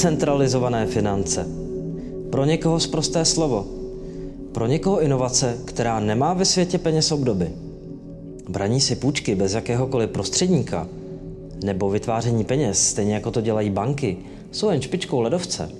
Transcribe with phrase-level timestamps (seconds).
[0.00, 1.46] decentralizované finance.
[2.30, 3.66] Pro někoho zprosté slovo.
[4.52, 7.50] Pro někoho inovace, která nemá ve světě peněz obdoby.
[8.48, 10.88] Braní si půjčky bez jakéhokoliv prostředníka
[11.64, 14.16] nebo vytváření peněz, stejně jako to dělají banky,
[14.50, 15.70] jsou jen špičkou ledovce.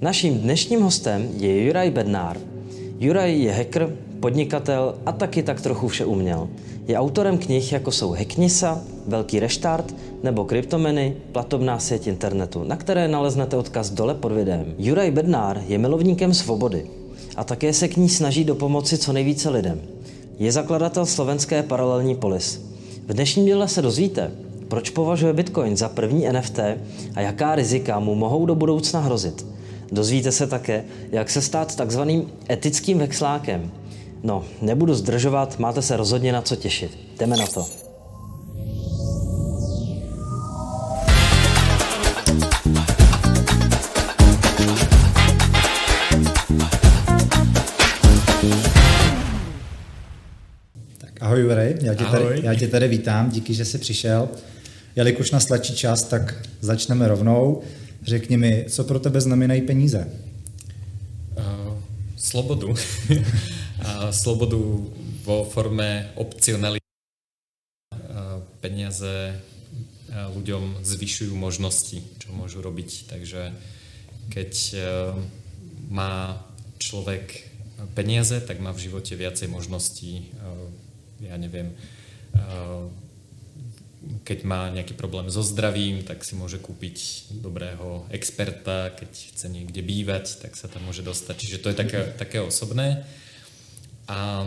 [0.00, 2.36] Naším dnešním hostem je Juraj Bednár.
[2.98, 6.48] Juraj je hacker, podnikatel a taky tak trochu vše uměl.
[6.88, 9.94] Je autorem knih, jako jsou Hacknisa, Velký reštart
[10.26, 14.74] nebo Kryptomeny, platobná síť internetu, na které naleznete odkaz dole pod videem.
[14.78, 16.90] Juraj Bednár je milovníkem svobody
[17.36, 19.80] a také se k ní snaží do pomoci co nejvíce lidem.
[20.38, 22.58] Je zakladatel slovenské paralelní polis.
[23.06, 24.30] V dnešním díle se dozvíte,
[24.68, 26.58] proč považuje Bitcoin za první NFT
[27.14, 29.46] a jaká rizika mu mohou do budoucna hrozit.
[29.92, 33.70] Dozvíte se také, jak se stát takzvaným etickým vexlákem.
[34.22, 36.98] No, nebudu zdržovat, máte se rozhodně na co těšit.
[37.18, 37.85] Jdeme na to.
[51.36, 52.20] Ahoj Juraj, já tě, ahoj.
[52.20, 54.28] Tady, já tě tady vítám, díky, že jsi přišel.
[54.96, 57.62] Jelikož nás tlačí čas, tak začneme rovnou.
[58.02, 60.08] Řekni mi, co pro tebe znamenají peníze?
[61.38, 61.78] Uh,
[62.16, 62.74] slobodu.
[63.84, 64.92] a slobodu
[65.24, 66.86] vo forme opcionality.
[67.92, 69.40] Uh, peniaze
[70.16, 73.12] ľuďom zvyšujú možnosti, čo môžu robiť.
[73.12, 73.52] Takže
[74.32, 74.52] keď
[75.92, 76.40] má
[76.80, 77.52] človek
[77.92, 80.32] peniaze, tak má v živote viacej možností.
[81.20, 81.72] Ja neviem,
[82.36, 82.90] uh,
[84.22, 89.82] keď má nejaký problém so zdravím, tak si môže kúpiť dobrého experta, keď chce niekde
[89.82, 91.34] bývať, tak sa tam môže dostať.
[91.34, 93.02] Čiže to je také, také osobné.
[94.06, 94.46] A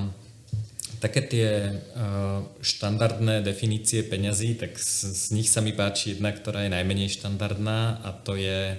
[1.00, 6.68] také tie uh, štandardné definície peňazí, tak z, z nich sa mi páči jedna, ktorá
[6.68, 8.76] je najmenej štandardná a to je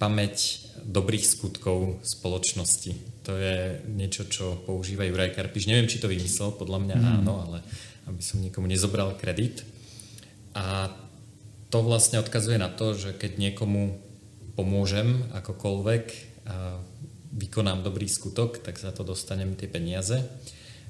[0.00, 3.22] pamäť dobrých skutkov spoločnosti.
[3.26, 5.66] To je niečo, čo používa Juraj Karpiš.
[5.66, 7.06] Neviem, či to vymyslel, podľa mňa mm.
[7.20, 7.58] áno, ale
[8.08, 9.62] aby som nikomu nezobral kredit.
[10.56, 10.90] A
[11.68, 14.00] to vlastne odkazuje na to, že keď niekomu
[14.56, 16.04] pomôžem akokoľvek
[16.48, 16.80] a
[17.28, 20.24] vykonám dobrý skutok, tak za to dostanem tie peniaze.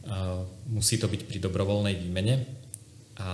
[0.07, 2.47] A musí to byť pri dobrovoľnej výmene
[3.19, 3.31] a, a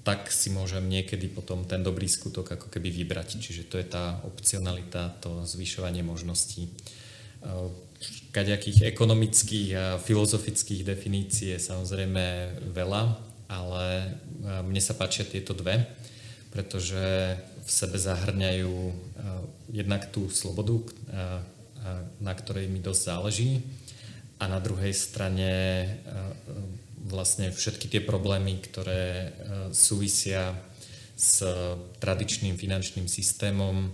[0.00, 3.40] tak si môžem niekedy potom ten dobrý skutok ako keby vybrať.
[3.40, 6.72] Čiže to je tá opcionalita, to zvyšovanie možností.
[8.32, 12.24] Kaďakých ekonomických a filozofických definícií je samozrejme
[12.72, 14.14] veľa ale
[14.62, 15.82] mne sa páčia tieto dve,
[16.54, 17.34] pretože
[17.66, 18.74] v sebe zahrňajú
[19.74, 20.78] jednak tú slobodu,
[22.22, 23.50] na ktorej mi dosť záleží
[24.38, 25.50] a na druhej strane
[27.08, 29.32] vlastne všetky tie problémy, ktoré
[29.72, 30.52] súvisia
[31.16, 31.44] s
[32.00, 33.92] tradičným finančným systémom,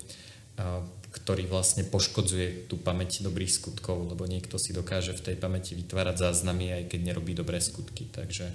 [1.11, 6.23] ktorý vlastne poškodzuje tú pamäť dobrých skutkov, lebo niekto si dokáže v tej pamäti vytvárať
[6.23, 8.05] záznamy, aj keď nerobí dobré skutky.
[8.13, 8.53] Takže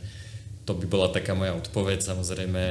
[0.66, 2.06] to by bola taká moja odpoveď.
[2.06, 2.62] Samozrejme,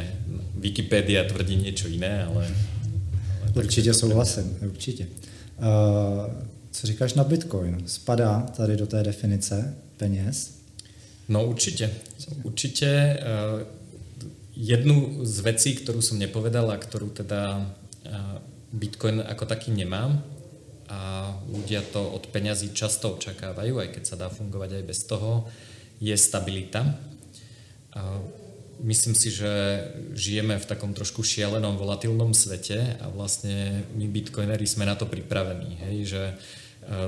[0.62, 2.46] Wikipedia tvrdí niečo iné, ale...
[3.42, 5.06] ale určitě souhlasím, určitě.
[5.58, 6.30] Uh,
[6.70, 7.82] co říkáš na Bitcoin?
[7.86, 10.59] Spadá tady do té definice peněz?
[11.30, 11.88] No určite.
[12.42, 12.90] Určite.
[13.22, 13.62] Uh,
[14.58, 18.36] jednu z vecí, ktorú som nepovedal a ktorú teda uh,
[18.74, 20.10] Bitcoin ako taký nemá
[20.90, 25.46] a ľudia to od peňazí často očakávajú, aj keď sa dá fungovať aj bez toho,
[26.02, 26.98] je stabilita
[28.82, 29.50] myslím si, že
[30.16, 35.76] žijeme v takom trošku šialenom, volatilnom svete a vlastne my bitcoinery sme na to pripravení,
[35.88, 36.34] hej, že e,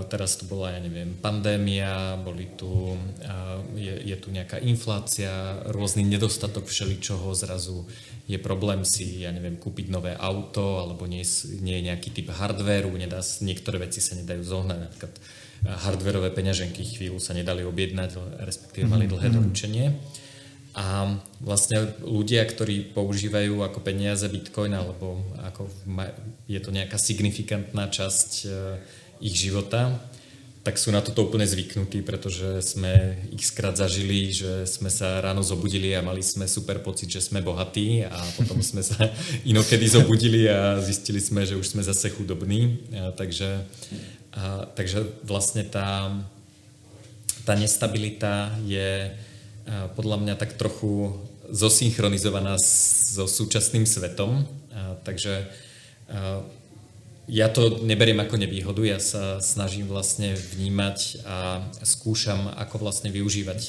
[0.06, 2.94] teraz tu bola, ja neviem, pandémia, boli tu,
[3.74, 7.88] je, je tu nejaká inflácia, rôzny nedostatok všeličoho, zrazu
[8.30, 11.26] je problém si, ja neviem, kúpiť nové auto, alebo nie,
[11.64, 15.14] nie je nejaký typ hardvéru, nedá, niektoré veci sa nedajú zohnať, napríklad
[15.62, 19.34] hardverové peňaženky chvíľu sa nedali objednať, respektíve mali dlhé mhm.
[19.34, 19.86] doručenie.
[20.72, 25.68] A vlastne ľudia, ktorí používajú ako peniaze Bitcoin, alebo ako
[26.48, 28.48] je to nejaká signifikantná časť e,
[29.22, 30.02] ich života,
[30.62, 35.42] tak sú na toto úplne zvyknutí, pretože sme ich skrát zažili, že sme sa ráno
[35.42, 39.10] zobudili a mali sme super pocit, že sme bohatí a potom sme sa
[39.42, 42.78] inokedy zobudili a zistili sme, že už sme zase chudobní.
[42.94, 43.66] A takže,
[44.38, 46.14] a, takže vlastne tá,
[47.42, 49.10] tá nestabilita je
[49.98, 51.10] podľa mňa tak trochu
[51.50, 54.46] zosynchronizovaná so súčasným svetom.
[55.02, 55.50] Takže
[57.32, 63.60] ja to neberiem ako nevýhodu, ja sa snažím vlastne vnímať a skúšam, ako vlastne využívať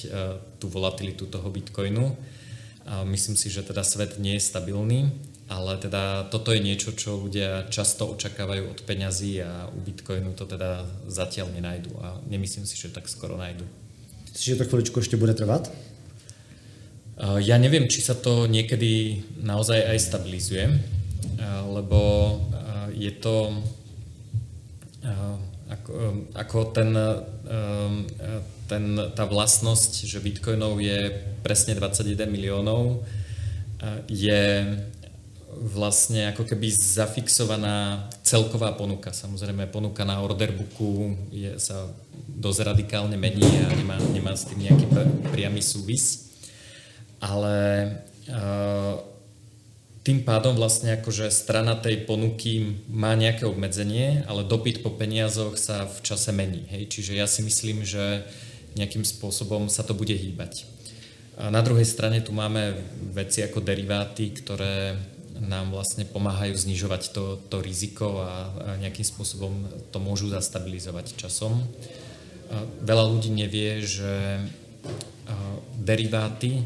[0.60, 2.12] tú volatilitu toho Bitcoinu.
[2.84, 5.16] A myslím si, že teda svet nie je stabilný,
[5.48, 10.44] ale teda toto je niečo, čo ľudia často očakávajú od peňazí a u Bitcoinu to
[10.44, 13.64] teda zatiaľ nenajdu a nemyslím si, že tak skoro najdu.
[14.36, 15.72] Myslíš, že to chviličku ešte bude trvať?
[17.48, 20.68] Ja neviem, či sa to niekedy naozaj aj stabilizuje,
[21.72, 22.00] lebo
[22.94, 23.52] je to
[25.70, 25.92] ako,
[26.38, 26.96] ako ten,
[28.70, 28.84] ten,
[29.16, 31.12] tá vlastnosť, že bitcoinov je
[31.44, 33.04] presne 21 miliónov,
[34.08, 34.44] je
[35.54, 39.14] vlastne ako keby zafixovaná celková ponuka.
[39.14, 41.86] Samozrejme, ponuka na orderbooku je, sa
[42.34, 44.90] dosť radikálne mení a nemá, nemá s tým nejaký
[45.30, 46.34] priamy súvis.
[47.22, 47.56] Ale
[48.34, 48.98] uh,
[50.04, 55.88] tým pádom vlastne akože strana tej ponuky má nejaké obmedzenie, ale dopyt po peniazoch sa
[55.88, 56.68] v čase mení.
[56.68, 56.92] Hej?
[56.92, 58.28] Čiže ja si myslím, že
[58.76, 60.68] nejakým spôsobom sa to bude hýbať.
[61.40, 62.76] A na druhej strane tu máme
[63.16, 65.00] veci ako deriváty, ktoré
[65.40, 71.64] nám vlastne pomáhajú znižovať to, to riziko a, a nejakým spôsobom to môžu zastabilizovať časom.
[72.54, 74.44] A veľa ľudí nevie, že
[75.80, 76.62] deriváty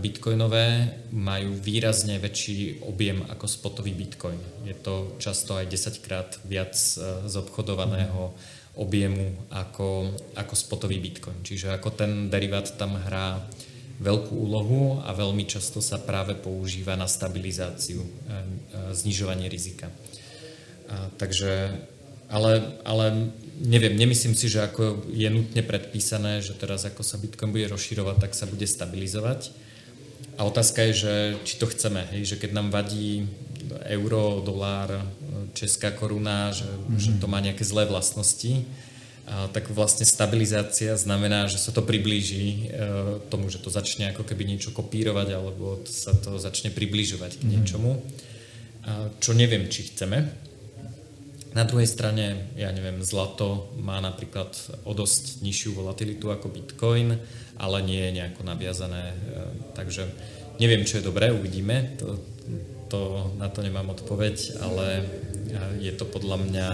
[0.00, 4.40] bitcoinové majú výrazne väčší objem ako spotový bitcoin.
[4.64, 8.32] Je to často aj 10 krát viac z obchodovaného
[8.74, 11.44] objemu ako, ako spotový bitcoin.
[11.46, 13.38] Čiže ako ten derivát tam hrá
[14.02, 18.38] veľkú úlohu a veľmi často sa práve používa na stabilizáciu, e, e,
[18.90, 19.86] znižovanie rizika.
[20.90, 21.78] A, takže,
[22.26, 23.30] ale, ale
[23.62, 28.16] neviem, nemyslím si, že ako je nutne predpísané, že teraz ako sa Bitcoin bude rozširovať,
[28.18, 29.54] tak sa bude stabilizovať.
[30.34, 31.14] A otázka je, že
[31.46, 33.28] či to chceme, hej, že keď nám vadí
[33.86, 34.90] euro, dolár,
[35.54, 36.98] česká koruna, že, mm-hmm.
[36.98, 38.66] že to má nejaké zlé vlastnosti,
[39.24, 42.84] a tak vlastne stabilizácia znamená, že sa to priblíži e,
[43.32, 47.50] tomu, že to začne ako keby niečo kopírovať alebo sa to začne približovať k mhm.
[47.56, 47.90] niečomu,
[48.84, 50.28] a čo neviem, či chceme.
[51.56, 54.52] Na druhej strane, ja neviem, zlato má napríklad
[54.84, 57.16] o dosť nižšiu volatilitu ako Bitcoin,
[57.56, 59.16] ale nie je nejako naviazané, e,
[59.74, 60.08] takže
[60.60, 62.18] neviem, čo je dobré, uvidíme, to,
[62.88, 63.00] to,
[63.38, 65.04] na to nemám odpoveď, ale e,
[65.80, 66.68] je to podľa mňa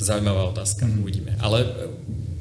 [0.00, 1.02] Zaujímavá otázka, mm-hmm.
[1.02, 1.32] uvidíme.
[1.40, 1.68] Ale e,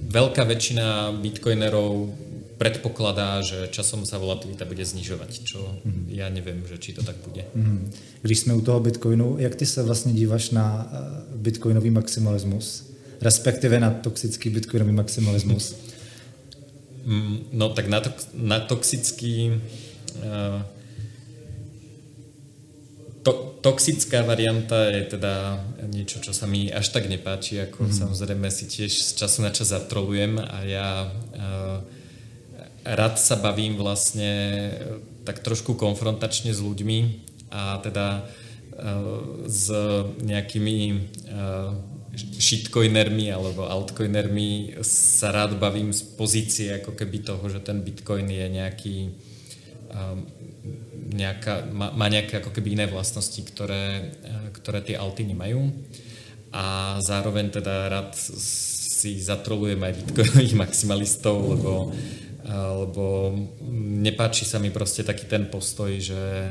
[0.08, 2.16] veľká väčšina bitcoinerov
[2.56, 6.04] predpokladá, že časom sa volatilita bude znižovať, čo mm-hmm.
[6.08, 7.44] ja nevím, že či to tak bude.
[7.52, 7.80] Mm-hmm.
[8.22, 10.98] Když jsme u toho bitcoinu, jak ty se vlastně díváš na e,
[11.38, 12.89] bitcoinový maximalismus?
[13.20, 15.76] Respektive na toxický bitcoinový maximalismus?
[17.04, 19.60] Mm, no tak na, to, na toxický
[20.24, 20.64] uh,
[23.24, 25.60] to, toxická varianta je teda
[25.92, 27.92] niečo, čo sa mi až tak nepáči, ako mm.
[27.92, 31.84] samozrejme si tiež z času na čas zatrolujem a ja uh,
[32.88, 34.72] rád sa bavím vlastne
[35.28, 37.00] tak trošku konfrontačne s ľuďmi
[37.52, 39.68] a teda uh, s
[40.24, 40.78] nejakými
[41.28, 48.26] uh, shitcoinermi alebo altcoinermi sa rád bavím z pozície ako keby toho, že ten bitcoin
[48.28, 48.96] je nejaký
[49.94, 50.26] um,
[51.10, 55.74] nejaká, má, má nejaké ako keby iné vlastnosti, ktoré, eh, ktoré tie alty nemajú.
[56.50, 63.30] A zároveň teda rád si zatrolujem aj bitcoinových maximalistov, lebo, eh, lebo
[64.02, 66.50] nepáči sa mi proste taký ten postoj, že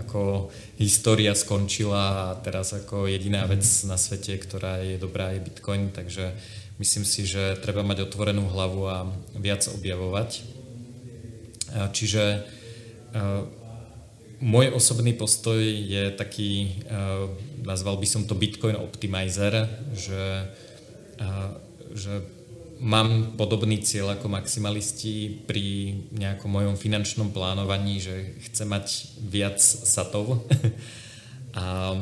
[0.00, 0.48] ako
[0.80, 6.32] história skončila a teraz ako jediná vec na svete, ktorá je dobrá, je bitcoin, takže
[6.80, 9.04] myslím si, že treba mať otvorenú hlavu a
[9.36, 10.40] viac objavovať.
[11.92, 13.42] Čiže eh,
[14.40, 17.28] môj osobný postoj je taký, uh,
[17.60, 20.48] nazval by som to Bitcoin Optimizer, že,
[21.20, 21.52] uh,
[21.92, 22.24] že
[22.80, 28.86] mám podobný cieľ ako maximalisti pri nejakom mojom finančnom plánovaní, že chcem mať
[29.20, 30.26] viac satov.
[31.50, 31.98] A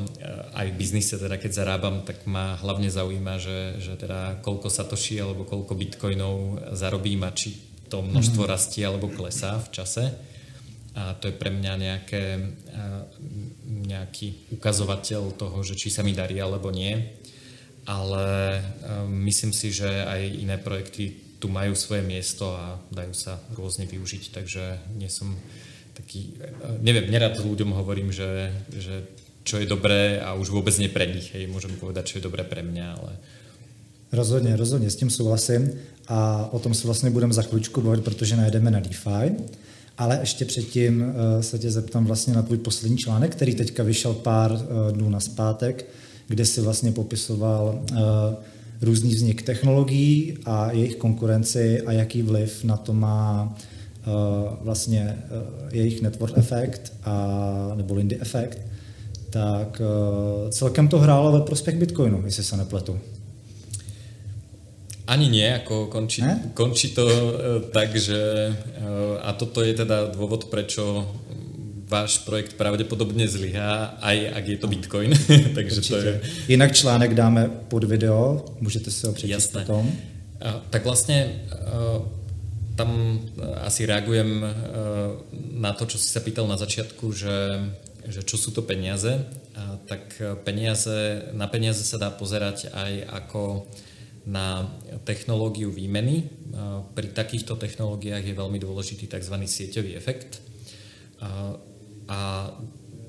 [0.60, 5.24] aj v biznise, teda keď zarábam, tak ma hlavne zaujíma, že, že teda koľko satoší
[5.24, 7.56] alebo koľko bitcoinov zarobím a či
[7.88, 8.52] to množstvo mm-hmm.
[8.52, 10.04] rastie alebo klesá v čase
[10.98, 12.22] a to je pre mňa nejaké,
[13.86, 17.17] nejaký ukazovateľ toho, že či sa mi darí alebo nie.
[17.88, 18.60] Ale
[19.08, 24.34] myslím si, že aj iné projekty tu majú svoje miesto a dajú sa rôzne využiť,
[24.34, 25.32] takže nie som
[25.96, 26.36] taký,
[26.84, 29.08] neviem, nerad ľuďom hovorím, že, že
[29.42, 32.44] čo je dobré a už vôbec nie pre nich, hej, môžem povedať, čo je dobré
[32.44, 33.12] pre mňa, ale...
[34.12, 35.70] Rozhodně, rozhodně, s tím souhlasím
[36.08, 39.36] a o tom se vlastně budeme za chvíličku bavit, protože najdeme na DeFi.
[39.98, 44.14] Ale ještě předtím uh, se tě zeptám vlastně na tvůj poslední článek, který teďka vyšel
[44.14, 44.58] pár
[44.90, 45.84] dnů na zpátek,
[46.28, 47.98] kde si vlastně popisoval uh,
[48.82, 53.56] různý vznik technologií a jejich konkurenci a jaký vliv na to má
[54.60, 55.18] vlastně
[55.72, 58.58] jejich network efekt a, nebo Lindy efekt,
[59.30, 59.82] tak
[60.50, 62.98] celkem to hrálo ve prospěch Bitcoinu, jestli se nepletu.
[65.08, 66.52] Ani nie, ako končí, ne?
[66.52, 67.08] končí to
[67.72, 68.52] tak, že
[69.24, 71.08] a toto je teda dôvod, prečo
[71.88, 75.12] váš projekt pravděpodobně zlyhá, aj ak je to Bitcoin.
[75.54, 76.20] Takže to je...
[76.48, 79.60] Jinak článek dáme pod video, můžete si ho přečíst Jasné.
[79.60, 79.92] potom.
[80.70, 81.40] Tak vlastně
[82.76, 83.20] tam
[83.60, 84.44] asi reagujem
[85.52, 87.58] na to, čo si sa pýtal na začiatku, že,
[88.06, 89.10] že čo sú to peniaze.
[89.90, 93.66] Tak peniaze, na peniaze sa dá pozerať aj ako
[94.30, 94.70] na
[95.02, 96.30] technológiu výmeny.
[96.94, 99.34] Pri takýchto technológiách je veľmi dôležitý tzv.
[99.42, 100.38] sieťový efekt
[102.08, 102.50] a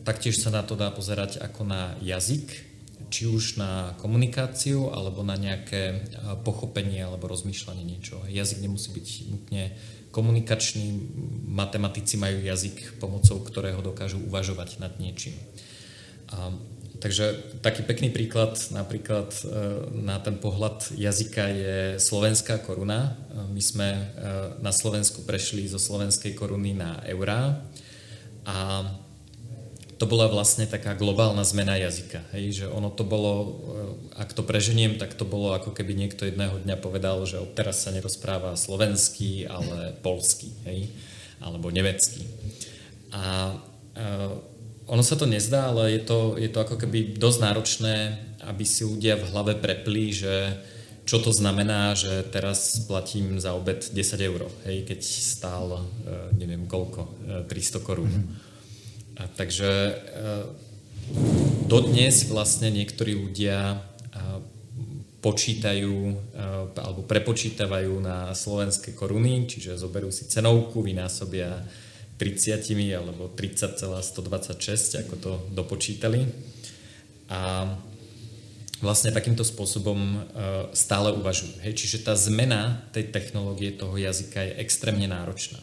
[0.03, 2.69] taktiež sa na to dá pozerať ako na jazyk,
[3.09, 6.05] či už na komunikáciu, alebo na nejaké
[6.45, 8.27] pochopenie alebo rozmýšľanie niečoho.
[8.29, 9.63] Jazyk nemusí byť nutne
[10.13, 10.85] komunikačný,
[11.49, 15.37] matematici majú jazyk, pomocou ktorého dokážu uvažovať nad niečím.
[16.29, 16.53] A,
[17.01, 19.41] takže taký pekný príklad napríklad e,
[19.93, 23.17] na ten pohľad jazyka je slovenská koruna.
[23.53, 24.01] My sme e,
[24.61, 27.65] na Slovensku prešli zo slovenskej koruny na eurá
[28.49, 28.55] a
[29.99, 32.23] to bola vlastne taká globálna zmena jazyka.
[32.31, 32.63] Hej?
[32.63, 33.33] Že ono to bolo,
[34.15, 37.83] eh, ak to preženiem, tak to bolo ako keby niekto jedného dňa povedal, že odteraz
[37.83, 40.89] sa nerozpráva slovenský, ale polský, hej?
[41.43, 42.23] alebo nemecký.
[43.15, 43.55] A
[43.95, 44.33] uh,
[44.91, 47.95] ono sa to nezdá, ale je to, je to ako keby dosť náročné,
[48.43, 50.59] aby si ľudia v hlave prepli, že
[51.09, 53.97] čo to znamená, že teraz platím za obed 10
[54.29, 57.09] eur, hej, keď stál, e, neviem koľko,
[57.49, 58.13] 300 e, korún.
[59.17, 59.93] A takže e,
[61.65, 63.81] dodnes vlastne niektorí ľudia
[65.19, 66.15] počítajú
[66.79, 71.59] alebo prepočítavajú na slovenské koruny, čiže zoberú si cenovku, vynásobia
[72.15, 76.23] 30 alebo 30,126, ako to dopočítali.
[77.27, 77.67] A
[78.79, 80.21] vlastne takýmto spôsobom uh,
[80.71, 81.59] stále uvažujú.
[81.63, 81.75] Hej?
[81.75, 85.59] Čiže tá zmena tej technológie toho jazyka je extrémne náročná.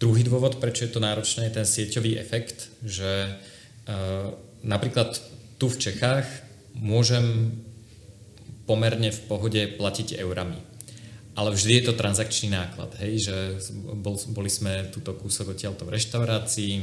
[0.00, 4.34] Druhý dôvod, prečo je to náročné, je ten sieťový efekt, že uh,
[4.64, 5.20] napríklad
[5.60, 6.26] tu v Čechách
[6.74, 7.54] môžem
[8.64, 10.58] pomerne v pohode platiť eurami.
[11.32, 13.36] Ale vždy je to transakčný náklad, hej, že
[13.96, 16.74] bol, boli sme túto kúsok odtiaľto v reštaurácii,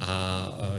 [0.00, 0.14] a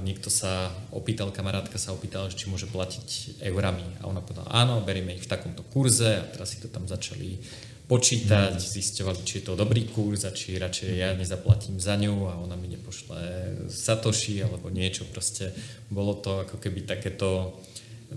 [0.01, 3.85] niekto sa opýtal, kamarátka sa opýtala, či môže platiť eurami.
[4.01, 7.37] A ona povedala, áno, berieme ich v takomto kurze a teraz si to tam začali
[7.83, 8.71] počítať, mm.
[8.73, 12.55] zisťovali, či je to dobrý kurz a či radšej ja nezaplatím za ňu a ona
[12.55, 13.19] mi nepošle
[13.67, 15.03] satoshi alebo niečo.
[15.11, 15.51] Proste
[15.91, 17.59] bolo to ako keby takéto,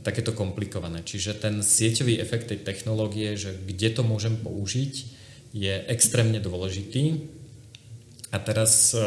[0.06, 1.02] takéto komplikované.
[1.02, 5.18] Čiže ten sieťový efekt tej technológie, že kde to môžem použiť,
[5.56, 7.35] je extrémne dôležitý
[8.34, 9.02] a teraz, eh,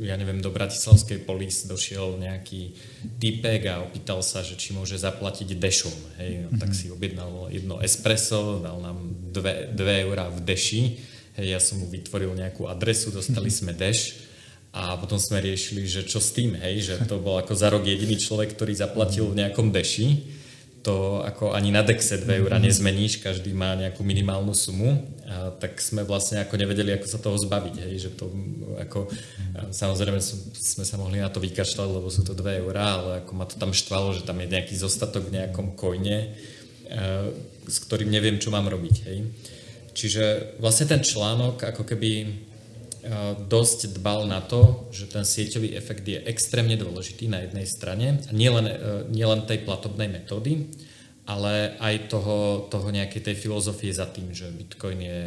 [0.00, 2.72] ja neviem, do Bratislavskej polis došiel nejaký
[3.20, 5.96] typek a opýtal sa, že či môže zaplatiť dešom.
[6.16, 6.76] Hej, no, tak mhm.
[6.76, 10.82] si objednal jedno espresso, dal nám dve, dve eurá v deši.
[11.36, 13.56] Hej, ja som mu vytvoril nejakú adresu, dostali mhm.
[13.60, 13.98] sme deš
[14.70, 17.82] a potom sme riešili, že čo s tým, hej, že to bol ako za rok
[17.82, 20.38] jediný človek, ktorý zaplatil v nejakom deši
[20.80, 22.64] to ako ani na Dexe 2 eurá mhm.
[22.68, 27.38] nezmeníš, každý má nejakú minimálnu sumu, a tak sme vlastne ako nevedeli, ako sa toho
[27.38, 28.26] zbaviť, hej, že to
[28.82, 29.06] ako,
[29.70, 33.46] samozrejme sme sa mohli na to vykašľať, lebo sú to 2 eurá, ale ako ma
[33.46, 36.34] to tam štvalo, že tam je nejaký zostatok v nejakom kojne,
[37.70, 39.30] s ktorým neviem, čo mám robiť, hej.
[39.94, 42.10] Čiže vlastne ten článok ako keby
[43.48, 48.66] dosť dbal na to, že ten sieťový efekt je extrémne dôležitý na jednej strane, nielen,
[48.68, 48.76] e,
[49.08, 50.68] nielen tej platobnej metódy,
[51.30, 55.22] ale aj toho, toho nejakej tej filozofie za tým, že Bitcoin je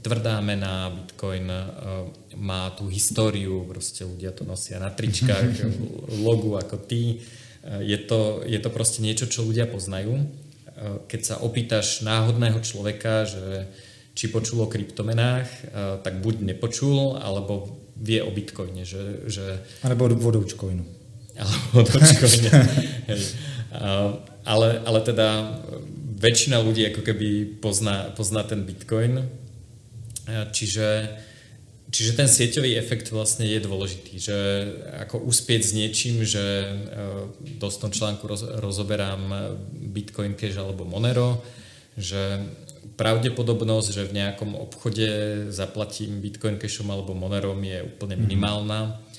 [0.00, 2.08] tvrdá mena, Bitcoin uh,
[2.40, 5.68] má tú históriu, proste ľudia to nosia na tričkách,
[6.26, 7.20] logu ako ty.
[7.60, 10.16] Uh, je, to, je to proste niečo, čo ľudia poznajú.
[10.16, 13.68] Uh, keď sa opýtaš náhodného človeka, že
[14.16, 15.74] či počul o kryptomenách,
[16.06, 18.86] tak buď nepočul, alebo vie o bitcoine.
[18.86, 19.58] Že, že...
[19.82, 20.86] Alebo o Dogecoinu.
[21.42, 22.62] Alebo o Dogecoine.
[24.44, 25.58] ale, ale teda
[26.20, 29.26] väčšina ľudí ako keby pozná, pozná ten bitcoin.
[30.24, 30.88] Čiže,
[31.92, 34.14] čiže ten sieťový efekt vlastne je dôležitý.
[34.16, 34.38] Že
[35.04, 36.42] ako uspieť s niečím, že
[37.44, 39.52] v tom článku roz, rozoberám
[39.92, 41.44] Bitcoin Cash alebo Monero,
[41.98, 42.40] že
[42.94, 45.08] pravdepodobnosť, že v nejakom obchode
[45.50, 48.22] zaplatím Bitcoin Cashom alebo Monerom je úplne mhm.
[48.22, 48.80] minimálna.
[48.86, 49.13] Uh,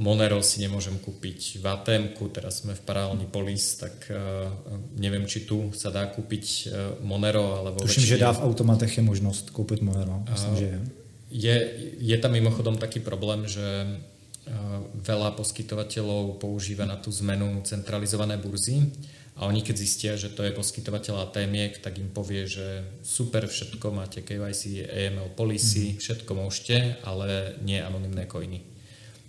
[0.00, 4.48] Monero si nemôžem kúpiť v atm teraz sme v paralelní polis, tak uh,
[4.96, 6.64] neviem, či tu sa dá kúpiť uh,
[7.04, 7.84] Monero, alebo...
[7.84, 8.12] Tuším, väčšine...
[8.16, 10.78] že dá v automatech je možnosť kúpiť Monero, myslím, že je.
[11.28, 11.56] je,
[12.00, 13.84] je tam mimochodom taký problém, že
[15.04, 18.92] veľa poskytovateľov používa na tú zmenu centralizované burzy
[19.40, 23.86] a oni keď zistia, že to je poskytovateľ ATMiek, tak im povie, že super, všetko
[23.90, 26.00] máte KYC, AML policy, mm-hmm.
[26.00, 28.73] všetko môžete, ale nie anonimné coiny.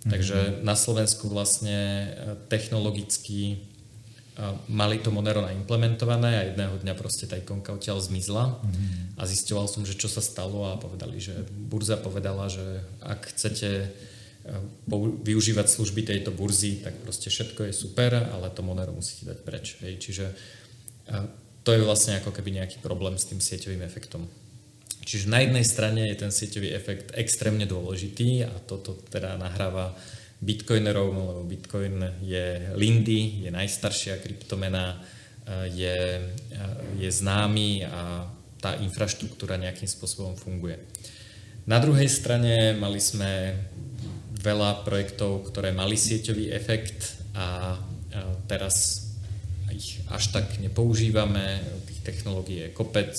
[0.05, 0.13] Mm-hmm.
[0.13, 2.07] Takže na Slovensku vlastne e,
[2.45, 3.57] technologicky e,
[4.69, 9.17] mali to Monero naimplementované a jedného dňa proste tá ikonka odtiaľ zmizla mm-hmm.
[9.17, 13.89] a zistoval som, že čo sa stalo a povedali, že burza povedala, že ak chcete
[15.25, 19.81] využívať služby tejto burzy, tak proste všetko je super, ale to Monero musíte dať preč.
[19.81, 19.97] Hej.
[19.97, 20.25] Čiže
[21.65, 24.29] to je vlastne ako keby nejaký problém s tým sieťovým efektom.
[25.05, 29.93] Čiže na jednej strane je ten sieťový efekt extrémne dôležitý a toto teda nahráva
[30.41, 34.97] bitcoinerov, no lebo bitcoin je Lindy, je najstaršia kryptomena,
[35.69, 36.25] je,
[36.97, 38.25] je známy a
[38.57, 40.81] tá infraštruktúra nejakým spôsobom funguje.
[41.69, 43.61] Na druhej strane mali sme
[44.41, 47.77] veľa projektov, ktoré mali sieťový efekt a
[48.49, 49.05] teraz
[49.69, 53.13] ich až tak nepoužívame, tých technológií je kopec.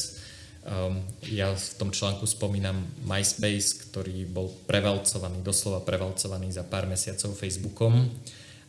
[0.66, 0.98] Um,
[1.30, 8.10] ja v tom článku spomínam MySpace, ktorý bol prevalcovaný, doslova prevalcovaný za pár mesiacov Facebookom.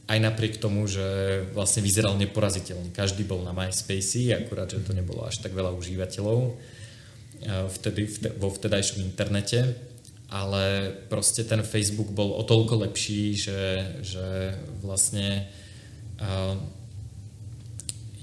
[0.06, 1.04] Aj napriek tomu, že
[1.58, 2.94] vlastne vyzeral neporaziteľný.
[2.94, 8.06] Každý bol na MySpace, akurát, že to nebolo až tak veľa užívateľov uh, vtedy,
[8.38, 9.88] vo vtedajšom internete
[10.28, 13.62] ale proste ten Facebook bol o toľko lepší, že,
[14.04, 14.28] že
[14.84, 15.48] vlastne
[16.20, 16.60] uh,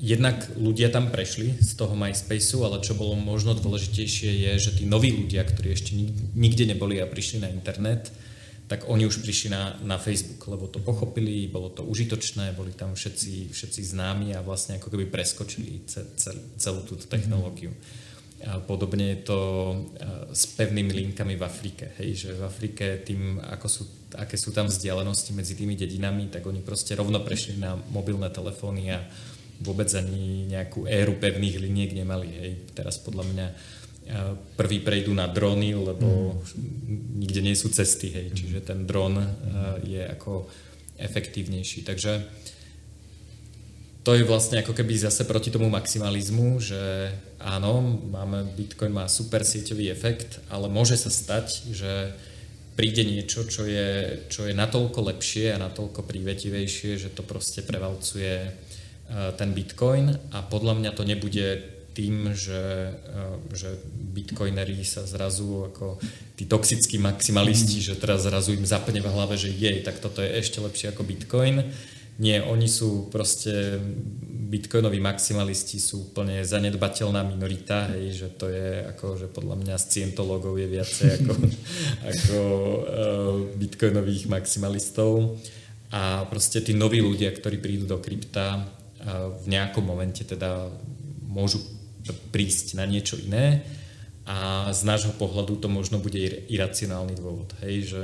[0.04, 4.84] jednak ľudia tam prešli z toho MySpaceu, ale čo bolo možno dôležitejšie je, že tí
[4.84, 5.96] noví ľudia, ktorí ešte
[6.36, 8.12] nikde neboli a prišli na internet,
[8.68, 12.92] tak oni už prišli na, na Facebook, lebo to pochopili, bolo to užitočné, boli tam
[12.92, 17.72] všetci, všetci známi a vlastne ako keby preskočili ce, ce, celú túto technológiu.
[17.72, 18.04] Mm-hmm.
[18.44, 19.38] A podobne je to
[20.36, 21.96] s pevnými linkami v Afrike.
[21.96, 23.82] Hej, že v Afrike tým, ako sú,
[24.20, 28.92] aké sú tam vzdialenosti medzi tými dedinami, tak oni proste rovno prešli na mobilné telefóny
[28.92, 29.00] a
[29.64, 32.28] vôbec ani nejakú éru pevných liniek nemali.
[32.28, 32.52] Hej.
[32.76, 33.46] Teraz podľa mňa
[34.60, 37.24] prvý prejdú na drony, lebo mm.
[37.24, 38.36] nikde nie sú cesty, hej.
[38.36, 39.16] čiže ten dron
[39.80, 40.44] je ako
[41.00, 41.88] efektívnejší.
[41.88, 42.12] Takže
[44.04, 47.08] to je vlastne ako keby zase proti tomu maximalizmu, že
[47.40, 47.80] áno,
[48.12, 52.12] máme, Bitcoin má super sieťový efekt, ale môže sa stať, že
[52.76, 58.52] príde niečo, čo je, čo je natoľko lepšie a natoľko prívetivejšie, že to proste prevalcuje
[59.36, 61.46] ten Bitcoin a podľa mňa to nebude
[61.94, 63.70] tým, že, uh, že
[64.10, 66.02] bitcoinery sa zrazu ako
[66.34, 67.86] tí toxickí maximalisti, mm.
[67.86, 71.06] že teraz zrazu im zapne v hlave, že jej, tak toto je ešte lepšie ako
[71.06, 71.62] Bitcoin
[72.14, 73.82] nie, oni sú proste
[74.54, 80.54] bitcoinoví maximalisti sú úplne zanedbateľná minorita, hej, že to je ako, že podľa mňa scientologov
[80.54, 81.32] je viacej ako,
[82.14, 85.42] ako uh, bitcoinových maximalistov
[85.90, 88.62] a proste tí noví ľudia, ktorí prídu do krypta
[89.44, 90.72] v nejakom momente teda
[91.28, 91.60] môžu
[92.32, 93.64] prísť na niečo iné
[94.24, 96.16] a z nášho pohľadu to možno bude
[96.48, 98.02] iracionálny dôvod, hej, že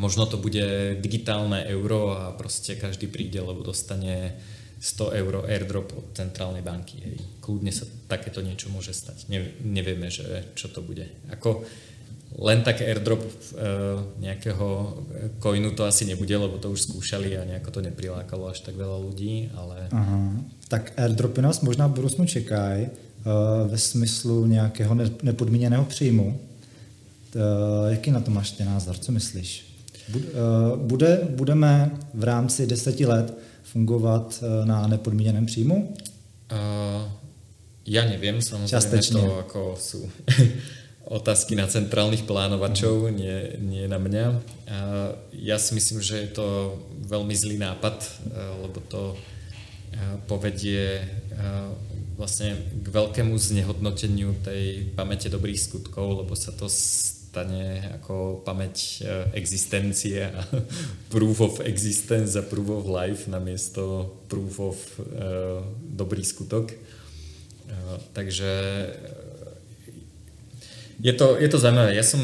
[0.00, 4.38] Možno to bude digitálne euro a proste každý príde, lebo dostane
[4.80, 6.96] 100 euro airdrop od centrálnej banky.
[7.02, 7.16] Hej.
[7.44, 9.28] Kľudne sa takéto niečo môže stať.
[9.28, 11.04] Ne, nevieme, že, čo to bude.
[11.34, 11.66] Ako
[12.38, 13.30] len tak airdrop e,
[14.22, 14.66] nejakého
[15.42, 18.98] coinu to asi nebude, lebo to už skúšali a nejako to neprilákalo až tak veľa
[19.02, 19.90] ľudí, ale...
[19.90, 20.18] Aha.
[20.70, 22.90] Tak airdropy nás možná v budoucnu čekají e,
[23.66, 26.40] ve smyslu nějakého nepodmíněného příjmu.
[27.34, 28.98] E, jaký na to máš ty názor?
[28.98, 29.70] Co myslíš?
[30.16, 35.94] Eh, bude, budeme v rámci deseti let fungovat eh, na nepodmíněném příjmu?
[36.50, 37.06] Uh,
[37.86, 40.02] ja neviem, samozrejme to ako sú
[41.10, 44.24] otázky na centrálnych plánovačov, uh nie, nie na mňa.
[44.30, 46.78] Uh, ja si myslím, že je to
[47.10, 49.18] veľmi zlý nápad, uh, lebo to uh,
[50.30, 51.02] povedie
[51.34, 51.74] uh,
[52.14, 59.38] vlastne k veľkému znehodnoteniu tej pamäte dobrých skutkov, lebo sa to stane ako pamäť e,
[59.38, 60.44] existencie a
[61.14, 64.78] proof of existence a proof of life namiesto proof of
[65.80, 66.76] dobrý skutok.
[68.12, 68.52] Takže
[71.00, 71.96] je to, je to zaujímavé.
[71.96, 72.20] Ja som,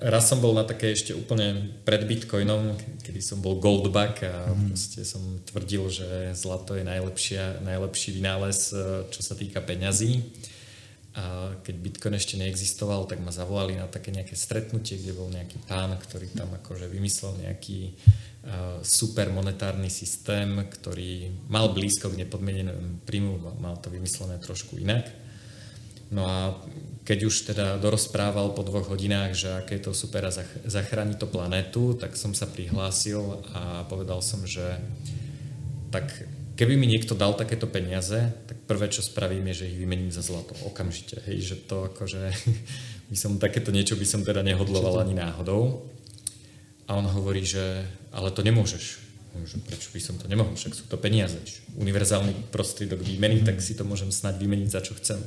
[0.00, 4.72] raz som bol na také ešte úplne pred Bitcoinom, kedy som bol goldback a mm.
[4.72, 8.72] proste som tvrdil, že zlato je najlepšia, najlepší vynález,
[9.12, 10.24] čo sa týka peňazí.
[11.18, 15.58] A keď Bitcoin ešte neexistoval, tak ma zavolali na také nejaké stretnutie, kde bol nejaký
[15.66, 23.02] pán, ktorý tam akože vymyslel nejaký uh, super monetárny systém, ktorý mal blízko k nepodmienenému
[23.02, 25.10] príjmu, mal to vymyslené trošku inak.
[26.08, 26.38] No a
[27.08, 30.32] keď už teda dorozprával po dvoch hodinách, že aké je to super a
[30.68, 34.76] zachráni to planetu, tak som sa prihlásil a povedal som, že
[35.88, 36.04] tak
[36.58, 40.20] keby mi niekto dal takéto peniaze, tak prvé, čo spravím, je, že ich vymením za
[40.20, 40.52] zlato.
[40.68, 41.24] Okamžite.
[41.24, 42.28] Hej, že to akože
[43.10, 45.88] by som takéto niečo by som teda nehodloval ani náhodou.
[46.88, 49.08] A on hovorí, že ale to nemôžeš.
[49.38, 51.38] Že prečo by som to nemohol, však sú to peniaze.
[51.78, 55.20] Univerzálny prostriedok výmeny, tak si to môžem snať vymeniť za čo chcem.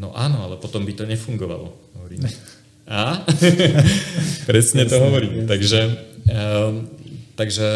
[0.00, 1.68] No áno, ale potom by to nefungovalo.
[2.00, 2.24] Hovorím.
[2.88, 3.20] A?
[4.50, 5.44] Presne to hovorím.
[5.44, 5.80] Takže,
[6.24, 6.88] um,
[7.36, 7.68] takže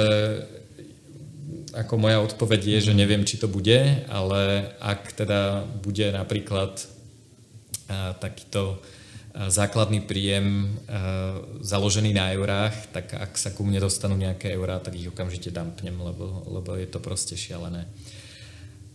[1.76, 8.16] ako moja odpoveď je, že neviem, či to bude, ale ak teda bude napríklad uh,
[8.16, 14.48] takýto uh, základný príjem uh, založený na eurách, tak ak sa ku mne dostanú nejaké
[14.56, 17.84] eurá, tak ich okamžite dampnem, lebo, lebo je to proste šialené.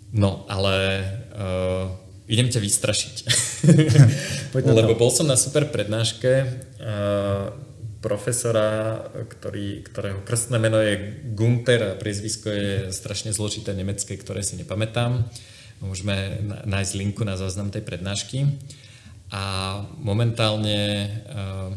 [0.09, 1.05] No, ale
[1.37, 3.15] uh, idem ťa vystrašiť.
[4.77, 7.49] Lebo bol som na super prednáške uh,
[7.99, 14.55] profesora, ktorý, ktorého krstné meno je Gunther a priezvisko je strašne zložité nemecké, ktoré si
[14.55, 15.25] nepamätám.
[15.81, 16.39] Môžeme
[16.69, 18.45] nájsť linku na záznam tej prednášky.
[19.33, 19.43] A
[19.97, 21.73] momentálne uh,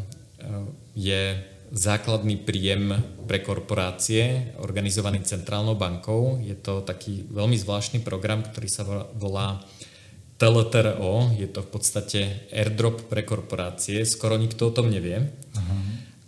[0.93, 1.41] je
[1.73, 2.93] základný príjem
[3.25, 6.37] pre korporácie organizovaný centrálnou bankou.
[6.45, 8.85] Je to taký veľmi zvláštny program, ktorý sa
[9.17, 9.65] volá
[10.43, 15.23] TLTRO, je to v podstate airdrop pre korporácie, skoro nikto o tom nevie.
[15.55, 15.77] Aha.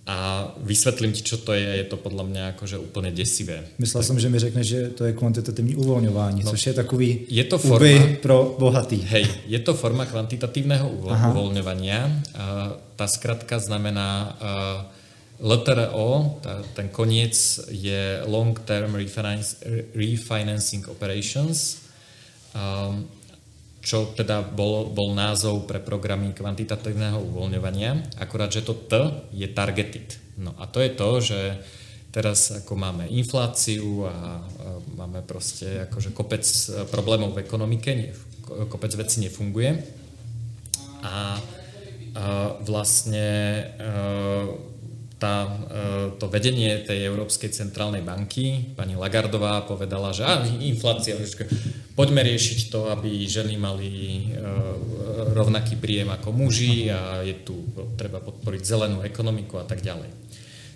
[0.05, 0.19] A
[0.61, 3.73] vysvetlím ti, čo to je, je to podľa mňa akože úplne desivé.
[3.81, 4.09] Myslel tak...
[4.13, 7.59] som, že mi řekne, že to je kvantitativní uvoľňování, no, což je takový je to
[7.59, 9.01] forma, pro bohatý.
[9.01, 12.23] Hej, je to forma kvantitatívneho uvo- uvoľňovania.
[12.95, 14.37] tá skratka znamená
[15.41, 17.35] LTRO, tá, ten koniec
[17.73, 18.95] je Long Term
[19.97, 21.83] Refinancing Operations.
[22.55, 23.09] Um,
[23.85, 28.97] čo teda bol, bol názov pre programy kvantitatívneho uvoľňovania, akurát, že to T
[29.37, 30.17] je targeted.
[30.41, 31.41] No a to je to, že
[32.09, 34.15] teraz ako máme infláciu a, a
[34.97, 36.43] máme proste akože kopec
[36.89, 38.11] problémov v ekonomike, nie,
[38.73, 39.85] kopec vecí nefunguje
[41.05, 41.17] a, a
[42.65, 43.29] vlastne
[43.77, 44.73] a,
[45.25, 45.49] tá,
[46.21, 51.17] to vedenie tej Európskej centrálnej banky, pani Lagardová povedala, že á, inflácia,
[51.97, 57.57] poďme riešiť to, aby ženy mali uh, rovnaký príjem ako muži a je tu
[57.97, 60.13] treba podporiť zelenú ekonomiku a tak ďalej.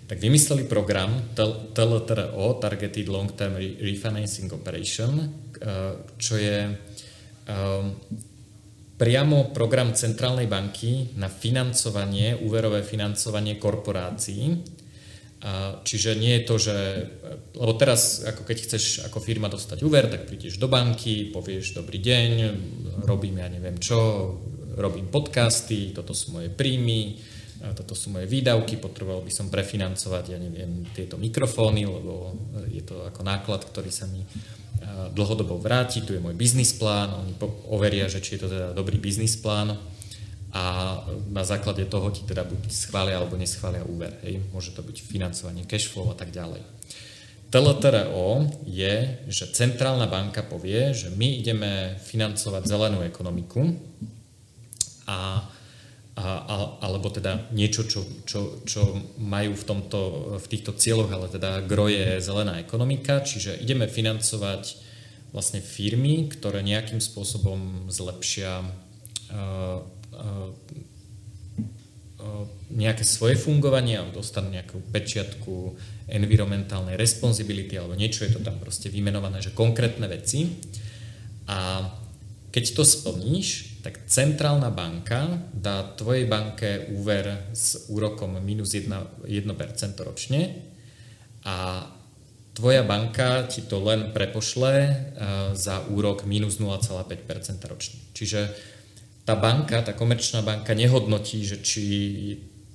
[0.09, 6.57] Tak vymysleli program TLTRO, Targeted Long Term Refinancing Operation, uh, čo je
[8.99, 14.59] priamo program Centrálnej banky na financovanie, úverové financovanie korporácií.
[15.87, 16.77] Čiže nie je to, že...
[17.55, 22.03] Lebo teraz, ako keď chceš ako firma dostať úver, tak prídeš do banky, povieš dobrý
[22.03, 22.31] deň,
[23.07, 24.35] robím ja neviem čo,
[24.75, 27.15] robím podcasty, toto sú moje príjmy,
[27.75, 32.31] toto sú moje výdavky, potreboval by som prefinancovať, ja neviem, tieto mikrofóny, lebo
[32.71, 34.23] je to ako náklad, ktorý sa mi
[35.11, 37.35] dlhodobo vráti, tu je môj biznis plán, oni
[37.67, 39.75] overia, že či je to teda dobrý biznis plán,
[40.49, 40.97] a
[41.29, 44.17] na základe toho ti teda buď schvália alebo neschvália úver.
[44.25, 44.41] Hej.
[44.49, 46.65] Môže to byť financovanie cashflow a tak ďalej.
[47.49, 53.73] TLTRO je, že centrálna banka povie, že my ideme financovať zelenú ekonomiku
[55.09, 55.45] a,
[56.19, 59.99] a, a, alebo teda niečo, čo, čo, čo majú v, tomto,
[60.35, 64.83] v týchto cieľoch, ale teda gro je zelená ekonomika, čiže ideme financovať
[65.31, 68.67] vlastne firmy, ktoré nejakým spôsobom zlepšia
[69.31, 69.79] uh,
[72.69, 75.73] nejaké svoje fungovanie alebo dostanú nejakú pečiatku
[76.11, 80.59] environmentálnej responsibility alebo niečo je to tam proste vymenované, že konkrétne veci.
[81.49, 81.89] A
[82.53, 90.07] keď to splníš, tak centrálna banka dá tvojej banke úver s úrokom minus 1%, 1%
[90.07, 90.41] ročne
[91.47, 91.87] a
[92.51, 94.73] tvoja banka ti to len prepošle
[95.55, 97.99] za úrok minus 0,5% ročne.
[98.11, 98.51] Čiže
[99.23, 101.85] tá banka, tá komerčná banka nehodnotí, že či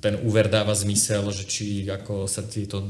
[0.05, 2.85] ten úver dáva zmysel, že či, ako sa ti to,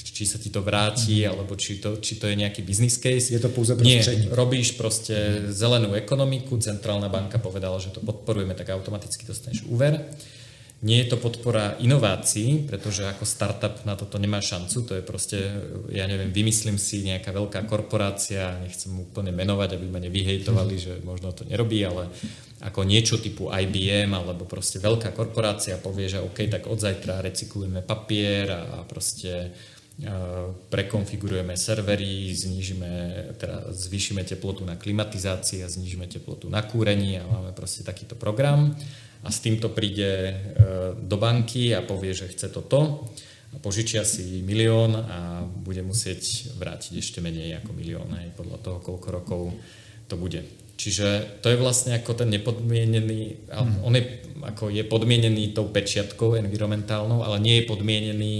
[0.00, 1.28] či sa ti to vráti, mm.
[1.28, 3.28] alebo či to, či to je nejaký business case.
[3.28, 4.00] Je to pouze Nie,
[4.32, 10.00] robíš proste zelenú ekonomiku, centrálna banka povedala, že to podporujeme, tak automaticky dostaneš úver.
[10.84, 15.40] Nie je to podpora inovácií, pretože ako startup na toto nemá šancu, to je proste,
[15.88, 21.32] ja neviem, vymyslím si nejaká veľká korporácia, nechcem úplne menovať, aby ma nevyhejtovali, že možno
[21.32, 22.12] to nerobí, ale
[22.60, 27.80] ako niečo typu IBM alebo proste veľká korporácia povie, že OK, tak od zajtra recyklujeme
[27.80, 29.56] papier a proste
[30.68, 32.92] prekonfigurujeme servery, znížime,
[33.38, 38.74] teda zvýšime teplotu na klimatizácii a znížime teplotu na kúrení a máme proste takýto program
[39.24, 40.36] a s týmto príde
[41.00, 43.08] do banky a povie, že chce toto
[43.54, 48.78] a požičia si milión a bude musieť vrátiť ešte menej ako milión, aj podľa toho,
[48.84, 49.42] koľko rokov
[50.10, 50.44] to bude.
[50.74, 53.86] Čiže to je vlastne ako ten nepodmienený, mm.
[53.86, 54.02] on je,
[54.42, 58.34] ako je podmienený tou pečiatkou environmentálnou, ale nie je podmienený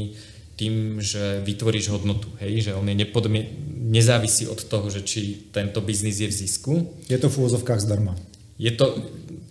[0.59, 3.51] tým, že vytvoríš hodnotu, hej, že on je nepodmien-
[3.91, 6.73] nezávisí od toho, že či tento biznis je v zisku.
[7.07, 8.19] Je to v úvozovkách zdarma.
[8.59, 8.99] Je to,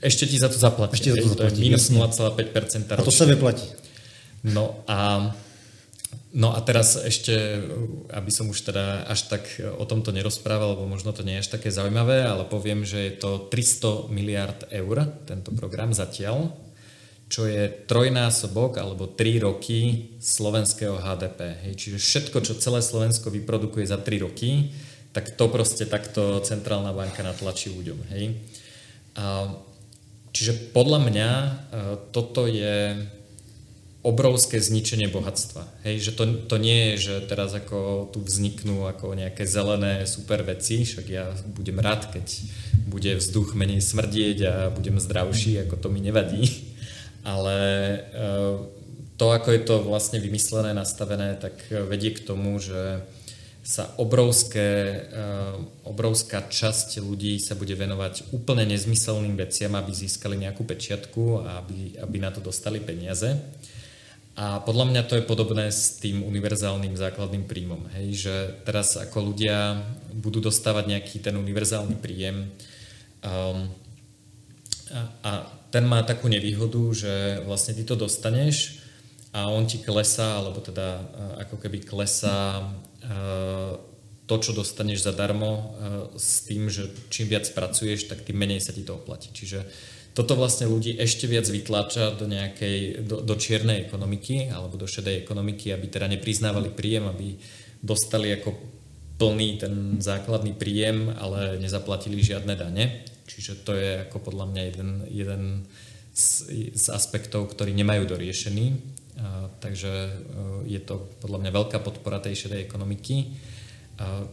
[0.04, 1.00] ešte ti za to zaplatí.
[1.00, 3.00] Ešte za to, zaplatí, to je minus 0,5% ročne.
[3.00, 3.68] A to sa vyplatí.
[4.44, 5.32] No a
[6.34, 7.62] No a teraz ešte,
[8.10, 9.46] aby som už teda až tak
[9.78, 13.14] o tomto nerozprával, lebo možno to nie je až také zaujímavé, ale poviem, že je
[13.22, 16.50] to 300 miliard eur, tento program zatiaľ,
[17.30, 21.70] čo je trojnásobok alebo tri roky slovenského HDP.
[21.70, 21.74] Hej.
[21.78, 24.74] Čiže všetko, čo celé Slovensko vyprodukuje za tri roky,
[25.14, 28.00] tak to proste takto centrálna banka natlačí ľuďom.
[28.10, 28.42] Hej.
[29.22, 29.54] A,
[30.44, 31.52] čiže podľa mňa e,
[32.12, 33.00] toto je
[34.04, 35.64] obrovské zničenie bohatstva.
[35.88, 40.44] Hej, že to, to nie je, že teraz ako tu vzniknú ako nejaké zelené super
[40.44, 42.28] veci, však ja budem rád, keď
[42.92, 46.44] bude vzduch menej smrdieť a budem zdravší, ako to mi nevadí.
[47.24, 48.00] Ale e,
[49.16, 53.08] to, ako je to vlastne vymyslené, nastavené, tak vedie k tomu, že
[53.64, 54.98] sa obrovské, e,
[55.88, 61.96] obrovská časť ľudí sa bude venovať úplne nezmyselným veciam, aby získali nejakú pečiatku a aby,
[61.96, 63.32] aby na to dostali peniaze.
[64.36, 67.88] A podľa mňa to je podobné s tým univerzálnym základným príjmom.
[67.96, 68.36] Hej, že
[68.68, 69.80] teraz ako ľudia
[70.12, 72.50] budú dostávať nejaký ten univerzálny príjem
[73.22, 73.70] um,
[74.92, 75.32] a, a
[75.70, 77.14] ten má takú nevýhodu, že
[77.46, 78.84] vlastne ty to dostaneš
[79.34, 81.02] a on ti klesá, alebo teda
[81.42, 82.62] ako keby klesá
[84.24, 85.64] to, čo dostaneš zadarmo uh,
[86.16, 89.30] s tým, že čím viac pracuješ, tak tým menej sa ti to oplatí.
[89.36, 89.68] Čiže
[90.14, 95.26] toto vlastne ľudí ešte viac vytlača do nejakej, do, do čiernej ekonomiky alebo do šedej
[95.26, 97.34] ekonomiky, aby teda nepriznávali príjem, aby
[97.82, 98.54] dostali ako
[99.18, 103.04] plný ten základný príjem, ale nezaplatili žiadne dane.
[103.26, 105.44] Čiže to je ako podľa mňa jeden, jeden
[106.14, 106.26] z,
[106.78, 108.66] z aspektov, ktorý nemajú doriešený.
[109.62, 110.12] Takže e,
[110.74, 113.30] je to podľa mňa veľká podpora tej šedej ekonomiky,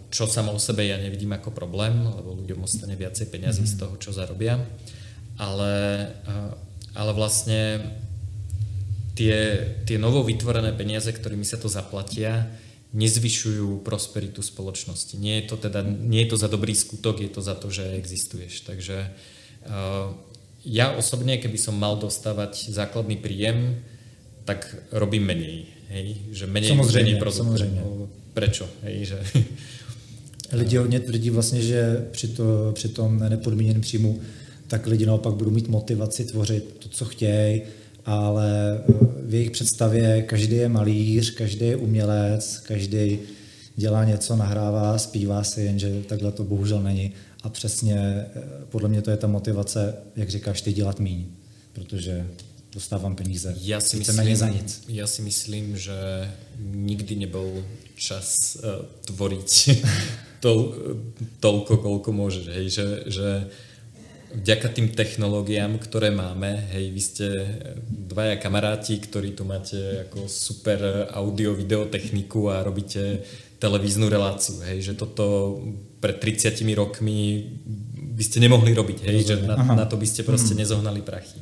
[0.08, 3.80] čo samo o sebe ja nevidím ako problém, lebo ľuďom ostane viacej peňazí z mhm.
[3.84, 4.56] toho, čo zarobia
[5.40, 5.74] ale,
[6.92, 7.80] ale vlastne
[9.16, 9.36] tie,
[9.88, 12.52] tie novo vytvorené peniaze, ktorými sa to zaplatia,
[12.92, 15.16] nezvyšujú prosperitu spoločnosti.
[15.16, 17.96] Nie je to teda, nie je to za dobrý skutok, je to za to, že
[17.96, 18.66] existuješ.
[18.66, 20.10] Takže uh,
[20.66, 23.80] ja osobne, keby som mal dostávať základný príjem,
[24.44, 25.64] tak robím menej.
[25.88, 26.16] Hej?
[26.30, 27.80] Že menej samozrejme, samozrejme.
[28.34, 28.68] Prečo?
[28.82, 29.04] Hej?
[29.04, 29.16] Že...
[30.52, 34.20] Lidi hodně tvrdí vlastně, že při, to, při tom nepodmíněném příjmu
[34.70, 37.62] tak lidi naopak budou mít motivaci tvořit to, co chtějí,
[38.06, 43.18] ale eh, v jejich představě každý je malíř, každý je umělec, každý
[43.76, 47.12] dělá něco, nahrává, zpívá si, jenže takhle to bohužel není.
[47.42, 48.26] A přesně eh,
[48.68, 51.24] podle mě to je ta motivace, jak říkáš, ty dělat míň,
[51.72, 52.26] protože
[52.70, 53.50] dostávám peníze.
[53.60, 54.86] Ja si, myslím, za nic.
[54.86, 56.30] ja si myslím, že
[56.62, 57.66] nikdy nebol
[57.98, 59.50] čas uh, tvoriť
[60.44, 60.74] tol,
[61.42, 62.46] toľko, koľko môžeš.
[62.48, 63.28] Hej, že, že
[64.34, 67.26] vďaka tým technológiám, ktoré máme, hej, vy ste
[67.90, 73.26] dvaja kamaráti, ktorí tu máte ako super audio, video techniku a robíte
[73.60, 75.58] televíznu reláciu, hej, že toto
[76.00, 77.44] pred 30 rokmi
[78.16, 80.64] by ste nemohli robiť, hej, že na, na to by ste proste mm.
[80.64, 81.40] nezohnali prachy.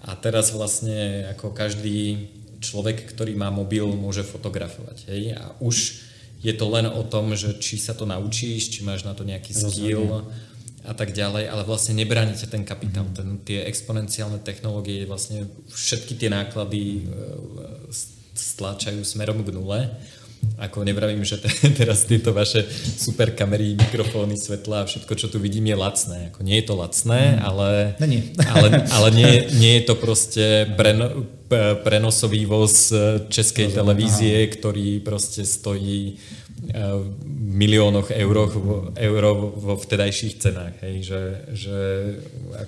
[0.00, 2.28] A teraz vlastne ako každý
[2.60, 6.06] človek, ktorý má mobil, môže fotografovať, hej, a už
[6.40, 9.52] je to len o tom, že či sa to naučíš, či máš na to nejaký
[9.52, 10.24] skill,
[10.80, 13.04] a tak ďalej, ale vlastne nebránite ten kapitál.
[13.04, 13.14] Mhm.
[13.14, 17.92] Ten, tie exponenciálne technológie, vlastne všetky tie náklady e,
[18.32, 19.92] stláčajú smerom k nule.
[20.60, 21.40] Ako nevravím, že
[21.80, 22.68] teraz tieto vaše
[23.00, 26.18] super kamery, mikrofóny, svetla a všetko, čo tu vidím, je lacné.
[26.32, 27.40] Ako nie je to lacné, mhm.
[27.40, 27.68] ale,
[28.54, 31.24] ale, ale nie, nie je to proste preno,
[31.82, 32.94] prenosový voz
[33.26, 36.20] českej televízie, ktorý proste stojí
[36.70, 37.06] v
[37.56, 38.52] miliónoch euroch,
[38.94, 39.22] eur
[39.56, 40.76] vo vtedajších cenách.
[40.84, 41.22] Hej, že,
[41.56, 41.78] že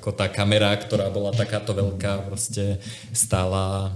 [0.01, 2.81] ako tá kamera, ktorá bola takáto veľká, proste
[3.13, 3.93] stála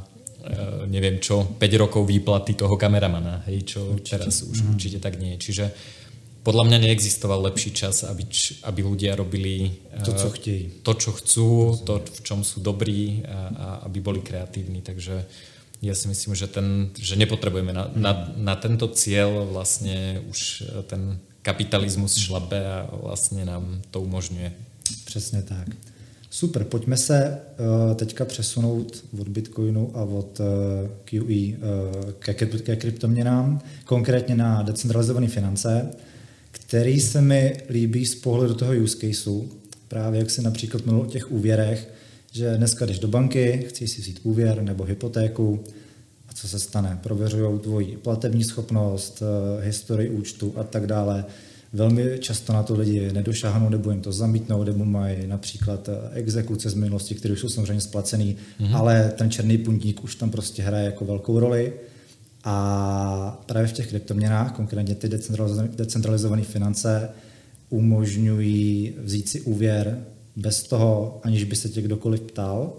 [0.87, 4.19] neviem čo, 5 rokov výplaty toho kameramana, hej, čo určite.
[4.19, 4.69] teraz už mm.
[4.75, 5.39] určite tak nie je.
[5.39, 5.65] Čiže
[6.47, 8.23] podľa mňa neexistoval lepší čas, aby,
[8.63, 10.87] aby ľudia robili to, co chtějí.
[10.87, 11.49] To, čo chcú,
[11.83, 14.79] to, v čom sú dobrí a, a aby boli kreatívni.
[14.79, 15.27] Takže
[15.83, 21.19] ja si myslím, že, ten, že nepotrebujeme na, na, na tento cieľ vlastne už ten
[21.43, 24.53] kapitalismus šlabe a vlastně nám to umožňuje.
[25.05, 25.69] Přesně tak.
[26.37, 27.39] Super, pojďme se
[27.89, 30.47] uh, teďka přesunout od Bitcoinu a od uh,
[31.05, 35.91] QE uh, ke, kryptoměnám, konkrétně na decentralizované finance,
[36.51, 39.49] který se mi líbí z pohledu toho use caseu,
[39.89, 41.89] právě jak se například mluvil o těch úvěrech,
[42.33, 45.65] že dneska jdeš do banky, chceš si vzít úvěr nebo hypotéku
[46.29, 46.99] a co se stane?
[47.03, 49.23] Prověřují tvoji platební schopnost,
[49.61, 51.25] historii účtu a tak dále
[51.73, 56.71] Velmi často na to lidi nedošáhnou, nebo jim to zamítnou, nebo mají například eh, exekuce
[56.71, 58.77] z minulosti, které už jsou samozřejmě splacený, mm-hmm.
[58.77, 61.73] ale ten černý puntík už tam prostě hraje jako velkou roli.
[62.45, 65.09] A právě v těch kryptoměnách, konkrétně ty
[65.77, 67.09] decentralizované finance,
[67.71, 70.05] umožňují vzít si úvěr
[70.37, 72.73] bez toho, aniž by se tě kdokoliv ptal,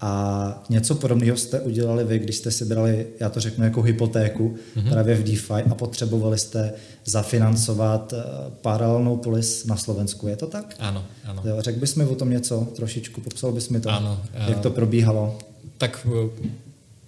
[0.00, 4.56] a něco podobného jste udělali vy, když jste si brali, já to řeknu jako hypotéku,
[4.76, 4.90] mm-hmm.
[4.90, 6.72] právě v DeFi a potřebovali jste
[7.04, 8.22] zafinancovat eh,
[8.62, 10.28] paralelnou polis na Slovensku.
[10.28, 10.74] Je to tak?
[10.78, 11.42] Ano, ano.
[11.58, 15.38] Řekl bys mi o tom něco trošičku, popsal bys mi to, ano, jak to probíhalo?
[15.78, 16.50] Tak eh,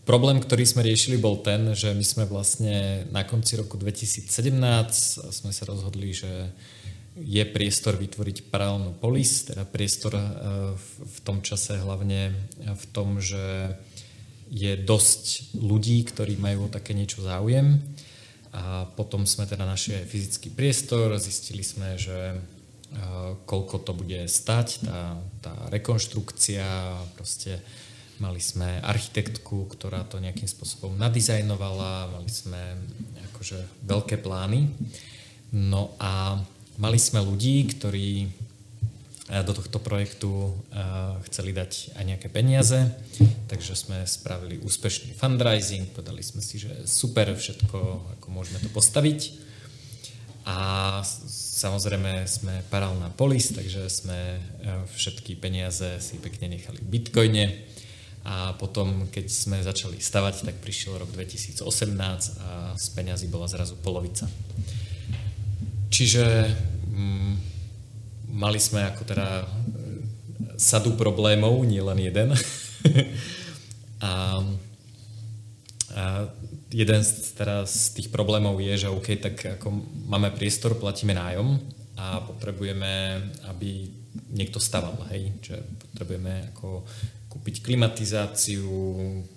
[0.04, 5.52] problém, který jsme řešili, byl ten, že my jsme vlastně na konci roku 2017 jsme
[5.52, 6.50] se rozhodli, že
[7.12, 10.24] je priestor vytvoriť paralelnú polis, teda priestor eh,
[11.00, 13.76] v tom čase hlavne v tom, že
[14.52, 17.80] je dosť ľudí, ktorí majú o také niečo záujem.
[18.52, 22.40] A potom sme teda našli aj fyzický priestor, zistili sme, že eh,
[23.44, 26.64] koľko to bude stať, tá, tá rekonštrukcia,
[27.16, 27.60] proste
[28.20, 32.60] mali sme architektku, ktorá to nejakým spôsobom nadizajnovala, mali sme
[33.32, 34.70] akože veľké plány.
[35.52, 36.38] No a
[36.80, 42.88] Mali sme ľudí, ktorí eh, do tohto projektu eh, chceli dať aj nejaké peniaze,
[43.52, 47.78] takže sme spravili úspešný fundraising, povedali sme si, že super všetko,
[48.16, 49.52] ako môžeme to postaviť.
[50.42, 57.44] A samozrejme sme paralelná polis, takže sme eh, všetky peniaze si pekne nechali v bitcoine.
[58.22, 61.58] A potom, keď sme začali stavať, tak prišiel rok 2018
[62.38, 64.30] a z peniazy bola zrazu polovica.
[65.92, 66.24] Čiže
[66.88, 67.32] mm,
[68.32, 69.46] mali sme ako teda e,
[70.56, 72.32] sadu problémov, nie len jeden.
[74.08, 74.40] a,
[75.92, 76.04] a
[76.72, 79.68] jeden z, teda z tých problémov je, že OK, tak ako
[80.08, 81.60] máme priestor, platíme nájom
[82.00, 83.20] a potrebujeme,
[83.52, 83.92] aby
[84.32, 86.88] niekto staval, hej, že potrebujeme ako
[87.28, 88.72] kúpiť klimatizáciu,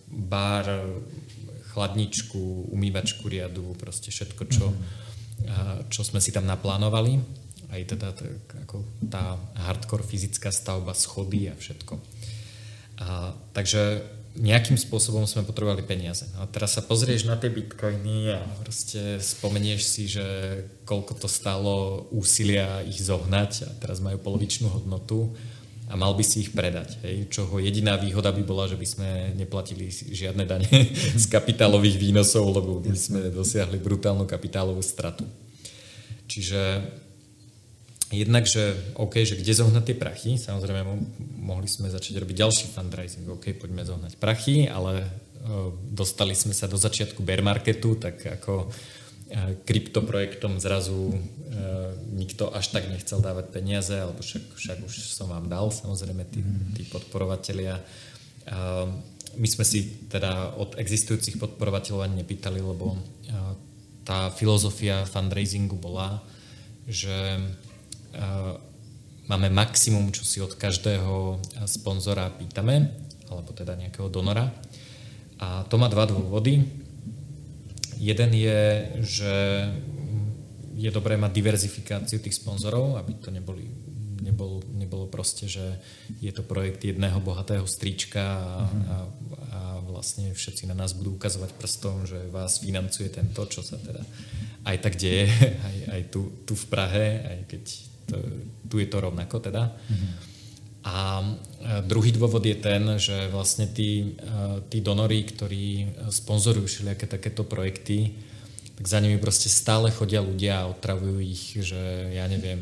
[0.08, 0.72] bar,
[1.76, 5.04] chladničku, umývačku riadu, proste všetko, čo mm-hmm
[5.92, 7.20] čo sme si tam naplánovali.
[7.74, 8.14] Aj teda
[8.66, 9.36] ako tá
[9.68, 12.00] hardcore fyzická stavba, schody a všetko.
[13.04, 14.00] A, takže
[14.36, 16.28] nejakým spôsobom sme potrebovali peniaze.
[16.40, 20.24] A teraz sa pozrieš na tie bitcoiny a proste spomenieš si, že
[20.84, 25.32] koľko to stálo úsilia ich zohnať a teraz majú polovičnú hodnotu
[25.86, 26.98] a mal by si ich predať.
[27.06, 27.30] Hej?
[27.30, 30.70] Čoho jediná výhoda by bola, že by sme neplatili žiadne dane
[31.22, 35.30] z kapitálových výnosov, lebo by sme dosiahli brutálnu kapitálovú stratu.
[36.26, 36.82] Čiže
[38.10, 40.82] jednak, že OK, že kde zohnať tie prachy, samozrejme
[41.42, 46.66] mohli sme začať robiť ďalší fundraising, OK, poďme zohnať prachy, ale uh, dostali sme sa
[46.66, 48.74] do začiatku bear marketu, tak ako
[49.68, 51.18] kryptoprojektom zrazu e,
[52.16, 56.40] nikto až tak nechcel dávať peniaze, alebo však, však už som vám dal, samozrejme tí,
[56.72, 57.76] tí podporovatelia.
[57.76, 57.84] E,
[59.36, 62.98] my sme si teda od existujúcich podporovateľov ani nepýtali, lebo e,
[64.08, 66.24] tá filozofia fundraisingu bola,
[66.88, 67.42] že e,
[69.28, 72.88] máme maximum, čo si od každého sponzora pýtame,
[73.28, 74.48] alebo teda nejakého donora.
[75.44, 76.85] A to má dva dôvody.
[77.98, 78.62] Jeden je,
[79.04, 79.34] že
[80.76, 83.72] je dobré mať diverzifikáciu tých sponzorov, aby to neboli,
[84.20, 85.80] nebol, nebolo proste, že
[86.20, 88.84] je to projekt jedného bohatého strička a, mm-hmm.
[88.84, 88.96] a,
[89.56, 94.04] a vlastne všetci na nás budú ukazovať prstom, že vás financuje tento, čo sa teda
[94.68, 95.32] aj tak deje,
[95.68, 97.64] aj, aj tu, tu v Prahe, aj keď
[98.06, 98.18] to,
[98.68, 99.72] tu je to rovnako teda.
[99.72, 100.35] Mm-hmm.
[100.86, 101.26] A
[101.90, 104.14] druhý dôvod je ten, že vlastne tí,
[104.70, 108.14] tí donory, ktorí sponzorujú všelijaké takéto projekty,
[108.76, 112.60] tak za nimi proste stále chodia ľudia a otravujú ich, že ja neviem,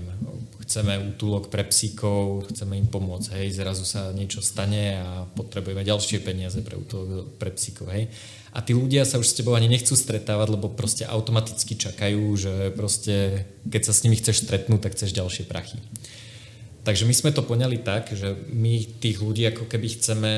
[0.62, 6.22] chceme útulok pre psíkov, chceme im pomôcť, hej, zrazu sa niečo stane a potrebujeme ďalšie
[6.22, 8.14] peniaze pre útulok pre psíkov, hej.
[8.54, 12.54] A tí ľudia sa už s tebou ani nechcú stretávať, lebo proste automaticky čakajú, že
[12.78, 15.82] proste keď sa s nimi chceš stretnúť, tak chceš ďalšie prachy.
[16.84, 20.32] Takže my sme to poňali tak, že my tých ľudí ako keby chceme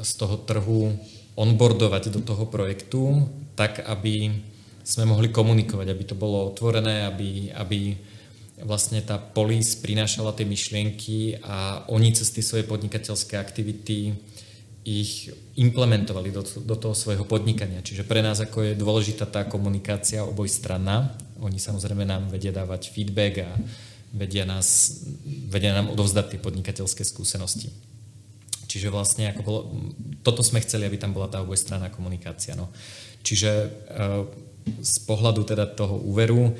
[0.00, 0.96] z toho trhu
[1.36, 4.32] onboardovať do toho projektu tak, aby
[4.80, 7.94] sme mohli komunikovať, aby to bolo otvorené, aby, aby
[8.64, 14.16] vlastne tá polis prinášala tie myšlienky a oni cez tie svoje podnikateľské aktivity
[14.80, 15.28] ich
[15.60, 17.84] implementovali do, do toho svojho podnikania.
[17.84, 21.12] Čiže pre nás ako je dôležitá tá komunikácia obojstranná.
[21.44, 23.50] Oni samozrejme nám vedia dávať feedback a
[24.12, 25.00] vedia, nás,
[25.48, 27.70] vedia nám odovzdať tie podnikateľské skúsenosti.
[28.70, 29.60] Čiže vlastne ako bolo,
[30.22, 32.54] toto sme chceli, aby tam bola tá obojstranná komunikácia.
[32.54, 32.70] No.
[33.26, 33.68] Čiže e,
[34.78, 36.54] z pohľadu teda toho úveru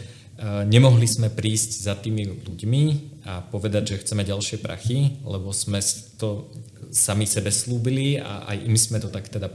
[0.64, 2.84] nemohli sme prísť za tými ľuďmi
[3.28, 5.84] a povedať, že chceme ďalšie prachy, lebo sme
[6.16, 6.48] to
[6.88, 9.52] sami sebe slúbili a aj im sme to tak teda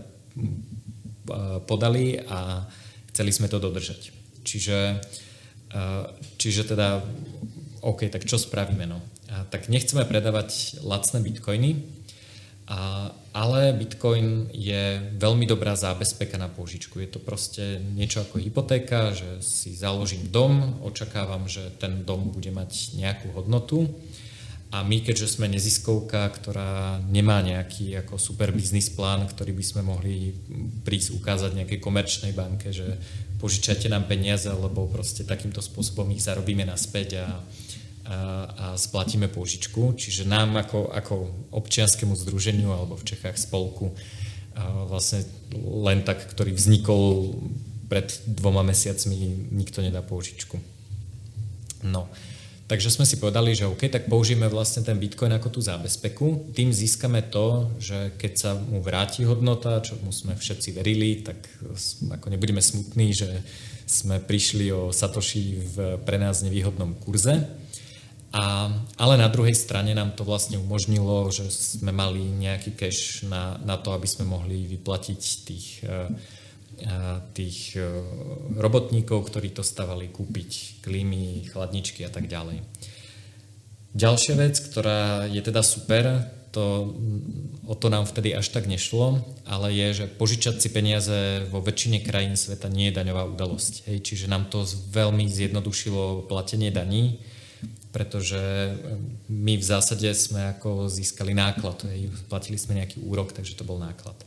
[1.66, 2.70] podali a
[3.10, 4.14] chceli sme to dodržať.
[4.46, 5.02] Čiže,
[6.38, 7.02] čiže teda,
[7.86, 8.90] OK, tak čo spravíme?
[8.90, 8.98] No?
[9.30, 11.72] A tak nechceme predávať lacné bitcoiny,
[12.66, 16.98] a, ale Bitcoin je veľmi dobrá zábezpeka na pôžičku.
[16.98, 22.50] Je to proste niečo ako hypotéka, že si založím dom, očakávam, že ten dom bude
[22.50, 23.86] mať nejakú hodnotu
[24.74, 29.82] a my, keďže sme neziskovka, ktorá nemá nejaký ako super biznis plán, ktorý by sme
[29.86, 30.34] mohli
[30.82, 32.98] prísť ukázať nejakej komerčnej banke, že
[33.38, 37.46] požičajte nám peniaze, lebo proste takýmto spôsobom ich zarobíme naspäť a,
[38.06, 39.98] a splatíme pôžičku.
[39.98, 41.14] Čiže nám ako, ako
[41.50, 43.98] občianskému združeniu alebo v Čechách spolku
[44.88, 45.26] vlastne
[45.58, 47.34] len tak, ktorý vznikol
[47.90, 49.14] pred dvoma mesiacmi,
[49.52, 50.58] nikto nedá pôžičku.
[51.86, 52.10] No,
[52.66, 56.56] takže sme si povedali, že OK, tak použijeme vlastne ten Bitcoin ako tú zábezpeku.
[56.56, 61.42] Tým získame to, že keď sa mu vráti hodnota, čo mu sme všetci verili, tak
[62.10, 63.44] ako nebudeme smutní, že
[63.86, 67.65] sme prišli o Satoshi v pre nás nevýhodnom kurze
[68.36, 68.68] a,
[69.00, 73.80] ale na druhej strane nám to vlastne umožnilo, že sme mali nejaký cash na, na
[73.80, 76.12] to, aby sme mohli vyplatiť tých, eh,
[76.84, 77.88] eh, tých eh,
[78.60, 82.60] robotníkov, ktorí to stavali, kúpiť klímy, chladničky a tak ďalej.
[83.96, 86.92] Ďalšia vec, ktorá je teda super, to,
[87.64, 92.04] o to nám vtedy až tak nešlo, ale je, že požičať si peniaze vo väčšine
[92.04, 93.88] krajín sveta nie je daňová udalosť.
[93.88, 97.24] Hej, čiže nám to veľmi zjednodušilo platenie daní
[97.96, 98.36] pretože
[99.32, 101.80] my v zásade sme ako získali náklad,
[102.28, 104.20] platili sme nejaký úrok, takže to bol náklad.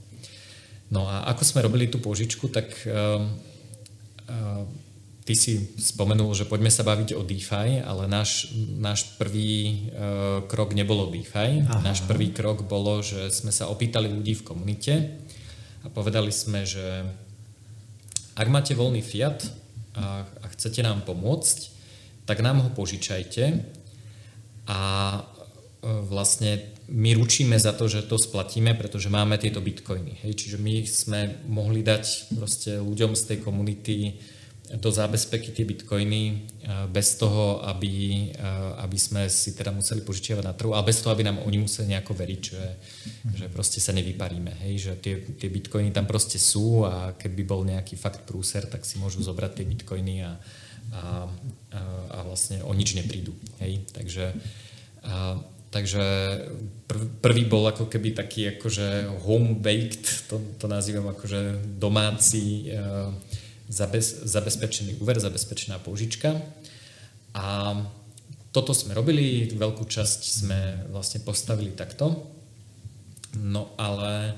[0.88, 3.20] No a ako sme robili tú požičku, tak uh,
[4.24, 4.64] uh,
[5.28, 10.72] ty si spomenul, že poďme sa baviť o DeFi, ale náš, náš prvý uh, krok
[10.72, 11.68] nebolo DeFi.
[11.68, 11.84] Aha.
[11.84, 15.20] Náš prvý krok bolo, že sme sa opýtali ľudí v komunite
[15.84, 17.04] a povedali sme, že
[18.32, 19.44] ak máte voľný fiat
[19.92, 21.77] a, a chcete nám pomôcť,
[22.28, 23.64] tak nám ho požičajte
[24.68, 24.80] a
[25.16, 25.20] e,
[26.04, 30.20] vlastne my ručíme za to, že to splatíme, pretože máme tieto bitcoiny.
[30.28, 30.32] Hej?
[30.36, 33.96] Čiže my sme mohli dať proste ľuďom z tej komunity
[34.68, 36.34] do zábezpeky tie bitcoiny e,
[36.92, 38.48] bez toho, aby, e,
[38.84, 41.96] aby sme si teda museli požičiavať na trhu, ale bez toho, aby nám oni museli
[41.96, 42.64] nejako veriť, že,
[43.40, 44.68] že proste sa nevyparíme.
[44.68, 44.72] Hej?
[44.84, 49.00] Že tie, tie bitcoiny tam proste sú a keby bol nejaký fakt prúser, tak si
[49.00, 50.36] môžu zobrať tie bitcoiny a,
[50.92, 51.80] a, a,
[52.10, 53.34] a vlastne o nič neprídu.
[53.60, 53.84] Hej?
[53.92, 54.32] Takže,
[55.04, 56.04] a, takže
[56.88, 63.12] prv, prvý bol ako keby taký akože home-baked, to, to nazývam akože domáci a,
[63.68, 66.40] zabez, zabezpečený úver, zabezpečená použička.
[67.36, 67.76] A
[68.48, 72.32] toto sme robili, veľkú časť sme vlastne postavili takto.
[73.36, 74.34] No ale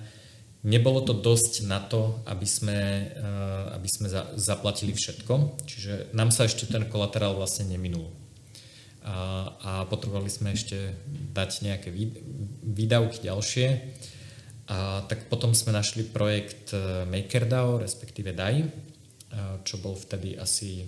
[0.61, 6.29] Nebolo to dosť na to, aby sme, eh, aby sme za, zaplatili všetko, čiže nám
[6.29, 8.13] sa ešte ten kolaterál vlastne neminul.
[9.01, 10.93] A, a potrebovali sme ešte
[11.33, 11.89] dať nejaké
[12.61, 13.67] výdavky ďalšie.
[14.69, 18.71] A tak potom sme našli projekt eh, MakerDAO, respektíve DAI, eh,
[19.65, 20.85] čo bol vtedy asi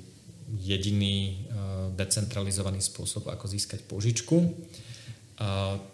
[0.53, 1.49] jediný
[1.97, 4.37] decentralizovaný spôsob, ako získať požičku.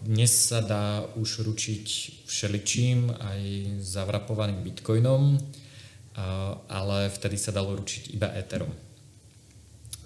[0.04, 1.86] Dnes sa dá už ručiť
[2.28, 3.40] všeličím, aj
[3.80, 5.40] zavrapovaným bitcoinom,
[6.68, 8.70] ale vtedy sa dalo ručiť iba Etherom.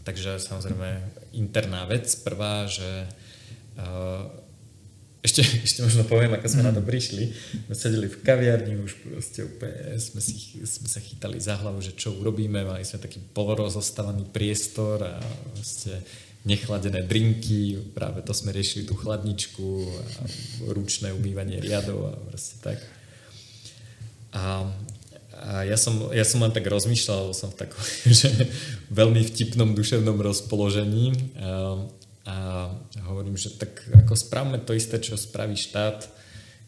[0.02, 0.88] Takže samozrejme
[1.34, 2.06] interná vec.
[2.22, 3.06] Prvá, že
[5.22, 6.68] ešte, ešte možno poviem, ako sme mm.
[6.68, 7.24] na to prišli.
[7.70, 11.94] My sedeli v kaviarni, už proste úplne sme, si, sme sa chytali za hlavu, že
[11.94, 12.66] čo urobíme.
[12.66, 15.16] Mali sme taký polorozostávaný priestor a
[15.54, 16.02] proste
[16.42, 20.02] nechladené drinky, práve to sme riešili tú chladničku a
[20.74, 22.78] ručné umývanie riadov a proste tak.
[24.34, 24.66] A,
[25.38, 27.82] a ja, som, ja som len tak rozmýšľal, som v takom,
[28.22, 28.30] že
[28.90, 31.78] veľmi vtipnom duševnom rozpoložení a,
[32.26, 32.36] a
[33.06, 36.10] hovorím, že tak ako spravme to isté, čo spraví štát,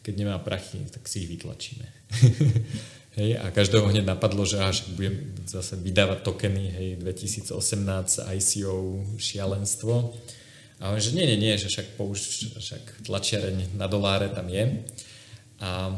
[0.07, 1.83] keď nemá prachy, tak si ich vytlačíme.
[3.17, 7.51] hej, a každého hneď napadlo, že až budem zase vydávať tokeny, hej, 2018
[8.35, 10.15] ICO šialenstvo.
[10.83, 14.83] A on, že nie, nie, nie, že však, použ, však tlačiareň na doláre tam je.
[15.63, 15.95] A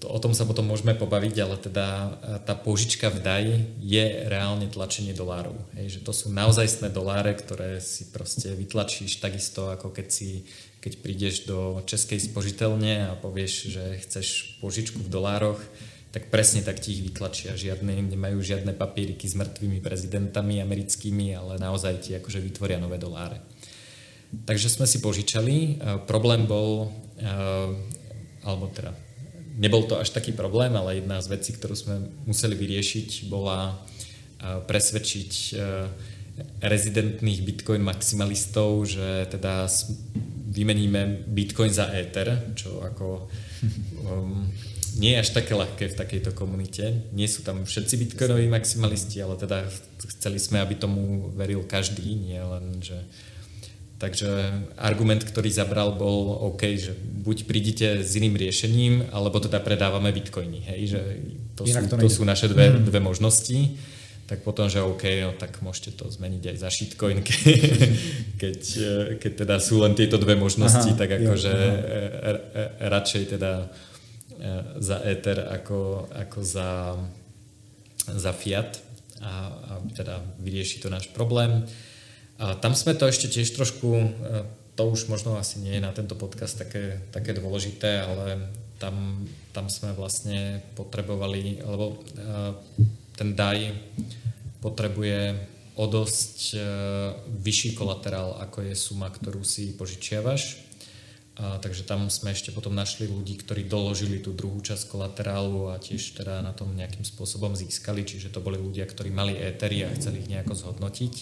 [0.00, 2.08] to, o tom sa potom môžeme pobaviť, ale teda e,
[2.40, 3.48] tá požička v DAI
[3.84, 5.58] je reálne tlačenie dolárov.
[5.76, 10.48] Hej, že to sú naozajstné doláre, ktoré si proste vytlačíš takisto, ako keď si
[10.84, 15.56] keď prídeš do českej spožiteľne a povieš, že chceš požičku v dolároch,
[16.14, 17.58] tak presne tak ti ich vytlačia.
[17.58, 23.42] Žiadne, nemajú žiadne papíriky s mŕtvými prezidentami americkými, ale naozaj ti akože vytvoria nové doláre.
[24.46, 25.56] Takže sme si požičali.
[25.58, 25.70] E,
[26.06, 26.86] problém bol,
[27.18, 27.26] e,
[28.46, 28.94] alebo teda
[29.58, 33.74] nebol to až taký problém, ale jedna z vecí, ktorú sme museli vyriešiť, bola e,
[34.62, 35.58] presvedčiť
[36.62, 39.70] rezidentných bitcoin maximalistov, že teda
[40.50, 43.06] vymeníme bitcoin za Ether, čo ako
[44.10, 44.46] um,
[44.94, 47.10] nie je až také ľahké v takejto komunite.
[47.10, 49.66] Nie sú tam všetci bitcoinoví maximalisti, ale teda
[50.16, 52.98] chceli sme, aby tomu veril každý, nie len, že
[53.94, 54.28] Takže
[54.76, 60.60] argument, ktorý zabral, bol OK, že buď prídite s iným riešením, alebo teda predávame bitcoiny.
[60.66, 61.00] Hej, že
[61.54, 62.90] to, sú, to, to sú naše dve, mm.
[62.90, 63.78] dve možnosti
[64.24, 67.20] tak potom, že OK, no, tak môžete to zmeniť aj za shitcoin,
[68.42, 68.60] keď,
[69.20, 71.52] keď teda sú len tieto dve možnosti, Aha, tak akože
[72.80, 73.93] radšej teda e,
[74.78, 76.98] za Ether ako, ako za,
[78.04, 78.80] za Fiat
[79.24, 81.64] a, a teda vyrieši to náš problém.
[82.38, 84.08] A tam sme to ešte tiež trošku, e,
[84.74, 88.50] to už možno asi nie je na tento podcast také, také dôležité, ale
[88.82, 89.22] tam,
[89.54, 91.96] tam sme vlastne potrebovali, lebo e,
[93.14, 93.70] ten DAI
[94.58, 95.38] potrebuje
[95.78, 96.58] o dosť e,
[97.38, 100.63] vyšší kolaterál, ako je suma, ktorú si požičiavaš.
[101.34, 105.82] A, takže tam sme ešte potom našli ľudí, ktorí doložili tú druhú časť kolaterálu a
[105.82, 109.94] tiež teda na tom nejakým spôsobom získali, čiže to boli ľudia, ktorí mali étery a
[109.98, 111.14] chceli ich nejako zhodnotiť.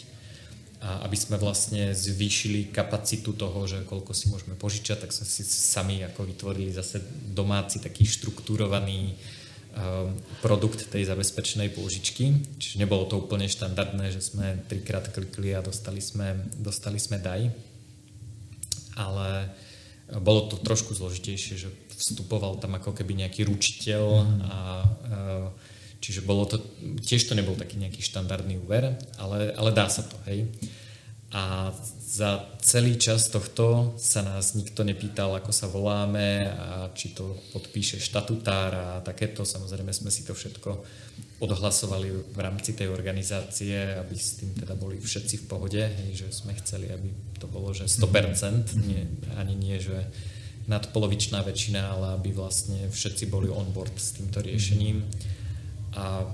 [0.82, 5.46] A aby sme vlastne zvýšili kapacitu toho, že koľko si môžeme požičať, tak sme si
[5.46, 7.00] sami ako vytvorili zase
[7.32, 9.14] domáci taký štruktúrovaný
[9.72, 15.64] Ehm, produkt tej zabezpečenej pôžičky, čiže nebolo to úplne štandardné, že sme trikrát klikli a
[15.64, 17.48] dostali sme, dostali sme DAI,
[19.00, 19.48] ale
[20.20, 24.04] bolo to trošku zložitejšie, že vstupoval tam ako keby nejaký ručiteľ
[24.44, 25.46] a ehm,
[26.02, 26.58] čiže bolo to,
[27.00, 30.50] tiež to nebol taký nejaký štandardný úver, ale, ale dá sa to, hej.
[31.32, 31.70] A
[32.12, 38.04] za celý čas tohto sa nás nikto nepýtal, ako sa voláme a či to podpíše
[38.04, 39.48] štatutár a takéto.
[39.48, 40.76] Samozrejme sme si to všetko
[41.40, 45.82] odhlasovali v rámci tej organizácie, aby s tým teda boli všetci v pohode,
[46.12, 47.08] že sme chceli, aby
[47.40, 49.08] to bolo, že 100%, nie,
[49.40, 50.04] ani nie, že
[50.68, 55.00] nadpolovičná väčšina, ale aby vlastne všetci boli on board s týmto riešením.
[55.96, 56.28] A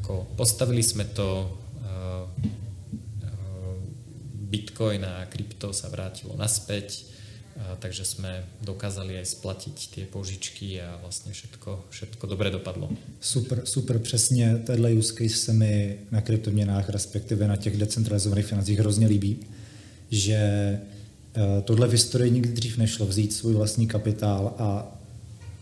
[0.00, 1.52] ako postavili sme to
[4.48, 7.04] Bitcoin a krypto sa vrátilo naspäť,
[7.80, 12.88] takže sme dokázali aj splatiť tie požičky a vlastne všetko, všetko dobre dopadlo.
[13.20, 18.78] Super, super, přesně tenhle use case se mi na kryptoměnách, respektive na těch decentralizovaných financích
[18.78, 19.36] hrozně líbí,
[20.10, 20.80] že e,
[21.64, 24.98] tohle v historii nikdy dřív nešlo vzít svůj vlastní kapitál a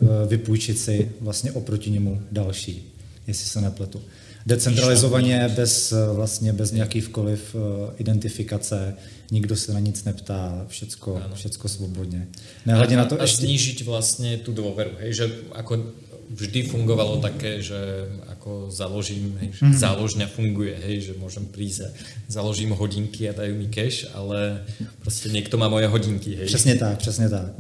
[0.01, 2.93] e, vypůjčit si vlastně oproti němu další,
[3.26, 4.03] jestli se nepletu
[4.47, 8.94] decentralizovaně, bez, vlastně bez nějakýchkoliv eh, identifikace,
[9.30, 12.26] nikdo se na nic neptá, všecko, všecko svobodně.
[12.66, 13.47] Nehledě a, na to a ešte...
[13.47, 15.82] znížiť vlastne tú dôveru, hej, že ako
[16.30, 17.78] vždy fungovalo také, že
[18.26, 19.74] ako založím, hej, že mm.
[19.78, 21.88] záložňa funguje, hej, že môžem prísť a
[22.28, 24.62] založím hodinky a dajú mi cash, ale
[25.03, 26.34] prostě niekto má moje hodinky.
[26.34, 26.47] Hej.
[26.47, 27.53] Přesně tak, přesně tak.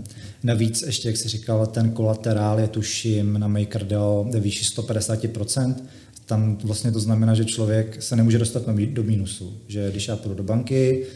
[0.42, 5.74] Navíc ještě, jak jsi říkal, ten kolaterál je tuším na MakerDAO ve výši 150%,
[6.26, 9.58] tam vlastně to znamená, že člověk se nemůže dostat do mínusu.
[9.68, 11.06] Že když já půjdu do banky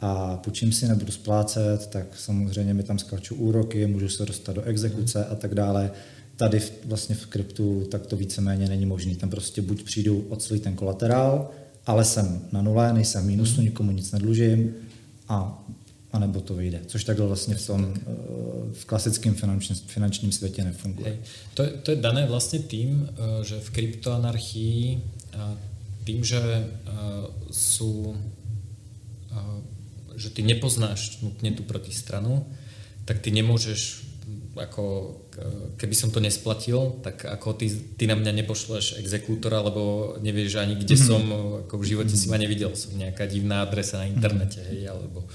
[0.00, 4.62] a půjčím si, nebudu splácet, tak samozřejmě mi tam skáču úroky, můžu se dostat do
[4.62, 5.90] exekuce a tak dále.
[6.36, 9.16] Tady vlastně v kryptu tak to víceméně není možné.
[9.16, 11.50] Tam prostě buď přijdu ocelý ten kolaterál,
[11.86, 14.74] ale jsem na nule, nejsem v mínusu, nikomu nic nedlužím
[15.28, 15.64] a
[16.14, 16.80] anebo to vyjde.
[16.86, 18.02] Což takhle vlastně v tom eh,
[18.72, 21.08] v klasickém finančním, finančním světě nefunguje.
[21.08, 21.18] Hej.
[21.54, 25.02] To, to je dané vlastně tým, eh, že v kryptoanarchii
[26.04, 26.68] tým, že
[27.50, 28.14] sú
[30.14, 32.46] že ty nepoznáš nutne tú protistranu,
[33.04, 34.06] tak ty nemôžeš
[34.54, 35.18] ako
[35.74, 37.66] keby som to nesplatil, tak ako ty,
[37.98, 41.10] ty na mňa nepošleš exekútora, lebo nevieš ani kde mm-hmm.
[41.10, 41.22] som,
[41.66, 45.26] ako v živote si ma nevidel, som nejaká divná adresa na internete, hej, alebo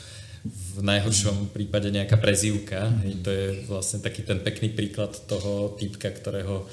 [0.45, 2.87] v najhoršom prípade nejaká prezývka.
[3.03, 6.63] Hej, to je vlastne taký ten pekný príklad toho typka, ktorého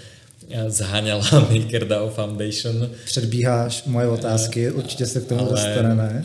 [0.68, 2.90] zháňala MakerDAO Foundation.
[3.04, 6.22] Předbíháš moje otázky, určitě se k tomu ale, dostaneme.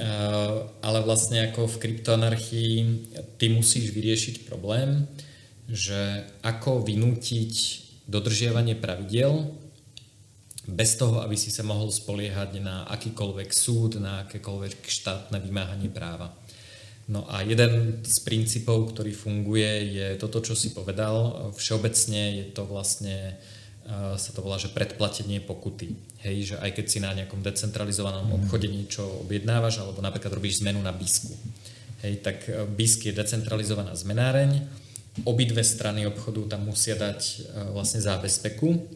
[0.82, 2.76] Ale vlastne ako v kryptoanarchii
[3.38, 5.08] ty musíš vyriešiť problém,
[5.70, 7.54] že ako vynútiť
[8.08, 9.48] dodržiavanie pravidel
[10.68, 16.30] bez toho, aby si sa mohol spoliehať na akýkoľvek súd, na akékoľvek štátne vymáhanie práva.
[17.12, 21.52] No a jeden z princípov, ktorý funguje, je toto, čo si povedal.
[21.60, 23.36] Všeobecne je to vlastne,
[24.16, 25.92] sa to volá, že predplatenie pokuty.
[26.24, 28.36] Hej, že aj keď si na nejakom decentralizovanom mhm.
[28.40, 31.36] obchode niečo objednávaš, alebo napríklad robíš zmenu na BISku.
[32.08, 34.64] Hej, tak e, BISK je decentralizovaná zmenáreň,
[35.28, 37.36] obidve strany obchodu tam musia dať e,
[37.76, 38.88] vlastne zábezpeku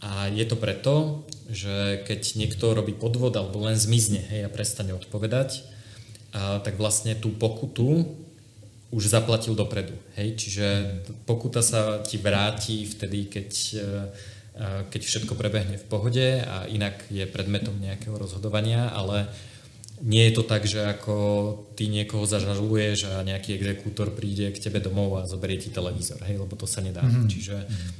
[0.00, 4.96] a je to preto, že keď niekto robí podvod alebo len zmizne hej, a prestane
[4.96, 5.60] odpovedať,
[6.32, 8.06] a, tak vlastne tú pokutu
[8.90, 9.94] už zaplatil dopredu.
[10.18, 10.34] Hej?
[10.34, 10.66] Čiže
[11.24, 13.88] pokuta sa ti vráti vtedy, keď, e,
[14.90, 19.30] keď všetko prebehne v pohode a inak je predmetom nejakého rozhodovania, ale
[20.00, 21.14] nie je to tak, že ako
[21.76, 26.40] ty niekoho zažaluješ a nejaký exekútor príde k tebe domov a zoberie ti televízor, hej,
[26.40, 27.04] lebo to sa nedá.
[27.04, 27.28] Mm-hmm.
[27.28, 27.56] Čiže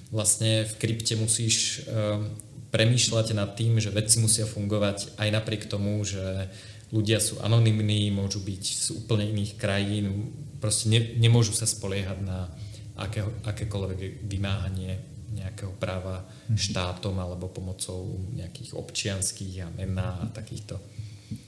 [0.09, 2.33] vlastne v krypte musíš um,
[2.73, 6.49] premýšľať nad tým, že veci musia fungovať aj napriek tomu, že
[6.93, 12.51] ľudia sú anonymní, môžu byť z úplne iných krajín, proste ne, nemôžu sa spoliehať na
[12.97, 14.99] aké, akékoľvek vymáhanie
[15.31, 16.59] nejakého práva mhm.
[16.59, 20.81] štátom alebo pomocou nejakých občianských a mená a takýchto.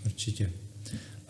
[0.07, 0.51] Určitě.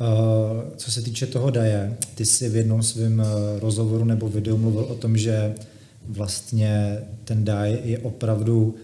[0.01, 3.27] Uh, co se týče toho daje, ty jsi v jednom svém uh,
[3.59, 5.55] rozhovoru nebo videu mluvil o tom, že
[6.09, 8.75] vlastně ten daj je opravdu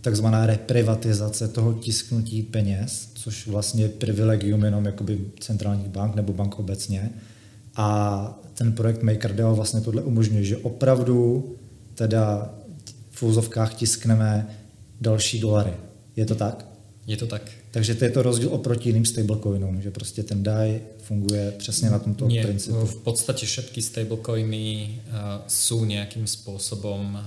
[0.00, 6.58] takzvaná reprivatizace toho tisknutí peněz, což vlastně je privilegium jenom jakoby centrálních bank nebo bank
[6.58, 7.10] obecně.
[7.76, 11.44] A ten projekt MakerDAO vlastně tohle umožňuje, že opravdu
[11.94, 12.54] teda
[13.10, 14.48] v úzovkách tiskneme
[15.00, 15.72] další dolary.
[16.16, 16.67] Je to tak?
[17.08, 17.42] Je to tak.
[17.70, 21.98] Takže to je to rozdíl oproti jiným stablecoinům, že prostě ten DAI funguje přesně na
[21.98, 22.86] tomto Nie, principu.
[22.86, 27.22] V podstate všetky stablecoiny uh, sú nejakým spôsobom uh,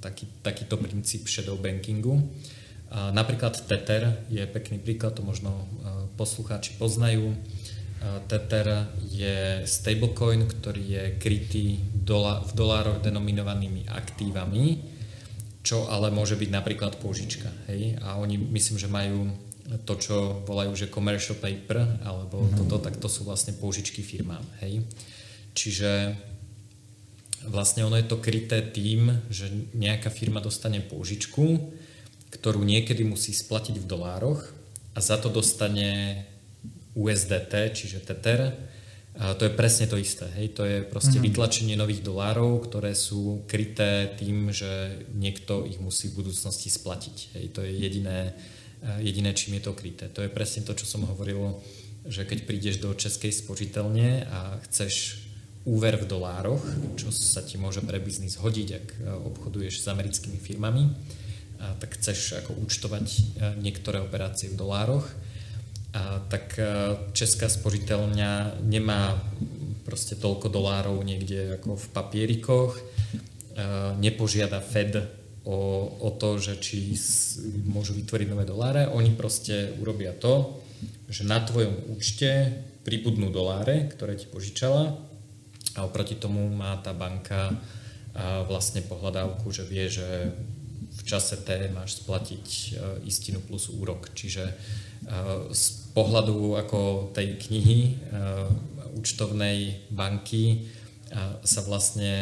[0.00, 2.16] taký, takýto princíp shadow bankingu.
[2.16, 7.28] Uh, napríklad Tether je pekný príklad, to možno uh, poslucháči poznajú.
[7.28, 7.36] Uh,
[8.24, 14.96] Tether je stablecoin, ktorý je krytý dola, v dolároch denominovanými aktívami,
[15.68, 17.52] čo ale môže byť napríklad pôžička.
[17.68, 18.00] Hej?
[18.00, 19.28] A oni myslím, že majú
[19.84, 20.16] to, čo
[20.48, 22.56] volajú, že commercial paper, alebo mm-hmm.
[22.64, 24.40] toto, tak to sú vlastne pôžičky firmám.
[24.64, 24.80] Hej?
[25.52, 26.16] Čiže
[27.52, 31.60] vlastne ono je to kryté tým, že nejaká firma dostane pôžičku,
[32.32, 34.40] ktorú niekedy musí splatiť v dolároch
[34.96, 36.24] a za to dostane
[36.96, 38.56] USDT, čiže Tether,
[39.18, 40.30] to je presne to isté.
[40.38, 40.54] Hej?
[40.54, 41.34] To je proste mm-hmm.
[41.34, 47.34] vytlačenie nových dolárov, ktoré sú kryté tým, že niekto ich musí v budúcnosti splatiť.
[47.34, 47.44] Hej?
[47.58, 48.38] To je jediné,
[48.82, 50.06] eh, jediné, čím je to kryté.
[50.14, 51.58] To je presne to, čo som hovoril,
[52.06, 55.26] že keď prídeš do českej spožiteľne a chceš
[55.66, 56.62] úver v dolároch,
[56.94, 60.94] čo sa ti môže pre biznis hodiť, ak eh, obchoduješ s americkými firmami,
[61.58, 63.22] tak chceš ako účtovať eh,
[63.58, 65.10] niektoré operácie v dolároch,
[66.28, 66.64] tak e,
[67.12, 69.16] česká spořiteľňa nemá
[69.84, 72.82] proste toľko dolárov niekde ako v papierikoch, e,
[73.96, 75.00] nepožiada Fed
[75.48, 76.92] o, o to, že či
[77.64, 78.84] môžu vytvoriť nové doláre.
[78.92, 80.60] Oni proste urobia to,
[81.08, 82.52] že na tvojom účte
[82.84, 84.96] pribudnú doláre, ktoré ti požičala
[85.74, 87.56] a oproti tomu má tá banka
[88.50, 90.34] vlastne pohľadávku, že vie, že
[90.98, 92.68] v čase T máš splatiť e,
[93.06, 94.10] istinu plus úrok.
[94.18, 94.50] Čiže
[95.92, 97.98] pohľadu ako tej knihy
[98.98, 100.68] účtovnej banky
[101.42, 102.12] sa vlastne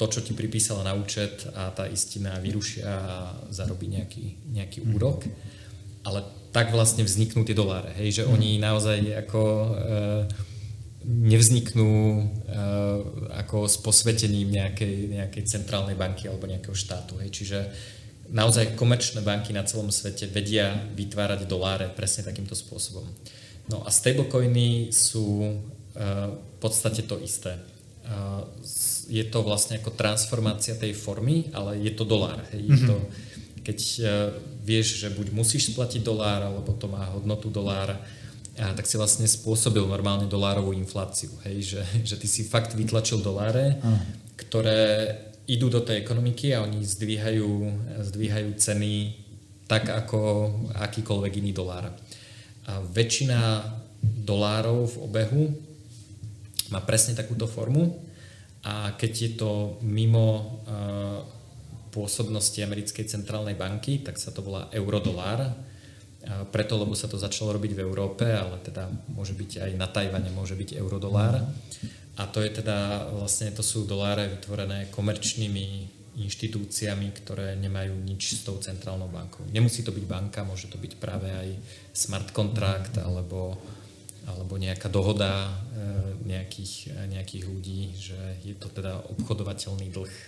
[0.00, 4.88] to, čo ti pripísala na účet a tá istina vyrušia a zarobí nejaký, nejaký mhm.
[4.96, 5.28] úrok.
[6.00, 7.94] Ale tak vlastne vzniknú tie doláre.
[7.94, 8.30] Hej, že mm.
[8.34, 9.70] oni naozaj ako e,
[11.06, 12.22] nevzniknú e,
[13.38, 17.22] ako s posvetením nejakej, nejakej centrálnej banky alebo nejakého štátu.
[17.22, 17.30] Hej.
[17.30, 17.58] Čiže
[18.30, 23.04] naozaj komerčné banky na celom svete vedia vytvárať doláre presne takýmto spôsobom.
[23.70, 27.58] No a stablecoiny sú uh, v podstate to isté.
[28.06, 28.46] Uh,
[29.10, 32.42] je to vlastne ako transformácia tej formy, ale je to dolár.
[32.54, 32.62] Hej.
[32.66, 33.08] Je to, mhm.
[33.66, 34.08] keď uh,
[34.62, 37.98] vieš, že buď musíš splatiť dolár, alebo to má hodnotu dolára,
[38.60, 41.32] a tak si vlastne spôsobil normálne dolárovú infláciu.
[41.48, 43.80] Hej, že, že ty si fakt vytlačil doláre,
[44.36, 45.16] ktoré
[45.50, 47.50] idú do tej ekonomiky a oni zdvíhajú,
[48.06, 48.92] zdvíhajú ceny
[49.66, 51.90] tak ako akýkoľvek iný dolár.
[52.70, 53.66] A väčšina
[54.02, 55.42] dolárov v obehu
[56.70, 57.98] má presne takúto formu
[58.62, 60.58] a keď je to mimo
[61.90, 65.50] pôsobnosti americkej centrálnej banky, tak sa to volá eurodolár.
[66.52, 70.30] Preto, lebo sa to začalo robiť v Európe, ale teda môže byť aj na Tajvane,
[70.30, 71.42] môže byť eurodolár.
[72.20, 75.88] A to je teda, vlastne to sú doláre vytvorené komerčnými
[76.20, 79.40] inštitúciami, ktoré nemajú nič s tou centrálnou bankou.
[79.48, 81.48] Nemusí to byť banka, môže to byť práve aj
[81.96, 83.56] smart kontrakt alebo,
[84.28, 85.52] alebo nejaká dohoda e,
[86.28, 90.26] nejakých, nejakých ľudí, že je to teda obchodovateľný dlh e,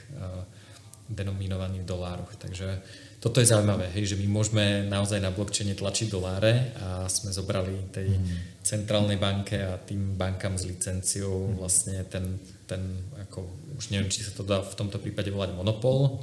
[1.12, 2.32] denominovaný v dolároch.
[2.40, 2.80] Takže
[3.22, 7.94] toto je zaujímavé, hej, že my môžeme naozaj na blockchaine tlačiť doláre a sme zobrali
[7.94, 8.58] tej mm.
[8.66, 12.82] centrálnej banke a tým bankám s licenciou vlastne ten, ten
[13.22, 13.46] ako
[13.78, 16.18] už neviem, či sa to dá v tomto prípade volať monopol,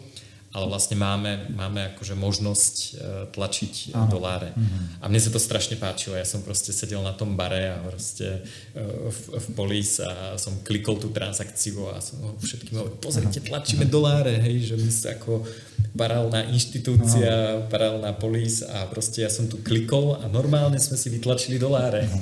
[0.49, 2.91] ale vlastne máme, máme akože možnosť uh,
[3.29, 4.09] tlačiť Aha.
[4.09, 4.49] doláre.
[4.57, 4.97] Mm-hmm.
[4.97, 6.17] A mne sa to strašne páčilo.
[6.17, 8.41] Ja som proste sedel na tom bare a proste
[8.73, 13.85] uh, v, v polis a som klikol tú transakciu a som všetkým hovoril, pozrite, tlačíme
[13.85, 13.93] Aha.
[13.93, 15.45] doláre, hej, že my sa ako
[15.93, 17.69] paralelná inštitúcia, Aha.
[17.69, 22.09] paralelná polis a proste ja som tu klikol a normálne sme si vytlačili doláre.
[22.09, 22.17] Aha.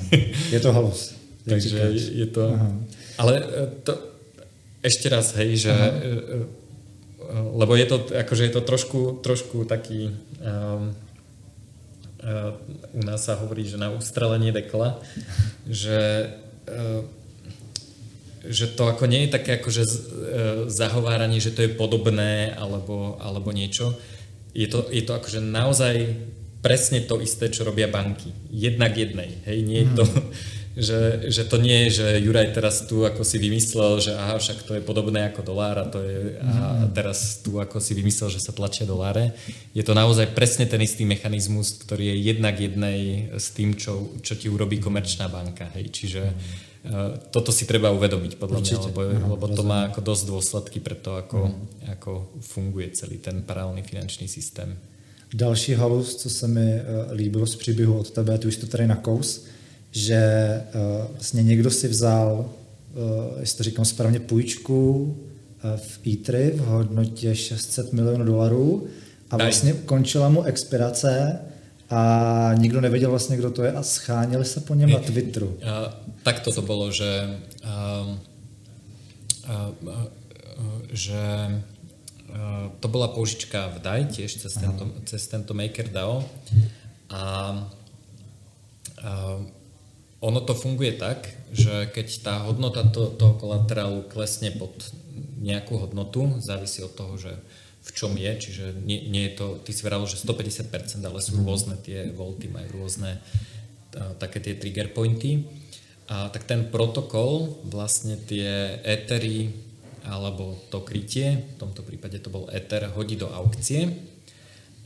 [0.52, 1.16] Je to halus.
[1.48, 2.44] Takže je to...
[2.52, 2.68] Aha.
[3.24, 3.96] Ale uh, to,
[4.84, 5.72] ešte raz, hej, že...
[5.72, 6.57] Uh-huh.
[7.32, 10.16] Lebo je to, akože je to trošku, trošku taký...
[10.40, 10.96] Um,
[12.24, 12.56] uh,
[12.96, 15.00] u nás sa hovorí, že na ustrelenie dekla,
[15.68, 16.32] že
[16.68, 17.04] uh,
[18.48, 19.82] že to ako nie je také akože
[20.70, 23.98] zahováranie, že to je podobné alebo, alebo niečo.
[24.56, 26.16] Je to, je to akože naozaj
[26.64, 28.32] presne to isté, čo robia banky.
[28.48, 29.42] Jednak jednej.
[29.44, 33.26] Hej, nie je to, mhm že, že to nie je, že Juraj teraz tu ako
[33.26, 36.94] si vymyslel, že aha, však to je podobné ako dolár a, to je, a mhm.
[36.94, 39.34] teraz tu ako si vymyslel, že sa tlačia doláre.
[39.74, 44.38] Je to naozaj presne ten istý mechanizmus, ktorý je jednak jednej s tým, čo, čo
[44.38, 45.66] ti urobí komerčná banka.
[45.74, 45.90] Hej.
[45.90, 48.78] Čiže uh, toto si treba uvedomiť podľa Určite.
[48.78, 51.98] mňa, lebo, aha, lebo to má ako dosť dôsledky pre to, ako, uh-huh.
[51.98, 54.78] ako funguje celý ten paralelný finančný systém.
[55.34, 58.86] Další halus, co se mi uh, líbilo z příběhu od tebe, tu už to tady
[58.86, 59.44] nakous,
[59.90, 62.50] že uh, vlastně někdo si vzal,
[62.94, 64.92] uh, jestli to říkám správně, půjčku
[65.64, 68.86] uh, v Etry v hodnotě 600 milionů dolarů
[69.30, 71.38] a vlastně končila mu expirace
[71.90, 75.46] a nikdo nevěděl vlastně, kdo to je a scháněli se po něm na Twitteru.
[75.46, 75.54] Uh,
[76.22, 78.16] tak to to bylo, že, uh,
[79.82, 80.04] uh, uh,
[80.92, 81.20] že
[82.28, 82.36] uh,
[82.80, 86.24] to bola použička v DAI tiež cez tento, cez tento MakerDAO
[87.08, 87.52] a
[89.04, 89.46] uh,
[90.18, 94.74] ono to funguje tak, že keď tá hodnota to, toho kolaterálu klesne pod
[95.38, 97.32] nejakú hodnotu, závisí od toho, že
[97.86, 101.38] v čom je, čiže nie, nie je to, ty si vral, že 150%, ale sú
[101.38, 101.42] mhm.
[101.46, 103.22] rôzne tie volty, majú rôzne
[103.94, 105.46] a, také tie trigger pointy.
[106.08, 109.52] A tak ten protokol vlastne tie etery
[110.08, 113.92] alebo to krytie, v tomto prípade to bol ether, hodí do aukcie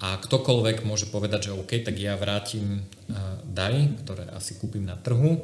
[0.02, 2.82] a ktokoľvek môže povedať, že OK, tak ja vrátim
[3.46, 5.38] DAI, ktoré asi kúpim na trhu,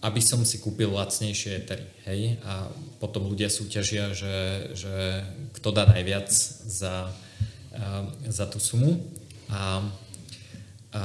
[0.00, 1.84] aby som si kúpil lacnejšie etery.
[2.08, 2.40] Hej?
[2.48, 5.20] A potom ľudia súťažia, že, že
[5.52, 6.32] kto dá najviac
[6.64, 7.12] za,
[8.24, 9.04] za tú sumu.
[9.52, 9.84] A,
[10.96, 11.02] a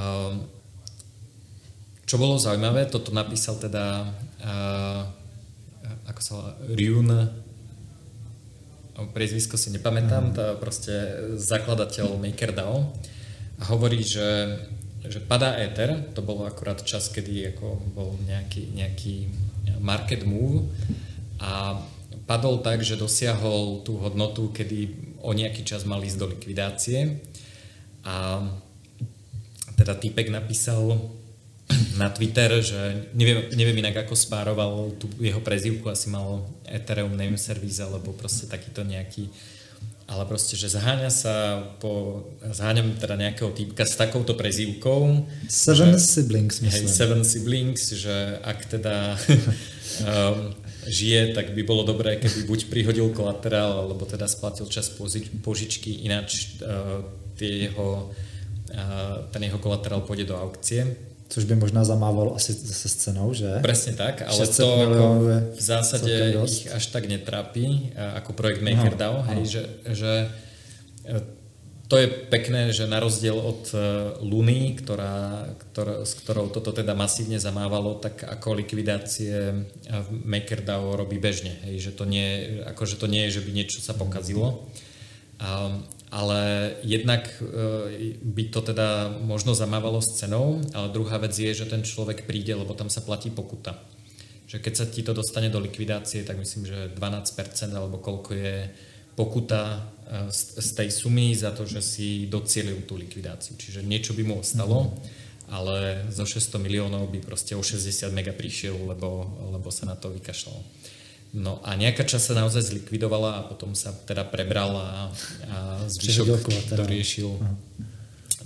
[2.08, 4.08] čo bolo zaujímavé, toto napísal teda
[4.39, 4.56] a,
[6.08, 7.10] ako sa volá, Ryun
[8.96, 10.93] priezvisko si nepamätám, to proste
[11.36, 12.96] zakladateľ MakerDAO
[13.60, 14.60] a hovorí, že,
[15.04, 19.16] že padá Ether, to bolo akurát čas, kedy ako bol nejaký, nejaký
[19.80, 20.68] market move.
[21.39, 21.80] A
[22.28, 24.91] padol tak, že dosiahol tú hodnotu, kedy
[25.24, 27.20] o nejaký čas mal ísť do likvidácie.
[28.08, 28.43] A
[29.76, 31.12] teda týpek napísal
[32.01, 37.38] na Twitter, že neviem, neviem inak ako spároval tú jeho prezivku, asi mal Ethereum name
[37.38, 39.30] service alebo proste takýto nejaký
[40.05, 45.26] ale proste, že zháňa sa po, zháňam teda nejakého týpka s takouto prezývkou.
[45.49, 46.86] Seven že, siblings, myslím.
[46.86, 49.18] Hej, seven siblings, že ak teda
[50.05, 50.53] um,
[50.86, 54.93] žije, tak by bolo dobré, keby buď prihodil kolaterál, alebo teda splatil čas
[55.41, 57.01] požičky, ináč uh,
[57.34, 58.13] tie jeho,
[58.78, 63.34] uh, ten jeho kolaterál pôjde do aukcie což by možná zamávalo asi zase s cenou,
[63.34, 63.59] že?
[63.61, 65.05] Presne tak, ale to ako
[65.57, 66.13] v zásade
[66.45, 70.11] ich až tak netrápi ako projekt MakerDAO, hej, že, že
[71.05, 71.17] e,
[71.86, 73.78] to je pekné, že na rozdiel od e,
[74.21, 81.17] Luny, ktorá, ktorá, s ktorou toto teda masívne zamávalo, tak ako likvidácie v MakerDAO robí
[81.17, 81.57] bežne.
[81.65, 84.65] Hej, že to nie, akože to nie je, že by niečo sa pokazilo.
[85.41, 85.78] A,
[86.16, 91.68] ale jednak e, by to teda možno zamávalo s cenou, ale druhá vec je, že
[91.68, 93.76] ten človek príde, lebo tam sa platí pokuta.
[94.47, 98.72] že keď sa ti to dostane do likvidácie, tak myslím, že 12% alebo koľko je
[99.20, 103.59] pokuta e, z tej sumy za to, že si docielil tú likvidáciu.
[103.59, 104.95] Čiže niečo by mu ostalo,
[105.51, 110.16] ale zo 600 miliónov by proste o 60 mega prišiel, lebo, lebo sa na to
[110.16, 110.63] vykašľal.
[111.36, 115.11] No a nejaká časť sa naozaj zlikvidovala a potom sa teda prebrala
[115.51, 117.36] a zvyšok doriešil.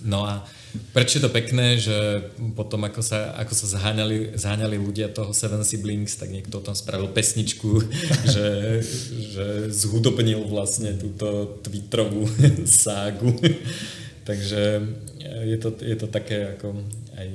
[0.02, 0.42] No a
[0.90, 5.62] prečo je to pekné, že potom ako sa, ako sa zháňali, zháňali ľudia toho Seven
[5.62, 7.70] Siblings, tak niekto tam spravil pesničku,
[8.34, 8.82] že,
[9.12, 12.26] že zhudobnil vlastne túto Twitterovú
[12.66, 13.38] ságu.
[14.30, 14.62] Takže
[15.46, 16.86] je to, je to také ako
[17.18, 17.28] aj,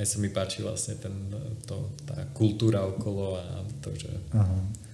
[0.00, 1.12] aj sa mi páči vlastne ten,
[1.68, 4.12] to, tá kultúra okolo a to, že...
[4.36, 4.87] Aha.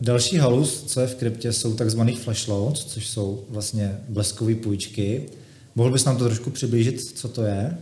[0.00, 5.26] Další halus, co je v kryptě, jsou takzvaný flash loans, což jsou vlastně bleskové půjčky.
[5.74, 7.78] Mohl bys nám to trošku přiblížit, co to je?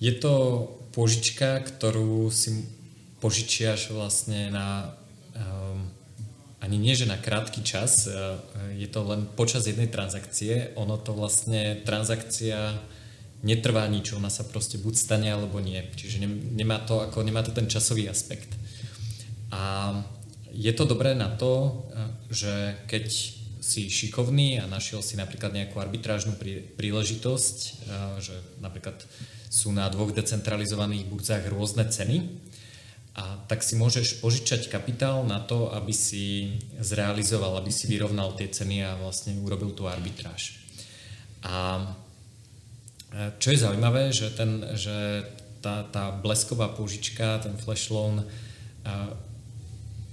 [0.00, 0.62] Je to
[0.94, 2.66] požička, ktorú si
[3.18, 4.94] požičiaš vlastne na
[5.34, 5.90] um,
[6.62, 8.38] ani nie, že na krátky čas, uh,
[8.74, 10.74] je to len počas jednej transakcie.
[10.74, 12.78] Ono to vlastne, transakcia
[13.42, 15.82] netrvá nič, ona sa proste buď stane alebo nie.
[15.94, 18.50] Čiže nemá to, ako, nemá to ten časový aspekt.
[19.54, 19.94] A
[20.52, 21.52] je to dobré na to,
[21.92, 23.38] uh, že keď
[23.68, 26.40] si šikovný a našiel si napríklad nejakú arbitrážnu
[26.80, 27.72] príležitosť, eh,
[28.24, 28.34] že
[28.64, 28.96] napríklad
[29.52, 32.48] sú na dvoch decentralizovaných burzách rôzne ceny,
[33.18, 38.46] a tak si môžeš požičať kapitál na to, aby si zrealizoval, aby si vyrovnal tie
[38.46, 40.62] ceny a vlastne urobil tú arbitráž.
[41.42, 41.82] A
[43.12, 45.28] eh, čo je zaujímavé, že, ten, že
[45.60, 49.27] tá, tá blesková požička, ten flash loan, eh,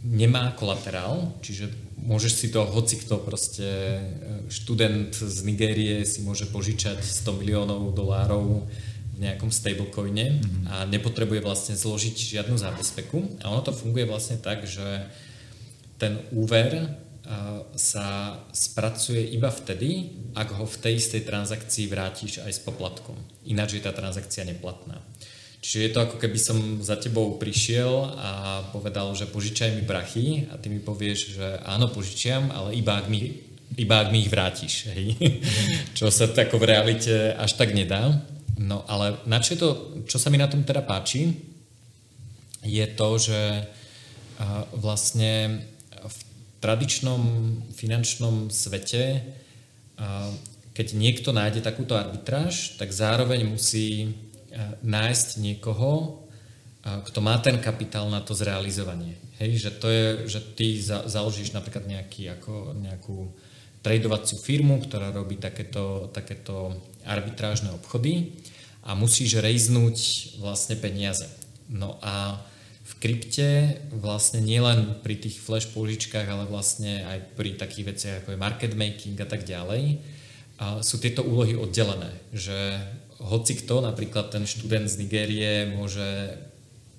[0.06, 4.01] nemá kolaterál, čiže môžeš si to, hoci kto proste e,
[4.53, 8.70] študent z Nigérie si môže požičať 100 miliónov dolárov
[9.16, 10.64] v nejakom stablecoine mm-hmm.
[10.70, 13.41] a nepotrebuje vlastne zložiť žiadnu zábezpeku.
[13.41, 15.10] A ono to funguje vlastne tak, že
[15.97, 16.88] ten úver e,
[17.74, 23.18] sa spracuje iba vtedy, ak ho v tej istej transakcii vrátiš aj s poplatkom.
[23.49, 25.01] Ináč je tá transakcia neplatná.
[25.66, 27.89] Čiže je to ako keby som za tebou prišiel
[28.22, 33.01] a povedal, že požičaj mi prachy a ty mi povieš, že áno, požičiam, ale iba
[33.01, 33.34] ak mi,
[33.74, 34.93] iba ak mi ich vrátiš.
[34.93, 35.18] Hej?
[35.97, 38.13] čo sa tako v realite až tak nedá.
[38.61, 39.70] No ale na čo, to,
[40.05, 41.34] čo sa mi na tom teda páči,
[42.61, 43.66] je to, že
[44.78, 45.66] vlastne
[45.97, 46.18] v
[46.61, 47.22] tradičnom
[47.74, 49.26] finančnom svete,
[50.78, 54.13] keď niekto nájde takúto arbitráž, tak zároveň musí
[54.84, 56.24] nájsť niekoho,
[56.86, 59.18] kto má ten kapitál na to zrealizovanie.
[59.41, 63.34] Hej, že to je, že ty za, založíš napríklad nejaký, ako, nejakú
[63.82, 68.38] tradovaciu firmu, ktorá robí takéto, takéto arbitrážne obchody
[68.86, 69.97] a musíš rejznúť
[70.39, 71.26] vlastne peniaze.
[71.68, 72.38] No a
[72.86, 78.38] v krypte vlastne nielen pri tých flash požičkách, ale vlastne aj pri takých veciach ako
[78.38, 79.99] je market making a tak ďalej,
[80.56, 82.80] a sú tieto úlohy oddelené, že
[83.20, 86.36] hoci kto, napríklad ten študent z Nigérie môže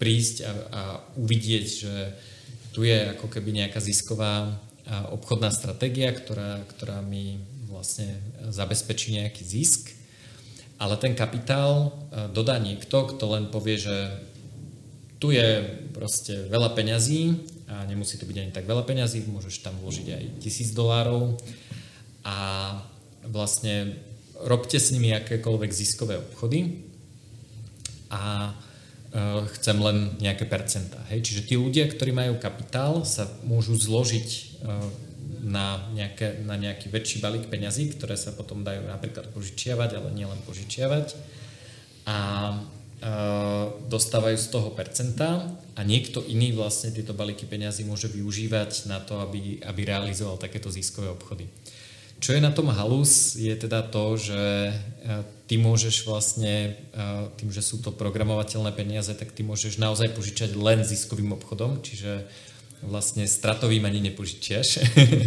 [0.01, 0.83] prísť a, a
[1.17, 1.95] uvidieť, že
[2.77, 4.61] tu je ako keby nejaká zisková
[5.11, 8.21] obchodná stratégia, ktorá, ktorá mi vlastne
[8.53, 9.97] zabezpečí nejaký zisk,
[10.77, 11.97] ale ten kapitál
[12.37, 13.97] dodá niekto, kto len povie, že
[15.17, 15.65] tu je
[15.97, 17.33] proste veľa peňazí
[17.67, 21.41] a nemusí to byť ani tak veľa peňazí, môžeš tam vložiť aj tisíc dolárov.
[22.23, 22.37] A
[23.25, 23.97] vlastne
[24.45, 26.85] robte s nimi akékoľvek ziskové obchody
[28.13, 28.53] a e,
[29.57, 31.01] chcem len nejaké percentá.
[31.09, 31.25] Hej?
[31.31, 34.41] Čiže tí ľudia, ktorí majú kapitál, sa môžu zložiť e,
[35.47, 40.39] na, nejaké, na nejaký väčší balík peňazí, ktoré sa potom dajú napríklad požičiavať, ale nielen
[40.45, 41.17] požičiavať.
[42.07, 42.19] A
[42.53, 42.57] e,
[43.89, 49.19] dostávajú z toho percentá a niekto iný vlastne tieto balíky peňazí môže využívať na to,
[49.23, 51.47] aby, aby realizoval takéto ziskové obchody.
[52.17, 54.73] Čo je na tom halus, je teda to, že e,
[55.45, 57.01] ty môžeš vlastne, e,
[57.37, 62.25] tým, že sú to programovateľné peniaze, tak ty môžeš naozaj požičať len ziskovým obchodom, čiže
[62.85, 64.69] vlastne stratovým ani nepožičiaš.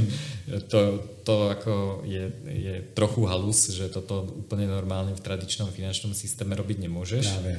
[0.71, 0.79] to,
[1.25, 6.89] to ako je, je trochu halus, že toto úplne normálne v tradičnom finančnom systéme robiť
[6.89, 7.25] nemôžeš.
[7.25, 7.53] Práve.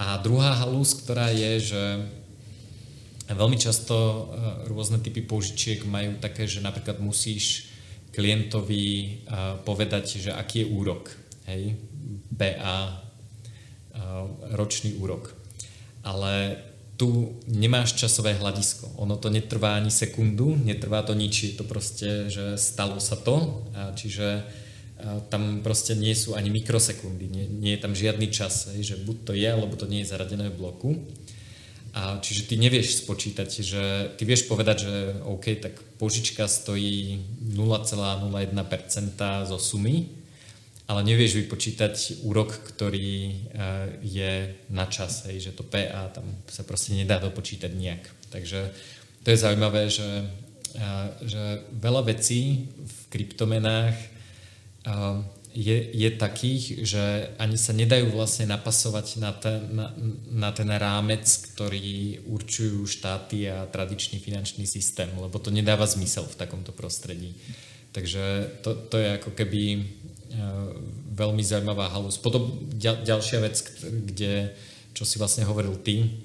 [0.00, 1.82] A druhá halus, ktorá je, že
[3.32, 4.20] veľmi často e,
[4.68, 7.71] rôzne typy požičiek majú také, že napríklad musíš
[8.12, 9.24] klientovi
[9.64, 11.10] povedať, že aký je úrok.
[11.48, 11.80] Hej?
[12.30, 12.78] BA,
[14.52, 15.32] ročný úrok.
[16.04, 16.60] Ale
[17.00, 19.00] tu nemáš časové hľadisko.
[19.00, 23.66] Ono to netrvá ani sekundu, netrvá to nič, je to proste, že stalo sa to,
[23.98, 24.44] čiže
[25.02, 28.96] a tam proste nie sú ani mikrosekundy, nie, nie je tam žiadny čas, hej, že
[29.02, 30.94] buď to je, alebo to nie je zaradené v bloku.
[31.92, 33.84] A čiže ty nevieš spočítať, že
[34.16, 34.94] ty vieš povedať, že
[35.28, 37.20] OK, tak požička stojí
[37.52, 38.32] 0,01%
[39.44, 40.08] zo sumy,
[40.88, 43.34] ale nevieš vypočítať úrok, ktorý e,
[44.00, 44.32] je
[44.72, 48.02] na čas, hej, že to PA tam sa proste nedá dopočítať nejak.
[48.32, 48.72] Takže
[49.22, 50.08] to je zaujímavé, že,
[50.72, 50.86] e,
[51.28, 54.08] že veľa vecí v kryptomenách e,
[55.52, 57.04] je, je takých, že
[57.36, 59.86] ani sa nedajú vlastne napasovať na ten, na,
[60.32, 66.38] na ten rámec, ktorý určujú štáty a tradičný finančný systém, lebo to nedáva zmysel v
[66.40, 67.36] takomto prostredí.
[67.92, 70.72] Takže to, to je ako keby uh,
[71.12, 72.16] veľmi zaujímavá halus.
[72.16, 74.56] Potom ďal, ďalšia vec, kde,
[74.96, 76.24] čo si vlastne hovoril ty,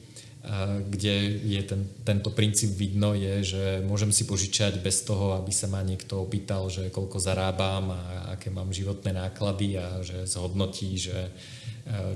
[0.87, 5.67] kde je ten, tento princíp vidno, je, že môžem si požičať bez toho, aby sa
[5.67, 11.19] ma niekto opýtal, že koľko zarábam a aké mám životné náklady a že zhodnotí, že
[11.19, 11.31] e,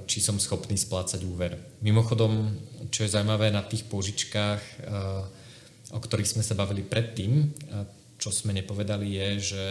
[0.07, 1.59] či som schopný splácať úver.
[1.83, 2.55] Mimochodom,
[2.87, 4.73] čo je zaujímavé na tých požičkách, e,
[5.91, 7.51] o ktorých sme sa bavili predtým,
[8.15, 9.63] čo sme nepovedali, je, že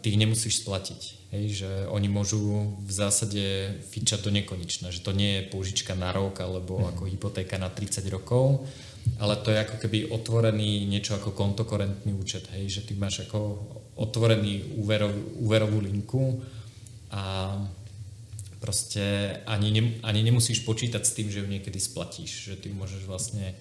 [0.00, 1.26] ty ich nemusíš splatiť.
[1.34, 6.14] Hej, že oni môžu v zásade fičať do nekonečna, že to nie je použička na
[6.14, 6.86] rok alebo mm.
[6.94, 8.62] ako hypotéka na 30 rokov,
[9.18, 13.58] ale to je ako keby otvorený niečo ako kontokorentný účet, hej, že ty máš ako
[13.98, 15.10] otvorený úverov,
[15.42, 16.38] úverovú linku
[17.10, 17.54] a
[18.62, 23.02] proste ani, ne, ani nemusíš počítať s tým, že ju niekedy splatíš, že ty môžeš
[23.02, 23.54] vlastne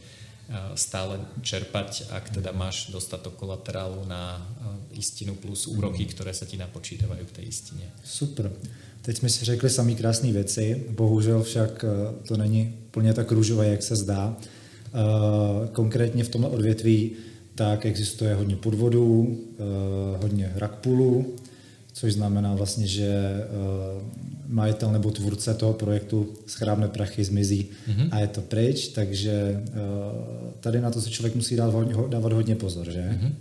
[0.75, 4.37] stále čerpať, ak teda máš dostatok kolaterálu na
[4.93, 7.85] istinu plus úroky, ktoré sa ti napočítavajú k tej istine.
[8.03, 8.51] Super.
[9.01, 11.87] Teď jsme si řekli samý krásné věci, bohužel však e,
[12.27, 14.37] to není plně tak růžové, jak se zdá.
[14.37, 17.11] E, konkrétně v tomhle odvětví
[17.55, 21.35] tak existuje hodně podvodů, e, hodně rakpulů,
[21.93, 23.11] což znamená vlastně, že
[24.47, 28.07] majitel nebo tvůrce toho projektu schrábne prachy, zmizí mm-hmm.
[28.11, 31.73] a je to pryč, takže uh, tady na to se člověk musí dát,
[32.09, 33.01] dávat hodně pozor, že?
[33.01, 33.33] Mm-hmm.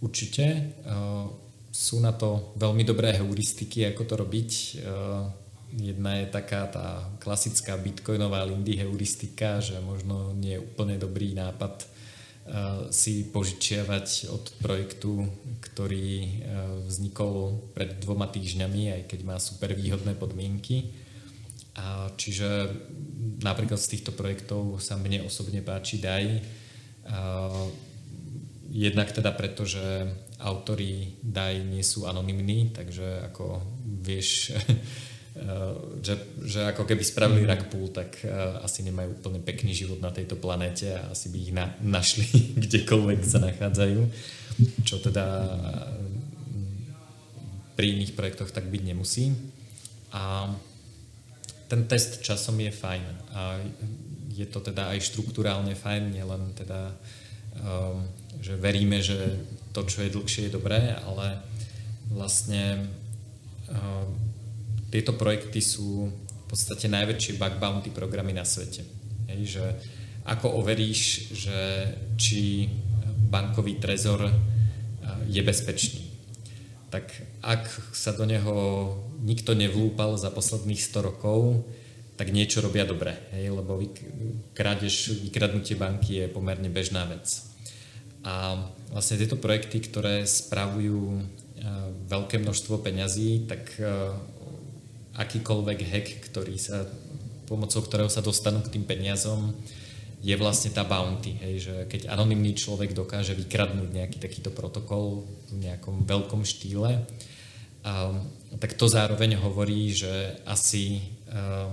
[0.00, 0.72] Určite.
[0.84, 1.30] Uh,
[1.74, 4.50] sú na to veľmi dobré heuristiky, ako to robiť.
[4.78, 5.26] Uh,
[5.74, 11.90] jedna je taká tá klasická bitcoinová Lindy heuristika, že možno nie je úplne dobrý nápad
[12.92, 15.24] si požičiavať od projektu,
[15.64, 16.44] ktorý
[16.84, 20.92] vznikol pred dvoma týždňami, aj keď má super výhodné podmienky.
[21.74, 22.68] A čiže
[23.40, 26.44] napríklad z týchto projektov sa mne osobne páči DAI.
[28.68, 30.12] Jednak teda preto, že
[30.44, 33.64] autory DAI nie sú anonymní, takže ako
[34.04, 34.52] vieš
[36.00, 37.68] že, že ako keby spravili mm.
[37.68, 41.52] pool, tak uh, asi nemajú úplne pekný život na tejto planéte a asi by ich
[41.52, 42.24] na, našli
[42.64, 44.00] kdekoľvek sa nachádzajú,
[44.88, 45.24] čo teda
[47.74, 49.34] pri iných projektoch tak byť nemusí.
[50.14, 50.48] A
[51.66, 53.58] ten test časom je fajn a
[54.34, 56.94] je to teda aj štruktúrálne fajn, nielen teda,
[57.62, 58.02] um,
[58.42, 59.42] že veríme, že
[59.74, 61.42] to, čo je dlhšie, je dobré, ale
[62.10, 62.90] vlastne
[63.70, 64.23] um,
[64.94, 68.86] tieto projekty sú v podstate najväčšie bug bounty programy na svete.
[69.26, 69.64] Hej, že
[70.22, 71.58] ako overíš, že
[72.14, 72.70] či
[73.26, 74.32] bankový trezor eh,
[75.26, 76.06] je bezpečný.
[76.94, 77.10] Tak
[77.42, 78.54] ak sa do neho
[79.18, 81.66] nikto nevlúpal za posledných 100 rokov,
[82.14, 83.82] tak niečo robia dobre, hej, lebo
[84.54, 87.26] krádež, vykradnutie banky je pomerne bežná vec.
[88.22, 88.62] A
[88.94, 91.22] vlastne tieto projekty, ktoré spravujú eh,
[92.06, 94.14] veľké množstvo peňazí, tak eh,
[95.14, 96.86] akýkoľvek hack, ktorý sa,
[97.46, 99.54] pomocou ktorého sa dostanú k tým peniazom,
[100.24, 105.68] je vlastne tá bounty, hej, že keď anonymný človek dokáže vykradnúť nejaký takýto protokol v
[105.68, 107.04] nejakom veľkom štýle,
[107.84, 108.24] um,
[108.56, 111.68] tak to zároveň hovorí, že asi uh,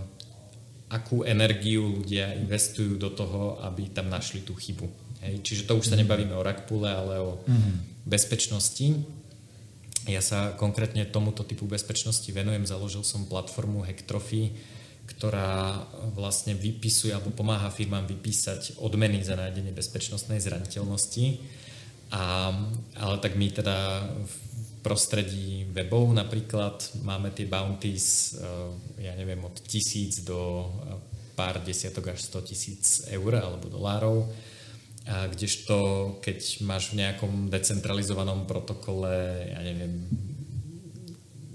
[0.91, 4.91] akú energiu ľudia investujú do toho, aby tam našli tú chybu.
[5.23, 5.39] Hej.
[5.47, 8.03] Čiže to už sa nebavíme o rakpule, ale o mm-hmm.
[8.03, 8.99] bezpečnosti.
[10.09, 14.57] Ja sa konkrétne tomuto typu bezpečnosti venujem, založil som platformu Hacktrophy,
[15.05, 15.85] ktorá
[16.17, 21.37] vlastne vypisuje alebo pomáha firmám vypísať odmeny za nájdenie bezpečnostnej zraniteľnosti.
[22.11, 22.49] A,
[22.97, 24.35] ale tak my teda v
[24.81, 30.67] prostredí webov napríklad máme tie bounties, eh, ja neviem, od tisíc do
[31.37, 34.27] pár desiatok až 100 tisíc eur alebo dolárov
[35.09, 35.75] a kdežto,
[36.21, 39.09] keď máš v nejakom decentralizovanom protokole,
[39.49, 40.05] ja neviem,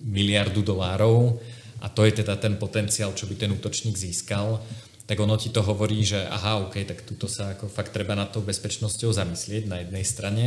[0.02, 1.38] miliardu dolárov,
[1.82, 4.58] a to je teda ten potenciál, čo by ten útočník získal,
[5.06, 8.26] tak ono ti to hovorí, že aha, OK, tak tuto sa ako fakt treba na
[8.26, 10.46] to bezpečnosťou zamyslieť na jednej strane,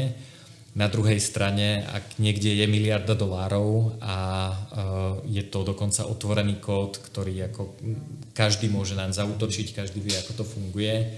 [0.78, 4.54] Na druhej strane, ak niekde je miliarda dolárov a
[5.26, 7.74] je to dokonca otvorený kód, ktorý ako
[8.38, 11.10] každý môže nám zautočiť, každý vie, ako to funguje,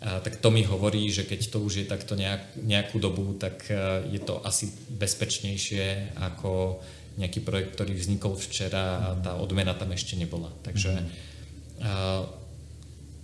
[0.00, 3.68] tak to mi hovorí, že keď to už je takto nejak, nejakú dobu, tak
[4.10, 6.82] je to asi bezpečnejšie ako
[7.14, 10.50] nejaký projekt, ktorý vznikol včera a tá odmena tam ešte nebola.
[10.66, 10.98] Takže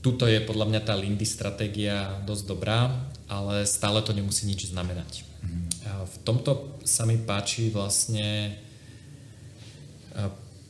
[0.00, 2.88] tuto je podľa mňa tá Lindy stratégia dosť dobrá,
[3.28, 5.28] ale stále to nemusí nič znamenať.
[5.84, 8.56] V tomto sa mi páči vlastne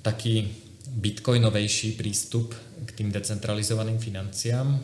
[0.02, 0.50] taký
[0.90, 2.50] bitcoinovejší prístup
[2.82, 4.80] k tým decentralizovaným financiám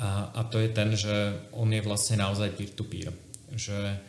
[0.00, 3.12] a, a to je ten, že on je vlastne naozaj peer-to-peer.
[3.52, 4.00] Že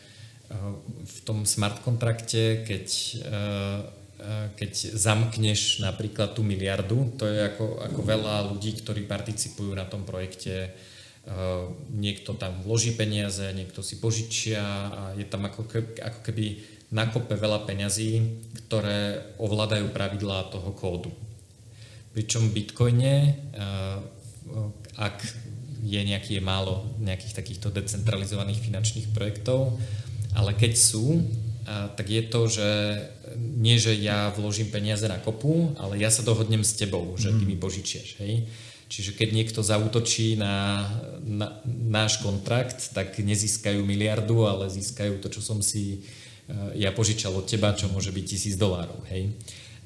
[1.04, 2.88] v tom smart kontrakte, keď,
[4.56, 10.04] keď zamkneš napríklad tú miliardu, to je ako, ako veľa ľudí, ktorí participujú na tom
[10.04, 10.76] projekte,
[11.92, 16.46] niekto tam vloží peniaze, niekto si požičia a je tam ako keby, ako keby
[16.92, 18.20] nakope veľa peňazí,
[18.68, 21.12] ktoré ovládajú pravidlá toho kódu.
[22.12, 23.14] Pričom v Bitcoine,
[25.00, 25.18] ak
[25.82, 29.77] je nejaký, je málo nejakých takýchto decentralizovaných finančných projektov,
[30.38, 31.25] ale keď sú,
[31.67, 32.69] tak je to, že
[33.38, 37.43] nie, že ja vložím peniaze na kopu, ale ja sa dohodnem s tebou, že ty
[37.45, 37.63] mi mhm.
[37.63, 38.45] požičiaš, hej.
[38.91, 40.84] Čiže keď niekto zautočí na,
[41.23, 47.32] na náš kontrakt, tak nezískajú miliardu, ale získajú to, čo som si uh, ja požičal
[47.32, 48.99] od teba, čo môže byť tisíc dolárov.
[49.07, 49.32] Hej?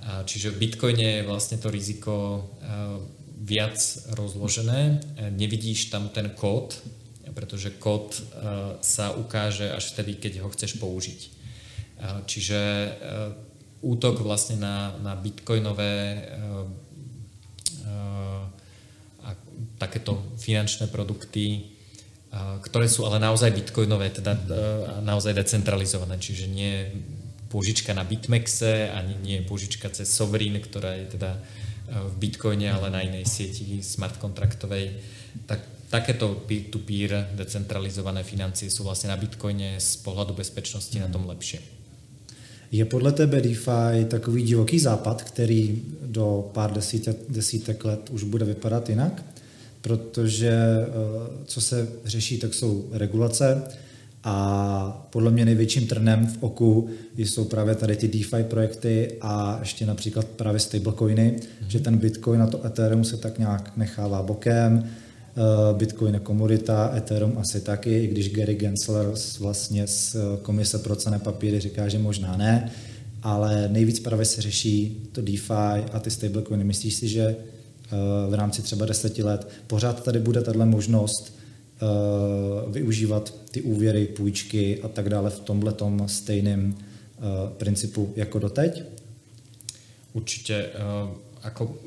[0.06, 2.14] Čiže v Bitcoine je vlastne to riziko
[2.62, 2.98] uh,
[3.36, 3.76] viac
[4.16, 5.04] rozložené.
[5.36, 6.80] Nevidíš tam ten kód,
[7.36, 11.36] pretože kód uh, sa ukáže až vtedy, keď ho chceš použiť.
[12.28, 12.60] Čiže
[13.80, 16.28] útok vlastne na, na bitcoinové
[19.80, 21.72] takéto finančné produkty,
[22.68, 24.36] ktoré sú ale naozaj bitcoinové, teda
[25.08, 26.92] naozaj decentralizované, čiže nie
[27.48, 31.40] požička na Bitmexe, ani nie požička cez Sovereign, ktorá je teda
[31.90, 34.92] v Bitcoine, ale na inej sieti smart kontraktovej.
[35.46, 35.60] Tak,
[35.90, 41.62] takéto peer-to-peer decentralizované financie sú vlastne na Bitcoine z pohľadu bezpečnosti na tom lepšie.
[42.72, 48.46] Je podle tebe DeFi takový divoký západ, který do pár desítek, desítek let už bude
[48.46, 49.36] vypadat jinak?
[49.86, 50.88] protože eh,
[51.46, 53.64] co se řeší, tak jsou regulace
[54.28, 59.86] a podle mě největším trnem v oku jsou právě tady ty DeFi projekty a ještě
[59.86, 61.68] například právě stablecoiny, mm-hmm.
[61.68, 66.94] že ten Bitcoin a to Ethereum se tak nějak nechává bokem, eh, Bitcoin je komodita,
[66.98, 72.00] Ethereum asi taky, i když Gary Gensler vlastně z Komise pro cené papíry říká, že
[72.00, 72.72] možná ne,
[73.24, 76.64] ale nejvíc právě se řeší to DeFi a ty stablecoiny.
[76.64, 77.36] Myslíš si, že
[78.30, 81.45] v rámci třeba deseti let, pořád tady bude tato možnost eh,
[82.68, 85.74] využívat ty úvěry, půjčky a tak dále v tomhle
[86.08, 87.22] stejném eh,
[87.58, 88.84] principu jako doteď?
[90.14, 90.54] Určite.
[90.54, 90.72] Eh,
[91.44, 91.78] ako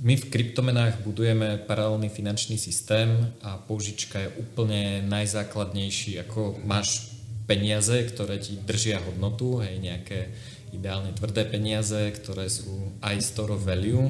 [0.00, 7.12] my v kryptomenách budujeme paralelný finančný systém a použička je úplne najzákladnejší, ako máš
[7.44, 10.32] peniaze, ktoré ti držia hodnotu, hej, nejaké
[10.72, 14.08] ideálne tvrdé peniaze, ktoré sú aj store of value,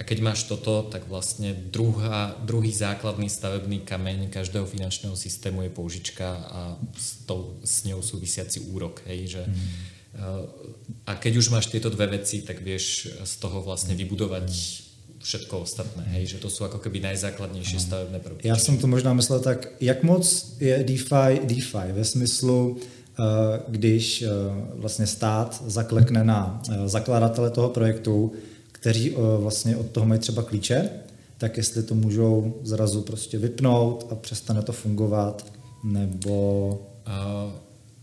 [0.00, 5.76] a keď máš toto, tak vlastne druhá, druhý základný stavebný kameň každého finančného systému je
[5.76, 6.60] použička a
[6.96, 9.04] s, tou, s ňou súvisiaci úrok.
[9.04, 9.68] Hej, že, mm.
[11.04, 14.48] A keď už máš tieto dve veci, tak vieš z toho vlastne vybudovať
[15.20, 17.84] všetko ostatné, hej, že to sú ako keby najzákladnější mm.
[17.84, 18.48] stavebné prvky.
[18.48, 20.24] Já jsem to možná myslel tak, jak moc
[20.60, 23.22] je DeFi DeFi ve smyslu, eh,
[23.68, 24.28] když eh,
[24.74, 28.32] vlastně stát zaklekne na zakladatele toho projektu,
[28.80, 30.90] kteří eh, vlastně od toho mají třeba klíče,
[31.38, 35.46] tak jestli to můžou zrazu prostě vypnout a přestane to fungovat,
[35.84, 36.68] nebo...
[37.06, 37.52] Uh,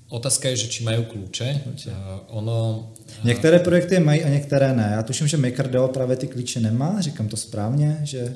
[0.10, 1.62] otázka je, že či mají klíče.
[1.66, 1.92] Uh,
[2.28, 2.90] ono...
[3.20, 3.26] Uh...
[3.26, 4.90] Některé projekty mají a některé ne.
[4.92, 8.36] Já tuším, že MakerDAO právě ty klíče nemá, říkám to správně, že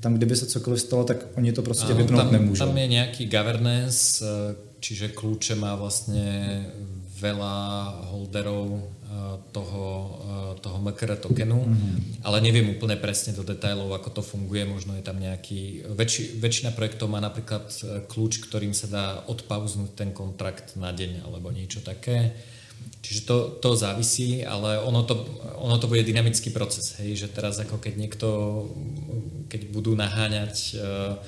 [0.00, 2.66] tam, kdyby se cokoliv stalo, tak oni to prostě vypnout tam, nemůžou.
[2.66, 4.24] Tam je nějaký governance,
[4.80, 6.64] čiže kľúče má vlastně
[7.20, 7.56] veľa
[8.10, 8.82] holderov
[9.52, 9.84] toho,
[10.58, 12.24] toho MKR tokenu, mm-hmm.
[12.24, 16.70] ale neviem úplne presne do detailov, ako to funguje, možno je tam nejaký, väčši, väčšina
[16.72, 21.84] projektov má napríklad e, kľúč, ktorým sa dá odpauznúť ten kontrakt na deň alebo niečo
[21.84, 22.32] také.
[22.98, 25.26] Čiže to, to závisí, ale ono to,
[25.58, 28.28] ono to bude dynamický proces, hej, že teraz ako keď niekto,
[29.50, 31.18] keď budú naháňať uh,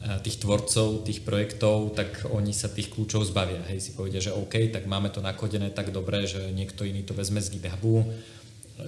[0.00, 3.60] tých tvorcov, tých projektov, tak oni sa tých kľúčov zbavia.
[3.68, 7.12] Hej, si povedia, že OK, tak máme to nakodené tak dobre, že niekto iný to
[7.12, 8.08] vezme z GitHubu,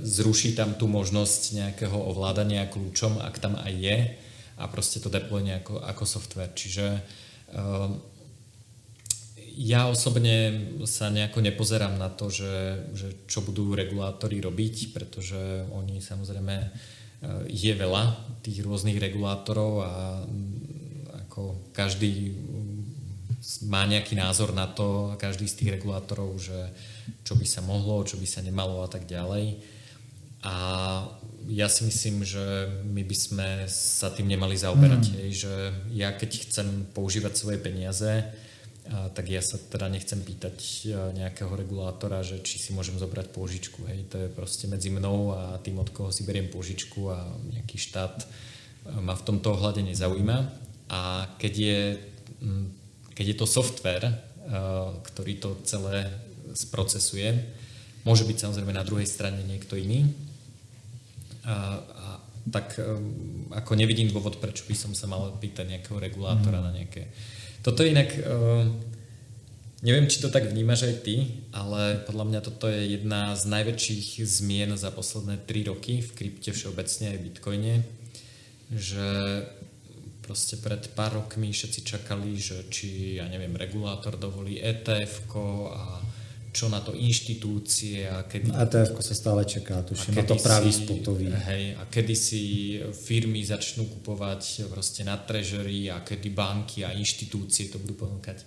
[0.01, 3.97] zruší tam tú možnosť nejakého ovládania kľúčom, ak tam aj je,
[4.57, 6.53] a proste to deployne ako, ako software.
[6.57, 7.93] Čiže uh,
[9.53, 16.01] ja osobne sa nejako nepozerám na to, že, že čo budú regulátori robiť, pretože oni
[16.01, 16.69] samozrejme e,
[17.53, 19.93] je veľa tých rôznych regulátorov a
[21.33, 22.37] ako každý
[23.65, 26.69] má nejaký názor na to, každý z tých regulátorov, že
[27.25, 29.57] čo by sa mohlo, čo by sa nemalo a tak ďalej.
[30.45, 30.55] A
[31.49, 35.03] ja si myslím, že my by sme sa tým nemali zaoberať.
[35.09, 35.15] Mm.
[35.25, 35.55] Hej, že
[35.97, 40.87] ja keď chcem používať svoje peniaze, a, tak ja sa teda nechcem pýtať
[41.17, 43.89] nejakého regulátora, že či si môžem zobrať pôžičku.
[43.89, 47.27] Hej, to je proste medzi mnou a tým, od koho si beriem pôžičku a
[47.57, 48.23] nejaký štát
[49.03, 50.71] ma v tomto ohľade nezaujíma.
[50.93, 51.81] A keď je,
[53.17, 54.13] keď je to software,
[55.09, 56.13] ktorý to celé
[56.53, 57.33] sprocesuje,
[58.05, 60.13] môže byť samozrejme na druhej strane niekto iný,
[61.43, 62.07] a, a
[62.51, 66.65] tak um, ako nevidím dôvod, prečo by som sa mal pýtať nejakého regulátora mm.
[66.65, 67.03] na nejaké...
[67.63, 68.11] Toto je inak...
[68.27, 68.83] Um,
[69.83, 74.23] neviem, či to tak vnímaš aj ty, ale podľa mňa toto je jedna z najväčších
[74.23, 77.75] zmien za posledné 3 roky v krypte všeobecne aj v Bitcoine,
[78.71, 79.07] že
[80.23, 85.27] proste pred pár rokmi všetci čakali, že či, ja neviem, regulátor dovolí etf
[85.75, 86.01] a
[86.53, 88.53] čo na to inštitúcie a kedy...
[88.53, 91.33] To sa stále čaká, tuším, a to pravý spotový.
[91.33, 92.43] Hej, a kedy si
[92.93, 98.45] firmy začnú kupovať proste na treasury a kedy banky a inštitúcie to budú ponúkať.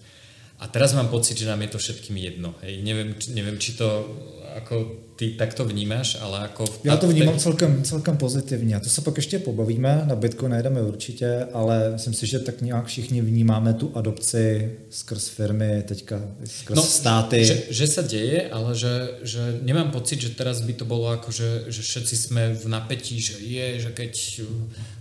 [0.62, 2.56] A teraz mám pocit, že nám je to všetkým jedno.
[2.64, 2.80] Hej.
[2.80, 4.08] Neviem, neviem, či to
[4.56, 6.66] ako ty takto vnímáš, ale ako...
[6.66, 8.80] V Já to vnímám celkem, celkem pozitivně.
[8.80, 12.86] To se pak ještě pobavíme, na Bitcoin najdeme určitě, ale myslím si, že tak nějak
[12.86, 17.46] všichni vnímáme tu adopci skrz firmy, teďka skrz no, státy.
[17.46, 21.32] Že, že sa deje, ale že, že nemám pocit, že teraz by to bolo ako,
[21.32, 24.42] že, že všetci sme v napätí, že je, že keď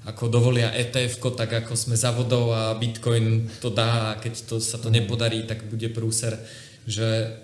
[0.07, 4.79] ako dovolia etf tak ako sme zavodou a Bitcoin to dá a keď to, sa
[4.79, 6.39] to nepodarí, tak bude prúser,
[6.87, 7.35] že,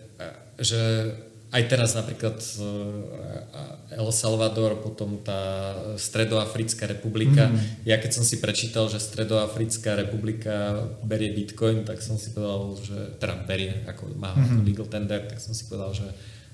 [0.61, 1.15] že
[1.51, 7.51] aj teraz napríklad eh, El Salvador, potom tá Stredoafrická republika.
[7.51, 7.59] Mm.
[7.83, 12.99] Ja keď som si prečítal, že Stredoafrická republika berie Bitcoin, tak som si povedal, že
[13.19, 14.63] teda berie, ako má mm.
[14.63, 16.09] legal tender, tak som si povedal, že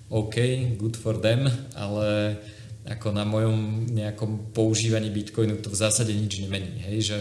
[0.08, 0.36] OK,
[0.80, 1.44] good for them,
[1.76, 2.40] ale
[2.86, 6.78] ako na mojom nejakom používaní Bitcoinu to v zásade nič nemení.
[6.86, 6.98] Hej?
[7.02, 7.18] Že,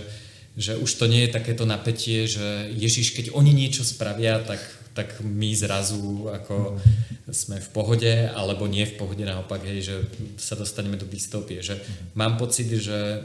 [0.56, 4.62] že už to nie je takéto napätie, že Ježiš, keď oni niečo spravia, tak
[4.96, 6.80] tak my zrazu ako
[7.28, 9.96] sme v pohode, alebo nie v pohode naopak, hej, že
[10.40, 11.60] sa dostaneme do dystopie.
[11.60, 11.84] Že
[12.16, 13.20] mám pocit, že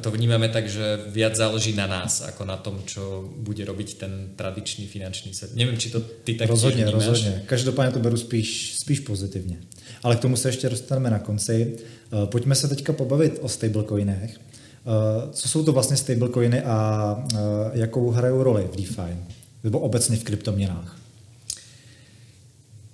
[0.00, 4.12] to vnímame tak, že viac záleží na nás, ako na tom, čo bude robiť ten
[4.32, 5.52] tradičný finančný svet.
[5.52, 7.42] Neviem, či to ty tak Rozhodně, rozhodně.
[7.46, 9.56] Každopádně to beru spíš, spíš pozitivně.
[10.02, 11.76] Ale k tomu se ještě dostaneme na konci.
[11.78, 14.36] Eh, pojďme se teďka pobavit o stablecoinech.
[14.36, 17.38] Eh, co jsou to vlastně stablecoiny a eh,
[17.72, 19.16] jakou hrajou roli v DeFi?
[19.64, 21.03] Nebo obecně v kryptoměnách?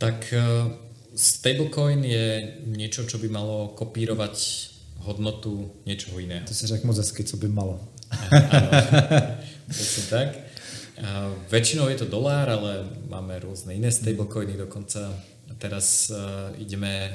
[0.01, 0.41] Tak eh,
[1.13, 4.37] stablecoin je niečo, čo by malo kopírovať
[5.05, 6.49] hodnotu niečoho iného.
[6.49, 7.77] To si řekl moc hezky, co by malo.
[9.69, 10.29] Presne tak.
[11.01, 15.09] A väčšinou je to dolár, ale máme rôzne iné stablecoiny dokonca.
[15.57, 17.09] Teraz uh, ideme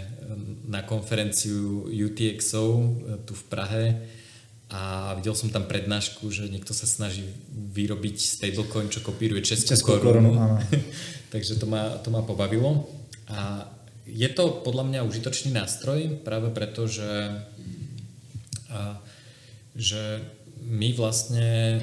[0.65, 2.65] na konferenciu UTXO
[3.25, 3.85] tu v Prahe
[4.75, 7.23] a videl som tam prednášku, že niekto sa snaží
[7.71, 10.35] vyrobiť stablecoin, čo kopíruje českú, českú korunu.
[10.35, 10.59] korunu
[11.33, 12.83] Takže to ma, to ma pobavilo.
[13.31, 13.71] A
[14.03, 17.07] je to podľa mňa užitočný nástroj práve preto, že,
[18.67, 18.99] a,
[19.79, 20.27] že
[20.59, 21.79] my vlastne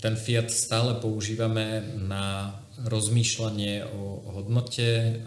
[0.00, 5.20] ten fiat stále používame na rozmýšľanie o hodnote,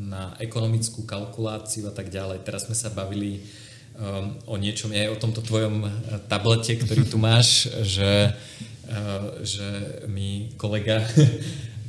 [0.00, 2.44] na ekonomickú kalkuláciu a tak ďalej.
[2.44, 3.44] Teraz sme sa bavili
[4.46, 5.86] o niečom aj o tomto tvojom
[6.30, 7.66] tablete, ktorý tu máš,
[7.98, 8.30] že,
[8.86, 9.66] uh, že
[10.06, 11.02] mi kolega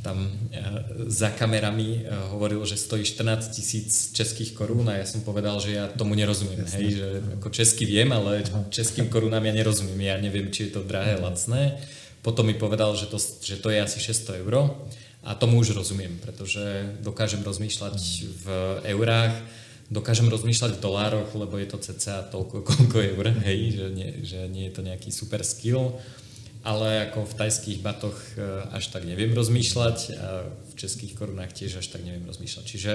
[0.01, 0.63] tam eh,
[1.07, 5.75] za kamerami eh, hovoril, že stojí 14 tisíc českých korún a ja som povedal, že
[5.75, 6.63] ja tomu nerozumiem.
[6.63, 7.07] Hej, že
[7.39, 9.99] ako česky viem, ale českým korunám ja nerozumiem.
[9.99, 11.79] Ja neviem, či je to drahé, lacné.
[12.23, 14.75] Potom mi povedal, že to, že to je asi 600 eur
[15.23, 17.97] a tomu už rozumiem, pretože dokážem rozmýšľať
[18.43, 18.45] v
[18.87, 19.35] eurách,
[19.89, 24.39] dokážem rozmýšľať v dolároch, lebo je to cca toľko, koľko eur, hej, že nie, že
[24.49, 25.97] nie je to nejaký super skill
[26.59, 28.43] ale ako v tajských batoch e,
[28.75, 32.65] až tak neviem rozmýšľať a v českých korunách tiež až tak neviem rozmýšľať.
[32.67, 32.93] Čiže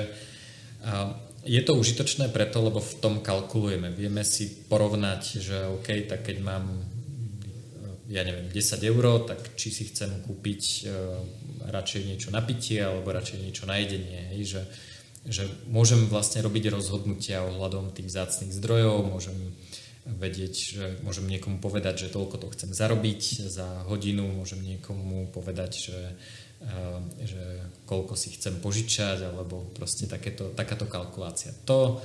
[1.44, 3.92] je to užitočné preto, lebo v tom kalkulujeme.
[3.92, 6.64] Vieme si porovnať, že OK, tak keď mám
[8.04, 10.80] ja neviem, 10 eur, tak či si chcem kúpiť e,
[11.72, 14.36] radšej niečo na pitie alebo radšej niečo na jedenie.
[14.36, 14.40] Hej?
[14.44, 14.62] Že,
[15.24, 19.36] že môžem vlastne robiť rozhodnutia ohľadom tých zácných zdrojov, môžem
[20.04, 25.90] vedieť, že môžem niekomu povedať, že toľko to chcem zarobiť za hodinu, môžem niekomu povedať,
[25.90, 25.98] že
[27.24, 27.44] že
[27.84, 31.52] koľko si chcem požičať, alebo proste takéto, takáto kalkulácia.
[31.68, 32.00] To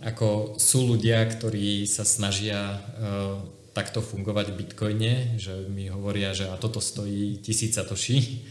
[0.00, 3.40] ako sú ľudia, ktorí sa snažia uh,
[3.76, 8.44] takto fungovať v Bitcoine, že mi hovoria, že a toto stojí tisíc satoshi,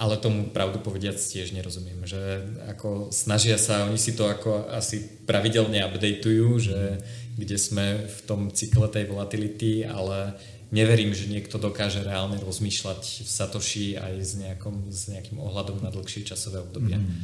[0.00, 2.40] ale tomu pravdu povediac tiež nerozumiem, že
[2.72, 7.04] ako snažia sa, oni si to ako asi pravidelne updateujú, že
[7.36, 10.40] kde sme v tom cykle tej volatility, ale
[10.72, 15.92] neverím, že niekto dokáže reálne rozmýšľať v Satoshi aj s, nejakom, s nejakým ohľadom na
[15.92, 16.96] dlhšie časové obdobie.
[16.96, 17.20] Mm.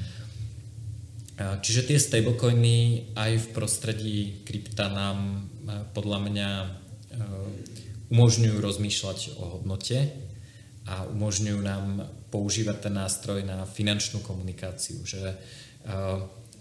[1.36, 5.48] Čiže tie stablecoiny aj v prostredí krypta nám
[5.96, 6.50] podľa mňa
[8.12, 10.25] umožňujú rozmýšľať o hodnote
[10.86, 15.02] a umožňujú nám používať ten nástroj na finančnú komunikáciu.
[15.02, 15.34] Že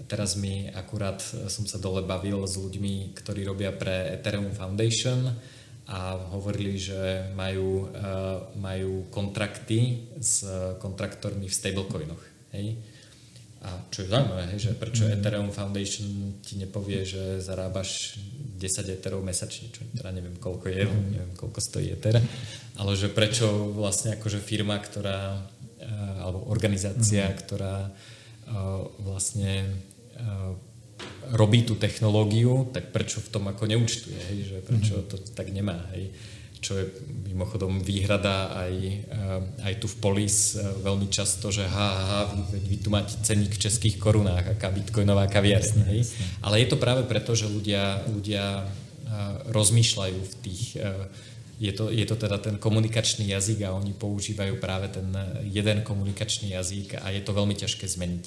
[0.09, 5.29] teraz mi akurát som sa dole bavil s ľuďmi, ktorí robia pre Ethereum Foundation
[5.85, 7.93] a hovorili, že majú,
[8.57, 10.41] majú kontrakty s
[10.81, 12.23] kontraktormi v stablecoinoch.
[12.57, 12.81] Hej?
[13.65, 15.13] A čo je zaujímavé, hej, že prečo mm.
[15.17, 18.21] Ethereum Foundation ti nepovie, že zarábaš
[18.61, 21.09] 10 Etherov mesačne, čo teda neviem koľko je, mm.
[21.09, 22.21] neviem koľko stojí Ether,
[22.75, 25.39] ale že prečo vlastne akože firma, ktorá,
[25.79, 27.35] eh, alebo organizácia, mm.
[27.45, 28.51] ktorá eh,
[28.99, 29.79] vlastne
[30.19, 30.51] eh,
[31.31, 35.05] robí tú technológiu, tak prečo v tom ako neúčtuje, hej, že prečo mm.
[35.11, 36.11] to tak nemá, hej
[36.65, 36.89] čo je
[37.29, 38.73] mimochodom výhrada aj,
[39.69, 43.69] aj tu v Polis veľmi často, že ha, ha, vy, vy tu máte ceník v
[43.69, 45.85] českých korunách, aká bitcoinová kaviarne.
[45.93, 46.09] Hej?
[46.41, 48.65] Ale je to práve preto, že ľudia, ľudia
[49.53, 50.81] rozmýšľajú v tých...
[51.55, 55.07] Je to, je to teda ten komunikačný jazyk a oni používajú práve ten
[55.47, 58.25] jeden komunikačný jazyk a je to veľmi ťažké zmeniť.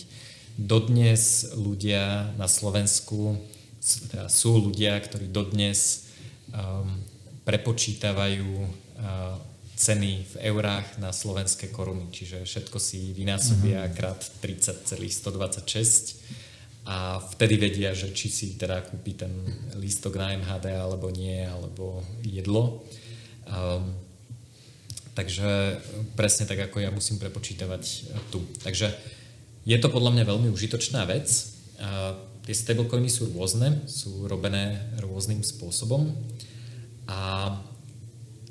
[0.59, 3.37] Dodnes ľudia na Slovensku,
[3.85, 6.09] teda sú ľudia, ktorí dodnes
[6.51, 7.05] um,
[7.45, 8.65] prepočítavajú
[9.79, 13.97] ceny v eurách na slovenské koruny, čiže všetko si vynásobia mm-hmm.
[13.97, 16.19] krát 30,126
[16.83, 19.31] a vtedy vedia, že či si teda kúpi ten
[19.79, 22.83] lístok na MHD alebo nie, alebo jedlo.
[23.49, 23.97] Um,
[25.17, 25.81] takže
[26.15, 27.83] presne tak, ako ja musím prepočítavať
[28.31, 28.45] tu.
[28.63, 28.93] Takže
[29.67, 31.27] je to podľa mňa veľmi užitočná vec.
[32.49, 36.09] Tie stablecoiny sú rôzne, sú robené rôznym spôsobom.
[37.05, 37.53] A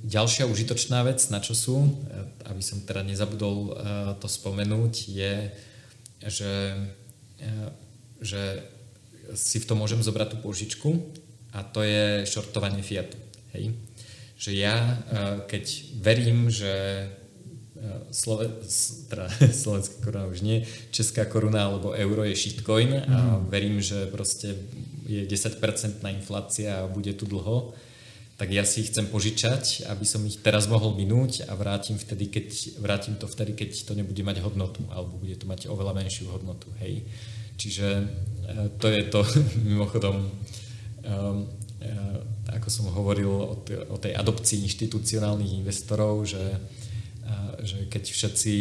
[0.05, 3.73] ďalšia užitočná vec, na čo sú, eh, aby som teda nezabudol eh,
[4.21, 5.33] to spomenúť, je,
[6.25, 6.53] že,
[8.21, 8.41] že
[9.37, 10.89] si v tom môžem zobrať tú požičku
[11.53, 13.17] a to je šortovanie fiatu.
[13.53, 13.73] Hej?
[14.37, 14.77] Že ja,
[15.49, 15.65] keď
[15.97, 16.73] verím, že
[18.11, 18.49] Slove,
[19.09, 19.29] teda,
[19.61, 23.53] slovenská koruna už nie, česká koruna alebo euro je shitcoin a mhm.
[23.53, 24.57] verím, že proste
[25.05, 27.77] je 10% inflácia a bude tu dlho,
[28.37, 32.29] tak ja si ich chcem požičať, aby som ich teraz mohol minúť a vrátim, vtedy,
[32.29, 36.29] keď, vrátim to vtedy, keď to nebude mať hodnotu, alebo bude to mať oveľa menšiu
[36.29, 36.69] hodnotu.
[36.77, 37.01] Hej.
[37.57, 38.05] Čiže e,
[38.77, 39.25] to je to
[39.73, 40.29] mimochodom,
[41.01, 41.49] um,
[42.53, 43.55] ako som hovoril o,
[43.91, 46.43] o tej adopcii inštitucionálnych investorov, že,
[47.59, 48.55] že keď všetci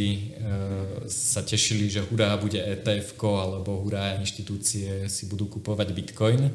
[1.06, 6.50] sa tešili, že hurá bude ETF alebo hurá inštitúcie si budú kupovať bitcoin,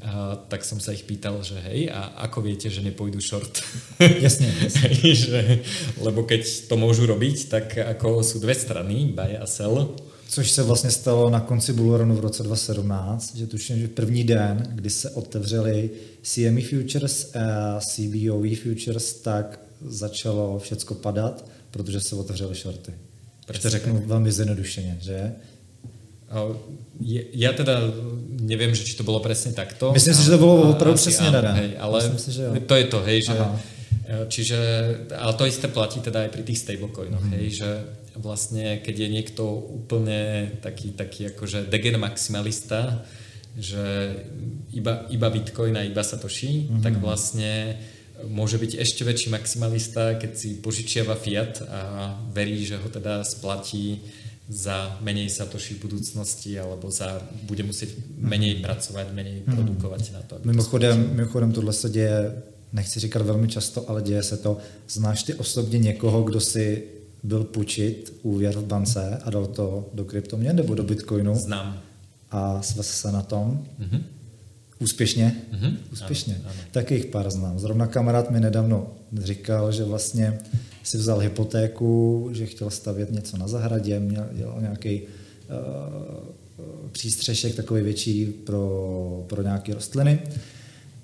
[0.00, 3.60] a, tak som sa ich pýtal, že hej, a ako viete, že nepôjdu short?
[4.00, 4.88] Jasne, jasne.
[5.28, 5.40] že,
[6.00, 9.92] lebo keď to môžu robiť, tak ako sú dve strany, buy a sell.
[10.30, 14.62] Což se vlastně stalo na konci Bullrunu v roce 2017, že tuším, že první den,
[14.74, 15.90] kdy se otevřeli
[16.22, 22.92] CME Futures a CBOE Futures, tak začalo všecko padat, protože se otevřely shorty.
[23.46, 25.32] Proč to řeknu velmi zjednodušeně, že?
[27.34, 27.90] Ja teda
[28.38, 29.90] neviem, že či to bolo presne takto.
[29.90, 31.26] Myslím si, že to bolo opravdu presne.
[31.26, 32.52] Hej, ale Myslím si, že jo.
[32.70, 33.58] to je to, hej, že Aha.
[34.10, 34.58] Čiže,
[35.14, 37.32] ale to isté platí teda aj pri tých stablecoinoch, mm.
[37.38, 37.68] hej, že
[38.16, 43.04] vlastne keď je niekto úplne taký, taký akože degen maximalista,
[43.58, 44.14] že
[44.72, 46.82] iba, iba Bitcoin a iba Satoshi, mm-hmm.
[46.82, 47.76] tak vlastne
[48.28, 51.80] môže byť ešte väčší maximalista, keď si požičiava fiat a
[52.32, 54.04] verí, že ho teda splatí
[54.50, 58.62] za menej satoši v budúcnosti alebo za, bude musieť menej mhm.
[58.66, 59.54] pracovať, menej hmm.
[59.54, 60.34] produkovať na to.
[60.44, 62.42] Mimochodem, to mimochodem tohle se děje,
[62.72, 64.58] nechci říkat velmi často, ale děje se to.
[64.88, 66.84] Znáš ty osobně někoho, kdo si
[67.22, 71.34] byl půjčit úvěr v bance a dal to do kryptoměn nebo do bitcoinu?
[71.34, 71.80] Znám.
[72.30, 73.66] A svaz se na tom?
[73.80, 74.02] Mm-hmm.
[74.78, 75.42] Úspěšně?
[75.52, 75.76] Mm-hmm.
[75.92, 76.34] Úspěšně.
[76.34, 76.60] Ano, ano.
[76.70, 77.58] Tak jich pár znám.
[77.58, 80.38] Zrovna kamarád mi nedávno říkal, že vlastně
[80.82, 85.08] si vzal hypotéku, že chtěl stavět něco na zahradě, měl, dělal nějaký uh,
[86.92, 90.18] přístřešek takový větší pro, pro nějaké rostliny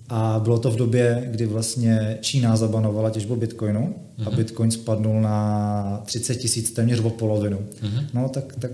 [0.08, 4.26] A bylo to v době, kdy vlastně Čína zabanovala těžbu bitcoinu uh-huh.
[4.26, 4.36] a mhm.
[4.36, 7.58] bitcoin spadnul na 30 tisíc téměř o polovinu.
[7.58, 8.06] Uh-huh.
[8.14, 8.72] No tak, tak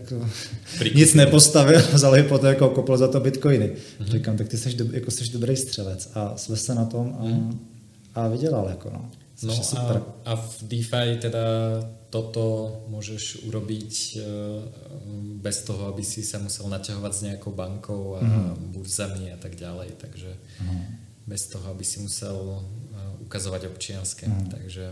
[0.95, 3.71] nic nepostavil, vzal hypotéku kopl za to bitcoiny.
[3.71, 4.07] Uh-huh.
[4.07, 7.23] Říkám, tak ty jsi, do, jako jsi dobrý střelec a svez se na tom a,
[7.25, 7.57] uh-huh.
[8.15, 8.69] a vydělal.
[8.69, 9.11] Jako no.
[9.43, 11.45] No a, a v DeFi teda
[12.15, 14.29] toto môžeš urobiť e,
[15.43, 18.71] bez toho, aby si sa musel naťahovať s nejakou bankou a mm.
[18.71, 20.31] burzami a tak ďalej, takže
[20.63, 21.12] mm.
[21.33, 22.61] Bez toho, aby si musel e,
[23.25, 24.53] ukazovať občianské, mm.
[24.53, 24.85] takže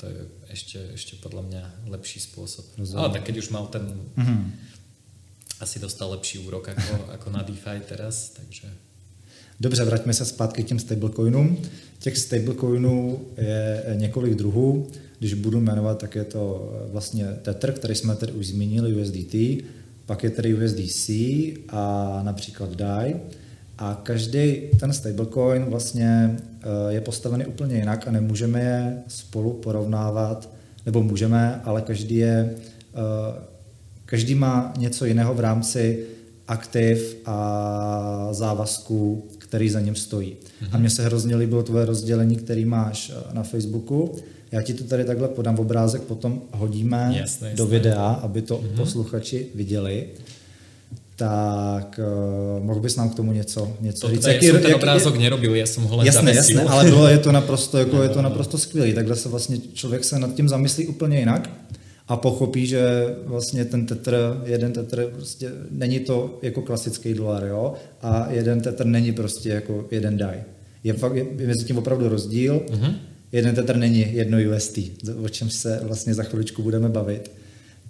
[0.00, 1.62] to je ešte, ešte podľa mňa
[1.92, 2.64] lepší spôsob.
[2.80, 3.00] Rozumiem.
[3.04, 3.84] Ale tak keď už mal ten
[4.16, 4.44] mm.
[5.60, 8.72] asi dostal lepší úrok ako, ako na DeFi teraz, takže
[9.60, 11.62] Dobře, vraťme se zpátky k těm stablecoinům.
[11.98, 14.90] Těch stablecoinů je několik druhů.
[15.18, 19.64] Když budu jmenovat, tak je to vlastně Tether, který jsme tady už zmínili, USDT,
[20.06, 21.08] pak je tady USDC
[21.68, 23.14] a například DAI.
[23.78, 30.50] A každý ten stablecoin vlastně eh, je postavený úplně jinak a nemůžeme je spolu porovnávat,
[30.86, 32.54] nebo můžeme, ale každý je,
[32.94, 33.42] eh,
[34.04, 36.06] každý má něco jiného v rámci
[36.48, 40.36] aktiv a závazků, který za ním stojí.
[40.72, 44.16] A mně se hrozně líbilo tvoje rozdělení, který máš eh, na Facebooku.
[44.52, 47.54] Já ti to tady takhle podám v obrázek, potom hodíme jasné, jasné.
[47.54, 48.76] do videa, aby to mm-hmm.
[48.76, 50.06] posluchači viděli.
[51.16, 52.00] Tak
[52.58, 54.26] uh, mohl bys nám k tomu něco, něco to, říct?
[54.26, 57.18] Jaký, jsem ten jak, obrázok nerobil, já jsem ho len Jasné, jasné, ale bylo, je
[57.18, 58.94] to naprosto, jako, je to naprosto skvělý.
[58.94, 61.50] Takhle se vlastně člověk se nad tím zamyslí úplně jinak
[62.08, 62.82] a pochopí, že
[63.24, 68.86] vlastně ten tetr, jeden tetr prostě není to jako klasický dolar, jo, a jeden tetr
[68.86, 70.42] není prostě jako jeden DAI.
[70.84, 72.62] Je, fakt, je mezi tím opravdu rozdíl.
[72.70, 72.94] Mm-hmm.
[73.32, 74.78] Jeden tetr není jedno UST,
[75.24, 77.30] o čem se vlastně za chviličku budeme bavit.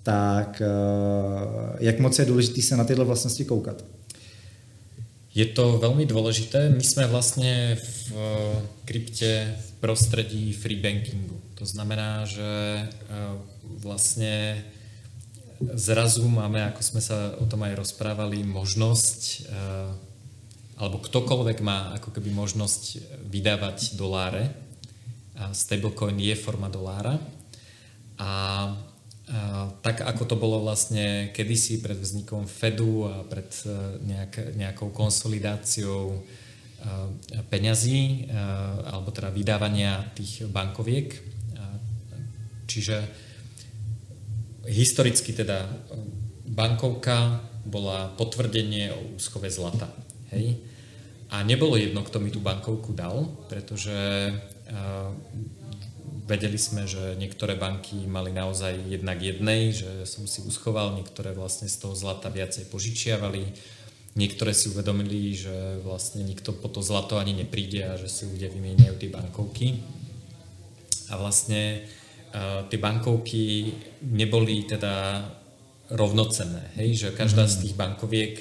[0.05, 0.69] Tak eh,
[1.79, 3.85] jak moc je důležité se na tyhle vlastnosti koukat?
[5.35, 6.71] Je to veľmi dôležité.
[6.71, 8.15] My sme vlastne v
[8.87, 11.35] krypte v prostredí free bankingu.
[11.59, 12.87] To znamená, že eh,
[13.83, 14.63] vlastne
[15.73, 22.15] zrazu máme, ako sme sa o tom aj rozprávali, možnosť, eh, alebo ktokoľvek má ako
[22.15, 22.83] keby možnosť
[23.27, 24.53] vydávať doláre.
[25.35, 27.19] A stablecoin je forma dolára.
[28.23, 28.31] A,
[29.81, 33.73] tak ako to bolo vlastne kedysi pred vznikom Fedu a pred eh,
[34.05, 38.29] nejak, nejakou konsolidáciou eh, peňazí,
[38.85, 41.33] alebo teda vydávania tých bankoviek.
[42.65, 42.97] Čiže
[44.69, 45.69] historicky teda
[46.49, 49.89] bankovka bola potvrdenie o úschove zlata.
[50.33, 50.61] Hej?
[51.33, 53.93] A nebolo jedno, kto mi tú bankovku dal, pretože
[56.25, 61.69] vedeli sme, že niektoré banky mali naozaj jednak jednej, že som si uschoval, niektoré vlastne
[61.69, 63.45] z toho zlata viacej požičiavali,
[64.17, 68.49] niektoré si uvedomili, že vlastne nikto po to zlato ani nepríde a že si ľudia
[68.49, 69.67] vymieňajú tie bankovky.
[71.13, 71.85] A vlastne
[72.73, 75.29] tie bankovky neboli teda
[75.93, 77.07] rovnocenné, hej?
[77.07, 77.63] že každá z mhm.
[77.63, 78.33] tých bankoviek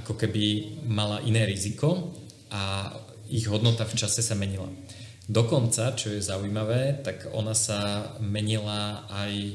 [0.00, 0.44] ako keby
[0.88, 2.14] mala iné riziko
[2.48, 2.94] a
[3.28, 4.68] ich hodnota v čase sa menila.
[5.28, 9.54] Dokonca, čo je zaujímavé, tak ona sa menila aj e,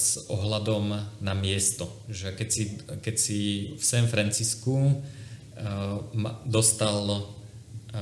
[0.00, 1.84] s ohľadom na miesto.
[2.08, 2.64] Že keď si,
[3.04, 3.40] keď si
[3.76, 6.00] v San Francisku uh,
[6.48, 7.20] dostal e,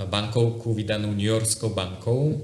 [0.07, 2.39] bankovku vydanú New Yorkskou bankou,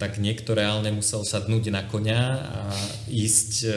[0.00, 2.60] tak niekto reálne musel sadnúť na koňa a
[3.12, 3.70] ísť e,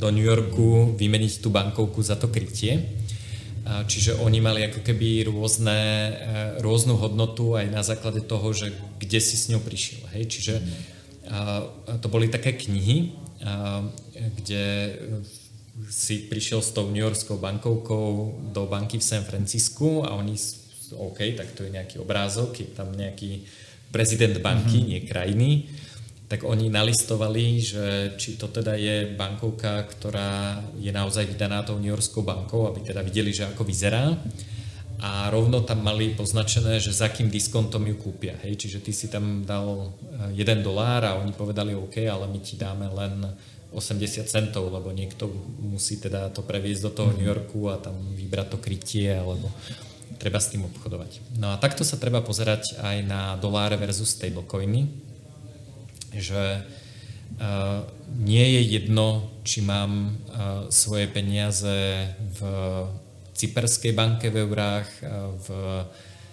[0.00, 3.04] do New Yorku, vymeniť tú bankovku za to krytie.
[3.68, 6.12] Čiže oni mali ako keby rôzne, e,
[6.64, 10.08] rôznu hodnotu aj na základe toho, že kde si s ňou prišiel.
[10.16, 10.24] Hej?
[10.32, 10.54] Čiže
[12.00, 13.12] to boli také knihy,
[14.16, 14.64] kde
[15.86, 20.34] si prišiel s tou New Yorkskou bankovkou do banky v San Francisku a oni,
[20.98, 23.46] OK, tak to je nejaký obrázok, je tam nejaký
[23.94, 24.90] prezident banky, mm-hmm.
[24.90, 25.50] nie krajiny,
[26.28, 27.84] tak oni nalistovali, že
[28.20, 33.00] či to teda je bankovka, ktorá je naozaj vydaná tou New Yorkskou bankou, aby teda
[33.00, 34.12] videli, že ako vyzerá.
[34.98, 38.36] A rovno tam mali poznačené, že za akým diskontom ju kúpia.
[38.44, 38.60] Hej?
[38.66, 39.94] Čiže ty si tam dal
[40.28, 43.24] 1 eh, dolár a oni povedali OK, ale my ti dáme len
[43.72, 45.30] 80 centov, lebo niekto
[45.64, 49.48] musí teda to previesť do toho New Yorku a tam vybrať to krytie, alebo
[50.18, 51.40] treba s tým obchodovať.
[51.40, 55.07] No a takto sa treba pozerať aj na doláre versus stablecoiny,
[56.14, 57.84] že uh,
[58.16, 62.40] nie je jedno, či mám uh, svoje peniaze v
[63.34, 65.46] cyperskej banke v eurách, uh, v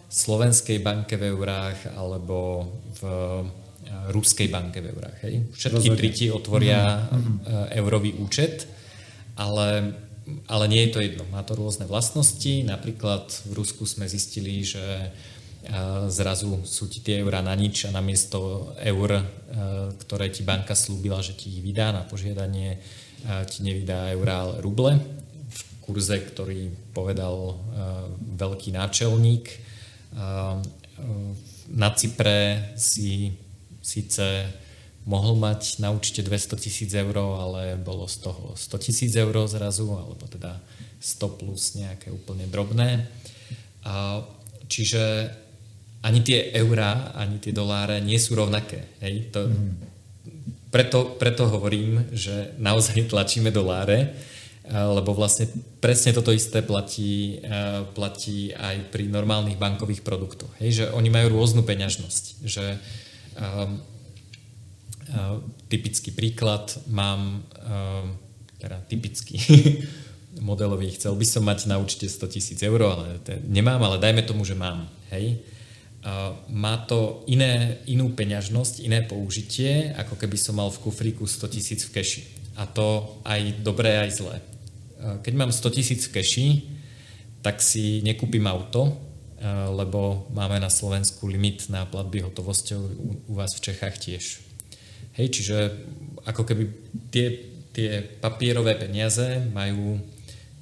[0.10, 2.70] slovenskej banke v eurách alebo
[3.02, 3.02] v
[4.10, 5.18] ruskej banke v eurách.
[5.28, 5.36] Hej.
[5.52, 7.76] Všetky tri ti otvoria mm-hmm.
[7.76, 8.64] eurový účet,
[9.36, 9.94] ale
[10.50, 11.24] ale nie je to jedno.
[11.30, 12.66] Má to rôzne vlastnosti.
[12.66, 15.14] Napríklad v Rusku sme zistili, že
[16.14, 19.26] zrazu sú ti tie eurá na nič a namiesto eur,
[20.06, 22.78] ktoré ti banka slúbila, že ti ich vydá na požiadanie,
[23.50, 24.94] ti nevydá eurá, ale ruble
[25.50, 27.58] v kurze, ktorý povedal
[28.38, 29.46] veľký náčelník.
[31.74, 33.34] Na Cypre si
[33.82, 34.46] síce
[35.06, 39.86] mohol mať na účte 200 tisíc eur, ale bolo z toho 100 tisíc eur zrazu,
[39.90, 40.58] alebo teda
[41.02, 43.06] 100 plus nejaké úplne drobné.
[44.66, 45.30] Čiže
[46.06, 48.86] ani tie eurá, ani tie doláre nie sú rovnaké.
[49.02, 49.34] Hej?
[49.34, 49.73] To, mm.
[50.69, 54.14] preto, preto hovorím, že naozaj tlačíme doláre,
[54.65, 55.45] lebo vlastne
[55.77, 57.38] presne toto isté platí,
[57.94, 60.49] platí aj pri normálnych bankových produktoch.
[60.57, 60.69] Hej?
[60.82, 62.23] Že oni majú rôznu peňažnosť.
[62.41, 62.65] Že,
[63.38, 63.77] um,
[65.14, 65.38] uh,
[65.69, 68.18] typický príklad mám, um,
[68.57, 69.38] teda typický,
[70.41, 74.44] modelový, chcel by som mať na účte 100 tisíc eur, ale nemám, ale dajme tomu,
[74.44, 74.90] že mám.
[75.14, 75.45] Hej?
[76.53, 81.82] Má to iné, inú peňažnosť, iné použitie, ako keby som mal v kufríku 100 tisíc
[81.90, 82.22] v keši.
[82.61, 84.38] A to aj dobré, aj zlé.
[85.26, 86.48] Keď mám 100 tisíc v keši,
[87.41, 89.02] tak si nekúpim auto,
[89.73, 92.82] lebo máme na Slovensku limit na platby hotovosťou,
[93.30, 94.23] u vás v Čechách tiež.
[95.18, 95.57] Hej, čiže
[96.26, 96.64] ako keby
[97.14, 97.27] tie,
[97.73, 100.02] tie papierové peniaze majú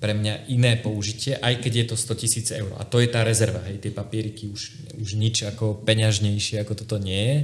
[0.03, 2.75] pre mňa iné použitie, aj keď je to 100 tisíc eur.
[2.75, 6.99] A to je tá rezerva, hej, tie papieriky už, už nič ako peňažnejšie ako toto
[6.99, 7.37] nie je,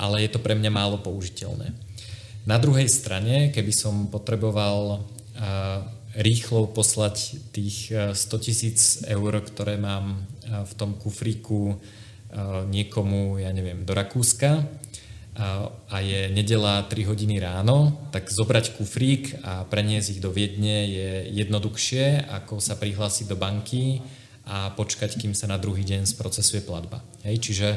[0.00, 1.76] ale je to pre mňa málo použiteľné.
[2.48, 5.04] Na druhej strane, keby som potreboval
[6.16, 11.76] rýchlo poslať tých 100 tisíc eur, ktoré mám v tom kufríku
[12.72, 14.64] niekomu, ja neviem, do Rakúska,
[15.38, 21.10] a je nedela 3 hodiny ráno, tak zobrať kufrík a preniesť ich do Viedne je
[21.30, 24.02] jednoduchšie, ako sa prihlásiť do banky
[24.50, 27.06] a počkať, kým sa na druhý deň sprocesuje platba.
[27.22, 27.68] Hej, čiže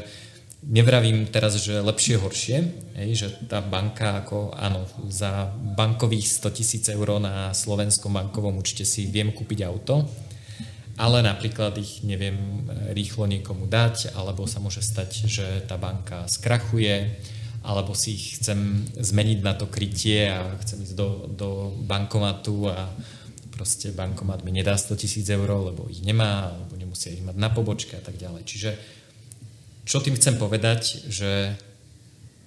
[0.65, 2.57] nevravím teraz, že lepšie, horšie,
[2.97, 8.89] hej, že tá banka, ako áno, za bankových 100 tisíc eur na slovenskom bankovom účte
[8.89, 10.09] si viem kúpiť auto,
[10.97, 17.21] ale napríklad ich neviem rýchlo niekomu dať, alebo sa môže stať, že tá banka skrachuje,
[17.61, 21.49] alebo si ich chcem zmeniť na to krytie a chcem ísť do, do
[21.85, 22.89] bankomatu a
[23.53, 27.53] proste bankomat mi nedá 100 tisíc eur, lebo ich nemá, alebo nemusia ich mať na
[27.53, 28.41] pobočke a tak ďalej.
[28.49, 28.71] Čiže
[29.85, 31.53] čo tým chcem povedať, že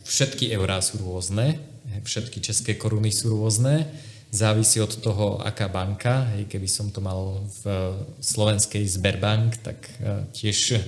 [0.03, 1.63] všetky eurá sú rôzne,
[2.03, 3.87] všetky české koruny sú rôzne,
[4.35, 6.27] závisí od toho, aká banka.
[6.35, 10.83] Hej, keby som to mal v slovenskej Sberbank, tak eh, tiež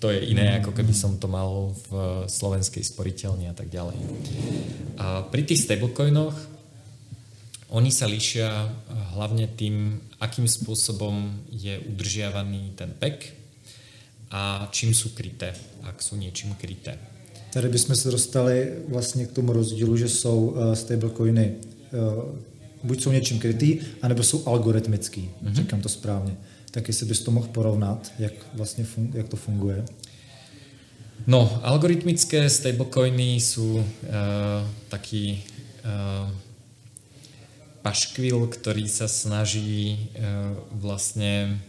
[0.00, 4.00] to je iné, ako keby som to mal v slovenskej sporiteľni a tak ďalej.
[4.96, 6.32] A pri tých stablecoinoch
[7.70, 8.48] oni sa líšia
[9.14, 13.36] hlavne tým, akým spôsobom je udržiavaný ten PEC
[14.32, 15.52] a čím sú kryté,
[15.84, 16.96] ak sú niečím kryté.
[17.52, 21.54] Tady bychom se dostali vlastně k tomu rozdílu, že jsou uh, stablecoiny
[21.92, 22.38] uh,
[22.84, 25.54] buď jsou něčím krytý, anebo jsou algoritmický, mm-hmm.
[25.54, 26.36] říkám to správně
[26.70, 29.84] tak jestli bys to mohl porovnat, jak, vlastně fun- jak to funguje?
[31.26, 33.84] No, algoritmické stablecoiny sú uh,
[34.88, 35.44] taký
[35.84, 36.32] uh,
[37.82, 41.60] paškvil, ktorý sa snaží uh, vlastne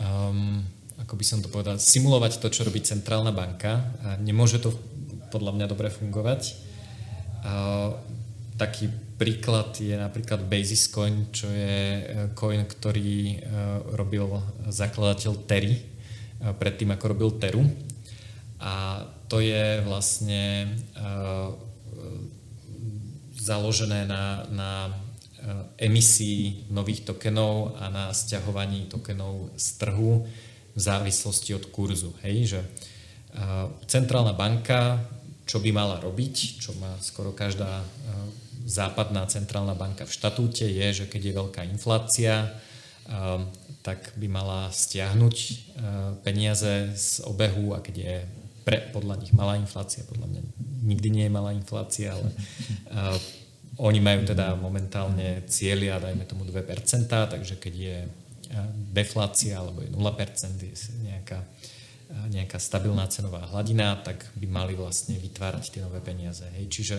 [0.00, 0.64] um,
[1.02, 4.72] ako by som to povedal, simulovať to, čo robí centrálna banka a nemôže to
[5.28, 6.56] podľa mňa dobre fungovať.
[7.42, 7.98] Uh,
[8.56, 8.86] taký
[9.22, 12.02] príklad je napríklad Basis Coin, čo je e,
[12.34, 13.36] coin, ktorý e,
[13.94, 14.26] robil
[14.66, 15.82] zakladateľ Terry e,
[16.50, 17.62] predtým, ako robil Teru.
[18.58, 20.70] A to je vlastne
[23.34, 24.70] založené na, na
[25.82, 30.22] emisii nových tokenov a na stiahovaní tokenov z trhu
[30.74, 32.14] v závislosti od kurzu.
[32.22, 32.60] Hej, že
[33.90, 35.02] centrálna banka,
[35.42, 37.82] čo by mala robiť, čo má skoro každá
[38.66, 42.50] západná centrálna banka v štatúte je, že keď je veľká inflácia,
[43.08, 43.50] ehm,
[43.82, 45.56] tak by mala stiahnuť ehm,
[46.22, 48.16] peniaze z obehu a keď je
[48.62, 50.42] pre, podľa nich malá inflácia, podľa mňa
[50.86, 52.30] nikdy nie je malá inflácia, ale
[52.94, 53.18] uh,
[53.82, 56.62] oni majú teda momentálne cieľia, dajme tomu 2%,
[57.10, 57.96] takže keď je
[58.92, 59.98] deflácia alebo je 0%,
[60.60, 60.76] je
[61.08, 61.40] nejaká,
[62.28, 66.44] nejaká stabilná cenová hladina, tak by mali vlastne vytvárať tie nové peniaze.
[66.60, 66.68] Hej.
[66.68, 66.98] Čiže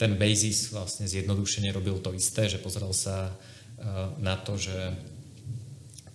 [0.00, 3.32] ten Basis vlastne zjednodušene robil to isté, že pozrel sa e,
[4.24, 4.96] na to, že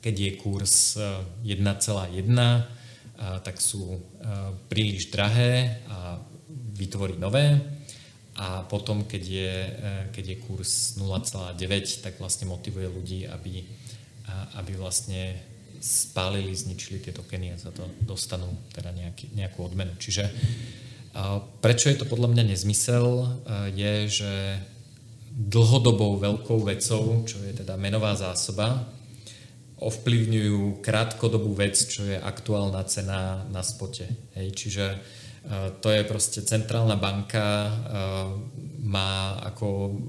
[0.02, 0.98] keď je kurz
[1.46, 2.62] 1,1, e,
[3.46, 4.00] tak sú e,
[4.66, 6.18] príliš drahé a
[6.74, 7.62] vytvorí nové
[8.36, 9.54] a potom, keď je,
[10.12, 11.56] keď je kurz 0,9,
[12.04, 13.64] tak vlastne motivuje ľudí, aby,
[14.60, 15.40] aby vlastne
[15.80, 19.96] spálili, zničili tie tokeny a za to dostanú teda nejaký, nejakú odmenu.
[19.96, 20.28] Čiže
[21.64, 23.06] prečo je to podľa mňa nezmysel,
[23.72, 24.34] je, že
[25.36, 28.88] dlhodobou veľkou vecou, čo je teda menová zásoba,
[29.76, 34.08] ovplyvňujú krátkodobú vec, čo je aktuálna cena na spote.
[34.40, 34.86] Hej, čiže
[35.84, 37.70] to je proste centrálna banka,
[38.82, 40.00] má ako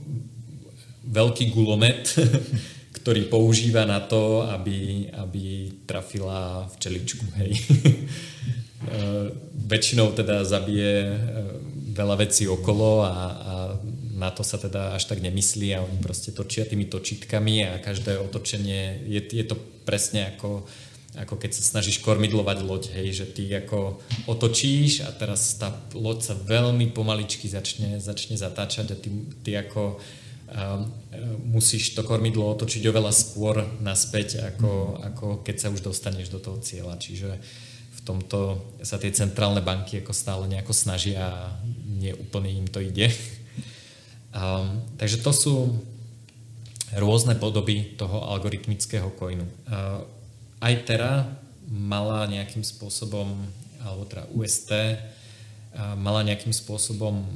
[1.06, 2.14] veľký gulomet,
[3.02, 7.26] ktorý používa na to, aby, aby trafila včeličku.
[7.38, 7.52] Hej.
[9.66, 11.16] Väčšinou teda zabije
[11.96, 13.54] veľa vecí okolo a, a
[14.16, 18.20] na to sa teda až tak nemyslí a oni proste točia tými točitkami a každé
[18.20, 19.56] otočenie je, je to
[19.88, 20.68] presne ako,
[21.16, 26.32] ako keď sa snažíš kormidlovať loď, hej, že ty ako otočíš a teraz tá loď
[26.32, 29.08] sa veľmi pomaličky začne, začne zatáčať a ty,
[29.40, 30.00] ty ako
[30.46, 30.78] a
[31.42, 36.62] musíš to kormidlo otočiť oveľa skôr naspäť, ako, ako keď sa už dostaneš do toho
[36.62, 36.94] cieľa.
[37.02, 37.65] Čiže v
[38.06, 41.58] tomto sa tie centrálne banky ako stále nejako snažia a
[41.98, 43.10] nie úplne im to ide.
[44.36, 45.54] Um, takže to sú
[46.92, 49.48] rôzne podoby toho algoritmického coinu.
[49.64, 50.04] Uh,
[50.60, 51.24] aj Terra
[51.64, 53.32] mala nejakým spôsobom,
[53.80, 54.70] alebo teda UST,
[55.96, 57.26] mala nejakým spôsobom e,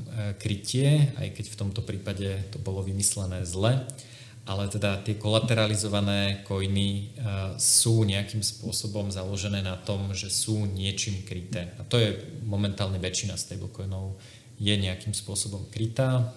[0.40, 3.84] krytie, aj keď v tomto prípade to bolo vymyslené zle,
[4.50, 7.02] ale teda tie kolateralizované koiny e,
[7.54, 11.70] sú nejakým spôsobom založené na tom, že sú niečím kryté.
[11.78, 14.18] A to je momentálne väčšina stablecoinov
[14.58, 16.34] je nejakým spôsobom krytá.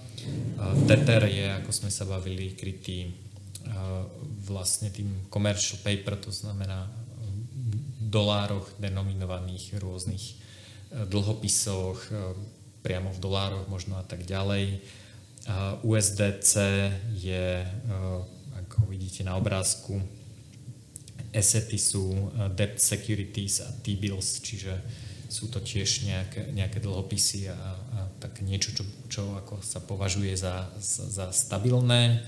[0.87, 3.11] Tether je, ako sme sa bavili, krytý e,
[4.45, 6.85] vlastne tým commercial paper, to znamená
[7.17, 10.37] v dolároch denominovaných rôznych
[10.93, 12.13] dlhopisoch,
[12.85, 14.77] priamo v dolároch možno a tak ďalej.
[15.83, 16.51] USDC
[17.19, 17.67] je, e,
[18.63, 19.99] ako vidíte na obrázku,
[21.35, 24.71] asety sú e, debt securities a T-bills, čiže
[25.27, 30.37] sú to tiež nejaké, nejaké dlhopisy a, a tak niečo, čo, čo ako sa považuje
[30.37, 32.21] za, za, stabilné.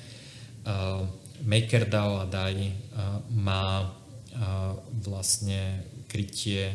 [0.65, 1.05] Uh,
[1.45, 4.73] MakerDAO a DAI uh, má uh,
[5.05, 6.73] vlastne krytie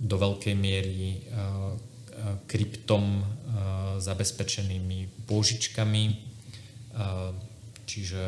[0.00, 3.24] do veľkej miery eh, eh, kryptom eh,
[3.98, 6.04] zabezpečenými pôžičkami.
[7.86, 8.22] Čiže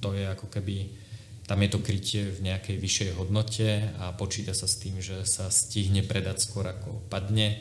[0.00, 0.92] to je ako keby,
[1.48, 3.68] tam je to krytie v nejakej vyššej hodnote
[4.00, 7.56] a počíta sa s tým, že sa stihne predať skôr ako padne.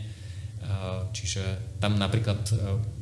[1.12, 1.44] Čiže
[1.84, 2.40] tam napríklad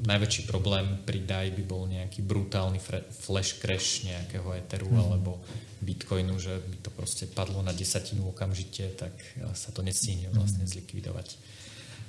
[0.05, 2.81] najväčší problém pri DAI by bol nejaký brutálny
[3.13, 4.97] flash crash nejakého Etheru mm.
[4.97, 5.37] alebo
[5.81, 9.13] Bitcoinu, že by to proste padlo na desatinu okamžite, tak
[9.57, 10.37] sa to nestihne mhm.
[10.37, 11.37] vlastne zlikvidovať.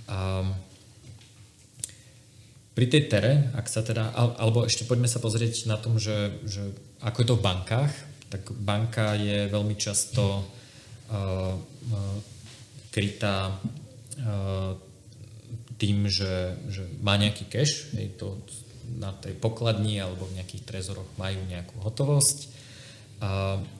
[0.08, 0.52] Um,
[2.72, 6.72] pri tej tere, ak sa teda, alebo ešte poďme sa pozrieť na tom, že, že
[7.04, 7.92] ako je to v bankách,
[8.32, 12.18] tak banka je veľmi často uh, uh,
[12.88, 14.72] krytá uh,
[15.76, 18.40] tým, že, že má nejaký cash, je to
[18.96, 22.38] na tej pokladni alebo v nejakých trezoroch majú nejakú hotovosť.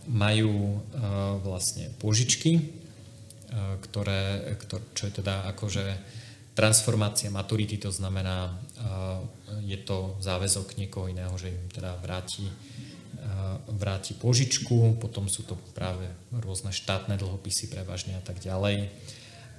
[0.07, 0.79] Majú
[1.43, 2.63] vlastne pôžičky,
[3.83, 5.85] ktoré, ktoré, čo je teda akože
[6.53, 8.61] transformácia maturity, to znamená,
[9.65, 12.45] je to záväzok niekoho iného, že im teda vráti,
[13.73, 16.05] vráti pôžičku, potom sú to práve
[16.45, 18.93] rôzne štátne dlhopisy prevažne a tak ďalej.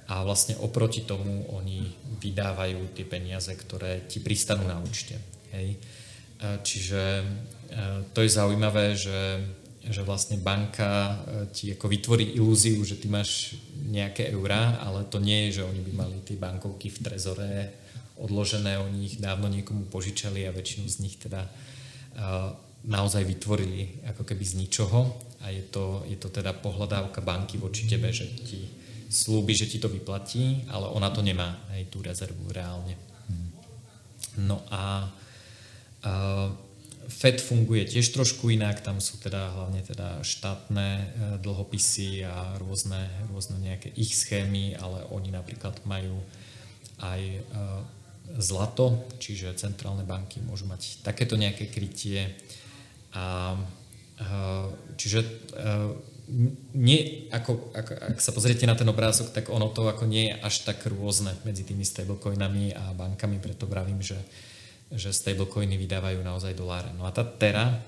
[0.04, 1.88] A vlastne oproti tomu oni
[2.20, 5.16] vydávajú tie peniaze, ktoré ti pristanú na účte.
[5.50, 5.80] Hej.
[6.44, 7.02] Čiže
[8.12, 9.40] to je zaujímavé, že
[9.88, 11.14] že vlastne banka e,
[11.52, 15.80] ti ako vytvorí ilúziu, že ty máš nejaké eurá, ale to nie je, že oni
[15.84, 17.52] by mali tie bankovky v trezore
[18.16, 22.54] odložené, oni ich dávno niekomu požičali a väčšinu z nich teda uh,
[22.86, 27.90] naozaj vytvorili ako keby z ničoho a je to, je to teda pohľadávka banky voči
[27.90, 28.70] tebe, že ti
[29.10, 32.94] slúbi, že ti to vyplatí, ale ona to nemá, aj tú rezervu reálne.
[34.40, 35.06] No a
[36.02, 36.48] uh,
[37.08, 41.06] FED funguje tiež trošku inak, tam sú teda hlavne teda štátne e,
[41.40, 46.16] dlhopisy a rôzne, rôzne nejaké ich schémy, ale oni napríklad majú
[47.00, 47.40] aj e,
[48.40, 52.32] zlato, čiže centrálne banky môžu mať takéto nejaké krytie.
[53.12, 53.56] A,
[54.16, 54.26] e,
[54.96, 55.20] čiže
[56.72, 60.34] nie, ako, ako, ak sa pozriete na ten obrázok, tak ono to ako nie je
[60.40, 64.16] až tak rôzne medzi tými stablecoinami a bankami, preto vravím, že
[64.90, 66.90] že stablecoiny vydávajú naozaj doláre.
[66.98, 67.80] No a tá Terra...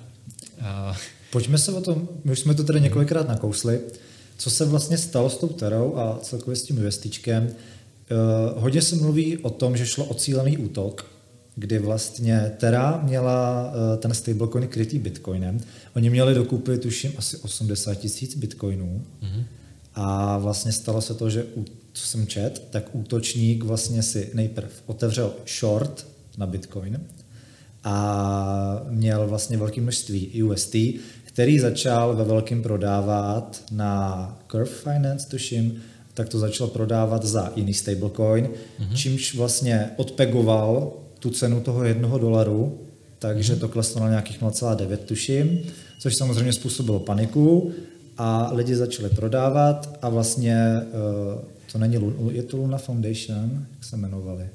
[0.59, 0.97] Uh...
[1.31, 3.81] Pojďme se o tom, my už jsme to tady několikrát nakousli,
[4.37, 7.47] co se vlastně stalo s tou Terou a celkově s tím investičkem.
[7.47, 11.17] Uh, hodně se mluví o tom, že šlo o cílený útok
[11.57, 15.61] kdy vlastně Terra měla uh, ten stablecoin krytý bitcoinem.
[15.97, 19.05] Oni měli dokupy, tuším, asi 80 tisíc bitcoinů.
[19.23, 19.45] Mm-hmm.
[19.95, 21.47] A vlastně stalo se to, že,
[21.93, 26.07] co jsem čet, tak útočník vlastně si nejprv otevřel short
[26.37, 27.01] na bitcoin
[27.85, 30.77] a měl vlastně velké množství UST,
[31.25, 35.83] který začal ve velkém prodávat na Curve Finance, tuším,
[36.15, 38.95] tak to začal prodávat za jiný stablecoin, mm-hmm.
[38.95, 42.81] čímž vlastně odpegoval tu cenu toho jednoho dolaru,
[43.19, 43.59] takže mm-hmm.
[43.59, 45.59] to kleslo na nějakých 0,9 tuším,
[46.01, 47.73] což samozřejmě způsobilo paniku
[48.19, 50.57] a lidi začali prodávat a vlastně
[51.37, 51.41] uh,
[51.73, 51.99] to není,
[52.31, 54.49] je to Luna Foundation, jak se jmenovali?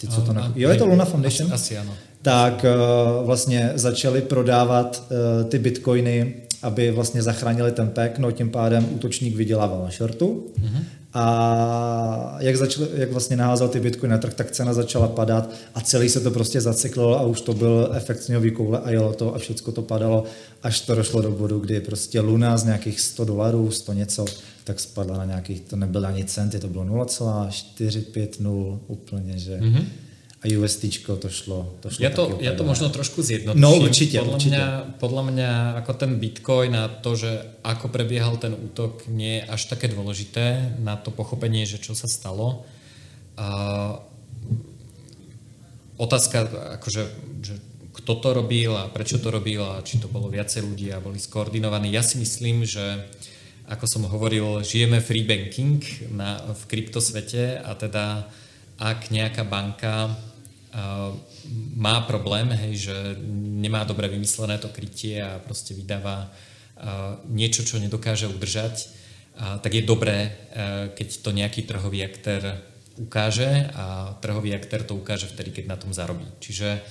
[0.00, 0.52] Ty, co to ne...
[0.54, 1.52] Jo, je to Luna Foundation?
[1.52, 1.94] Asi, asi ano.
[2.22, 8.50] Tak uh, vlastně začali prodávat uh, ty bitcoiny aby vlastně zachránili ten pek, no tím
[8.50, 10.46] pádem útočník vydělával na shortu.
[10.60, 10.82] Mm-hmm.
[11.14, 15.80] A jak, začal, jak vlastně naházel ty bitcoiny na trh, tak cena začala padat a
[15.80, 19.34] celý se to prostě zacyklilo a už to byl efekt sněhový koule a jelo to
[19.34, 20.24] a všechno to padalo,
[20.62, 24.24] až to došlo do bodu, kdy prostě Luna z nějakých 100 dolarů, 100 něco,
[24.68, 28.46] tak spadla na nějakých, to nebyl ani centy, to bylo 0,450
[28.88, 29.56] úplně, že...
[29.56, 29.86] Mm-hmm
[30.38, 33.58] a UST to šlo, to šlo ja to, ja to možno trošku zjednoduším.
[33.58, 34.54] No určite, podľa určite.
[34.54, 34.66] Mňa,
[35.02, 35.50] podľa mňa
[35.82, 40.78] ako ten Bitcoin a to, že ako prebiehal ten útok nie je až také dôležité
[40.78, 42.62] na to pochopenie, že čo sa stalo.
[43.34, 43.48] A
[45.98, 46.46] otázka,
[46.78, 47.02] akože,
[47.42, 47.54] že
[47.98, 51.18] kto to robil a prečo to robil a či to bolo viacej ľudí a boli
[51.18, 51.90] skoordinovaní.
[51.90, 53.10] Ja si myslím, že
[53.68, 55.84] ako som hovoril, žijeme free banking
[56.16, 58.24] na, v kryptosvete a teda
[58.80, 60.16] ak nejaká banka
[61.76, 62.96] má problém, hej, že
[63.32, 66.32] nemá dobre vymyslené to krytie a proste vydáva
[67.28, 68.88] niečo, čo nedokáže udržať,
[69.34, 70.34] tak je dobré,
[70.94, 72.62] keď to nejaký trhový aktér
[72.98, 76.26] ukáže a trhový aktér to ukáže vtedy, keď na tom zarobí.
[76.38, 76.82] Čiže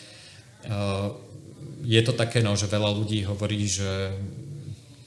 [1.88, 4.12] je to také, no, že veľa ľudí hovorí, že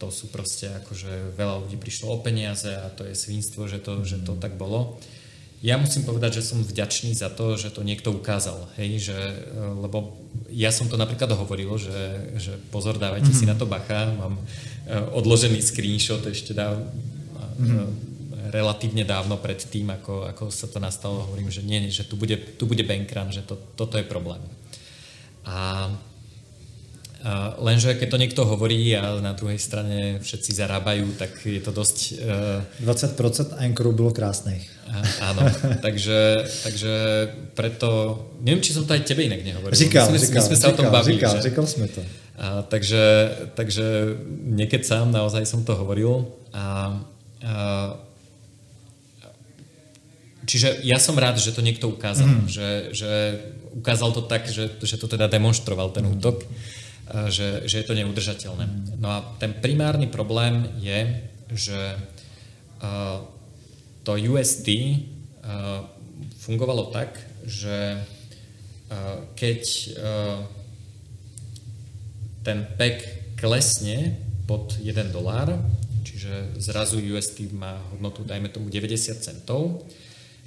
[0.01, 4.01] to sú proste akože veľa ľudí prišlo o peniaze a to je svinstvo, že to,
[4.01, 4.97] že to tak bolo.
[5.61, 9.61] Ja musím povedať, že som vďačný za to, že to niekto ukázal, hej, že, e,
[9.77, 10.17] lebo
[10.49, 13.41] ja som to napríklad hovoril, že, že pozor, dávajte mm-hmm.
[13.41, 13.51] si mhm.
[13.53, 14.45] na to bacha, mám e,
[15.13, 17.89] odložený screenshot ešte dá, mm-hmm.
[18.57, 22.41] relatívne dávno pred tým, ako, ako sa to nastalo, hovorím, že nie, že tu bude,
[22.57, 24.41] tu bude bankrun, že to, toto je problém.
[25.45, 25.93] A
[27.61, 31.97] lenže keď to niekto hovorí a na druhej strane všetci zarábajú, tak je to dosť...
[32.17, 34.65] Uh, 20% Anchoru bylo krásnych.
[35.21, 35.45] Áno,
[35.85, 36.93] takže, takže
[37.53, 37.89] preto...
[38.41, 39.77] Neviem, či som to aj tebe inak nehovoril.
[39.77, 41.21] Říkal, my, říkal, my sme sa říkal, o tom bavili.
[41.21, 41.43] Říkal, že?
[41.45, 42.01] říkal sme to.
[42.41, 43.03] A, takže,
[43.53, 44.17] takže
[44.57, 46.25] niekedy sám naozaj som to hovoril.
[46.57, 46.97] A,
[47.45, 47.55] a,
[50.49, 52.27] čiže ja som rád, že to niekto ukázal.
[52.27, 52.49] Mm.
[52.49, 53.11] Že, že
[53.77, 56.49] ukázal to tak, že, že to teda demonstroval ten útok.
[57.11, 58.95] Mm že, že je to neudržateľné.
[59.03, 61.99] No a ten primárny problém je, že
[64.07, 64.95] to USD
[66.39, 67.99] fungovalo tak, že
[69.35, 69.63] keď
[72.47, 72.97] ten PEC
[73.35, 74.15] klesne
[74.47, 75.59] pod 1 dolár,
[76.07, 79.83] čiže zrazu USD má hodnotu, dajme tomu 90 centov,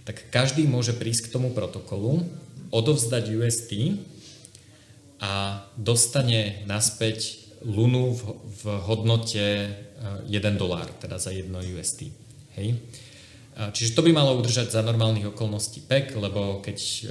[0.07, 2.23] tak každý môže prísť k tomu protokolu,
[2.72, 3.72] odovzdať USD
[5.24, 9.44] a dostane naspäť lunu v, v hodnote
[10.28, 12.12] 1 eh, dolár, teda za 1 USD.
[12.60, 12.76] Hej?
[13.54, 17.08] Čiže to by malo udržať za normálnych okolností PEC, lebo keď eh,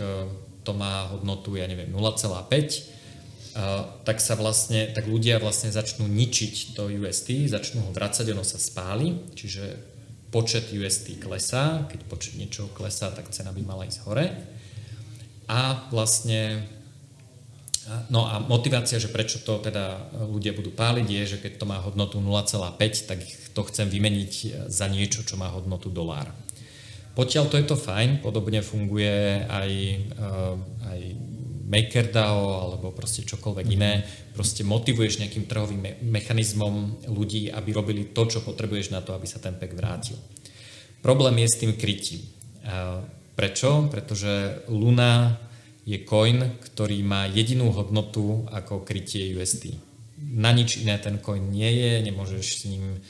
[0.60, 2.84] to má hodnotu, ja neviem, 0,5, eh,
[4.04, 8.60] tak sa vlastne, tak ľudia vlastne začnú ničiť to USD, začnú ho vracať, ono sa
[8.60, 9.64] spáli, čiže
[10.28, 14.26] počet USD klesá, keď počet niečoho klesá, tak cena by mala ísť hore.
[15.48, 16.64] A vlastne
[18.14, 21.82] No a motivácia, že prečo to teda ľudia budú páliť, je, že keď to má
[21.82, 22.78] hodnotu 0,5,
[23.10, 23.18] tak
[23.50, 26.30] to chcem vymeniť za niečo, čo má hodnotu dolár.
[27.12, 29.70] Potiaľ to je to fajn, podobne funguje aj,
[30.16, 30.56] uh,
[30.88, 31.00] aj
[31.68, 33.74] MakerDAO alebo proste čokoľvek mm.
[33.76, 33.92] iné.
[34.32, 39.28] Proste motivuješ nejakým trhovým me- mechanizmom ľudí, aby robili to, čo potrebuješ na to, aby
[39.28, 40.16] sa ten pek vrátil.
[41.04, 42.24] Problém je s tým krytím.
[42.64, 43.04] Uh,
[43.36, 43.92] prečo?
[43.92, 45.36] Pretože Luna
[45.82, 49.74] je coin, ktorý má jedinú hodnotu ako krytie USD.
[50.22, 53.02] Na nič iné ten coin nie je, nemôžeš s ním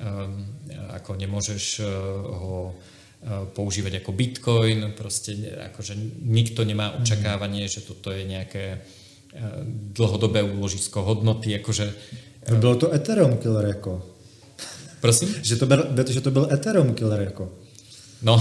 [0.00, 0.46] um,
[0.94, 1.88] ako nemôžeš uh,
[2.30, 5.34] ho uh, používať ako bitcoin, proste
[5.74, 7.02] akože nikto nemá mhm.
[7.02, 11.86] očakávanie, že toto je nejaké uh, dlhodobé úložisko hodnoty, akože...
[12.50, 14.02] Bylo to Ethereum killer jako.
[15.00, 15.28] Prosím?
[15.42, 17.52] Že to byl, že to byl Ethereum killer jako.
[18.20, 18.36] No,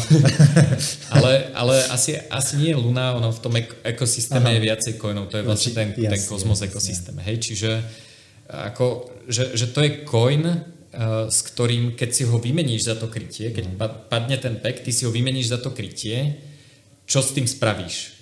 [1.15, 3.55] ale, ale asi, asi nie je Luna, ono v tom
[3.87, 4.55] ekosystéme Aha.
[4.59, 7.79] je viacej coinov, to je vlastne ten, jasne, ten kozmos ekosystém, hej, čiže
[8.49, 13.07] ako, že, že to je coin, uh, s ktorým, keď si ho vymeníš za to
[13.07, 13.75] krytie, keď mm.
[14.11, 16.35] padne ten pek, ty si ho vymeníš za to krytie,
[17.07, 18.19] čo s tým spravíš?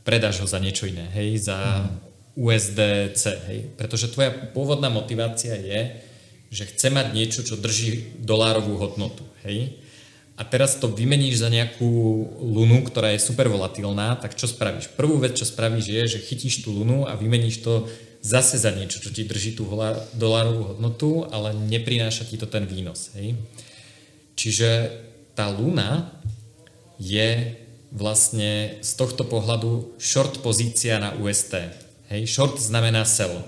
[0.00, 2.40] Predáš ho za niečo iné, hej, za mm.
[2.40, 6.08] USDC, hej, pretože tvoja pôvodná motivácia je,
[6.48, 9.76] že chce mať niečo, čo drží dolárovú hodnotu, hej,
[10.40, 11.84] a teraz to vymeníš za nejakú
[12.40, 14.96] lunu, ktorá je super volatilná, tak čo spravíš?
[14.96, 17.84] Prvú vec, čo spravíš je, že chytíš tú lunu a vymeníš to
[18.24, 19.68] zase za niečo, čo ti drží tú
[20.16, 23.12] dolárovú hodnotu, ale neprináša ti to ten výnos.
[23.20, 23.36] Hej?
[24.32, 24.68] Čiže
[25.36, 26.08] tá luna
[26.96, 27.60] je
[27.92, 31.52] vlastne z tohto pohľadu short pozícia na UST.
[32.08, 32.24] Hej?
[32.32, 33.44] Short znamená sell.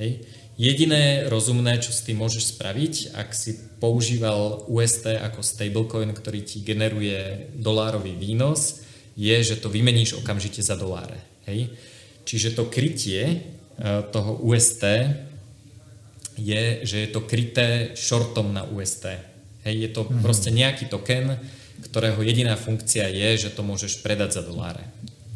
[0.00, 0.24] Hej?
[0.62, 6.62] Jediné rozumné, čo s tým môžeš spraviť, ak si používal UST ako stablecoin, ktorý ti
[6.62, 8.78] generuje dolárový výnos,
[9.18, 11.18] je, že to vymeníš okamžite za doláre.
[11.50, 11.74] Hej?
[12.22, 13.36] Čiže to krytie e,
[14.14, 14.86] toho UST
[16.38, 19.18] je, že je to kryté shortom na UST.
[19.66, 19.74] Hej?
[19.74, 20.22] Je to mm-hmm.
[20.22, 21.42] proste nejaký token,
[21.90, 24.86] ktorého jediná funkcia je, že to môžeš predať za doláre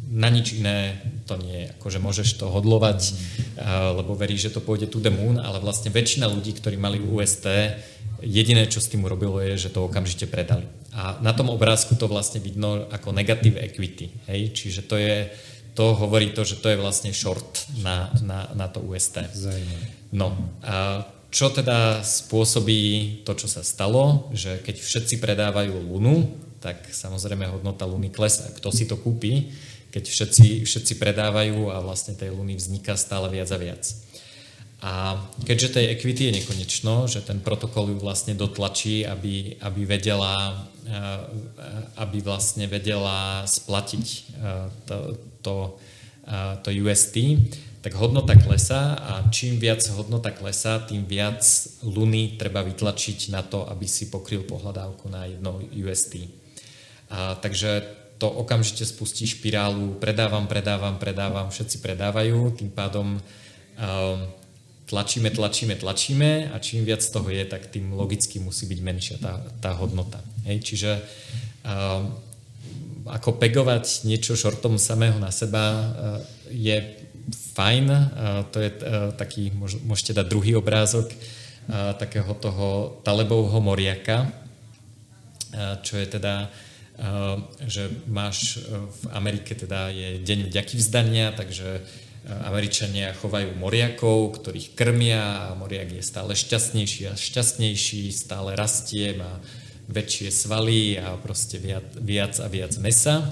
[0.07, 1.69] na nič iné to nie je.
[1.78, 3.99] Akože môžeš to hodlovať, mm.
[3.99, 7.47] lebo veríš, že to pôjde to the moon, ale vlastne väčšina ľudí, ktorí mali UST,
[8.23, 10.65] jediné, čo s tým urobilo, je, že to okamžite predali.
[10.97, 14.09] A na tom obrázku to vlastne vidno ako negative equity.
[14.31, 14.57] Hej?
[14.57, 15.28] Čiže to je,
[15.77, 19.28] to hovorí to, že to je vlastne short na, na, na to UST.
[19.37, 19.87] Zajímavé.
[20.15, 20.33] No
[20.65, 26.33] a čo teda spôsobí to, čo sa stalo, že keď všetci predávajú Lunu,
[26.65, 28.49] tak samozrejme hodnota Luny klesá.
[28.57, 29.53] Kto si to kúpi,
[29.91, 33.85] keď všetci, všetci predávajú a vlastne tej luny vzniká stále viac a viac.
[34.85, 35.17] A
[35.49, 41.27] keďže tej equity je nekonečno, že ten protokol ju vlastne dotlačí, aby, aby vedela, eh,
[41.97, 44.97] aby vlastne vedela splatiť eh, to,
[45.41, 45.57] to,
[46.29, 47.17] eh, to UST,
[47.81, 51.41] tak hodnota klesá a čím viac hodnota klesá, tým viac
[51.87, 56.27] luny treba vytlačiť na to, aby si pokryl pohľadávku na jedno UST.
[57.15, 57.87] A, takže
[58.18, 64.20] to okamžite spustí špirálu, predávam, predávam, predávam, všetci predávajú, tým pádom um,
[64.88, 69.44] tlačíme, tlačíme, tlačíme a čím viac toho je, tak tým logicky musí byť menšia tá,
[69.60, 70.24] tá hodnota.
[70.48, 70.64] Hej?
[70.64, 70.90] Čiže
[71.66, 72.16] um,
[73.06, 75.84] ako pegovať niečo šortom samého na seba uh,
[76.48, 77.05] je
[77.52, 78.01] fajn, uh,
[78.48, 86.01] to je uh, taký, môžete dať druhý obrázok uh, takého toho Talebovho moriaka, uh, čo
[86.01, 86.65] je teda Ehm,
[87.60, 91.81] že máš e, v Amerike teda je deň vďaky vzdania, takže e,
[92.48, 99.28] Američania chovajú moriakov, ktorých krmia a moriak je stále šťastnejší a šťastnejší, stále rastie, má
[99.93, 103.23] väčšie svaly a proste viac, viac a viac mesa.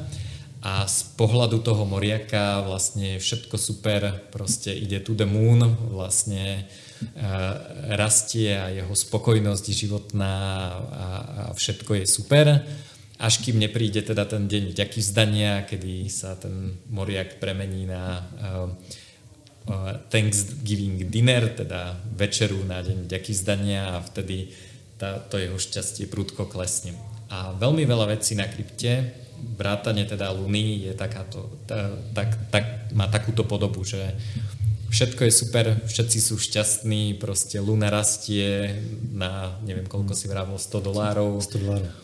[0.64, 5.60] A z pohľadu toho moriaka vlastne všetko super, proste ide to the moon,
[5.92, 6.64] vlastne
[7.92, 10.36] rastie a jeho spokojnosť životná
[10.72, 12.46] a, a všetko je super
[13.18, 18.66] až kým nepríde teda ten deň vďaky vzdania, kedy sa ten moriak premení na uh,
[19.70, 24.50] uh, Thanksgiving dinner, teda večeru na deň vďaky vzdania a vtedy
[24.98, 26.98] tá, to jeho šťastie prudko klesne.
[27.30, 29.14] A veľmi veľa vecí na krypte,
[29.58, 34.14] vrátane teda Luny, je takáto, tá, tak, tak, má takúto podobu, že
[34.90, 38.74] všetko je super, všetci sú šťastní, proste Luna rastie
[39.14, 41.38] na, neviem koľko si vrával, 100 dolárov.
[41.42, 42.03] 100 dolárov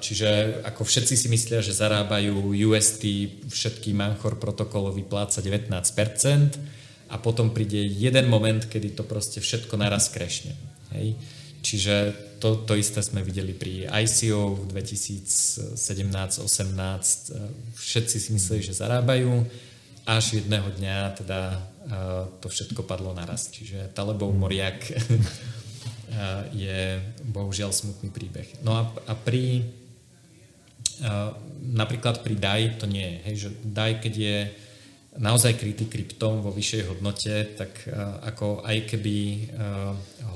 [0.00, 3.04] Čiže ako všetci si myslia, že zarábajú UST,
[3.48, 10.08] všetký Manchor protokol vypláca 19% a potom príde jeden moment, kedy to proste všetko naraz
[10.08, 10.56] krešne.
[10.96, 11.14] Hej?
[11.60, 11.94] Čiže
[12.40, 15.76] to, to isté sme videli pri ICO v 2017-18.
[17.76, 19.44] Všetci si mysleli, že zarábajú,
[20.08, 21.40] až jedného dňa teda
[22.40, 23.52] to všetko padlo naraz.
[23.52, 24.80] Čiže Talebov moriak
[26.50, 26.98] je
[27.30, 28.60] bohužiaľ smutný príbeh.
[28.66, 29.62] No a, a pri
[31.64, 33.18] napríklad pri DAI to nie je.
[33.24, 34.38] Hej, že DAI, keď je
[35.16, 37.72] naozaj krytý kryptom vo vyššej hodnote, tak
[38.22, 39.48] ako aj keby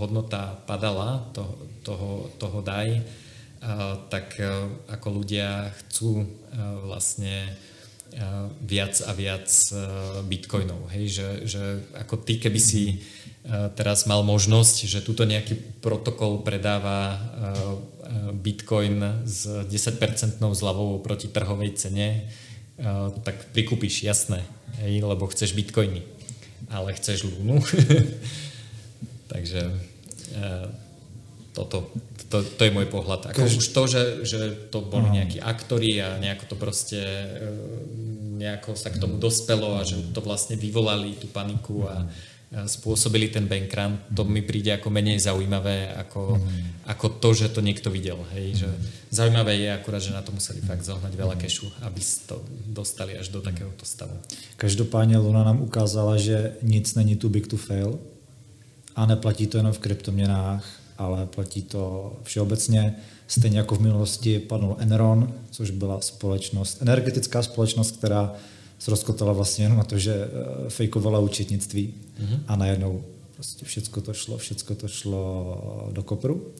[0.01, 1.44] hodnota padala to,
[1.84, 3.05] toho, toho DAI,
[4.10, 4.40] tak
[4.90, 6.26] ako ľudia chcú
[6.84, 7.55] vlastne
[8.62, 9.48] viac a viac
[10.26, 10.90] bitcoinov.
[10.90, 11.62] Hej, že, že
[11.98, 13.05] ako ty, keby si
[13.76, 17.20] teraz mal možnosť, že túto nejaký protokol predáva
[18.40, 22.28] bitcoin s 10% zľavou proti trhovej cene,
[23.20, 24.42] tak prikúpiš, jasné,
[24.80, 26.00] hej, lebo chceš bitcoiny,
[26.72, 27.60] ale chceš lúnu.
[29.32, 29.62] Takže
[31.54, 31.92] toto,
[32.32, 33.30] to, to je môj pohľad.
[33.30, 33.60] Ako Kaž...
[33.60, 34.40] už to, že, že
[34.72, 37.00] to boli nejakí aktori a nejako to proste
[38.34, 42.10] nejako sa k tomu dospelo a že to vlastne vyvolali tú paniku a,
[42.66, 46.86] spôsobili ten bankrun, to mi príde ako menej zaujímavé ako, mm.
[46.86, 48.22] ako to, že to niekto videl.
[48.30, 48.62] Hej?
[48.62, 48.68] Že
[49.10, 52.00] zaujímavé je akurát, že na to museli fakt zohnať veľa kešu, aby
[52.30, 52.38] to
[52.70, 54.14] dostali až do takéhoto stavu.
[54.56, 57.98] Každopádně Luna nám ukázala, že nic není too big to fail
[58.96, 60.64] a neplatí to jenom v kryptoměnách,
[60.98, 62.94] ale platí to všeobecně.
[63.26, 68.32] Stejně jako v minulosti padnul Enron, což byla společnost, energetická společnost, která
[68.85, 72.40] zrozkotala vlastně jenom na to, že uh, fejkovala účetnictví mm-hmm.
[72.47, 73.05] a najednou
[73.35, 76.52] prostě všecko to šlo, všecko to šlo do kopru.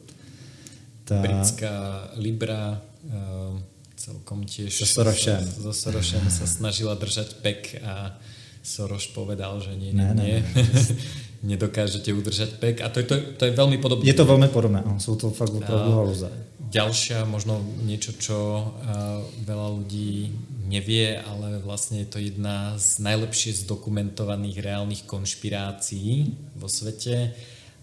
[1.03, 1.21] Ta...
[1.21, 3.59] Britská Libra uh,
[3.95, 5.41] celkom tiež so Sorošem.
[5.41, 8.17] So, so Sorošem sa snažila držať pek a
[8.65, 10.41] Soroš povedal, že nie, nie, nie.
[10.41, 10.65] ne.
[11.49, 14.03] nedokážete udržať pek a to je, to, to je veľmi podobné.
[14.09, 16.29] Je to veľmi podobné, sú to fakt opravdu halúze.
[16.73, 20.33] Ďalšia, možno niečo, čo uh, veľa ľudí
[20.65, 27.31] nevie, ale vlastne je to jedna z najlepšie zdokumentovaných reálnych konšpirácií vo svete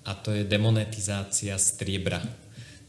[0.02, 2.18] a to je demonetizácia striebra.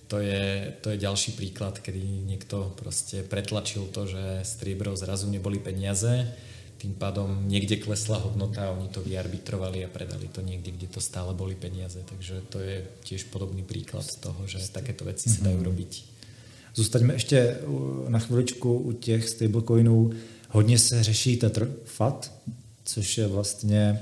[0.10, 5.58] To je, to je ďalší príklad, kedy niekto proste pretlačil to, že striebro zrazu neboli
[5.58, 6.30] peniaze,
[6.78, 11.00] tým pádom niekde klesla hodnota a oni to vyarbitrovali a predali to niekde, kde to
[11.00, 12.04] stále boli peniaze.
[12.04, 15.68] Takže to je tiež podobný príklad toho, že takéto veci sa dajú mhm.
[15.72, 16.13] robiť.
[16.76, 17.58] Zůstaňme ještě
[18.08, 20.12] na chviličku u těch stablecoinů.
[20.50, 22.32] Hodně se řeší Tether FAT,
[22.86, 24.00] což je vlastně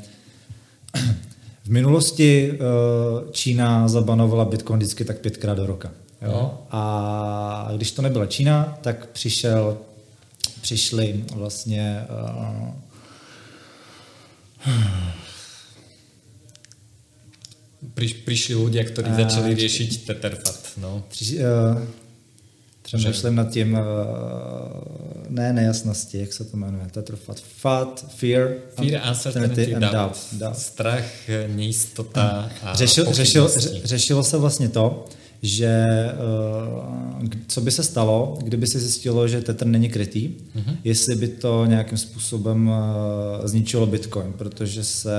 [1.63, 2.57] v minulosti eh,
[3.31, 5.91] Čína zabanovala Bitcoin vždycky tak pětkrát do roka.
[6.21, 6.63] Jo?
[6.71, 9.77] A když to nebyla Čína, tak přišel,
[10.61, 12.73] přišli vlastně uh,
[17.81, 20.77] Pri, prišli ľudia, ktorí začali riešiť Tetherfat.
[20.77, 21.01] No.
[21.01, 21.81] Uh,
[22.97, 23.79] Přemýšlím nad tím, uh,
[25.29, 30.17] ne nejasnosti, jak se to jmenuje, tetrofat, fat, fear, fear uncertainty, and doubt.
[30.31, 30.57] doubt.
[30.57, 31.05] Strach,
[31.47, 33.51] nejistota a Řešil, řešil,
[33.83, 35.05] řešilo se vlastně to,
[35.41, 35.85] že
[37.21, 40.77] uh, co by se stalo, kdyby se zjistilo, že Tether není krytý, uh-huh.
[40.83, 42.75] jestli by to nějakým způsobem uh,
[43.47, 45.13] zničilo Bitcoin, protože se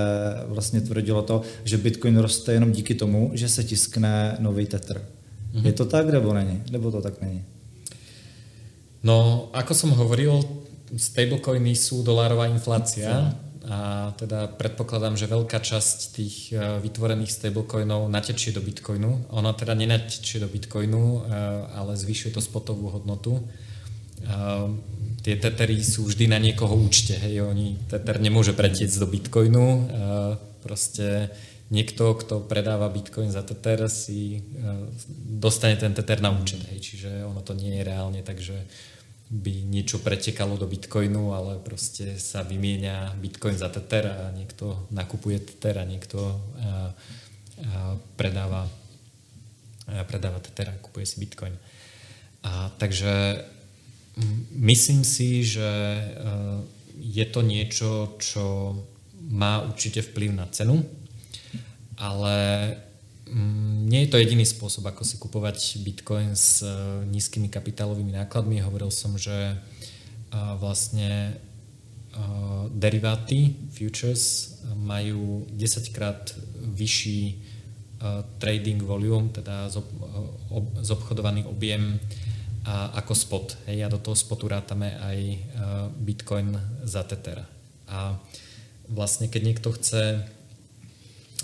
[0.47, 4.97] vlastně tvrdilo to, že Bitcoin roste jenom díky tomu, že se tiskne nový Tether.
[5.55, 5.67] Uh-huh.
[5.67, 6.63] Je to tak, nebo není?
[6.71, 7.45] Nebo to tak není?
[9.03, 10.43] No, ako som hovoril,
[10.95, 18.51] stablecoiny sú dolárová inflácia a teda predpokladám, že veľká časť tých e, vytvorených stablecoinov natečie
[18.51, 19.31] do bitcoinu.
[19.31, 21.19] Ona teda nenatečie do bitcoinu, e,
[21.79, 23.39] ale zvyšuje to spotovú hodnotu.
[23.39, 23.43] E,
[25.23, 27.15] tie tetery sú vždy na niekoho účte.
[27.15, 29.67] Hej, oni, teter nemôže pretiecť do bitcoinu.
[30.67, 31.31] Proste
[31.71, 34.43] niekto, kto predáva bitcoin za teter, si
[35.39, 36.67] dostane ten teter na účet.
[36.75, 38.59] Hej, čiže ono to nie je reálne, takže
[39.33, 45.41] by niečo pretekalo do bitcoinu, ale proste sa vymieňa bitcoin za tether a niekto nakupuje
[45.41, 46.37] tether a niekto
[48.21, 48.69] predáva,
[49.89, 51.57] a predáva tether a kupuje si bitcoin.
[52.45, 53.41] A, takže
[54.53, 55.71] myslím si, že
[57.01, 58.77] je to niečo, čo
[59.33, 60.85] má určite vplyv na cenu,
[61.97, 62.37] ale
[63.89, 66.69] nie je to jediný spôsob, ako si kupovať bitcoin s e,
[67.09, 68.61] nízkymi kapitálovými nákladmi.
[68.61, 69.57] Hovoril som, že e,
[70.61, 71.35] vlastne e,
[72.77, 77.53] deriváty, futures, majú 10 krát vyšší
[78.43, 79.71] trading volume, teda
[80.83, 82.03] zobchodovaný objem
[82.99, 83.55] ako spot.
[83.71, 85.19] Hej, a do toho spotu rátame aj
[86.03, 86.51] bitcoin
[86.83, 87.47] za tether.
[87.87, 88.19] A
[88.91, 90.19] vlastne keď niekto chce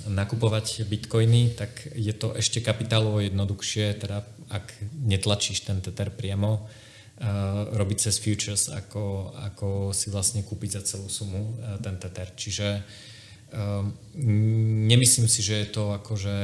[0.07, 4.71] nakupovať bitcoiny, tak je to ešte kapitálovo jednoduchšie, teda ak
[5.03, 11.11] netlačíš ten tether priamo, uh, robiť cez futures, ako, ako si vlastne kúpiť za celú
[11.11, 12.31] sumu uh, ten tether.
[12.33, 13.85] Čiže uh,
[14.87, 16.39] nemyslím si, že je to ako, že,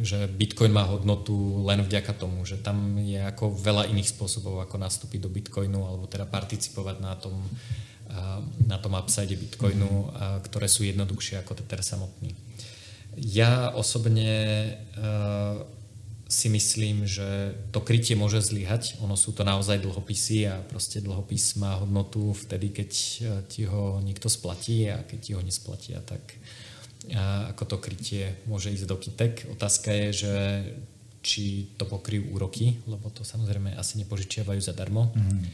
[0.00, 4.80] že Bitcoin má hodnotu len vďaka tomu, že tam je ako veľa iných spôsobov, ako
[4.80, 7.36] nastúpiť do Bitcoinu alebo teda participovať na tom
[8.66, 10.10] na tom upside Bitcoinu,
[10.46, 12.34] ktoré sú jednoduchšie ako Tether samotný.
[13.18, 14.74] Ja osobne
[16.30, 19.02] si myslím, že to krytie môže zlyhať.
[19.02, 22.90] Ono sú to naozaj dlhopisy a proste dlhopis má hodnotu vtedy, keď
[23.50, 26.22] ti ho niekto splatí a keď ti ho nesplatia, tak
[27.50, 29.34] ako to krytie môže ísť do kytek.
[29.58, 30.34] Otázka je, že
[31.20, 35.10] či to pokryjú úroky, lebo to samozrejme asi nepožičiavajú zadarmo.
[35.12, 35.44] Mm.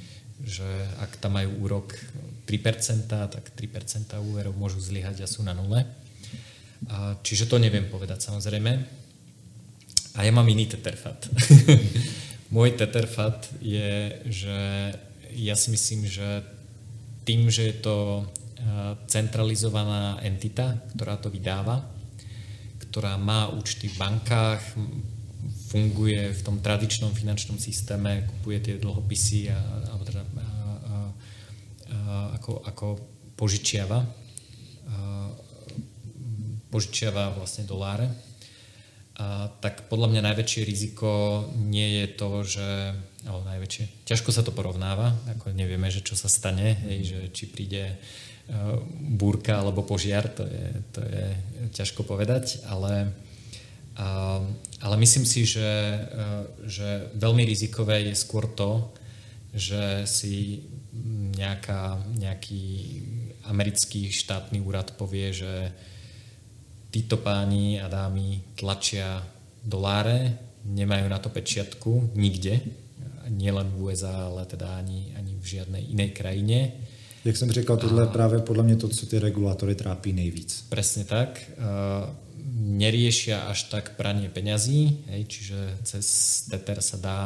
[0.44, 0.68] Že
[1.00, 1.96] ak tam majú úrok
[2.44, 5.84] 3%, tak 3% úverov môžu zlyhať a sú na nule.
[6.88, 8.72] A, čiže to neviem povedať samozrejme.
[10.16, 11.28] A ja mám iný teterfat.
[12.54, 14.58] Môj teterfat je, že
[15.36, 16.40] ja si myslím, že
[17.26, 18.24] tým, že je to e,
[19.10, 21.82] centralizovaná entita, ktorá to vydáva,
[22.86, 24.62] ktorá má účty v bankách,
[25.66, 29.60] funguje v tom tradičnom finančnom systéme, kupuje tie dlhopisy a, a,
[32.46, 32.86] ako, ako
[33.34, 34.06] požičiava, a,
[36.70, 38.06] požičiava vlastne doláre,
[39.18, 42.68] a, tak podľa mňa najväčšie riziko nie je to, že
[43.26, 47.50] alebo najväčšie, ťažko sa to porovnáva, ako nevieme, že čo sa stane, hej, že či
[47.50, 48.78] príde uh,
[49.18, 51.26] búrka alebo požiar, to je, to je
[51.74, 53.10] ťažko povedať, ale
[53.96, 56.00] ale myslím si, že, e,
[56.68, 58.92] že veľmi rizikové je skôr to,
[59.56, 60.60] že si
[61.36, 62.64] nejaká, nejaký
[63.44, 65.70] americký štátny úrad povie, že
[66.90, 69.20] títo páni a dámy tlačia
[69.60, 72.64] doláre, nemajú na to pečiatku nikde,
[73.28, 76.72] nielen v USA, ale teda ani, ani v žiadnej inej krajine.
[77.24, 80.64] Jak jsem říkal, tohle je právě podle mě to, co ty regulátory trápí nejvíc.
[80.68, 81.50] Presne tak.
[82.56, 86.06] Neriešia až tak pranie peňazí, hej, čiže cez
[86.48, 87.20] Tether sa, dá,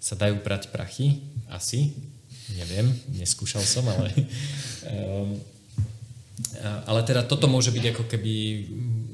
[0.00, 1.94] sa dajú prať prachy, asi,
[2.52, 4.12] neviem, neskúšal som, ale
[4.90, 5.32] um,
[6.86, 8.34] ale teda toto môže byť ako keby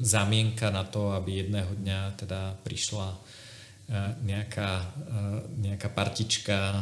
[0.01, 3.13] zámienka na to, aby jedného dňa teda prišla
[4.23, 4.87] nejaká,
[5.59, 6.79] nejaká partička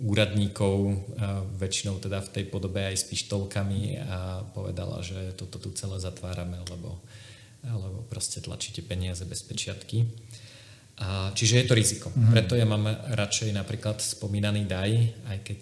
[0.00, 0.96] úradníkov,
[1.60, 6.56] väčšinou teda v tej podobe aj s pištolkami a povedala, že toto tu celé zatvárame,
[6.72, 6.98] lebo
[7.66, 10.06] alebo proste tlačíte peniaze bez pečiatky.
[10.96, 12.08] A, čiže je to riziko.
[12.08, 12.32] Mm-hmm.
[12.32, 15.60] Preto ja mám radšej napríklad spomínaný DAI, aj keď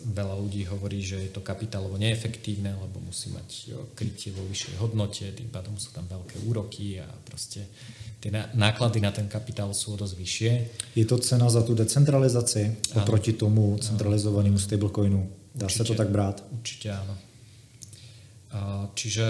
[0.00, 5.28] veľa ľudí hovorí, že je to kapitálovo neefektívne, lebo musí mať krytie vo vyššej hodnote,
[5.34, 7.68] tým pádom sú tam veľké úroky a proste
[8.16, 10.52] tie náklady na ten kapitál sú dosť vyššie.
[10.96, 15.20] Je to cena za tu decentralizaci oproti tomu centralizovanému stablecoinu?
[15.52, 16.40] Dá určite, sa to tak brát?
[16.48, 17.14] Určite áno.
[18.96, 19.26] Čiže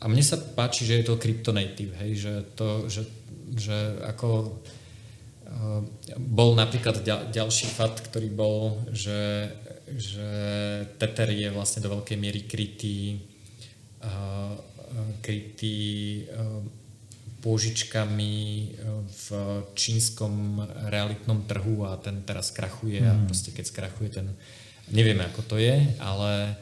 [0.00, 3.04] a mne sa páči, že je to kryptonative, hej, že to, že,
[3.56, 4.28] že ako
[5.48, 5.82] uh,
[6.18, 9.50] bol napríklad ďal, ďalší fakt, ktorý bol, že,
[9.94, 10.30] že
[10.98, 13.22] Tether je vlastne do veľkej miery krytý
[14.04, 14.54] uh,
[15.22, 15.78] krytý
[16.34, 16.62] uh,
[17.40, 18.36] pôžičkami
[19.08, 19.26] v
[19.72, 20.60] čínskom
[20.92, 23.08] realitnom trhu a ten teraz krachuje mm.
[23.08, 24.28] a proste keď skrachuje ten,
[24.92, 26.52] nevieme ako to je, ale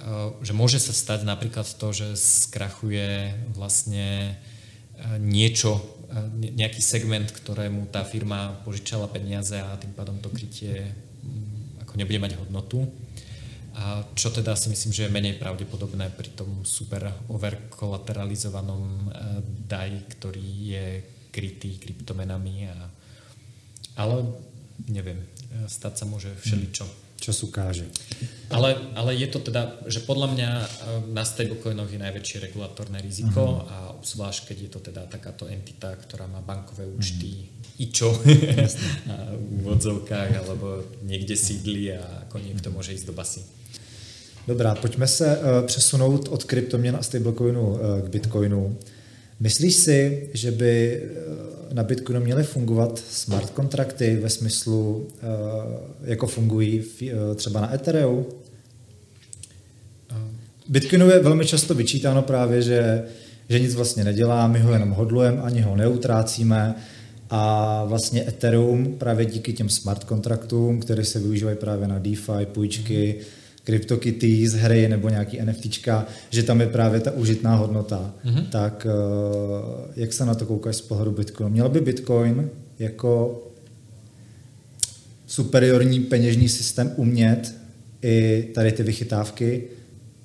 [0.00, 5.84] Eh, že môže sa stať napríklad to, že skrachuje vlastne eh, niečo, eh,
[6.34, 12.18] nejaký segment, ktorému tá firma požičala peniaze a tým pádom to krytie mm, ako nebude
[12.18, 12.86] mať hodnotu.
[13.78, 19.14] A čo teda si myslím, že je menej pravdepodobné pri tom super overkolateralizovanom
[19.70, 20.86] DAI, ktorý je
[21.30, 22.66] krytý kryptomenami.
[22.66, 22.76] A,
[23.94, 24.26] ale
[24.90, 25.22] neviem,
[25.70, 26.84] stať sa môže všeličo.
[26.84, 27.84] Hmm čas ukáže.
[28.50, 30.66] Ale, ale je to teda, že podľa mňa eh,
[31.12, 33.70] na stablecoinoch je najväčšie regulatórne riziko uh-huh.
[33.70, 37.84] a obzvlášť, keď je to teda takáto entita, ktorá má bankové účty, uh-huh.
[37.84, 38.10] ičo
[39.38, 43.44] v úvodzovkách, alebo niekde sídli a ako niekto môže ísť do basy.
[44.48, 48.78] Dobrá, pojďme se uh, přesunout od kryptoměn a stablecoinu uh, k bitcoinu.
[49.40, 55.26] Myslíš si, že by eh, na Bitcoinu měly fungovat smart kontrakty ve smyslu, eh,
[56.04, 58.26] jako fungují eh, třeba na Ethereum?
[60.68, 63.04] Bitcoinu je velmi často vyčítáno právě, že,
[63.48, 66.74] že nic vlastně nedělá, my ho jenom hodlujeme, ani ho neutrácíme
[67.30, 73.16] a vlastně Ethereum právě díky těm smart kontraktům, které se využívají právě na DeFi, půjčky,
[73.18, 78.14] mm-hmm CryptoKitty z hry nebo nějaký NFTčka, že tam je právě ta užitná hodnota.
[78.24, 78.46] Mm-hmm.
[78.46, 81.52] Tak eh, jak se na to koukáš z pohledu Bitcoinu?
[81.52, 83.42] Měl by Bitcoin jako
[85.26, 87.54] superiorní peněžní systém umět
[88.02, 89.62] i tady ty vychytávky,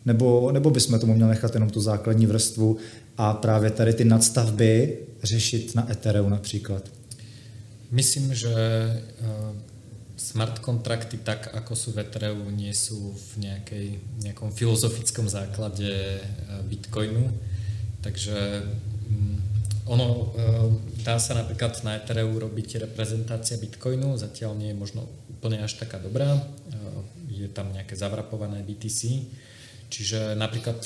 [0.06, 2.78] nebo, nebo bychom tomu měli nechat jenom tu základní vrstvu
[3.18, 6.92] a právě tady ty nadstavby řešit na Ethereum například?
[7.92, 8.54] Myslím, že
[9.22, 9.75] uh
[10.16, 13.88] smart kontrakty tak, ako sú v Ethereum, nie sú v nejakej,
[14.24, 16.22] nejakom filozofickom základe eh,
[16.64, 17.28] Bitcoinu.
[18.00, 18.64] Takže
[19.12, 19.38] mm,
[19.92, 25.60] ono, eh, dá sa napríklad na Ethereum robiť reprezentácia Bitcoinu, zatiaľ nie je možno úplne
[25.60, 26.40] až taká dobrá.
[26.40, 29.28] Eh, je tam nejaké zavrapované BTC.
[29.86, 30.82] Čiže napríklad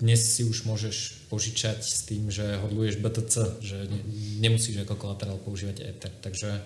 [0.00, 3.76] dnes si už môžeš požičať s tým, že hodluješ BTC, že
[4.40, 6.10] nemusíš ako kolaterál používať Ether.
[6.24, 6.64] Takže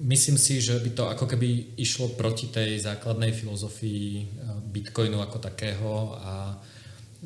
[0.00, 4.24] myslím si, že by to ako keby išlo proti tej základnej filozofii eh,
[4.72, 6.56] Bitcoinu ako takého a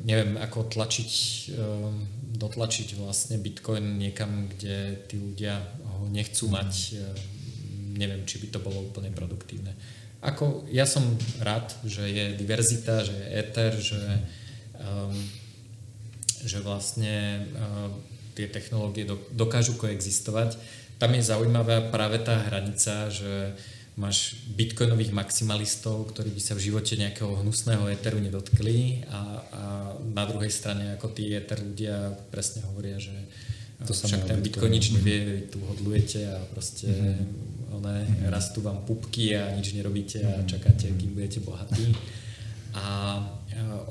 [0.01, 1.11] neviem, ako tlačiť
[1.55, 5.61] eh, dotlačiť vlastne Bitcoin niekam, kde tí ľudia
[5.93, 6.53] ho nechcú mhm.
[6.57, 7.05] mať, e,
[8.01, 9.77] neviem, či by to bolo úplne produktívne.
[10.21, 11.01] Ako, ja som
[11.41, 14.01] rád, že je diverzita, že je Ether, že,
[14.77, 15.17] um,
[16.45, 17.89] že vlastne uh,
[18.35, 20.57] tie technológie dokážu koexistovať.
[21.01, 23.57] Tam je zaujímavá práve tá hranica, že
[23.99, 29.21] máš bitcoinových maximalistov, ktorí by sa v živote nejakého hnusného eteru nedotkli a,
[29.51, 29.63] a
[30.15, 33.13] na druhej strane ako tí eter ľudia presne hovoria, že
[33.83, 37.73] to však ten bitcoin nič nevie, tu hodlujete a proste mm-hmm.
[37.81, 38.29] one, mm-hmm.
[38.29, 40.47] rastú vám pupky a nič nerobíte a mhm.
[40.47, 41.91] čakáte, kým budete bohatí.
[42.71, 43.17] A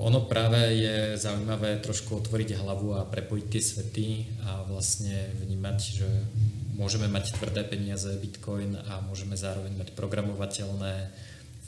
[0.01, 4.09] ono práve je zaujímavé trošku otvoriť hlavu a prepojiť tie svety
[4.49, 6.09] a vlastne vnímať, že
[6.81, 11.13] môžeme mať tvrdé peniaze, bitcoin a môžeme zároveň mať programovateľné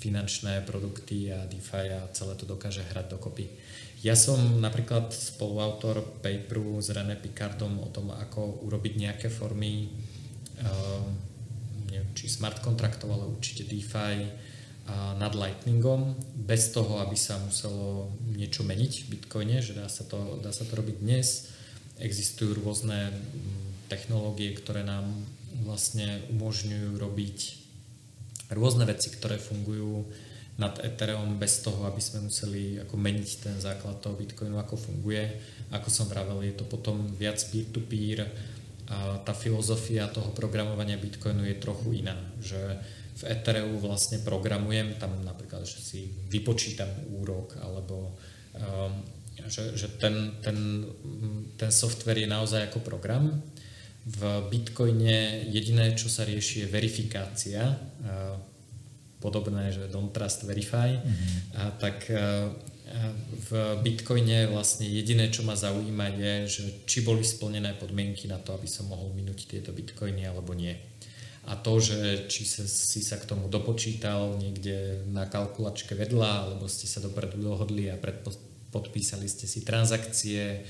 [0.01, 3.47] finančné produkty a DeFi a celé to dokáže hrať dokopy.
[4.02, 9.94] Ja som napríklad spoluautor paperu s René Picardom o tom, ako urobiť nejaké formy
[10.59, 11.06] uh,
[11.86, 14.27] neviem, či smart kontraktov, ale určite DeFi
[15.16, 20.39] nad Lightningom, bez toho, aby sa muselo niečo meniť v Bitcoine, že dá sa to,
[20.43, 21.52] dá sa to robiť dnes.
[22.02, 23.14] Existujú rôzne
[23.86, 25.09] technológie, ktoré nám
[25.62, 27.39] vlastne umožňujú robiť
[28.52, 30.05] rôzne veci, ktoré fungujú
[30.60, 35.24] nad Ethereum bez toho, aby sme museli ako meniť ten základ toho Bitcoinu, ako funguje.
[35.73, 38.28] Ako som vravel, je to potom viac peer-to-peer
[38.93, 42.60] a tá filozofia toho programovania Bitcoinu je trochu iná, že
[43.12, 46.01] v Ethereu vlastne programujem, tam napríklad, že si
[46.32, 48.16] vypočítam úrok alebo
[48.56, 48.93] um,
[49.48, 50.86] že, že ten, ten,
[51.56, 53.43] ten software je naozaj ako program
[54.02, 54.20] v
[54.51, 57.62] Bitcoine jediné, čo sa rieši, je verifikácia,
[59.22, 61.39] podobné, že don't trust, verify, mm-hmm.
[61.55, 62.10] a tak
[63.48, 68.59] v Bitcoine vlastne jediné, čo ma zaujíma je, že či boli splnené podmienky na to,
[68.59, 70.74] aby som mohol minúť tieto Bitcoiny alebo nie.
[71.43, 76.70] A to, že či sa, si sa k tomu dopočítal niekde na kalkulačke vedľa, alebo
[76.70, 80.62] ste sa dopredu dohodli a predpodpísali ste si transakcie,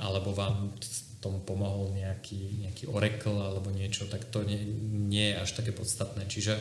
[0.00, 0.72] alebo vám
[1.20, 4.60] tomu pomohol nejaký, nejaký oracle alebo niečo, tak to nie,
[5.08, 6.28] nie je až také podstatné.
[6.28, 6.56] Čiže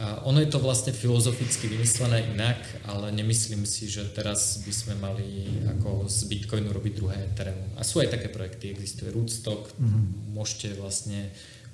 [0.00, 2.56] a ono je to vlastne filozoficky vymyslené inak,
[2.88, 5.44] ale nemyslím si, že teraz by sme mali
[5.76, 7.76] ako z Bitcoinu robiť druhé Ethereum.
[7.76, 10.32] A sú aj také projekty, existuje Rootstock, mm-hmm.
[10.32, 11.28] môžete vlastne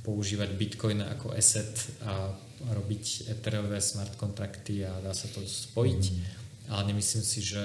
[0.06, 1.66] používať Bitcoin ako asset
[2.06, 2.30] a
[2.70, 6.02] robiť Ethereové smart kontrakty a dá sa to spojiť.
[6.06, 6.70] Mm-hmm.
[6.70, 7.62] Ale nemyslím si, že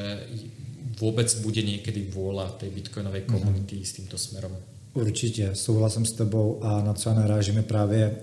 [0.97, 3.29] vôbec bude niekedy vôľa tej bitcoinovej mhm.
[3.29, 3.89] komunity mm-hmm.
[3.89, 4.53] s týmto smerom.
[4.93, 8.15] Určitě, souhlasím s tebou a na co já narážím je právě,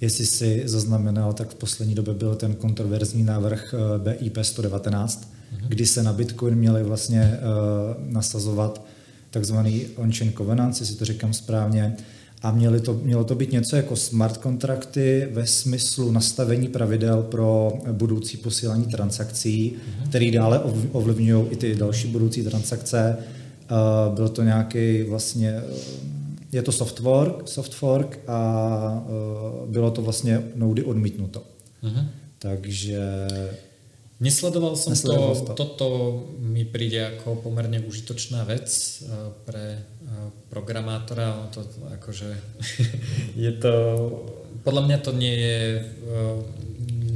[0.00, 5.68] jestli si zaznamenal, tak v poslední době byl ten kontroverzní návrh eh, BIP 119, mm-hmm.
[5.68, 8.84] kdy se na Bitcoin měli vlastně uh, nasazovat
[9.30, 11.96] takzvaný on-chain covenants, jestli to říkám správně,
[12.42, 17.72] a měli to, mělo to být něco jako smart kontrakty ve smyslu nastavení pravidel pro
[17.92, 20.08] budoucí posílání transakcí, mm-hmm.
[20.08, 20.60] který dále
[20.92, 23.16] ovlivňují i ty další budoucí transakce.
[23.18, 25.62] Uh, byl to nějaký vlastně, eh,
[26.52, 29.04] je to soft fork, soft fork a
[29.64, 31.42] uh, bylo to vlastně noudy odmítnuto.
[31.82, 32.06] Mm-hmm.
[32.38, 33.28] Takže
[34.20, 35.52] Nesledoval som Nesledoval to, to.
[35.56, 35.86] Toto
[36.44, 41.48] mi príde ako pomerne užitočná vec eh, pre eh, programátora.
[41.56, 41.64] To
[41.96, 42.28] akože
[43.48, 43.72] je to...
[44.60, 45.58] Podľa mňa to nie je...
[45.80, 46.38] Eh,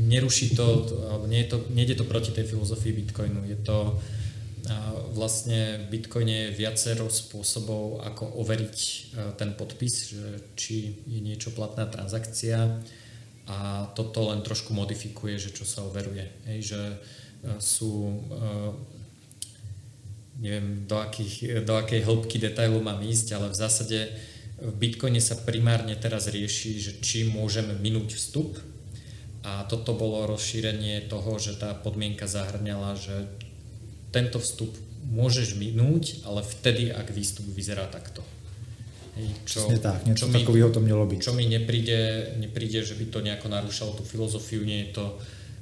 [0.05, 3.41] neruší to, alebo nie je to, nejde to proti tej filozofii Bitcoinu.
[3.49, 3.97] Je to
[5.17, 8.79] vlastne v Bitcoine je viacero spôsobov, ako overiť
[9.41, 12.85] ten podpis, že či je niečo platná transakcia,
[13.45, 16.25] a toto len trošku modifikuje, že čo sa overuje.
[16.49, 16.97] Hej, že e,
[17.61, 18.17] sú e,
[20.41, 23.99] neviem do, akých, do akej hĺbky detailu mám ísť, ale v zásade
[24.59, 28.57] v Bitcoine sa primárne teraz rieši, že či môžeme minúť vstup
[29.45, 33.29] a toto bolo rozšírenie toho, že tá podmienka zahrňala, že
[34.09, 34.73] tento vstup
[35.05, 38.25] môžeš minúť, ale vtedy, ak výstup vyzerá takto.
[39.45, 41.23] Čo, Přesně tak, niečo čo takového to mělo byť.
[41.23, 45.19] Čo mi nepríde, nepríde, že by to nejako narúšalo tú filozofiu, nie je to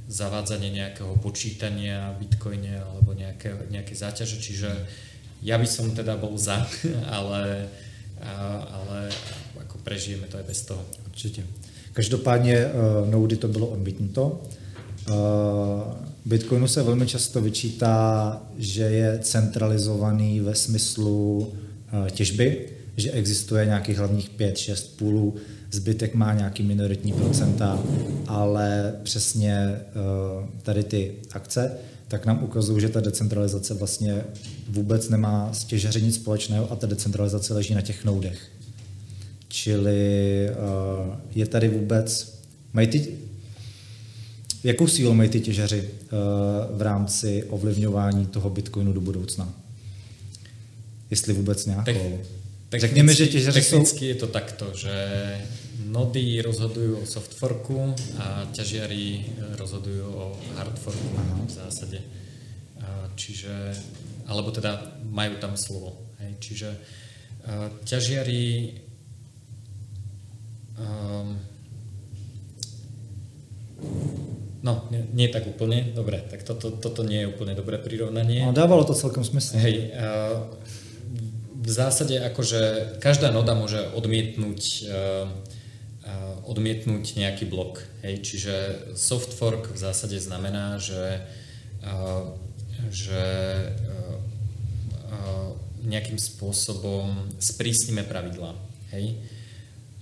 [0.09, 4.73] zavádzanie nejakého počítania v bitcoine alebo nejaké, nejaké záťaže, čiže
[5.45, 6.65] ja by som teda bol za,
[7.19, 7.69] ale,
[8.73, 8.99] ale
[9.61, 10.83] ako prežijeme to aj bez toho.
[11.07, 11.45] Určitě.
[11.93, 14.41] Každopádně uh, Noudy to bylo odmítnuto.
[15.09, 15.15] Uh,
[16.25, 21.39] Bitcoinu se velmi často vyčítá, že je centralizovaný ve smyslu
[21.93, 25.35] uh, těžby, že existuje nějakých hlavních 5-6 půlů,
[25.71, 27.83] zbytek má nějaký minoritní procenta,
[28.27, 29.83] ale přesně eh,
[30.63, 31.73] tady ty akce,
[32.13, 34.25] tak nám ukazují, že ta decentralizace vlastně
[34.69, 38.51] vůbec nemá s těžaři nic společného a ta decentralizace leží na těch noudech.
[39.49, 42.39] Čili uh, je tady vůbec,
[42.73, 43.19] mají ty,
[44.65, 49.55] jakou sílu mají ty těžaři uh, v rámci ovlivňování toho Bitcoinu do budoucna?
[51.11, 52.21] Jestli vůbec nějakou.
[52.73, 54.05] Technicky, Řekněme, že technicky jsou...
[54.05, 54.95] je to takto, že
[55.93, 59.29] nody rozhodujú o softforku a ťažiari
[59.61, 61.37] rozhodujú o hardforku Aha.
[61.45, 62.01] v zásade.
[63.13, 63.77] Čiže,
[64.25, 66.01] alebo teda majú tam slovo.
[66.25, 66.33] Hej.
[66.41, 66.69] Čiže
[67.85, 68.73] ťažiari
[70.81, 71.37] um,
[74.63, 75.91] No, nie, nie tak úplne.
[75.91, 78.47] Dobre, tak toto, toto nie je úplne dobré prirovnanie.
[78.47, 79.59] No, dávalo to celkom smysl.
[79.59, 80.47] Hej, uh,
[81.63, 87.87] v zásade akože každá noda môže odmietnúť uh, uh, odmietnúť nejaký blok.
[88.03, 88.55] Hej, čiže
[88.99, 91.23] soft fork v zásade znamená, že,
[91.87, 92.35] uh,
[92.91, 93.23] že
[95.83, 98.55] nejakým spôsobom sprísnime pravidlá.
[98.95, 99.19] Hej.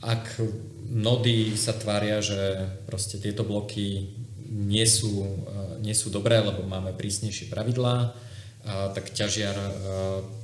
[0.00, 0.40] Ak
[0.88, 4.12] nody sa tvária, že proste tieto bloky
[4.50, 8.12] nie sú, eh, nie sú dobré, lebo máme prísnejšie pravidlá,
[8.92, 9.72] tak ťažiar eh,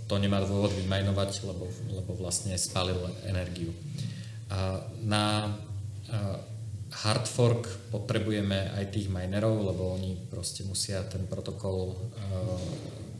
[0.06, 3.74] to nemá dôvod vymajnovať, lebo, lebo vlastne spálil energiu.
[5.02, 5.50] Na
[6.06, 6.38] eh,
[6.96, 11.92] hard fork potrebujeme aj tých minerov, lebo oni proste musia ten protokol,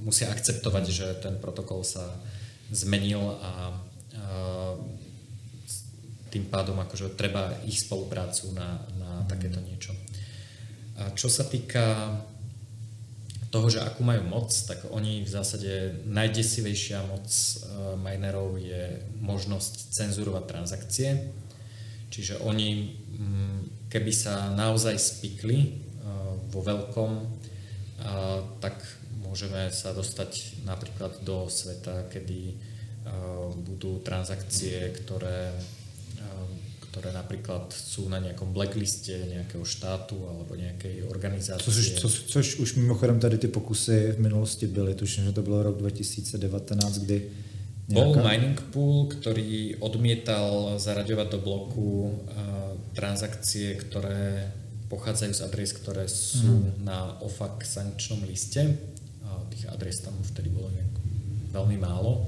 [0.01, 2.09] musia akceptovať, že ten protokol sa
[2.73, 3.77] zmenil a
[6.31, 9.93] tým pádom akože treba ich spoluprácu na, na takéto niečo.
[10.97, 12.17] A čo sa týka
[13.57, 17.53] toho, že akú majú moc, tak oni v zásade najdesivejšia moc e,
[17.97, 21.33] minerov je možnosť cenzurovať transakcie.
[22.13, 25.69] Čiže oni, mm, keby sa naozaj spikli e,
[26.53, 27.25] vo veľkom, e,
[28.61, 28.77] tak
[29.25, 32.77] môžeme sa dostať napríklad do sveta, kedy
[33.63, 35.55] budú transakcie, ktoré
[36.97, 41.61] ktoré napríklad sú na nejakom blackliste nejakého štátu alebo nejakej organizácie.
[41.61, 45.63] Což, co, což už mimochodem tady ty pokusy v minulosti byly, tuším, že to bylo
[45.63, 47.17] rok 2019, kdy
[47.93, 48.01] nejaká...
[48.01, 54.49] Bol mining pool, ktorý odmietal zaraďovať do bloku uh, transakcie, ktoré
[54.89, 56.81] pochádzajú z adres, ktoré sú mm.
[56.81, 58.73] na OFAC sankčnom liste.
[59.53, 60.95] Tých adres tam vtedy bolo nejak
[61.53, 62.25] veľmi málo.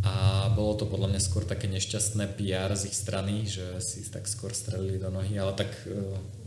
[0.00, 4.24] A bolo to podľa mňa skôr také nešťastné PR z ich strany, že si tak
[4.24, 5.92] skôr strelili do nohy, ale tak e,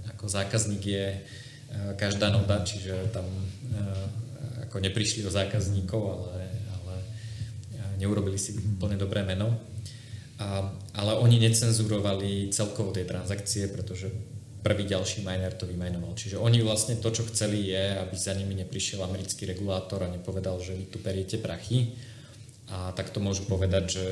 [0.09, 1.19] ako zákazník je e,
[1.93, 3.45] každá noda, čiže tam e,
[4.65, 6.49] ako neprišli o zákazníkov, ale,
[6.81, 6.95] ale
[8.01, 9.53] neurobili si úplne dobré meno.
[10.41, 14.09] A, ale oni necenzurovali celkovo tie transakcie, pretože
[14.65, 16.17] prvý ďalší miner to vymajnoval.
[16.17, 20.57] Čiže oni vlastne to, čo chceli je, aby za nimi neprišiel americký regulátor a nepovedal,
[20.57, 21.93] že vy tu periete prachy,
[22.71, 24.05] a tak to môžu povedať, že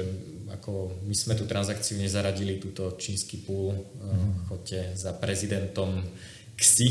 [0.52, 4.52] ako my sme tú transakciu nezaradili, túto čínsky púl, mm.
[4.52, 6.04] chodte za prezidentom
[6.60, 6.88] ksi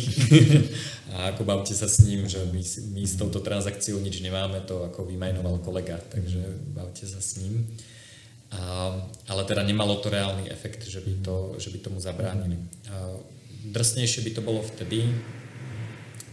[1.14, 2.62] a ako bavte sa s ním, že my,
[2.96, 6.40] my s touto transakciou nič nemáme, to ako vymajnoval kolega, takže
[6.74, 7.68] bavte sa s ním.
[8.50, 8.90] A,
[9.30, 12.58] ale teda nemalo to reálny efekt, že by, to, že by tomu zabránili.
[12.90, 13.14] A
[13.70, 15.06] drsnejšie by to bolo vtedy,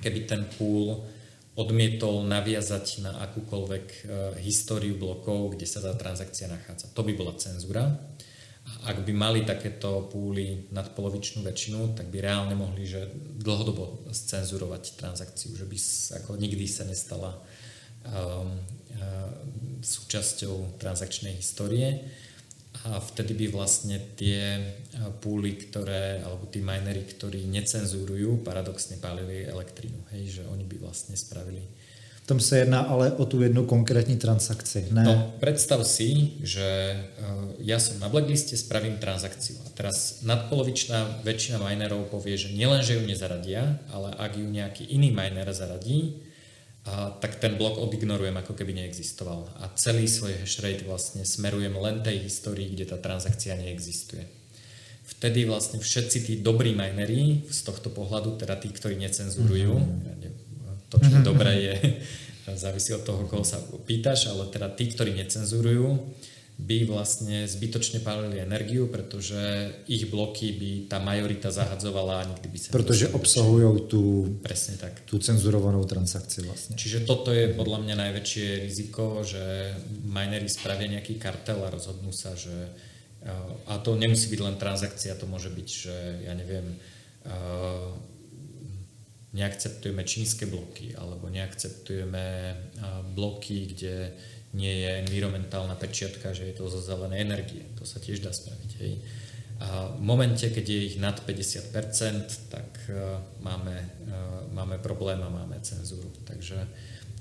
[0.01, 1.05] keby ten púl
[1.57, 4.01] odmietol naviazať na akúkoľvek uh,
[4.38, 6.93] históriu blokov, kde sa tá transakcia nachádza.
[6.93, 7.97] To by bola cenzúra.
[8.67, 13.09] A ak by mali takéto púly nad polovičnú väčšinu, tak by reálne mohli že
[13.39, 15.77] dlhodobo scenzurovať transakciu, že by
[16.21, 17.31] ako nikdy sa nestala
[18.05, 18.59] um,
[18.93, 19.31] uh,
[19.81, 22.05] súčasťou transakčnej histórie
[22.85, 24.61] a vtedy by vlastne tie
[25.23, 30.13] púly, ktoré, alebo tí minery, ktorí necenzurujú, paradoxne pálili elektrínu.
[30.13, 31.65] Hej, že oni by vlastne spravili.
[32.27, 34.99] Tam sa jedná ale o tú jednu konkrétní transakci, ne?
[34.99, 36.99] No, predstav si, že
[37.63, 39.55] ja som na blackliste, spravím transakciu.
[39.63, 44.91] A teraz nadpolovičná väčšina minerov povie, že nielen, že ju nezaradia, ale ak ju nejaký
[44.91, 46.19] iný miner zaradí,
[46.88, 49.43] a tak ten blok odignorujem, ako keby neexistoval.
[49.59, 54.23] A celý svoj hashrate vlastne smerujem len tej histórii, kde tá transakcia neexistuje.
[55.07, 60.88] Vtedy vlastne všetci tí dobrí minery z tohto pohľadu, teda tí, ktorí necenzurujú, mm-hmm.
[60.88, 61.76] to, čo je dobré, je,
[62.55, 65.99] závisí od toho, koho sa pýtaš, ale teda tí, ktorí necenzurujú,
[66.57, 69.38] by vlastne zbytočne pálili energiu, pretože
[69.85, 72.67] ich bloky by tá majorita zahadzovala a nikdy by sa...
[72.73, 74.03] Pretože obsahujú tú,
[74.41, 75.05] Presne tak.
[75.05, 76.73] tú cenzurovanou transakciu vlastne.
[76.73, 79.77] Čiže toto je podľa mňa najväčšie riziko, že
[80.09, 82.53] minery spravia nejaký kartel a rozhodnú sa, že...
[83.69, 86.73] A to nemusí byť len transakcia, to môže byť, že ja neviem,
[89.35, 92.55] neakceptujeme čínske bloky alebo neakceptujeme
[93.13, 94.17] bloky, kde
[94.53, 97.63] nie je environmentálna pečiatka, že je to zo zelenej energie.
[97.79, 98.71] To sa tiež dá spraviť.
[98.79, 98.93] Hej.
[99.59, 101.73] A v momente, keď je ich nad 50%,
[102.53, 102.69] tak
[103.41, 103.75] máme,
[104.53, 106.13] máme problém a máme cenzúru.
[106.29, 106.55] Takže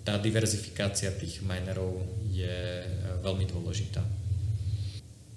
[0.04, 1.98] tá diverzifikácia tých minerov
[2.30, 2.84] je
[3.24, 4.04] veľmi dôležitá.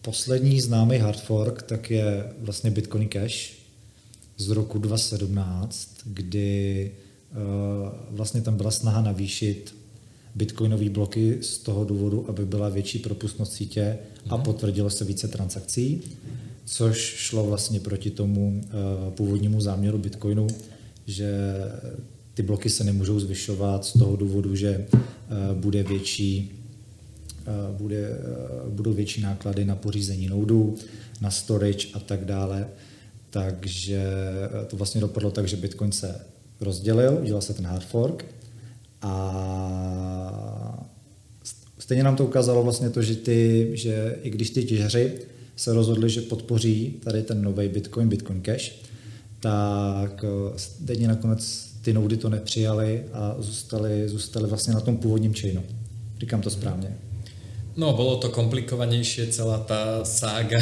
[0.02, 3.60] Poslední známý hard fork tak je vlastně Bitcoin Cash
[4.38, 6.92] z roku 2017, kdy
[7.32, 9.76] uh, vlastně tam byla snaha navýšit
[10.40, 13.98] bitcoinové bloky z toho důvodu, aby byla větší propustnost sítě
[14.30, 14.46] a mhm.
[14.46, 16.02] potvrdilo se více transakcí,
[16.66, 20.48] což šlo vlastně proti tomu uh, původnímu záměru bitcoinu,
[21.08, 21.32] že
[22.34, 26.52] ty bloky se nemůžou zvyšovat z toho důvodu, že uh, bude větší
[27.78, 28.10] bude,
[28.70, 30.76] budou větší náklady na pořízení noudů,
[31.22, 32.68] na storage a tak dále.
[33.30, 34.04] Takže
[34.68, 36.22] to vlastně dopadlo tak, že Bitcoin se
[36.62, 38.26] rozdělil, udělal se ten hard fork
[39.02, 40.88] a
[41.80, 45.20] stejně nám to ukázalo vlastně to, že, ty, že i když ty těžeři
[45.56, 48.72] se rozhodli, že podpoří tady ten nový Bitcoin, Bitcoin Cash,
[49.40, 55.64] tak stejně nakonec ty noudy to nepřijali a zůstali, zůstali vlastně na tom původním chainu.
[56.20, 56.98] Říkám to správně.
[57.80, 60.60] No, bolo to komplikovanejšie, celá tá sága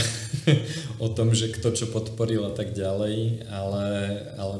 [1.03, 3.85] o tom, že kto čo podporil a tak ďalej, ale,
[4.37, 4.55] ale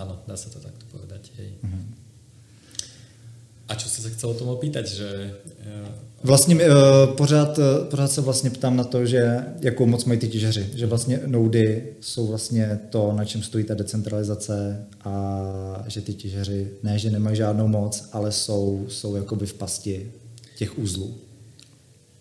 [0.00, 1.36] áno, dá sa to takto povedať.
[1.36, 1.60] Hej.
[1.60, 1.91] Uh-huh.
[3.72, 5.32] A čo si sa chcel o tom opýtať, že...
[6.22, 7.58] Vlastně uh, pořád,
[7.90, 11.96] pořád se vlastně ptám na to, že jakou moc mají ty těžeři, že vlastně noudy
[12.00, 17.36] jsou vlastně to, na čem stojí ta decentralizace a že ty těžeři ne, že nemají
[17.36, 20.12] žádnou moc, ale jsou, jsou jakoby v pasti
[20.56, 21.16] těch úzlů.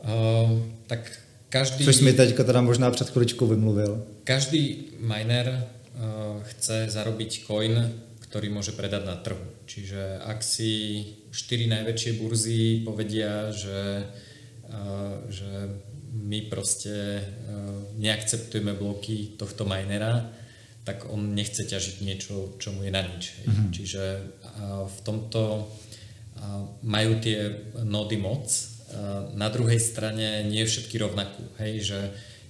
[0.03, 1.11] Uh, tak
[1.49, 1.86] každý...
[1.86, 4.03] Což mi teďka teda možná před chvíličkou vymluvil.
[4.23, 7.91] Každý miner uh, chce zarobiť coin,
[8.32, 9.44] ktorý môže predať na trhu.
[9.68, 14.05] Čiže ak si štyri najväčšie burzy povedia, že,
[14.67, 15.49] uh, že
[16.11, 20.29] my proste uh, neakceptujeme bloky tohto minera,
[20.83, 23.23] tak on nechce ťažiť niečo, čo mu je na nič.
[23.47, 23.69] Mm-hmm.
[23.71, 25.71] Čiže uh, v tomto
[26.81, 28.49] majú tie nody moc
[29.37, 31.43] na druhej strane nie všetky rovnakú.
[31.61, 31.99] Hej, že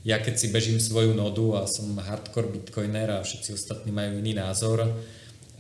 [0.01, 4.33] ja keď si bežím svoju nodu a som hardcore bitcoiner a všetci ostatní majú iný
[4.33, 4.89] názor,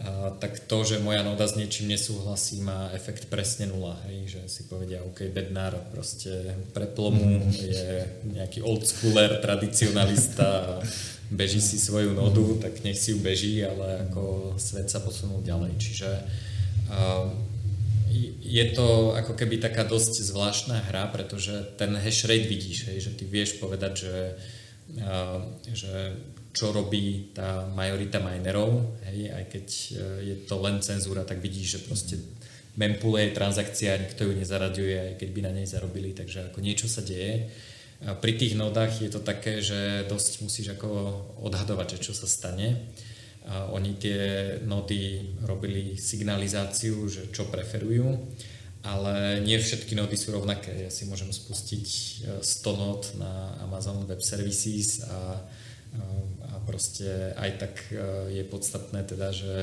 [0.01, 4.01] a, tak to, že moja noda s niečím nesúhlasí, má efekt presne nula.
[4.09, 7.53] Hej, že si povedia, OK, bednár proste preplomu mm.
[7.53, 7.85] je
[8.33, 10.81] nejaký old schooler, tradicionalista
[11.31, 15.79] beží si svoju nodu, tak nech si ju beží, ale ako svet sa posunul ďalej.
[15.79, 16.09] Čiže
[18.43, 23.11] je to ako keby taká dosť zvláštna hra, pretože ten hash rate vidíš, hej, že
[23.15, 24.17] ty vieš povedať, že,
[25.71, 26.19] že
[26.51, 31.67] čo robí tá majorita minerov, hej, aj keď uh, je to len cenzúra, tak vidíš,
[31.67, 32.15] že proste
[32.75, 36.87] mempule je transakcia, nikto ju nezaraďuje, aj keď by na nej zarobili, takže ako niečo
[36.87, 37.51] sa deje.
[38.01, 40.89] A pri tých nodách je to také, že dosť musíš ako
[41.45, 42.89] odhadovať, že čo sa stane.
[43.45, 44.21] A oni tie
[44.65, 48.17] nody robili signalizáciu, že čo preferujú,
[48.81, 50.73] ale nie všetky nody sú rovnaké.
[50.81, 51.87] Ja si môžem spustiť
[52.41, 57.97] 100 e, nód na Amazon Web Services a, e, proste aj tak e,
[58.39, 59.53] je podstatné teda, že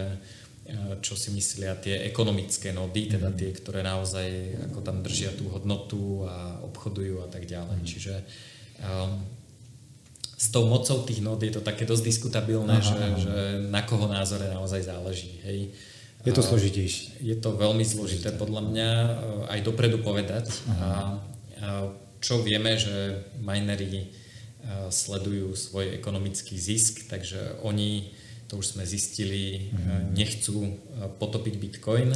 [1.00, 6.28] čo si myslia tie ekonomické nody, teda tie, ktoré naozaj ako tam držia tú hodnotu
[6.28, 7.78] a obchodujú a tak ďalej.
[7.80, 7.88] Mm.
[7.88, 8.14] Čiže
[8.84, 9.16] um,
[10.38, 13.16] s tou mocou tých nód je to také dosť diskutabilné, aha, že, aha.
[13.16, 13.34] že
[13.72, 15.40] na koho názore naozaj záleží.
[15.48, 15.72] Hej.
[16.28, 17.24] Je to složitejšie.
[17.24, 20.52] Je to veľmi zložité podľa mňa eh, aj dopredu povedať.
[20.68, 21.16] A,
[21.64, 21.68] a
[22.20, 24.12] čo vieme, že minery
[24.90, 28.12] sledujú svoj ekonomický zisk, takže oni,
[28.46, 30.12] to už sme zistili, mhm.
[30.14, 30.76] nechcú
[31.18, 32.12] potopiť Bitcoin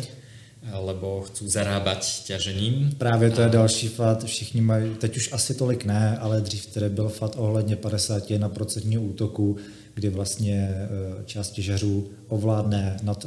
[0.71, 2.95] lebo chcú zarábať ťažením.
[2.99, 6.89] Právě to je další fat, všichni mají, teď už asi tolik ne, ale dřív tedy
[6.89, 9.57] byl fat ohledně 51% útoku,
[9.95, 10.89] kdy vlastně
[11.25, 13.27] část těžařů ovládne nad,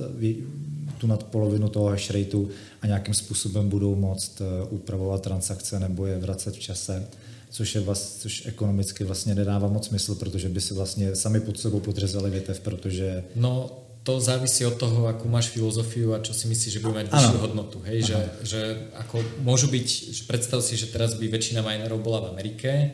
[0.98, 2.50] tu nad polovinu toho hash rateu
[2.82, 7.08] a nějakým způsobem budou moct upravovat transakce nebo je vracet v čase
[7.56, 11.60] což, je vlast, což ekonomicky vlastně nedává moc smysl, protože by si vlastně sami pod
[11.60, 13.24] sebou podřezali větev, protože...
[13.36, 13.72] No,
[14.04, 17.38] to závisí od toho, akú máš filozofiu a čo si myslíš, že bude mať vyššiu
[17.42, 17.82] hodnotu.
[17.90, 18.12] Hej?
[18.12, 18.62] Že, že
[19.02, 19.88] ako môžu byť,
[20.30, 22.94] predstav si, že teraz by väčšina minerov bola v Amerike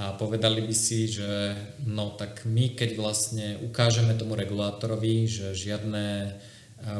[0.00, 1.54] a povedali by si, že
[1.86, 6.34] no tak my keď vlastne ukážeme tomu regulátorovi, že žiadne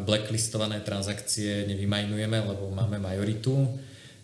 [0.07, 3.67] blacklistované transakcie nevymajnujeme, lebo máme majoritu,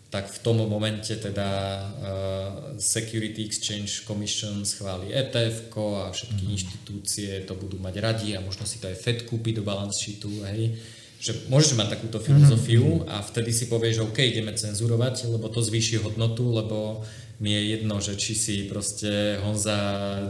[0.09, 1.49] tak v tom momente teda
[1.85, 2.49] uh,
[2.81, 5.69] Security Exchange Commission schváli ETF
[6.01, 6.53] a všetky mm.
[6.57, 10.33] inštitúcie to budú mať radi a možno si to aj Fed kúpi do balance sheetu,
[10.49, 10.73] hej.
[11.19, 13.11] Že môžeš mať takúto filozofiu mm.
[13.11, 17.05] a vtedy si povieš, že OK, ideme cenzurovať, lebo to zvýši hodnotu, lebo
[17.39, 19.77] mi je jedno, že či si proste Honza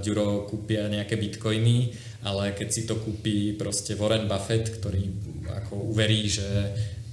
[0.03, 1.95] Ďuro kúpia nejaké bitcoiny,
[2.27, 5.07] ale keď si to kúpi proste Warren Buffett, ktorý
[5.49, 6.45] ako uverí, že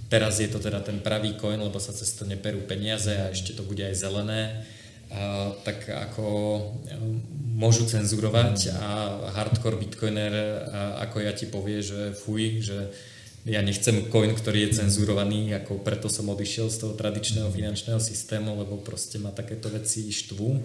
[0.07, 3.59] Teraz je to teda ten pravý coin, lebo sa cez to neperú peniaze a ešte
[3.59, 4.63] to bude aj zelené.
[5.11, 6.27] A, tak ako
[7.55, 8.91] môžu cenzurovať a
[9.35, 12.79] hardcore bitcoiner a, ako ja ti povie, že fuj, že
[13.47, 18.59] ja nechcem coin, ktorý je cenzurovaný, ako preto som odišiel z toho tradičného finančného systému,
[18.59, 20.59] lebo proste ma takéto veci štvú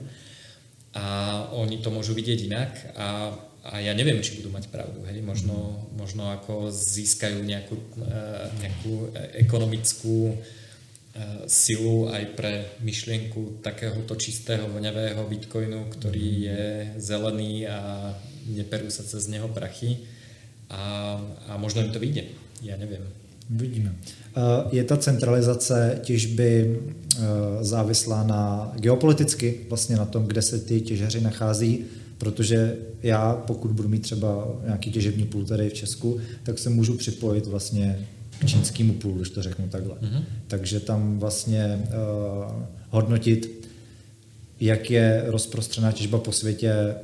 [0.98, 1.06] a
[1.56, 3.08] oni to môžu vidieť inak a
[3.62, 5.06] a ja neviem, či budú mať pravdu.
[5.06, 5.22] Hej.
[5.22, 8.94] Možno, možno ako získajú nejakú, eh, nejakú
[9.38, 16.64] ekonomickú eh, silu aj pre myšlienku takéhoto čistého, voňavého bitcoinu, ktorý je
[16.98, 18.12] zelený a
[18.50, 20.10] neperú sa cez neho prachy.
[20.74, 21.20] A,
[21.52, 22.34] a možno im to vyjde.
[22.66, 23.06] Ja neviem.
[23.46, 23.94] Vidíme.
[24.34, 24.42] Eh,
[24.74, 26.82] je ta centralizace těžby
[27.62, 31.86] závislá na geopoliticky, vlastně na tom, kde se ty těžaři nachází,
[32.22, 36.98] protože já, pokud budu mít třeba nějaký těžební půl tady v Česku, tak se můžu
[36.98, 38.08] připojit vlastně
[38.40, 39.96] k čínskému půlu, když to řeknu takhle.
[39.96, 40.24] Mm-hmm.
[40.48, 43.68] Takže tam vlastně uh, hodnotit,
[44.60, 46.96] jak je rozprostřená těžba po světě,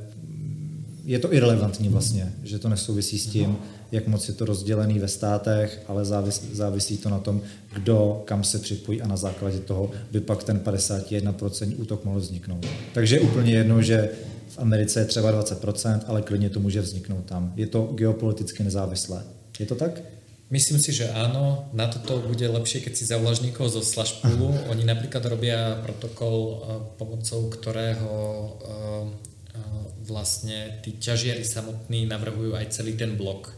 [1.04, 3.56] je to irrelevantní vlastně, že to nesouvisí s tím,
[3.92, 7.40] jak moc je to rozdělený ve státech, ale závis, závisí to na tom,
[7.74, 12.66] kdo kam se připojí a na základě toho by pak ten 51% útok mohl vzniknout.
[12.94, 14.10] Takže je úplně jedno, že
[14.58, 17.52] Americe je třeba 20%, ale klidně to může vzniknout tam.
[17.56, 19.24] Je to geopoliticky nezávislé.
[19.58, 20.00] Je to tak?
[20.48, 21.68] Myslím si, že áno.
[21.76, 24.72] Na toto bude lepšie, keď si zavoláš niekoho zo Slashpoolu.
[24.72, 26.56] Oni napríklad robia protokol, eh,
[26.96, 29.04] pomocou ktorého eh,
[29.52, 29.76] eh,
[30.08, 33.57] vlastne tí ťažiari samotní navrhujú aj celý ten blok.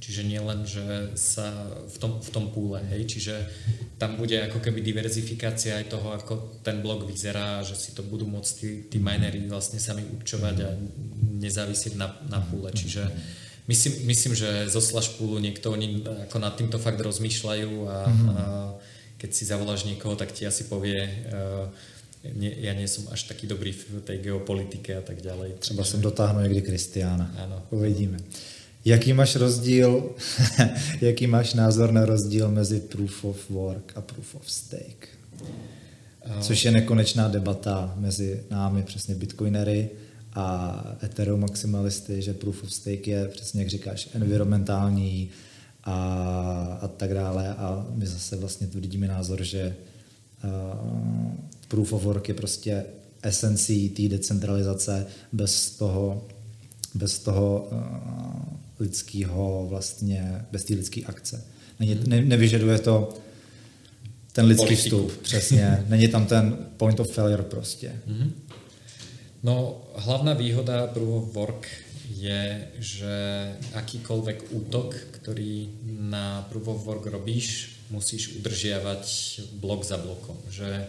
[0.00, 1.52] Čiže nie len, že sa
[1.84, 3.36] v tom, v tom púle, hej, čiže
[4.00, 6.32] tam bude ako keby diverzifikácia aj toho, ako
[6.64, 10.72] ten blok vyzerá, že si to budú môcť tí, tí minery vlastne sami určovať a
[11.36, 13.04] nezávisieť na, na púle, čiže
[13.68, 18.28] myslím, myslím, že zo slash poolu niekto oni ako nad týmto fakt rozmýšľajú a, mm-hmm.
[18.32, 18.44] a
[19.20, 20.96] keď si zavoláš niekoho, tak ti asi povie
[21.28, 21.68] uh,
[22.24, 25.60] nie, ja nie som až taký dobrý v tej geopolitike a tak ďalej.
[25.64, 27.32] Třeba som dotáhnu niekde Kristiána.
[27.40, 27.64] Áno.
[27.72, 28.20] Uvidíme.
[28.84, 30.10] Jaký máš rozdíl,
[31.00, 35.08] jaký máš názor na rozdíl mezi proof of work a proof of stake?
[36.40, 39.90] Což je nekonečná debata mezi námi, přesně bitcoinery
[40.34, 45.30] a Ethereum maximalisty, že proof of stake je přesně, jak říkáš, environmentální
[45.84, 45.94] a,
[46.82, 47.54] a tak dále.
[47.54, 49.76] A my zase vlastně tvrdíme názor, že
[50.44, 50.50] uh,
[51.68, 52.84] proof of work je prostě
[53.22, 56.24] esencí té decentralizace bez toho,
[56.94, 61.44] bez toho uh, lidského vlastně, bez té lidské akce.
[61.80, 63.08] Není, ne, nevyžaduje to
[64.32, 65.08] ten lidský Politiku.
[65.08, 65.84] vstup, přesně.
[65.88, 67.92] Není tam ten point of failure prostě.
[68.08, 68.30] Mm-hmm.
[69.42, 71.66] No, hlavná výhoda Proof of Work
[72.16, 73.14] je, že
[73.72, 75.68] akýkoľvek útok, ktorý
[76.10, 79.04] na Proof of Work robíš, musíš udržiavať
[79.56, 80.36] blok za blokom.
[80.50, 80.84] Že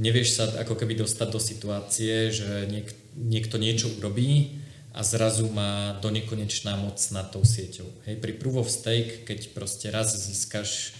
[0.00, 4.63] nevieš sa ako keby dostať do situácie, že niek- niekto niečo urobí
[4.94, 8.06] a zrazu má do nekonečná moc nad tou sieťou.
[8.06, 10.94] Hej, pri proof of stake, keď proste raz získaš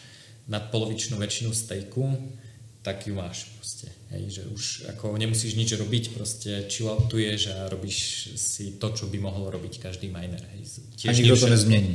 [0.51, 2.03] nadpolovičnú väčšinu stejku,
[2.83, 3.89] tak ju máš proste.
[4.11, 4.63] Hej, že už
[4.93, 7.99] ako nemusíš nič robiť, proste chilloutuješ a robíš
[8.35, 10.43] si to, čo by mohol robiť každý miner.
[10.59, 10.85] Hej.
[10.99, 11.95] Tiež a nikto to nezmení.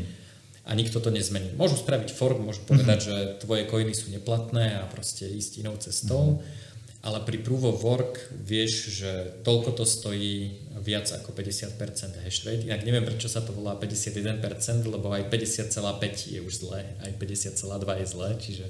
[0.64, 1.52] A nikto to nezmení.
[1.60, 3.10] Môžu spraviť fork, môžu povedať, uh-huh.
[3.12, 6.40] že tvoje coiny sú neplatné a proste ísť inou cestou.
[6.40, 6.68] Uh-huh
[7.00, 9.12] ale pri Proof of Work vieš, že
[9.48, 10.52] toľko to stojí
[10.84, 11.80] viac ako 50%
[12.20, 12.68] hash rate.
[12.68, 14.44] Inak neviem, prečo sa to volá 51%,
[14.84, 18.66] lebo aj 50,5 je už zlé, aj 50,2 je zlé, čiže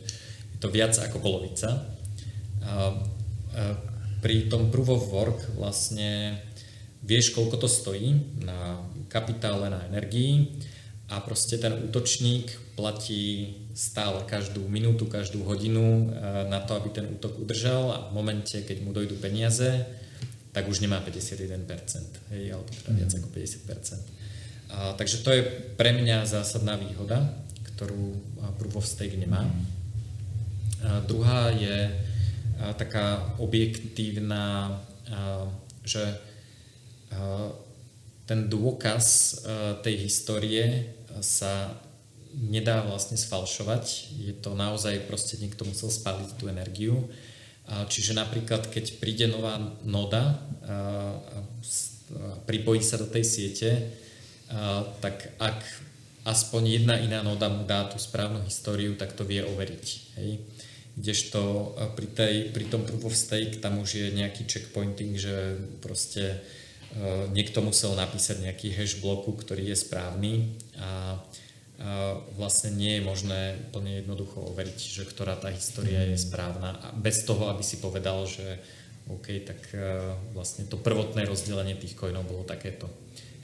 [0.53, 1.89] je to viac ako polovica.
[2.61, 3.63] A, a
[4.21, 6.37] pri tom Proof of Work vlastne
[7.01, 8.13] vieš, koľko to stojí
[8.45, 10.61] na kapitále, na energii
[11.09, 17.05] a proste ten útočník platí stále každú minútu, každú hodinu eh, na to, aby ten
[17.09, 19.85] útok udržal a v momente, keď mu dojdú peniaze,
[20.49, 24.19] tak už nemá 51%, hej, alebo teda viac ako 50%.
[24.69, 25.41] A, takže to je
[25.77, 27.21] pre mňa zásadná výhoda,
[27.73, 28.17] ktorú
[28.57, 29.45] Proof of Stake nemá.
[30.81, 31.93] A druhá je
[32.57, 34.73] a, taká objektívna,
[35.05, 35.45] a,
[35.85, 36.01] že
[37.13, 37.53] a,
[38.25, 39.41] ten dôkaz
[39.81, 41.73] tej histórie sa
[42.39, 44.15] nedá vlastne sfalšovať.
[44.15, 47.11] Je to naozaj proste niekto musel spáliť tú energiu.
[47.69, 51.43] Čiže napríklad, keď príde nová noda a
[52.49, 53.69] pripojí sa do tej siete,
[55.03, 55.61] tak ak
[56.25, 59.85] aspoň jedna iná noda mu dá tú správnu históriu, tak to vie overiť.
[60.17, 60.41] Hej?
[60.97, 61.41] Kdežto
[61.93, 66.41] pri, tej, pri tom proof of stake tam už je nejaký checkpointing, že proste
[67.29, 71.21] niekto musel napísať nejaký hash bloku, ktorý je správny a
[72.35, 77.23] vlastne nie je možné úplne jednoducho overiť, že ktorá tá história je správna a bez
[77.23, 78.59] toho, aby si povedal, že
[79.07, 82.91] OK, tak e, vlastne to prvotné rozdelenie tých coinov bolo takéto.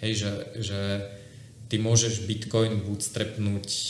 [0.04, 0.32] Hej, že,
[0.62, 0.80] že
[1.72, 3.88] ty môžeš Bitcoin bootstrapnúť e,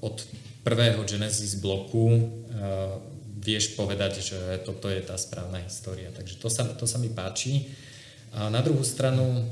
[0.00, 0.24] od
[0.66, 2.26] prvého Genesis bloku,
[3.38, 6.10] vieš povedať, že toto je tá správna história.
[6.10, 7.70] Takže to sa, to sa mi páči.
[8.34, 9.46] A na druhú stranu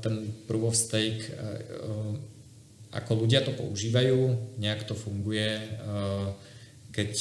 [0.00, 1.28] ten proof of stake
[2.92, 5.60] ako ľudia to používajú, nejak to funguje.
[6.92, 7.12] Keď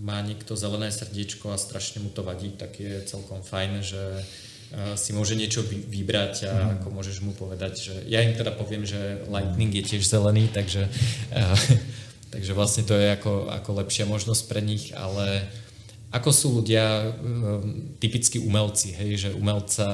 [0.00, 4.02] má niekto zelené srdiečko a strašne mu to vadí, tak je celkom fajn, že
[4.98, 6.70] si môže niečo vybrať a mm.
[6.80, 10.90] ako môžeš mu povedať, že ja im teda poviem, že Lightning je tiež zelený, takže,
[12.34, 15.46] takže vlastne to je ako, ako lepšia možnosť pre nich, ale
[16.14, 17.10] ako sú ľudia
[17.98, 19.86] typickí umelci, hej, že umelca,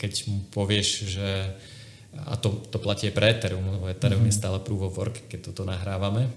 [0.00, 1.28] keď mu povieš, že
[2.18, 4.36] a to, to platí aj pre Ethereum, lebo Ethereum mm-hmm.
[4.36, 6.28] je stále proof of work, keď toto nahrávame,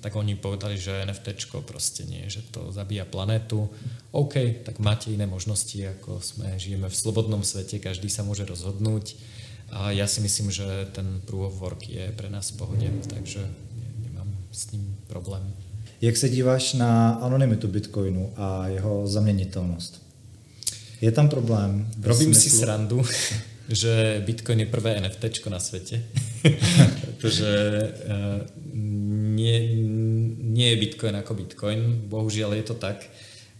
[0.00, 3.68] tak oni povedali, že NFT proste nie, že to zabíja planétu.
[4.14, 9.18] OK, tak máte iné možnosti, ako sme, žijeme v slobodnom svete, každý sa môže rozhodnúť
[9.70, 10.64] a ja si myslím, že
[10.94, 13.42] ten proof of work je pre nás v pohode, takže
[13.98, 15.52] nemám s ním problém.
[16.00, 20.02] Jak se díváš na anonymitu Bitcoinu a jeho zaměnitelnost?
[21.00, 21.90] Je tam problém?
[22.02, 22.50] Robím smyslu...
[22.50, 23.02] si srandu,
[23.66, 26.02] že Bitcoin je prvé NFT na svete,
[27.04, 27.50] pretože
[28.06, 28.40] uh,
[29.36, 29.56] nie,
[30.38, 33.02] nie je Bitcoin ako Bitcoin, bohužiaľ je to tak.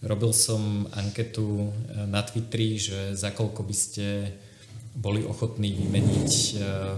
[0.04, 4.06] Robil som anketu eh, na Twitteri, že za koľko by ste
[4.96, 6.96] boli ochotní vymeniť uh,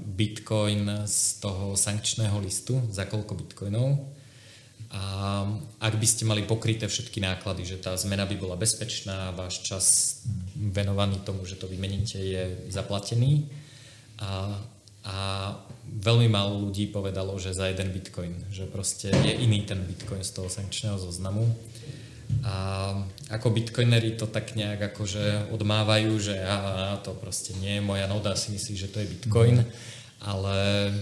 [0.00, 4.16] Bitcoin z toho sankčného listu, za koľko Bitcoinov.
[4.88, 5.44] A
[5.84, 9.84] ak by ste mali pokryté všetky náklady, že tá zmena by bola bezpečná, váš čas
[10.56, 13.44] venovaný tomu, že to vymeníte, je zaplatený.
[14.24, 14.56] A,
[15.04, 15.16] a
[15.84, 20.32] veľmi málo ľudí povedalo, že za jeden bitcoin, že proste je iný ten bitcoin z
[20.32, 21.44] toho sankčného zoznamu.
[22.48, 22.92] A
[23.28, 28.32] ako bitcoinery to tak nejak akože odmávajú, že a, to proste nie je moja noda,
[28.40, 29.68] si myslí, že to je bitcoin.
[29.68, 30.94] Mm ale eh,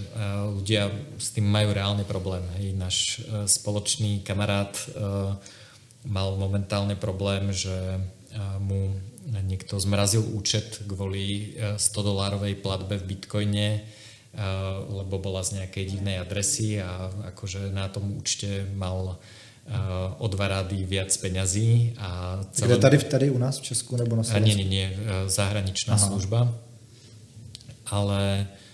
[0.53, 2.45] ľudia s tým majú reálne problém.
[2.57, 2.67] Hej.
[2.77, 5.33] Náš eh, spoločný kamarát eh,
[6.05, 7.99] mal momentálne problém, že
[8.63, 8.95] mu
[9.27, 13.83] niekto zmrazil účet kvôli 100 dolárovej platbe v bitcoine,
[14.87, 19.19] lebo bola z nejakej divnej adresy a akože na tom účte mal
[20.21, 21.97] o dva rády viac peňazí.
[21.99, 22.77] A celé...
[22.77, 24.47] Kde tady, tady u nás v Česku nebo na Slovensku?
[24.47, 24.87] Nie, nie, nie,
[25.27, 26.07] zahraničná Aha.
[26.07, 26.55] služba.
[27.89, 28.66] Ale Eh,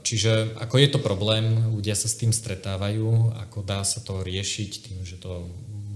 [0.00, 1.44] čiže ako je to problém,
[1.76, 5.44] ľudia sa s tým stretávajú, ako dá sa to riešiť tým, že to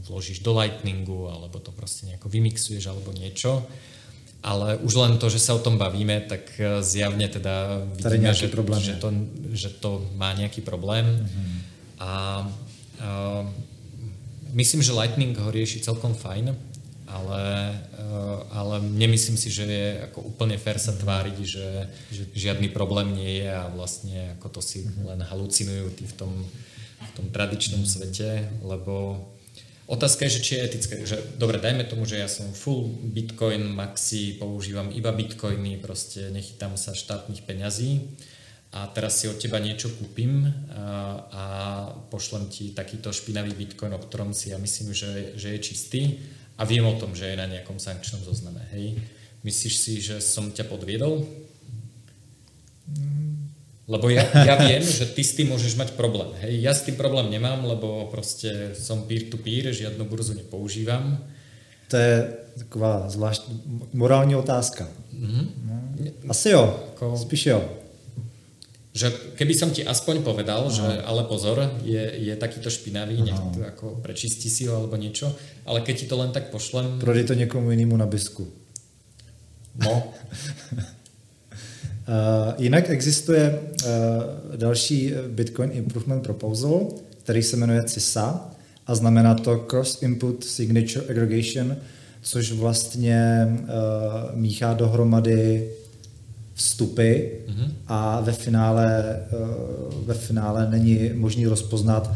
[0.05, 3.65] vložíš do Lightningu, alebo to proste nejako vymixuješ, alebo niečo.
[4.44, 8.52] Ale už len to, že sa o tom bavíme, tak eh, zjavne teda vidíme, že,
[8.52, 9.09] problém že, to,
[9.57, 11.25] že to má nejaký problém.
[11.25, 11.57] Mm-hmm.
[12.05, 12.12] A, a
[14.52, 16.73] myslím, že Lightning ho rieši celkom fajn
[17.15, 17.43] ale,
[17.94, 21.68] eh, ale nemyslím si, že je ako úplne fér sa tváriť, že,
[22.10, 26.33] že žiadny problém nie je a vlastne ako to si len halucinujú tí v tom,
[26.99, 29.23] v tom tradičnom svete, lebo
[29.86, 33.62] otázka je, že či je etické, že dobre, dajme tomu, že ja som full bitcoin
[33.70, 38.02] maxi, používam iba bitcoiny, proste nechytám sa štátnych peňazí
[38.75, 40.83] a teraz si od teba niečo kúpim a,
[41.31, 41.44] a
[42.10, 46.02] pošlem ti takýto špinavý bitcoin, o ktorom si ja myslím, že, že je čistý
[46.55, 48.62] a viem o tom, že je na nejakom sankčnom zozname.
[48.70, 48.99] Hej.
[49.42, 51.26] Myslíš si, že som ťa podviedol?
[53.84, 56.33] Lebo ja, ja viem, že ty s tým môžeš mať problém.
[56.41, 56.65] Hej.
[56.65, 61.20] Ja s tým problém nemám, lebo proste som peer-to-peer, žiadnu burzu nepoužívam.
[61.92, 62.15] To je
[62.58, 63.42] taková zvlášť
[63.92, 64.89] morální otázka.
[65.12, 65.47] Mm-hmm.
[66.28, 67.16] Asi jo, Ko...
[67.18, 67.83] spíš jo
[68.94, 70.70] že keby som ti aspoň povedal, Aha.
[70.70, 75.34] že ale pozor, je, je takýto špinavý, nech to ako prečistí si ho alebo niečo,
[75.66, 77.02] ale keď ti to len tak pošlem...
[77.02, 78.47] Prodej to někomu jinému na bisku.
[79.74, 80.14] No.
[80.73, 80.82] uh,
[82.58, 86.89] jinak existuje uh, další Bitcoin Improvement Proposal,
[87.23, 88.50] který se jmenuje CISA
[88.86, 91.76] a znamená to Cross Input Signature Aggregation,
[92.23, 93.66] což vlastně uh,
[94.39, 95.70] míchá dohromady
[96.55, 97.12] vstupy
[97.47, 97.70] mm-hmm.
[97.86, 99.36] a ve finále, eh,
[100.07, 102.10] ve finále není možný rozpoznat,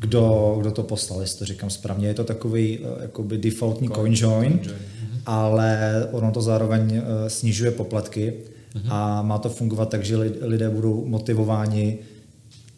[0.00, 2.08] kdo, kdo to poslal, jestli to říkám správně.
[2.08, 4.78] Je to takový uh, jakoby defaultní coin join, coin join.
[5.26, 8.32] ale ono to zároveň uh, snižuje poplatky
[8.74, 8.92] uh-huh.
[8.92, 11.98] a má to fungovat tak, že lidé budou motivováni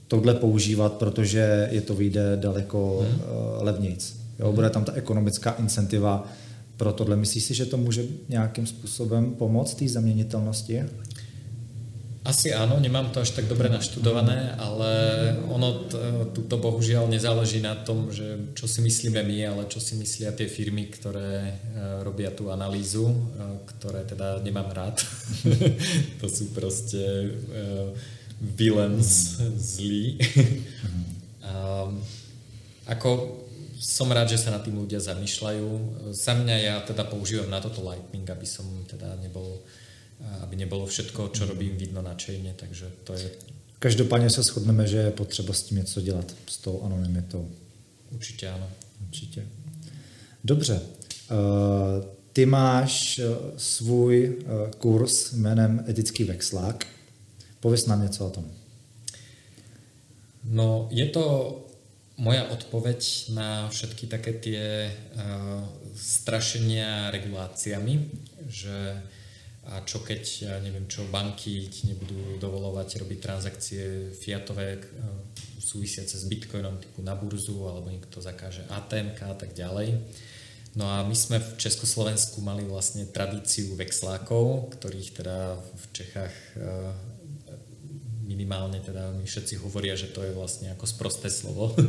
[0.09, 3.05] tohle používat, protože je to vyjde daleko uh,
[3.65, 4.17] levnějc.
[4.39, 6.27] Jo, bude tam ta ekonomická incentiva
[6.83, 7.17] pro tohle.
[7.17, 10.83] Myslíš si, že to může nějakým způsobem pomoct té zaměnitelnosti?
[12.23, 14.91] Asi áno, nemám to až tak dobre naštudované, ale
[15.51, 15.91] ono
[16.31, 20.47] tuto bohužiaľ nezáleží na tom, že čo si myslíme my, ale čo si myslia tie
[20.47, 21.55] firmy, ktoré e,
[22.07, 23.17] robia tú analýzu, e,
[23.75, 25.03] ktoré teda nemám rád.
[26.23, 27.91] to sú proste uh,
[28.39, 30.23] villains zlí.
[31.43, 31.99] um,
[32.87, 33.42] ako
[33.83, 35.69] som rád, že sa na tým ľudia zamýšľajú.
[36.15, 39.59] Za mňa ja teda používam na toto Lightning, aby som teda nebol
[40.41, 43.31] aby nebolo všetko, čo robím, vidno na chaine, takže to je...
[43.79, 47.51] Každopádně se shodneme, že je potřeba s tím něco dělat, s tou anonymitou.
[48.11, 48.71] Určitě ano.
[49.07, 49.47] Určitě.
[50.45, 50.81] Dobře.
[51.31, 56.87] Uh, ty máš uh, svůj uh, kurz jménem Etický vexlák.
[57.61, 58.45] Pověz nám něco o tom.
[60.45, 61.57] No, je to
[62.21, 65.65] moja odpoveď na všetky také tie uh,
[65.97, 67.95] strašenia reguláciami,
[68.49, 69.01] že
[69.63, 74.81] a čo keď, ja neviem čo, banky ti nebudú dovolovať robiť transakcie fiatové e,
[75.63, 80.03] súvisiace s bitcoinom typu na burzu, alebo niekto zakáže ATM a tak ďalej.
[80.75, 86.67] No a my sme v Československu mali vlastne tradíciu vexlákov, ktorých teda v Čechách e,
[88.33, 91.73] minimálne teda mi všetci hovoria, že to je vlastne ako sprosté slovo.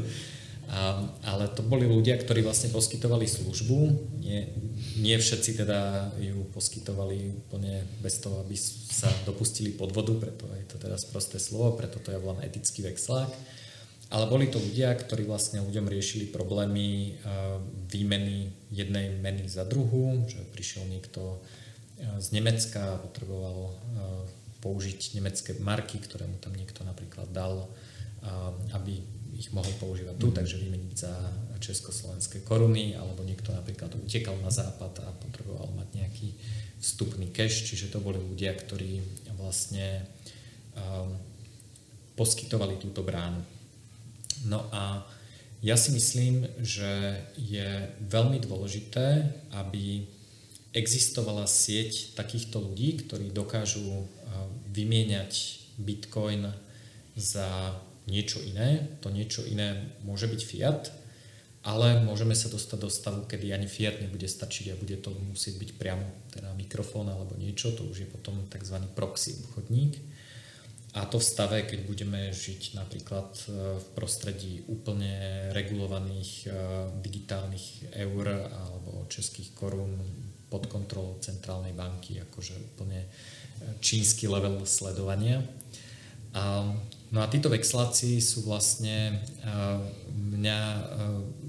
[0.63, 0.95] A,
[1.27, 3.77] ale to boli ľudia, ktorí vlastne poskytovali službu.
[4.23, 4.47] Nie,
[4.95, 10.79] nie všetci teda ju poskytovali úplne bez toho, aby sa dopustili podvodu, preto je to
[10.79, 13.27] teda prosté slovo, preto to je volám etický vexlák.
[14.13, 17.17] Ale boli to ľudia, ktorí vlastne ľuďom riešili problémy
[17.91, 21.43] výmeny jednej meny za druhú, že prišiel niekto
[22.21, 23.73] z Nemecka a potreboval
[24.63, 27.67] použiť nemecké marky, ktoré mu tam niekto napríklad dal,
[28.71, 29.03] aby
[29.35, 30.35] ich mohol používať tu, mm.
[30.39, 31.13] takže vymeniť za
[31.59, 36.27] československé koruny, alebo niekto napríklad utekal na západ a potreboval mať nejaký
[36.83, 38.99] vstupný cash, čiže to boli ľudia, ktorí
[39.39, 40.03] vlastne
[40.75, 41.15] um,
[42.19, 43.39] poskytovali túto bránu.
[44.43, 45.07] No a
[45.63, 50.03] ja si myslím, že je veľmi dôležité, aby
[50.75, 54.03] existovala sieť takýchto ľudí, ktorí dokážu
[54.73, 55.33] vymieňať
[55.77, 56.49] bitcoin
[57.13, 57.77] za
[58.09, 58.97] niečo iné.
[59.05, 60.81] To niečo iné môže byť fiat,
[61.63, 65.55] ale môžeme sa dostať do stavu, kedy ani fiat nebude stačiť a bude to musieť
[65.61, 66.03] byť priamo
[66.35, 68.77] teda mikrofón alebo niečo, to už je potom tzv.
[68.91, 69.95] proxy obchodník.
[70.93, 76.47] A to v stave, keď budeme žiť napríklad e, v prostredí úplne regulovaných e,
[77.01, 79.97] digitálnych eur alebo českých korún
[80.53, 83.09] pod kontrolou centrálnej banky, akože úplne
[83.79, 85.43] čínsky level sledovania.
[87.13, 89.21] No a títo vexláci sú vlastne,
[90.09, 90.59] mňa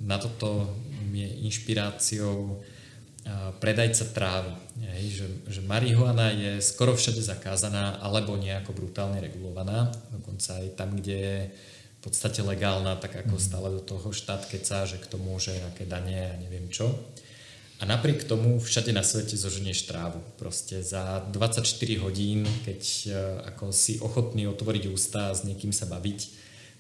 [0.05, 0.69] na toto
[1.15, 2.61] je inšpiráciou
[3.63, 4.53] predajca trávy.
[4.85, 9.89] Hej, že, že marihuana je skoro všade zakázaná alebo nejako brutálne regulovaná.
[10.13, 13.43] Dokonca aj tam, kde je v podstate legálna, tak ako mhm.
[13.43, 16.93] stále do toho štát keca, že kto môže, aké dane a neviem čo.
[17.85, 20.17] A napriek tomu všade na svete zoženieš trávu.
[20.41, 21.69] Proste za 24
[22.01, 23.09] hodín, keď e,
[23.53, 26.33] ako si ochotný otvoriť ústa a s niekým sa baviť,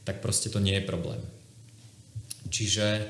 [0.09, 1.21] tak proste to nie je problém.
[2.49, 3.05] Čiže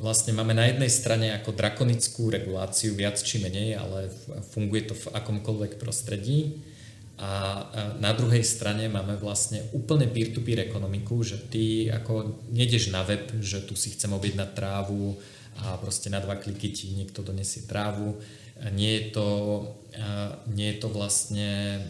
[0.00, 4.08] vlastne máme na jednej strane ako drakonickú reguláciu viac či menej, ale
[4.56, 6.64] funguje to v akomkoľvek prostredí.
[7.20, 7.60] A
[8.00, 13.60] na druhej strane máme vlastne úplne peer-to-peer ekonomiku, že ty ako nejdeš na web, že
[13.68, 15.20] tu si chcem objednať trávu,
[15.58, 18.18] a proste na dva kliky ti niekto donesie trávu.
[18.74, 19.28] Nie je to,
[20.54, 21.82] nie je to vlastne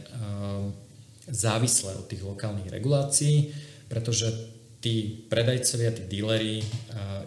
[1.29, 3.53] závislé od tých lokálnych regulácií,
[3.89, 4.33] pretože
[4.81, 6.65] tí predajcovia, tí díleri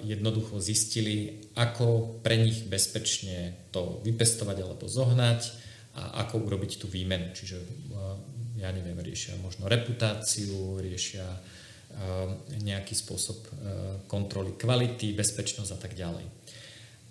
[0.01, 5.41] jednoducho zistili, ako pre nich bezpečne to vypestovať alebo zohnať
[5.93, 7.35] a ako urobiť tú výmenu.
[7.35, 7.57] Čiže
[8.61, 11.25] ja neviem, riešia možno reputáciu, riešia
[12.61, 13.51] nejaký spôsob eh,
[14.07, 16.25] kontroly kvality, bezpečnosť a tak ďalej.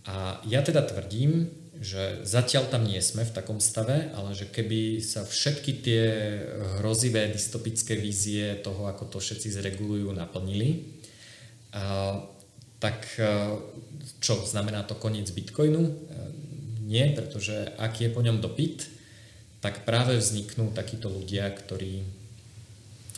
[0.08, 5.00] A ja teda tvrdím, že zatiaľ tam nie sme v takom stave, ale že keby
[5.00, 6.04] sa všetky tie
[6.80, 11.00] hrozivé dystopické vízie toho, ako to všetci zregulujú, naplnili,
[11.76, 12.14] eh,
[12.80, 13.04] tak
[14.24, 15.84] čo, znamená to koniec Bitcoinu?
[16.88, 18.88] Nie, pretože ak je po ňom dopyt,
[19.60, 22.19] tak práve vzniknú takíto ľudia, ktorí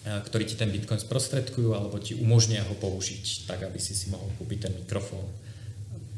[0.03, 4.27] ktorí ti ten Bitcoin sprostredkujú alebo ti umožnia ho použiť tak, aby si si mohol
[4.35, 5.23] kúpiť ten mikrofón.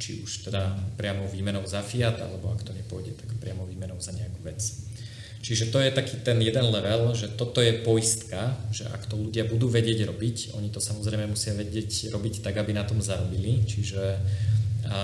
[0.00, 4.16] Či už teda priamo výmenou za fiat, alebo ak to nepôjde, tak priamo výmenou za
[4.16, 4.58] nejakú vec.
[5.44, 9.44] Čiže to je taký ten jeden level, že toto je poistka, že ak to ľudia
[9.44, 14.16] budú vedieť robiť, oni to samozrejme musia vedieť robiť tak, aby na tom zarobili, čiže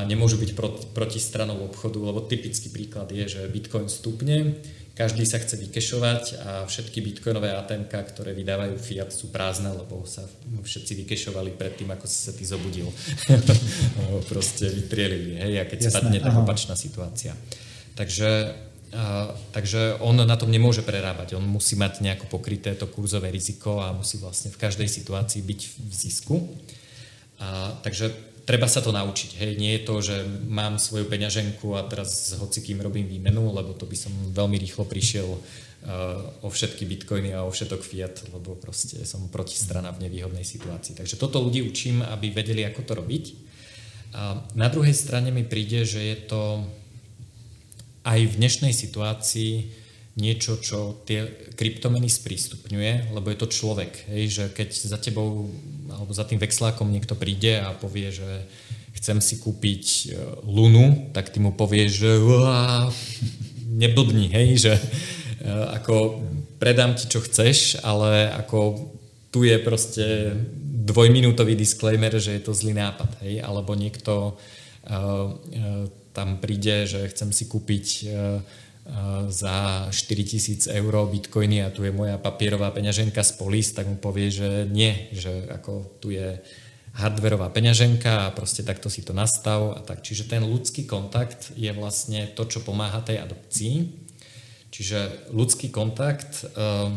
[0.08, 0.50] nemôžu byť
[0.96, 4.56] proti stranou obchodu, lebo typický príklad je, že Bitcoin stupne,
[5.00, 10.28] každý sa chce vykešovať a všetky bitcoinové ATM, ktoré vydávajú fiat, sú prázdne, lebo sa
[10.60, 12.84] všetci vykešovali predtým, ako si sa ty zobudil.
[14.32, 17.32] Proste vytrielili, hej, a keď Jasné, spadne, tak opačná situácia.
[17.96, 18.52] Takže,
[18.92, 21.40] a, takže on na tom nemôže prerábať.
[21.40, 25.60] On musí mať nejako pokryté to kurzové riziko a musí vlastne v každej situácii byť
[25.80, 26.36] v zisku.
[27.40, 28.12] A, takže
[28.50, 29.38] treba sa to naučiť.
[29.38, 33.78] Hej, nie je to, že mám svoju peňaženku a teraz s hocikým robím výmenu, lebo
[33.78, 38.58] to by som veľmi rýchlo prišiel uh, o všetky bitcoiny a o všetok fiat, lebo
[38.58, 40.98] proste som protistrana v nevýhodnej situácii.
[40.98, 43.24] Takže toto ľudí učím, aby vedeli, ako to robiť.
[44.18, 46.66] A na druhej strane mi príde, že je to
[48.02, 49.79] aj v dnešnej situácii
[50.20, 54.06] niečo, čo tie kryptomeny sprístupňuje, lebo je to človek.
[54.12, 55.48] Hej, že keď za tebou
[55.88, 58.46] alebo za tým vexlákom niekto príde a povie, že
[59.00, 60.04] chcem si kúpiť e,
[60.44, 62.10] Lunu, tak ty mu povieš, že
[63.80, 64.82] neblbni, hej, že e,
[65.80, 66.20] ako
[66.60, 68.92] predám ti, čo chceš, ale ako
[69.30, 70.36] tu je proste
[70.84, 77.06] dvojminútový disclaimer, že je to zlý nápad, hej, alebo niekto uh, uh, tam príde, že
[77.14, 78.42] chcem si kúpiť uh,
[79.30, 84.30] za 4000 eur bitcoiny a tu je moja papierová peňaženka z Polis, tak mu povie,
[84.34, 86.42] že nie, že ako tu je
[86.98, 90.02] hardverová peňaženka a proste takto si to nastav a tak.
[90.02, 93.74] Čiže ten ľudský kontakt je vlastne to, čo pomáha tej adopcii.
[94.74, 96.90] Čiže ľudský kontakt uh,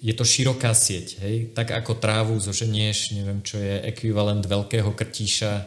[0.00, 1.20] je to široká sieť.
[1.20, 1.34] Hej?
[1.52, 5.64] Tak ako trávu zoženieš, neviem, čo je ekvivalent veľkého krtíša uh,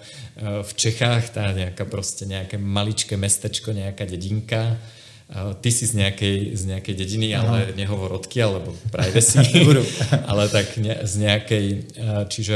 [0.65, 4.77] v Čechách, tá nejaká proste nejaké maličké mestečko, nejaká dedinka,
[5.61, 7.45] ty si z nejakej, z nejakej dediny, Aha.
[7.45, 9.37] ale nehovor odkiaľ, lebo privacy,
[10.29, 11.65] ale tak ne, z nejakej,
[12.33, 12.55] čiže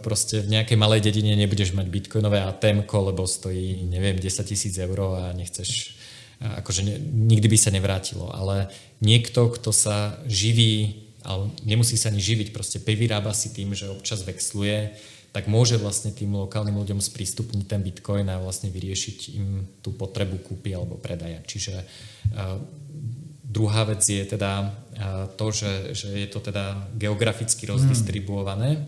[0.00, 4.96] proste v nejakej malej dedine nebudeš mať bitcoinové ATM, lebo stojí, neviem, 10 tisíc eur
[5.12, 5.92] a nechceš,
[6.40, 6.96] akože ne,
[7.28, 8.72] nikdy by sa nevrátilo, ale
[9.04, 14.24] niekto, kto sa živí, ale nemusí sa ani živiť, proste vyrába si tým, že občas
[14.24, 14.96] vexluje,
[15.36, 20.40] tak môže vlastne tým lokálnym ľuďom sprístupniť ten bitcoin a vlastne vyriešiť im tú potrebu
[20.40, 21.44] kúpy alebo predaja.
[21.44, 22.56] Čiže uh,
[23.44, 27.72] druhá vec je teda uh, to, že, že je to teda geograficky hmm.
[27.76, 28.80] rozdistribuované.
[28.80, 28.84] Mm.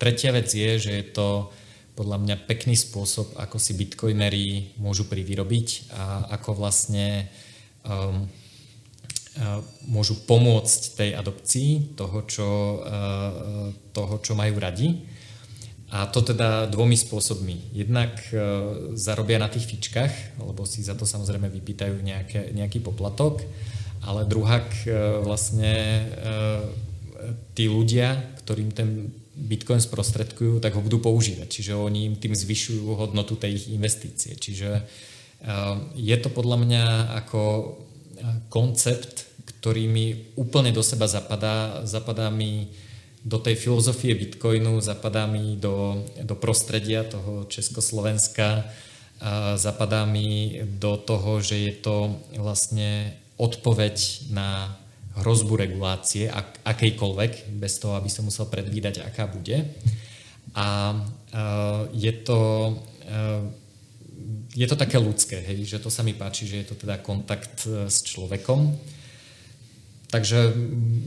[0.00, 1.52] Tretia vec je, že je to
[1.92, 7.28] podľa mňa pekný spôsob, ako si bitcoinery môžu privyrobiť a ako vlastne
[7.84, 8.24] um,
[9.86, 12.48] môžu pomôcť tej adopcii toho, čo,
[13.94, 15.06] toho, čo majú radi.
[15.88, 17.72] A to teda dvomi spôsobmi.
[17.72, 18.36] Jednak e,
[18.92, 23.40] zarobia na tých fičkách, lebo si za to samozrejme vypýtajú nejaké, nejaký poplatok,
[24.04, 24.92] ale druhak e,
[25.24, 26.04] vlastne e,
[27.56, 29.08] tí ľudia, ktorým ten
[29.38, 31.46] Bitcoin sprostredkujú, tak ho budú používať.
[31.46, 34.34] Čiže oni im tým zvyšujú hodnotu tej ich investície.
[34.34, 34.82] Čiže e,
[35.94, 36.84] je to podľa mňa
[37.24, 37.66] ako e,
[38.50, 41.86] koncept, ktorý mi úplne do seba zapadá.
[41.86, 42.68] Zapadá mi
[43.24, 48.64] do tej filozofie Bitcoinu, zapadá mi do, do prostredia toho Československa,
[49.18, 54.78] a zapadá mi do toho, že je to vlastne odpoveď na
[55.18, 59.66] hrozbu regulácie, ak, akejkoľvek, bez toho, aby som musel predvídať, aká bude.
[60.54, 62.38] A uh, je to
[63.10, 63.42] uh,
[64.54, 67.62] je to také ľudské, hej, že to sa mi páči, že je to teda kontakt
[67.66, 68.74] s človekom
[70.08, 70.56] Takže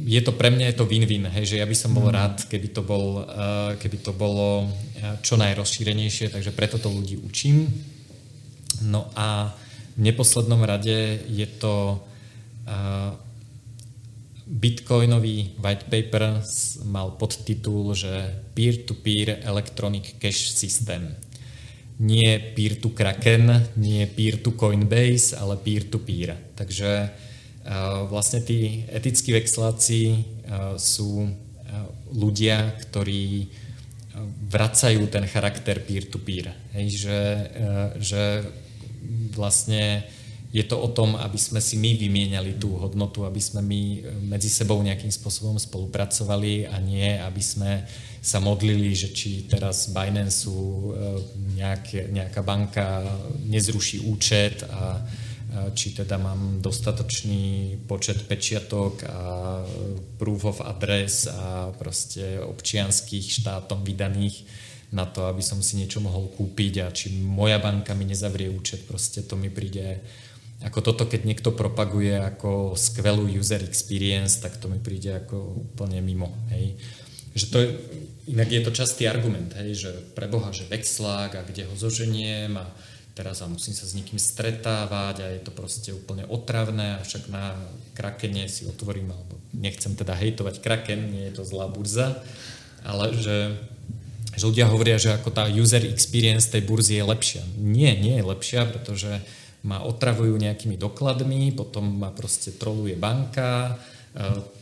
[0.05, 2.13] je to pre mňa je to win-win, hej, že ja by som bol mm.
[2.13, 7.17] rád, keby to, bol, uh, keby to bolo eh, čo najrozšírenejšie, takže preto to ľudí
[7.17, 7.65] učím.
[8.85, 9.57] No a
[9.97, 13.17] v neposlednom rade je to uh,
[14.45, 16.43] bitcoinový white paper
[16.85, 18.11] mal podtitul, že
[18.53, 21.17] peer-to-peer electronic cash system.
[22.01, 26.53] Nie peer-to-Kraken, nie peer-to-Coinbase, ale peer-to-peer.
[26.53, 27.09] Takže
[28.09, 30.25] Vlastne tí etickí vexláci
[30.77, 31.29] sú
[32.11, 33.47] ľudia, ktorí
[34.51, 36.51] vracajú ten charakter peer-to-peer.
[36.75, 37.19] Hej, že,
[38.01, 38.23] že
[39.31, 40.03] vlastne
[40.51, 43.81] je to o tom, aby sme si my vymieniali tú hodnotu, aby sme my
[44.35, 47.87] medzi sebou nejakým spôsobom spolupracovali a nie, aby sme
[48.19, 50.51] sa modlili, že či teraz Binance
[51.55, 52.99] nejaké, nejaká banka
[53.47, 54.99] nezruší účet a
[55.75, 59.19] či teda mám dostatočný počet pečiatok a
[60.15, 64.47] proof of address a proste občianských štátom vydaných
[64.95, 68.87] na to, aby som si niečo mohol kúpiť a či moja banka mi nezavrie účet,
[68.87, 70.03] proste to mi príde
[70.61, 75.97] ako toto, keď niekto propaguje ako skvelú user experience, tak to mi príde ako úplne
[76.05, 76.77] mimo, hej.
[77.33, 77.67] Že to je,
[78.29, 82.69] inak je to častý argument, hej, že preboha, že vexlák a kde ho zoženiem a
[83.21, 87.53] teraz a musím sa s nikým stretávať a je to proste úplne otravné však na
[87.93, 92.17] Krakene si otvorím, alebo nechcem teda hejtovať Kraken, nie je to zlá burza,
[92.81, 93.61] ale že,
[94.33, 97.45] že ľudia hovoria, že ako tá user experience tej burzy je lepšia.
[97.61, 99.21] Nie, nie je lepšia, pretože
[99.61, 103.77] ma otravujú nejakými dokladmi, potom ma proste troluje banka,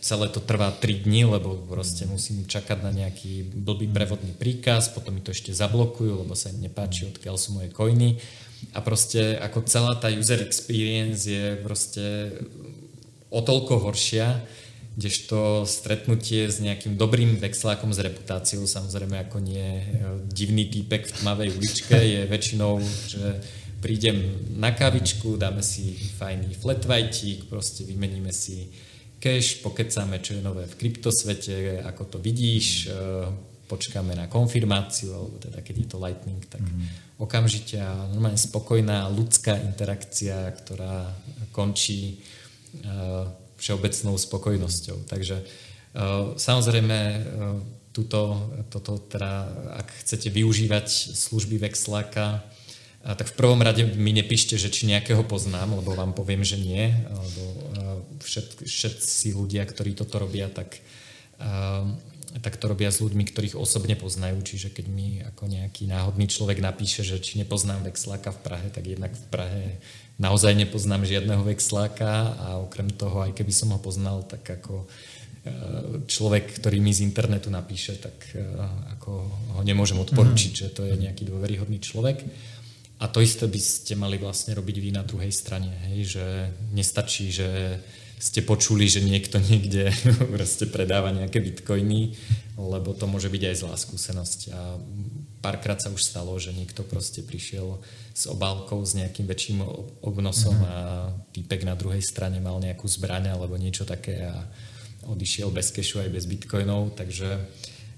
[0.03, 5.17] celé to trvá 3 dní, lebo proste musím čakať na nejaký blbý prevodný príkaz, potom
[5.17, 8.21] mi to ešte zablokujú, lebo sa im nepáči, odkiaľ sú moje coiny.
[8.75, 12.35] A proste ako celá tá user experience je proste
[13.29, 14.43] o toľko horšia,
[14.99, 19.83] kdežto stretnutie s nejakým dobrým vexlákom s reputáciou, samozrejme ako nie e,
[20.27, 23.39] divný týpek v tmavej uličke, je väčšinou, že
[23.79, 28.67] prídem na kavičku, dáme si fajný flat white, proste vymeníme si
[29.23, 35.37] cash, pokecáme, čo je nové v kryptosvete, ako to vidíš, e, počkáme na konfirmáciu, alebo
[35.37, 37.21] teda keď je to Lightning, tak mm-hmm.
[37.21, 41.13] okamžite a normálne spokojná ľudská interakcia, ktorá
[41.53, 42.17] končí
[42.81, 43.29] uh,
[43.61, 45.05] všeobecnou spokojnosťou.
[45.05, 47.21] Takže uh, samozrejme uh,
[47.93, 49.45] tuto, toto teda,
[49.77, 52.41] ak chcete využívať služby Vexláka,
[52.99, 56.59] a tak v prvom rade mi nepíšte, že či nejakého poznám, lebo vám poviem, že
[56.59, 56.91] nie.
[56.91, 57.43] Lebo
[58.19, 60.83] všet, všetci ľudia, ktorí toto robia, tak,
[62.37, 64.37] tak to robia s ľuďmi, ktorých osobne poznajú.
[64.45, 68.85] Čiže keď mi ako nejaký náhodný človek napíše, že či nepoznám vexláka v Prahe, tak
[68.85, 69.63] jednak v Prahe
[70.21, 74.85] naozaj nepoznám žiadneho vexláka a okrem toho, aj keby som ho poznal, tak ako
[76.05, 78.35] človek, ktorý mi z internetu napíše, tak
[78.99, 79.11] ako
[79.55, 80.59] ho nemôžem odporučiť, mm.
[80.59, 82.21] že to je nejaký dôveryhodný človek.
[82.99, 86.25] A to isté by ste mali vlastne robiť vy na druhej strane, hej, že
[86.75, 87.79] nestačí, že
[88.19, 89.95] ste počuli, že niekto niekde
[90.35, 92.13] proste predáva nejaké bitcoiny,
[92.59, 94.39] lebo to môže byť aj zlá skúsenosť.
[94.51, 94.75] A
[95.39, 97.79] párkrát sa už stalo, že niekto proste prišiel
[98.11, 99.63] s obálkou s nejakým väčším
[100.03, 100.67] obnosom mm-hmm.
[100.67, 100.75] a
[101.31, 104.43] týpek na druhej strane mal nejakú zbraň alebo niečo také a
[105.07, 107.39] odišiel bez kešu aj bez bitcoinov, takže...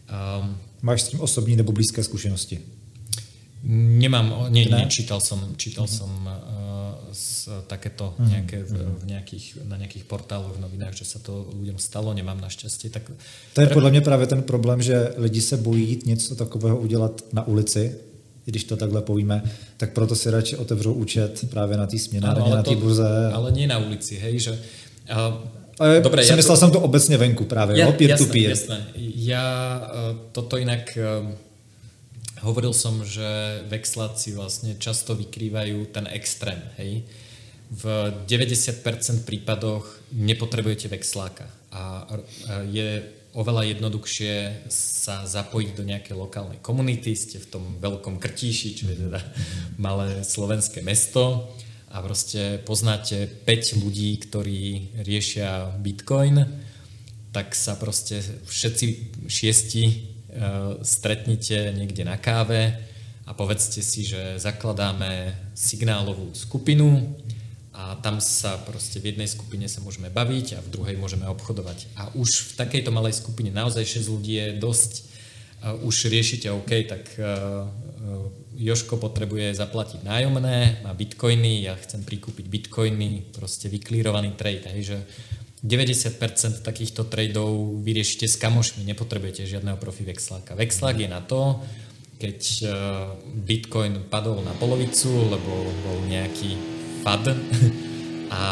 [0.05, 2.57] Um, Máš s tím osobní nebo blízké skúsenosti?
[3.69, 5.97] Nemám, nie, nie, čítal som, čítal uh-huh.
[6.01, 6.33] som uh,
[7.67, 8.29] takéto uh-huh.
[8.29, 12.41] nejaké v, v nejakých, na nejakých portáloch, v novinách, že sa to ľuďom stalo, nemám
[12.41, 12.89] našťastie.
[12.89, 13.11] Tak...
[13.53, 17.47] To je podle mě právě ten problém, že lidi se bojí něco takového udělat na
[17.47, 17.95] ulici,
[18.45, 19.43] když to takhle povíme,
[19.77, 23.31] tak proto si radši otevřou účet právě na té směnárně, na té burze.
[23.33, 24.51] Ale nie na ulici, hej, že...
[25.11, 25.47] Uh,
[25.79, 26.61] ale Dobre, ja myslel to...
[26.61, 28.49] som to obecne venku práve, ja, peer jasné, to peer.
[28.53, 28.77] Jasné.
[29.17, 29.45] Ja
[29.81, 30.93] uh, toto inak...
[30.97, 31.33] Uh,
[32.41, 36.57] hovoril som, že vexláci vlastne často vykrývajú ten extrém.
[36.81, 37.05] Hej?
[37.71, 37.83] V
[38.27, 41.47] 90% prípadoch nepotrebujete vexláka.
[41.71, 42.03] A
[42.67, 42.99] je
[43.31, 49.07] oveľa jednoduchšie sa zapojiť do nejakej lokálnej komunity, ste v tom veľkom Krtíši, čo je
[49.07, 49.23] teda
[49.79, 51.47] malé slovenské mesto.
[51.91, 56.43] A proste poznáte 5 ľudí, ktorí riešia Bitcoin,
[57.31, 58.85] tak sa proste všetci
[59.31, 62.71] šiesti Eh, stretnite niekde na káve
[63.27, 67.19] a povedzte si, že zakladáme signálovú skupinu
[67.71, 71.87] a tam sa proste v jednej skupine sa môžeme baviť a v druhej môžeme obchodovať.
[71.95, 74.93] A už v takejto malej skupine naozaj 6 ľudí je dosť,
[75.63, 77.63] uh, už riešite OK, tak uh,
[78.59, 84.97] Joško potrebuje zaplatiť nájomné, má bitcoiny, ja chcem prikúpiť bitcoiny, proste vyklírovaný trade, hej, že
[85.61, 90.57] 90% takýchto tradeov vyriešite s kamošmi, nepotrebujete žiadneho profi vexláka.
[90.57, 91.61] Vexlák je na to,
[92.17, 92.65] keď e,
[93.45, 97.25] Bitcoin padol na polovicu, lebo bol nejaký FAD
[98.29, 98.43] a,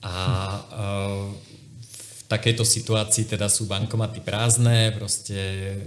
[0.00, 0.14] a
[1.80, 5.36] v takejto situácii teda sú bankomaty prázdne, proste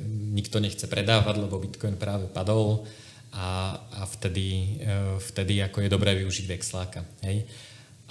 [0.10, 2.86] nikto nechce predávať, lebo Bitcoin práve padol
[3.34, 7.02] a, a vtedy, e, vtedy ako je dobré využiť vexláka.
[7.26, 7.50] Hej?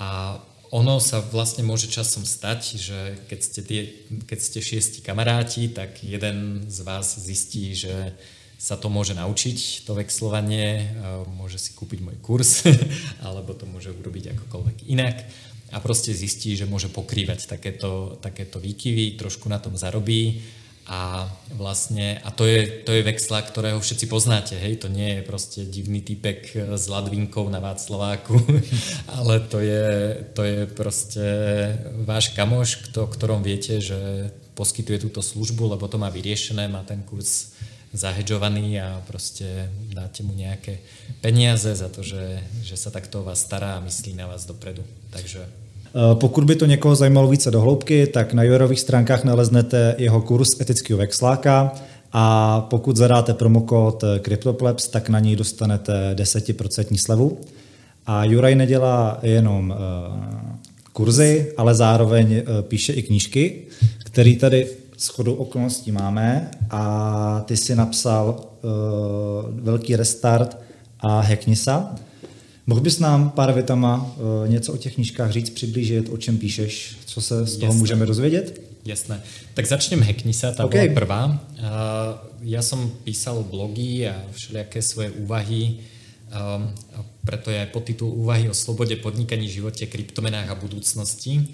[0.00, 0.40] A
[0.72, 2.98] ono sa vlastne môže časom stať, že
[3.28, 3.80] keď ste, tie,
[4.24, 8.16] keď ste šiesti kamaráti, tak jeden z vás zistí, že
[8.62, 10.94] sa to môže naučiť, to vexlovanie,
[11.34, 12.62] môže si kúpiť môj kurz,
[13.26, 15.26] alebo to môže urobiť akokoľvek inak.
[15.74, 20.46] A proste zistí, že môže pokrývať takéto, takéto výkyvy, trošku na tom zarobí.
[20.86, 25.22] A vlastne, a to je, to je Vexla, ktorého všetci poznáte, hej, to nie je
[25.22, 28.34] proste divný typek s ladvinkou na Václaváku,
[29.18, 29.86] ale to je,
[30.34, 31.26] to je proste
[32.02, 37.02] váš kamoš, kto, ktorom viete, že poskytuje túto službu, lebo to má vyriešené, má ten
[37.06, 37.51] kurz
[37.92, 40.80] zahedžovaný a proste dáte mu nejaké
[41.20, 44.80] peniaze za to, že, že sa takto o vás stará a myslí na vás dopredu.
[45.12, 45.62] Takže
[45.94, 50.20] Eh, pokud by to někoho zajímalo více do hloubky, tak na Jurových stránkách naleznete jeho
[50.20, 51.72] kurz etického vexláka
[52.12, 57.38] a pokud zadáte promokód CryptoPlebs, tak na něj dostanete 10% slevu.
[58.06, 59.76] A Juraj nedělá jenom eh,
[60.92, 63.62] kurzy, ale zároveň eh, píše i knížky,
[64.04, 64.66] který tady
[65.02, 68.38] s chodou okolností máme a ty si napsal
[69.50, 70.58] Velký restart
[71.00, 71.94] a Hacknisa.
[72.66, 76.96] Mohl bys nám pár větama uh, něco o těch knížkách říct, přiblížit, o čem píšeš,
[77.06, 77.78] co se z toho Jasné.
[77.78, 78.62] můžeme dozvědět?
[78.84, 79.22] Jasné.
[79.54, 80.86] Tak začnem Hacknisa, tá okay.
[80.86, 81.22] bola prvá.
[81.26, 81.34] Uh,
[82.46, 85.82] ja som písal blogy a všelijaké svoje úvahy,
[86.30, 86.70] um,
[87.26, 91.46] preto je aj podtitul Úvahy o slobode podnikaní, živote, kryptomenách a budúcnosti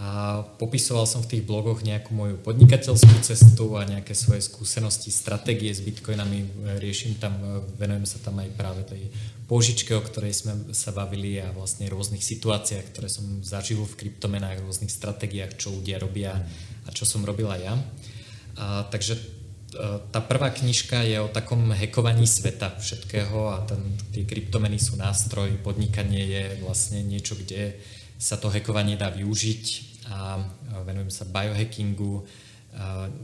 [0.00, 5.68] a popisoval som v tých blogoch nejakú moju podnikateľskú cestu a nejaké svoje skúsenosti, stratégie
[5.68, 6.40] s bitcoinami,
[6.80, 7.36] riešim tam,
[7.76, 9.12] venujem sa tam aj práve tej
[9.44, 14.64] požičke, o ktorej sme sa bavili a vlastne rôznych situáciách, ktoré som zažil v kryptomenách,
[14.64, 16.32] rôznych stratégiách, čo ľudia robia
[16.86, 17.76] a čo som robila ja.
[18.56, 19.22] A, takže e,
[20.08, 25.60] tá prvá knižka je o takom hekovaní sveta všetkého a ten, tie kryptomeny sú nástroj,
[25.60, 27.76] podnikanie je vlastne niečo, kde
[28.16, 30.42] sa to hekovanie dá využiť a
[30.82, 32.26] venujem sa biohackingu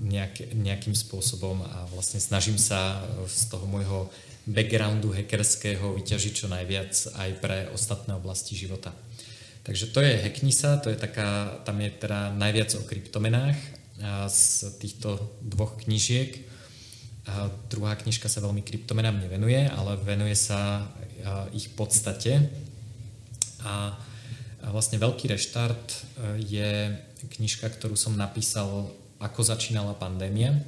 [0.03, 4.11] nejak, nejakým spôsobom a vlastne snažím sa z toho môjho
[4.47, 8.95] backgroundu hackerského vyťažiť čo najviac aj pre ostatné oblasti života.
[9.67, 13.59] Takže to je Hacknisa, to je taká, tam je teda najviac o kryptomenách
[14.31, 16.47] z týchto dvoch knižiek.
[17.27, 20.87] A druhá knižka sa veľmi kryptomenám nevenuje, ale venuje sa
[21.51, 22.47] ich podstate.
[23.67, 23.99] A
[24.71, 25.99] vlastne Veľký reštart e,
[26.43, 26.71] je
[27.39, 28.91] knižka, ktorú som napísal,
[29.23, 30.59] ako začínala pandémia.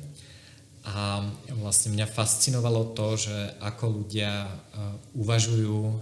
[0.89, 1.21] A
[1.59, 4.51] vlastne mňa fascinovalo to, že ako ľudia e,
[5.19, 5.95] uvažujú e,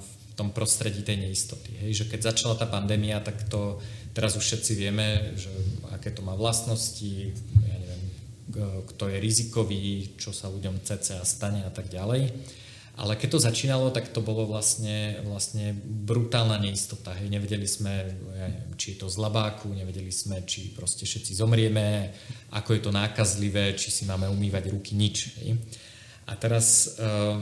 [0.00, 1.76] v tom prostredí tej neistoty.
[1.84, 3.78] Hej, že keď začala tá pandémia, tak to
[4.16, 5.52] teraz už všetci vieme, že
[5.92, 7.36] aké to má vlastnosti,
[7.68, 8.04] ja neviem,
[8.88, 12.32] kto je rizikový, čo sa ľuďom cca stane a tak ďalej.
[12.92, 17.16] Ale keď to začínalo, tak to bolo vlastne, vlastne brutálna neistota.
[17.16, 17.32] Hej.
[17.32, 22.12] Nevedeli sme, ja neviem, či je to z labáku, nevedeli sme, či proste všetci zomrieme,
[22.52, 25.40] ako je to nákazlivé, či si máme umývať ruky, nič.
[25.40, 25.56] Hej.
[26.28, 27.40] A teraz uh,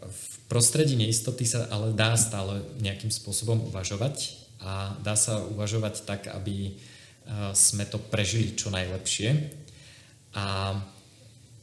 [0.00, 6.32] v prostredí neistoty sa ale dá stále nejakým spôsobom uvažovať a dá sa uvažovať tak,
[6.32, 9.52] aby uh, sme to prežili čo najlepšie.
[10.32, 10.72] A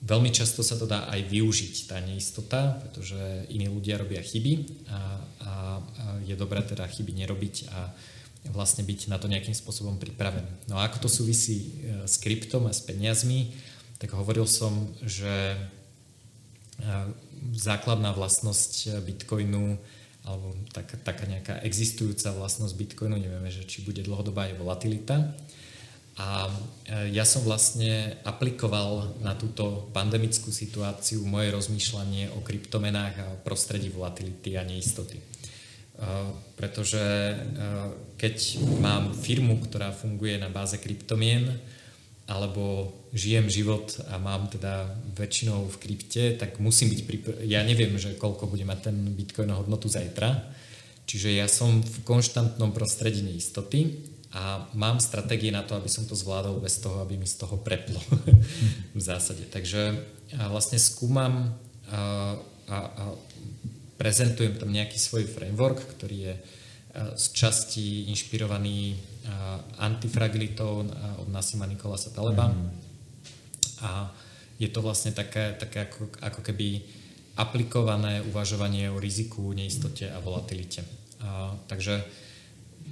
[0.04, 5.00] Veľmi často sa to dá aj využiť, tá neistota, pretože iní ľudia robia chyby a,
[5.00, 5.52] a, a
[6.28, 7.88] je dobré teda chyby nerobiť a
[8.52, 10.68] vlastne byť na to nejakým spôsobom pripravený.
[10.68, 13.56] No a ako to súvisí e, s kryptom a s peniazmi,
[13.96, 15.58] tak hovoril som, že e,
[17.56, 19.80] základná vlastnosť Bitcoinu
[20.24, 25.36] alebo tak, taká nejaká existujúca vlastnosť Bitcoinu, nevieme, že či bude dlhodobá je volatilita.
[26.14, 33.28] A e, ja som vlastne aplikoval na túto pandemickú situáciu moje rozmýšľanie o kryptomenách a
[33.42, 35.18] prostredí volatility a neistoty.
[35.18, 35.24] E,
[36.54, 37.36] pretože e,
[38.22, 41.50] keď mám firmu, ktorá funguje na báze kryptomien,
[42.30, 48.00] alebo žijem život a mám teda väčšinou v krypte, tak musím byť pripr- Ja neviem,
[48.00, 50.40] že koľko bude mať ten bitcoin hodnotu zajtra,
[51.04, 56.18] čiže ja som v konštantnom prostredí neistoty a mám stratégie na to, aby som to
[56.18, 58.02] zvládol bez toho, aby mi z toho preplo
[58.98, 59.46] v zásade.
[59.54, 59.94] Takže
[60.50, 61.54] vlastne skúmam
[61.94, 62.34] a,
[62.66, 63.04] a, a
[64.02, 66.36] prezentujem tam nejaký svoj framework, ktorý je
[67.14, 68.98] z časti inšpirovaný
[69.82, 70.86] antifragilitou
[71.22, 72.54] od Nasima Nikolasa Taleba.
[72.54, 72.70] Mm.
[73.86, 74.14] A
[74.62, 76.86] je to vlastne také, také ako, ako keby
[77.34, 80.86] aplikované uvažovanie o riziku, neistote a volatilite.
[81.26, 82.06] A, takže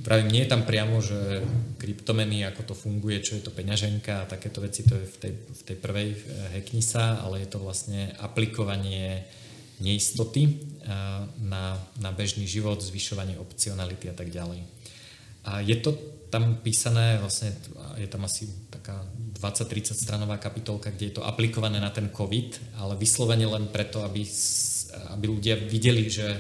[0.02, 1.46] Pravím, nie je tam priamo, že
[1.78, 5.34] kryptomeny, ako to funguje, čo je to peňaženka a takéto veci, to je v tej,
[5.34, 6.18] v tej prvej eh,
[6.58, 9.26] hacknisa, ale je to vlastne aplikovanie
[9.78, 10.56] neistoty eh,
[11.46, 14.66] na, na bežný život, zvyšovanie opcionality a tak ďalej.
[15.46, 15.94] A je to
[16.32, 17.52] tam písané, vlastne
[18.00, 19.04] je tam asi taká
[19.36, 24.24] 20-30 stranová kapitolka, kde je to aplikované na ten COVID, ale vyslovene len preto, aby,
[25.12, 26.40] aby ľudia videli, že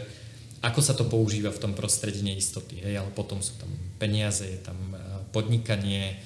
[0.61, 2.85] ako sa to používa v tom prostredí neistoty.
[2.85, 3.01] Hej?
[3.01, 4.97] Ale potom sú tam peniaze, je tam e,
[5.33, 6.21] podnikanie,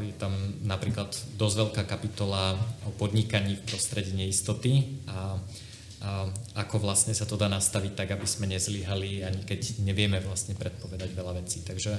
[0.00, 0.32] Je tam
[0.64, 2.56] napríklad dosť veľká kapitola
[2.88, 5.36] o podnikaní v prostredí neistoty a
[6.56, 11.10] ako vlastne sa to dá nastaviť tak, aby sme nezlyhali, ani keď nevieme vlastne predpovedať
[11.14, 11.62] veľa vecí.
[11.62, 11.94] Takže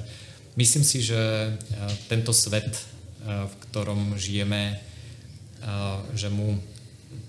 [0.58, 1.54] myslím si, že
[2.12, 2.74] tento svet,
[3.24, 4.82] v ktorom žijeme,
[6.18, 6.60] že mu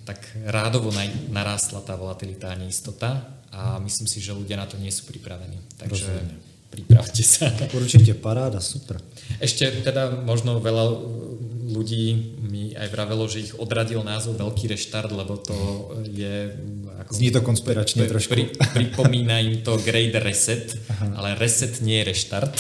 [0.03, 0.91] tak rádovo
[1.31, 5.63] narástla tá volatilita a neistota a myslím si, že ľudia na to nie sú pripravení.
[5.79, 6.39] Takže Rozumiem.
[6.75, 7.55] pripravte sa.
[7.71, 8.99] Určite paráda, super.
[9.39, 10.85] Ešte teda možno veľa
[11.65, 15.57] ľudí mi aj vravelo, že ich odradil názov Veľký reštart, lebo to
[16.05, 16.53] je...
[17.07, 18.35] Ako, Zní to konspiračne trošku.
[18.37, 21.07] Pri, pripomína im to Great Reset, Aha.
[21.19, 22.55] ale reset nie je reštart.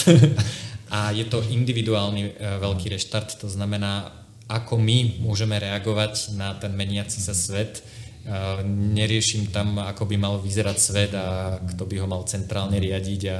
[0.94, 2.30] A je to individuálny e,
[2.62, 4.14] veľký reštart, to znamená,
[4.46, 7.82] ako my môžeme reagovať na ten meniaci sa svet.
[8.24, 13.22] E, neriešim tam, ako by mal vyzerať svet a kto by ho mal centrálne riadiť
[13.28, 13.38] a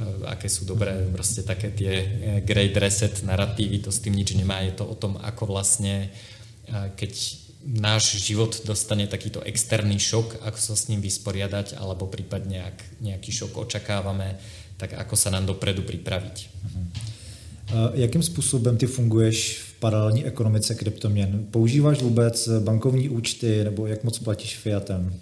[0.00, 2.06] Eh, aké sú dobré proste také tie eh,
[2.40, 4.64] great reset narratívy, to s tým nič nemá.
[4.64, 7.12] Je to o tom, ako vlastne, eh, keď
[7.60, 13.28] náš život dostane takýto externý šok, ako sa s ním vysporiadať, alebo prípadne, ak nejaký
[13.28, 14.40] šok očakávame,
[14.80, 16.36] tak ako sa nám dopredu pripraviť.
[16.48, 17.92] Uh-huh.
[18.00, 21.46] Jakým způsobem ty funguješ paralelní ekonomice kryptoměn?
[21.50, 25.14] Používáš vůbec bankovní účty nebo jak moc platíš fiatem?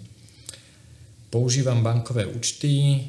[1.29, 3.05] Používam bankové účty, eh,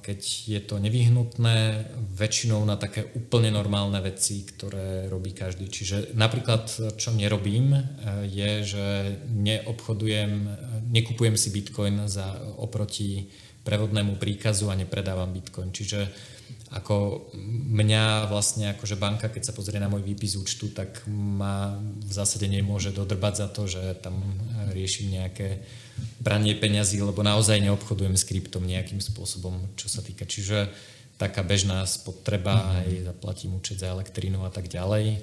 [0.00, 1.82] keď je to nevyhnutné,
[2.14, 5.66] väčšinou na také úplne normálne veci, ktoré robí každý.
[5.66, 7.82] Čiže napríklad, čo nerobím, eh,
[8.30, 8.86] je, že
[9.34, 10.30] neobchodujem,
[10.94, 13.26] nekupujem si bitcoin za, oproti
[13.66, 15.74] prevodnému príkazu a nepredávam bitcoin.
[15.74, 16.06] Čiže
[16.70, 17.26] ako
[17.66, 22.46] mňa vlastne akože banka, keď sa pozrie na môj výpis účtu, tak ma v zásade
[22.46, 24.14] nemôže dodrbať za to, že tam
[24.70, 25.66] riešim nejaké
[26.22, 30.22] branie peňazí, lebo naozaj neobchodujem s kryptom nejakým spôsobom, čo sa týka.
[30.30, 30.70] Čiže
[31.18, 32.70] taká bežná spotreba, mm.
[32.70, 35.20] aj zaplatím účet za elektrínu a tak ďalej.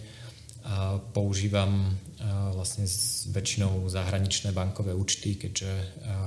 [0.68, 6.18] A používam a vlastne s väčšinou zahraničné bankové účty, keďže, a, a,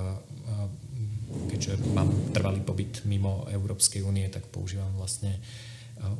[1.49, 5.37] keďže mám trvalý pobyt mimo Európskej únie, tak používam vlastne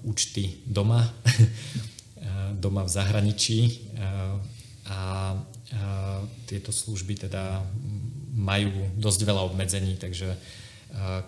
[0.06, 1.02] účty doma,
[2.64, 3.60] doma v zahraničí
[3.98, 4.38] a,
[4.92, 5.00] a
[6.46, 7.66] tieto služby teda
[8.32, 10.38] majú dosť veľa obmedzení, takže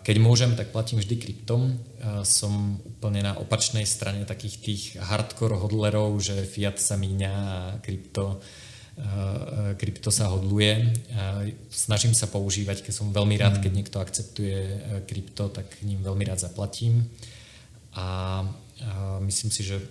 [0.04, 1.80] keď môžem, tak platím vždy kryptom.
[2.28, 8.44] Som úplne na opačnej strane takých tých hardcore hodlerov, že fiat sa míňa a krypto,
[9.82, 10.94] krypto sa hodluje.
[11.74, 13.78] Snažím sa používať, keď som veľmi rád, keď mm.
[13.82, 14.58] niekto akceptuje
[15.10, 17.10] krypto, tak ním veľmi rád zaplatím.
[17.98, 18.42] A
[19.26, 19.82] myslím si, že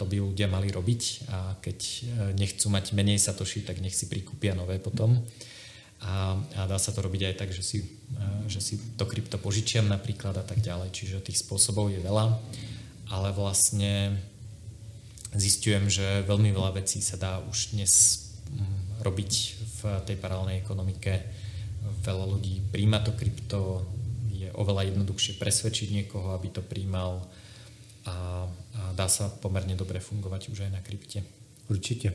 [0.00, 1.78] to by ľudia mali robiť a keď
[2.40, 5.20] nechcú mať menej satoši, tak nech si prikúpia nové potom.
[6.00, 7.84] A, a dá sa to robiť aj tak, že si,
[8.48, 10.88] že si to krypto požičiam napríklad a tak ďalej.
[10.96, 12.40] Čiže tých spôsobov je veľa,
[13.12, 14.16] ale vlastne
[15.34, 17.92] zistujem, že veľmi veľa vecí sa dá už dnes
[18.50, 21.22] mm, robiť v tej paralelnej ekonomike.
[22.02, 23.86] Veľa ľudí príjma to krypto,
[24.32, 27.28] je oveľa jednoduchšie presvedčiť niekoho, aby to príjmal
[28.08, 31.22] a, a dá sa pomerne dobre fungovať už aj na krypte.
[31.70, 32.12] Určitě.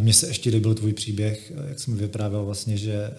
[0.00, 3.12] Mně se ještě líbil tvůj příběh, jak jsem vyprávěl vlastně, že eh,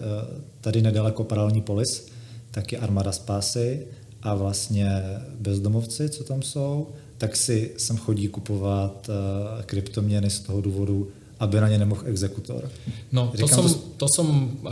[0.60, 2.08] tady nedaleko paralelní polis,
[2.50, 3.86] tak je armáda spásy
[4.22, 5.02] a vlastně
[5.40, 6.92] bezdomovci, co tam jsou,
[7.24, 11.08] tak si sem chodí kupovat eh, kryptoměny z toho důvodu,
[11.40, 12.70] aby na ně nemohl exekutor.
[13.12, 14.26] No, to Říkám, som, to som
[14.60, 14.70] uh,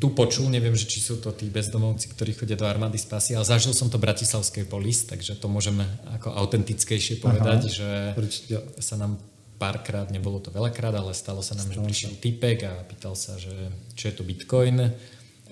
[0.00, 3.44] tu počul, neviem, že či sú to tí bezdomovci, ktorí chodia do armády spásy, ale
[3.44, 5.84] zažil som to Bratislavskej polis, takže to môžeme
[6.16, 8.64] ako autentickejšie povedať, Aha, že určite.
[8.80, 9.20] sa nám
[9.60, 13.36] párkrát, nebolo to veľakrát, ale stalo sa nám, stalo že prišiel typek a pýtal sa,
[13.36, 13.52] že
[13.92, 14.88] čo je to Bitcoin.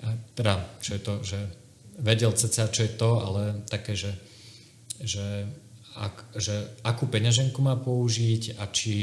[0.01, 1.39] A teda, čo je to, že
[2.01, 4.17] vedel cca, čo je to, ale také, že,
[4.97, 5.45] že,
[5.99, 6.55] ak, že
[6.87, 8.95] akú peňaženku má použiť a či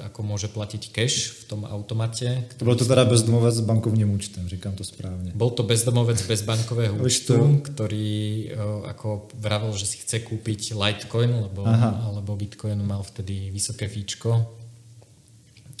[0.00, 2.48] ako môže platiť cash v tom automate.
[2.56, 5.36] To bol to teda bezdomovec s bankovním účtem, říkám to správne.
[5.36, 8.56] Bol to bezdomovec bez bankového účtu, ktorý
[8.88, 11.68] ako vravel, že si chce kúpiť Litecoin, lebo,
[12.08, 14.48] alebo Bitcoin mal vtedy vysoké fíčko.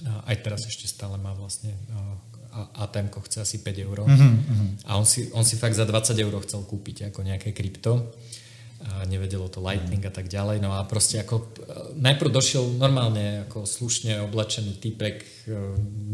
[0.04, 1.72] Aj teraz ešte stále má vlastne
[2.76, 4.04] atm chce asi 5 eur.
[4.04, 4.32] Uh-huh,
[4.84, 8.12] A on si, on si fakt za 20 eur chcel kúpiť ako nejaké krypto
[8.80, 10.64] a nevedelo to Lightning a tak ďalej.
[10.64, 11.52] No a proste ako
[12.00, 15.26] najprv došiel normálne ako slušne oblečený typek, e,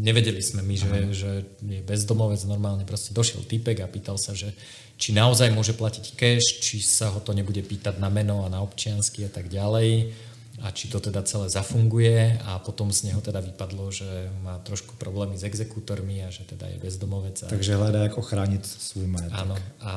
[0.03, 1.31] nevedeli sme my, že, že
[1.63, 4.51] je bezdomovec, normálne proste došiel typek a pýtal sa, že
[4.99, 8.59] či naozaj môže platiť cash, či sa ho to nebude pýtať na meno a na
[8.59, 10.11] občiansky a tak ďalej
[10.57, 14.97] a či to teda celé zafunguje a potom z neho teda vypadlo, že má trošku
[14.97, 17.45] problémy s exekútormi a že teda je bezdomovec.
[17.45, 19.37] Takže hľadá, ako chrániť svoj majetok.
[19.37, 19.55] Áno.
[19.85, 19.93] A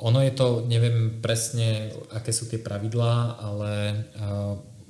[0.00, 3.72] ono je to, neviem presne, aké sú tie pravidlá, ale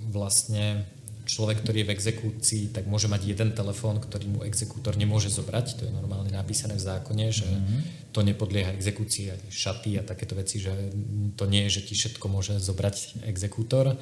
[0.07, 0.87] vlastne
[1.29, 5.67] človek, ktorý je v exekúcii, tak môže mať jeden telefón, ktorý mu exekútor nemôže zobrať.
[5.77, 7.81] To je normálne napísané v zákone, že mm-hmm.
[8.17, 10.73] to nepodlieha exekúcii, šaty a takéto veci, že
[11.37, 14.01] to nie je, že ti všetko môže zobrať exekútor.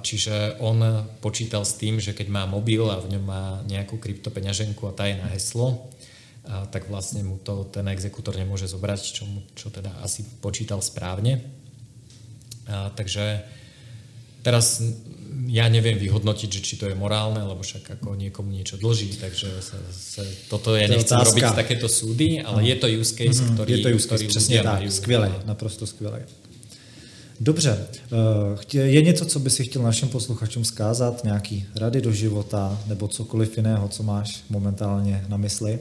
[0.00, 0.80] Čiže on
[1.20, 5.04] počítal s tým, že keď má mobil a v ňom má nejakú kryptopeňaženku a tá
[5.04, 5.92] je na heslo,
[6.72, 11.44] tak vlastne mu to ten exekútor nemôže zobrať, čo, mu, čo teda asi počítal správne.
[12.64, 13.44] A, takže
[14.40, 14.80] teraz
[15.48, 19.48] ja neviem vyhodnotiť, že či to je morálne, lebo však ako niekomu niečo dlží, takže
[19.60, 22.68] sa, sa, toto ja nechcem robiť takéto súdy, ale no.
[22.68, 23.54] je to use case, mm-hmm.
[23.56, 26.24] ktorý, je to use case, ktorý přesně tak, skvěle, naprosto skvěle.
[27.40, 27.86] Dobře,
[28.72, 33.08] eh, je něco, co by si chtěl našim posluchačům zkázat, nějaký rady do života nebo
[33.08, 35.78] cokoliv jiného, co máš momentálně na mysli?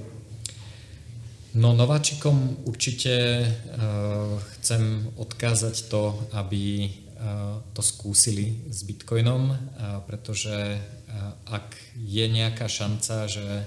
[1.57, 9.57] No nováčikom určite uh, chcem odkázať to, aby uh, to skúsili s Bitcoinom, uh,
[10.05, 13.65] pretože uh, ak je nejaká šanca, že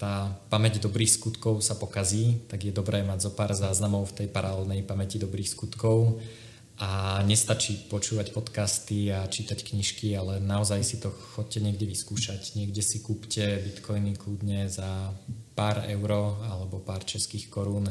[0.00, 4.28] tá pamäť dobrých skutkov sa pokazí, tak je dobré mať zo pár záznamov v tej
[4.32, 6.16] paralelnej pamäti dobrých skutkov
[6.82, 12.58] a nestačí počúvať podcasty a čítať knižky, ale naozaj si to chodte niekde vyskúšať.
[12.58, 15.14] Niekde si kúpte bitcoiny kľudne za
[15.54, 17.86] pár euro alebo pár českých korún.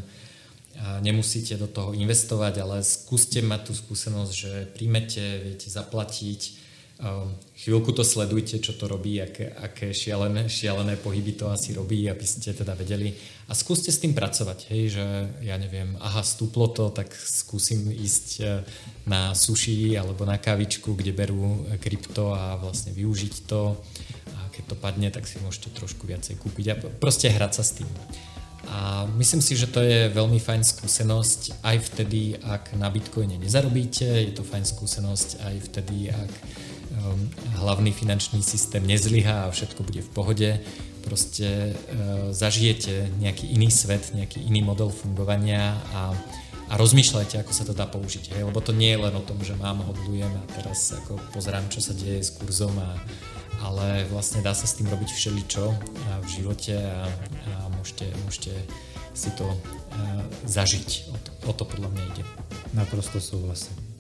[0.84, 6.62] A nemusíte do toho investovať, ale skúste mať tú skúsenosť, že príjmete, viete zaplatiť,
[7.02, 12.10] Ehm, chvíľku to sledujte, čo to robí, aké, aké šialené, šialené pohyby to asi robí,
[12.10, 13.14] aby ste teda vedeli.
[13.46, 15.06] A skúste s tým pracovať, hej, že
[15.46, 18.44] ja neviem, aha, stúplo to, tak skúsim ísť e,
[19.06, 23.78] na sushi alebo na kávičku, kde berú krypto a vlastne využiť to.
[24.34, 27.78] A keď to padne, tak si môžete trošku viacej kúpiť a proste hrať sa s
[27.78, 27.90] tým.
[28.72, 34.06] A myslím si, že to je veľmi fajn skúsenosť aj vtedy, ak na Bitcoine nezarobíte,
[34.06, 36.32] je to fajn skúsenosť aj vtedy, ak
[37.58, 40.50] hlavný finančný systém nezlyhá a všetko bude v pohode.
[41.02, 46.14] Proste uh, zažijete nejaký iný svet, nejaký iný model fungovania a,
[46.70, 48.38] a rozmýšľajte, ako sa to dá použiť.
[48.38, 48.42] Hej?
[48.46, 51.82] Lebo to nie je len o tom, že mám, hodlujem a teraz ako pozerám, čo
[51.82, 52.96] sa deje s kurzom a,
[53.66, 55.64] ale vlastne dá sa s tým robiť všeličo
[56.22, 57.10] v živote a,
[57.50, 58.54] a môžete, môžete
[59.14, 59.58] si to uh,
[60.48, 61.12] zažiť.
[61.12, 62.24] O to, o to podľa mňa ide.
[62.72, 63.91] Naprosto súhlasím.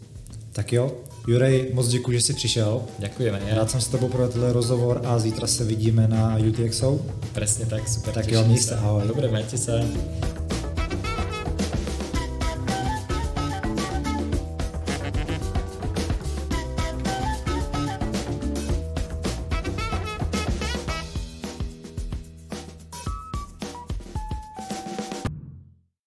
[0.53, 0.91] Tak jo,
[1.27, 2.81] Jurej, moc děkuji, že jsi přišel.
[2.99, 3.41] Děkujeme.
[3.47, 3.55] Já.
[3.55, 6.99] Rád jsem s tebou pro tenhle rozhovor a zítra se vidíme na UTXO.
[7.33, 8.13] Presne tak, super.
[8.13, 9.03] Tak jo, měj se, ahoj.
[9.07, 9.71] Dobre, majte sa.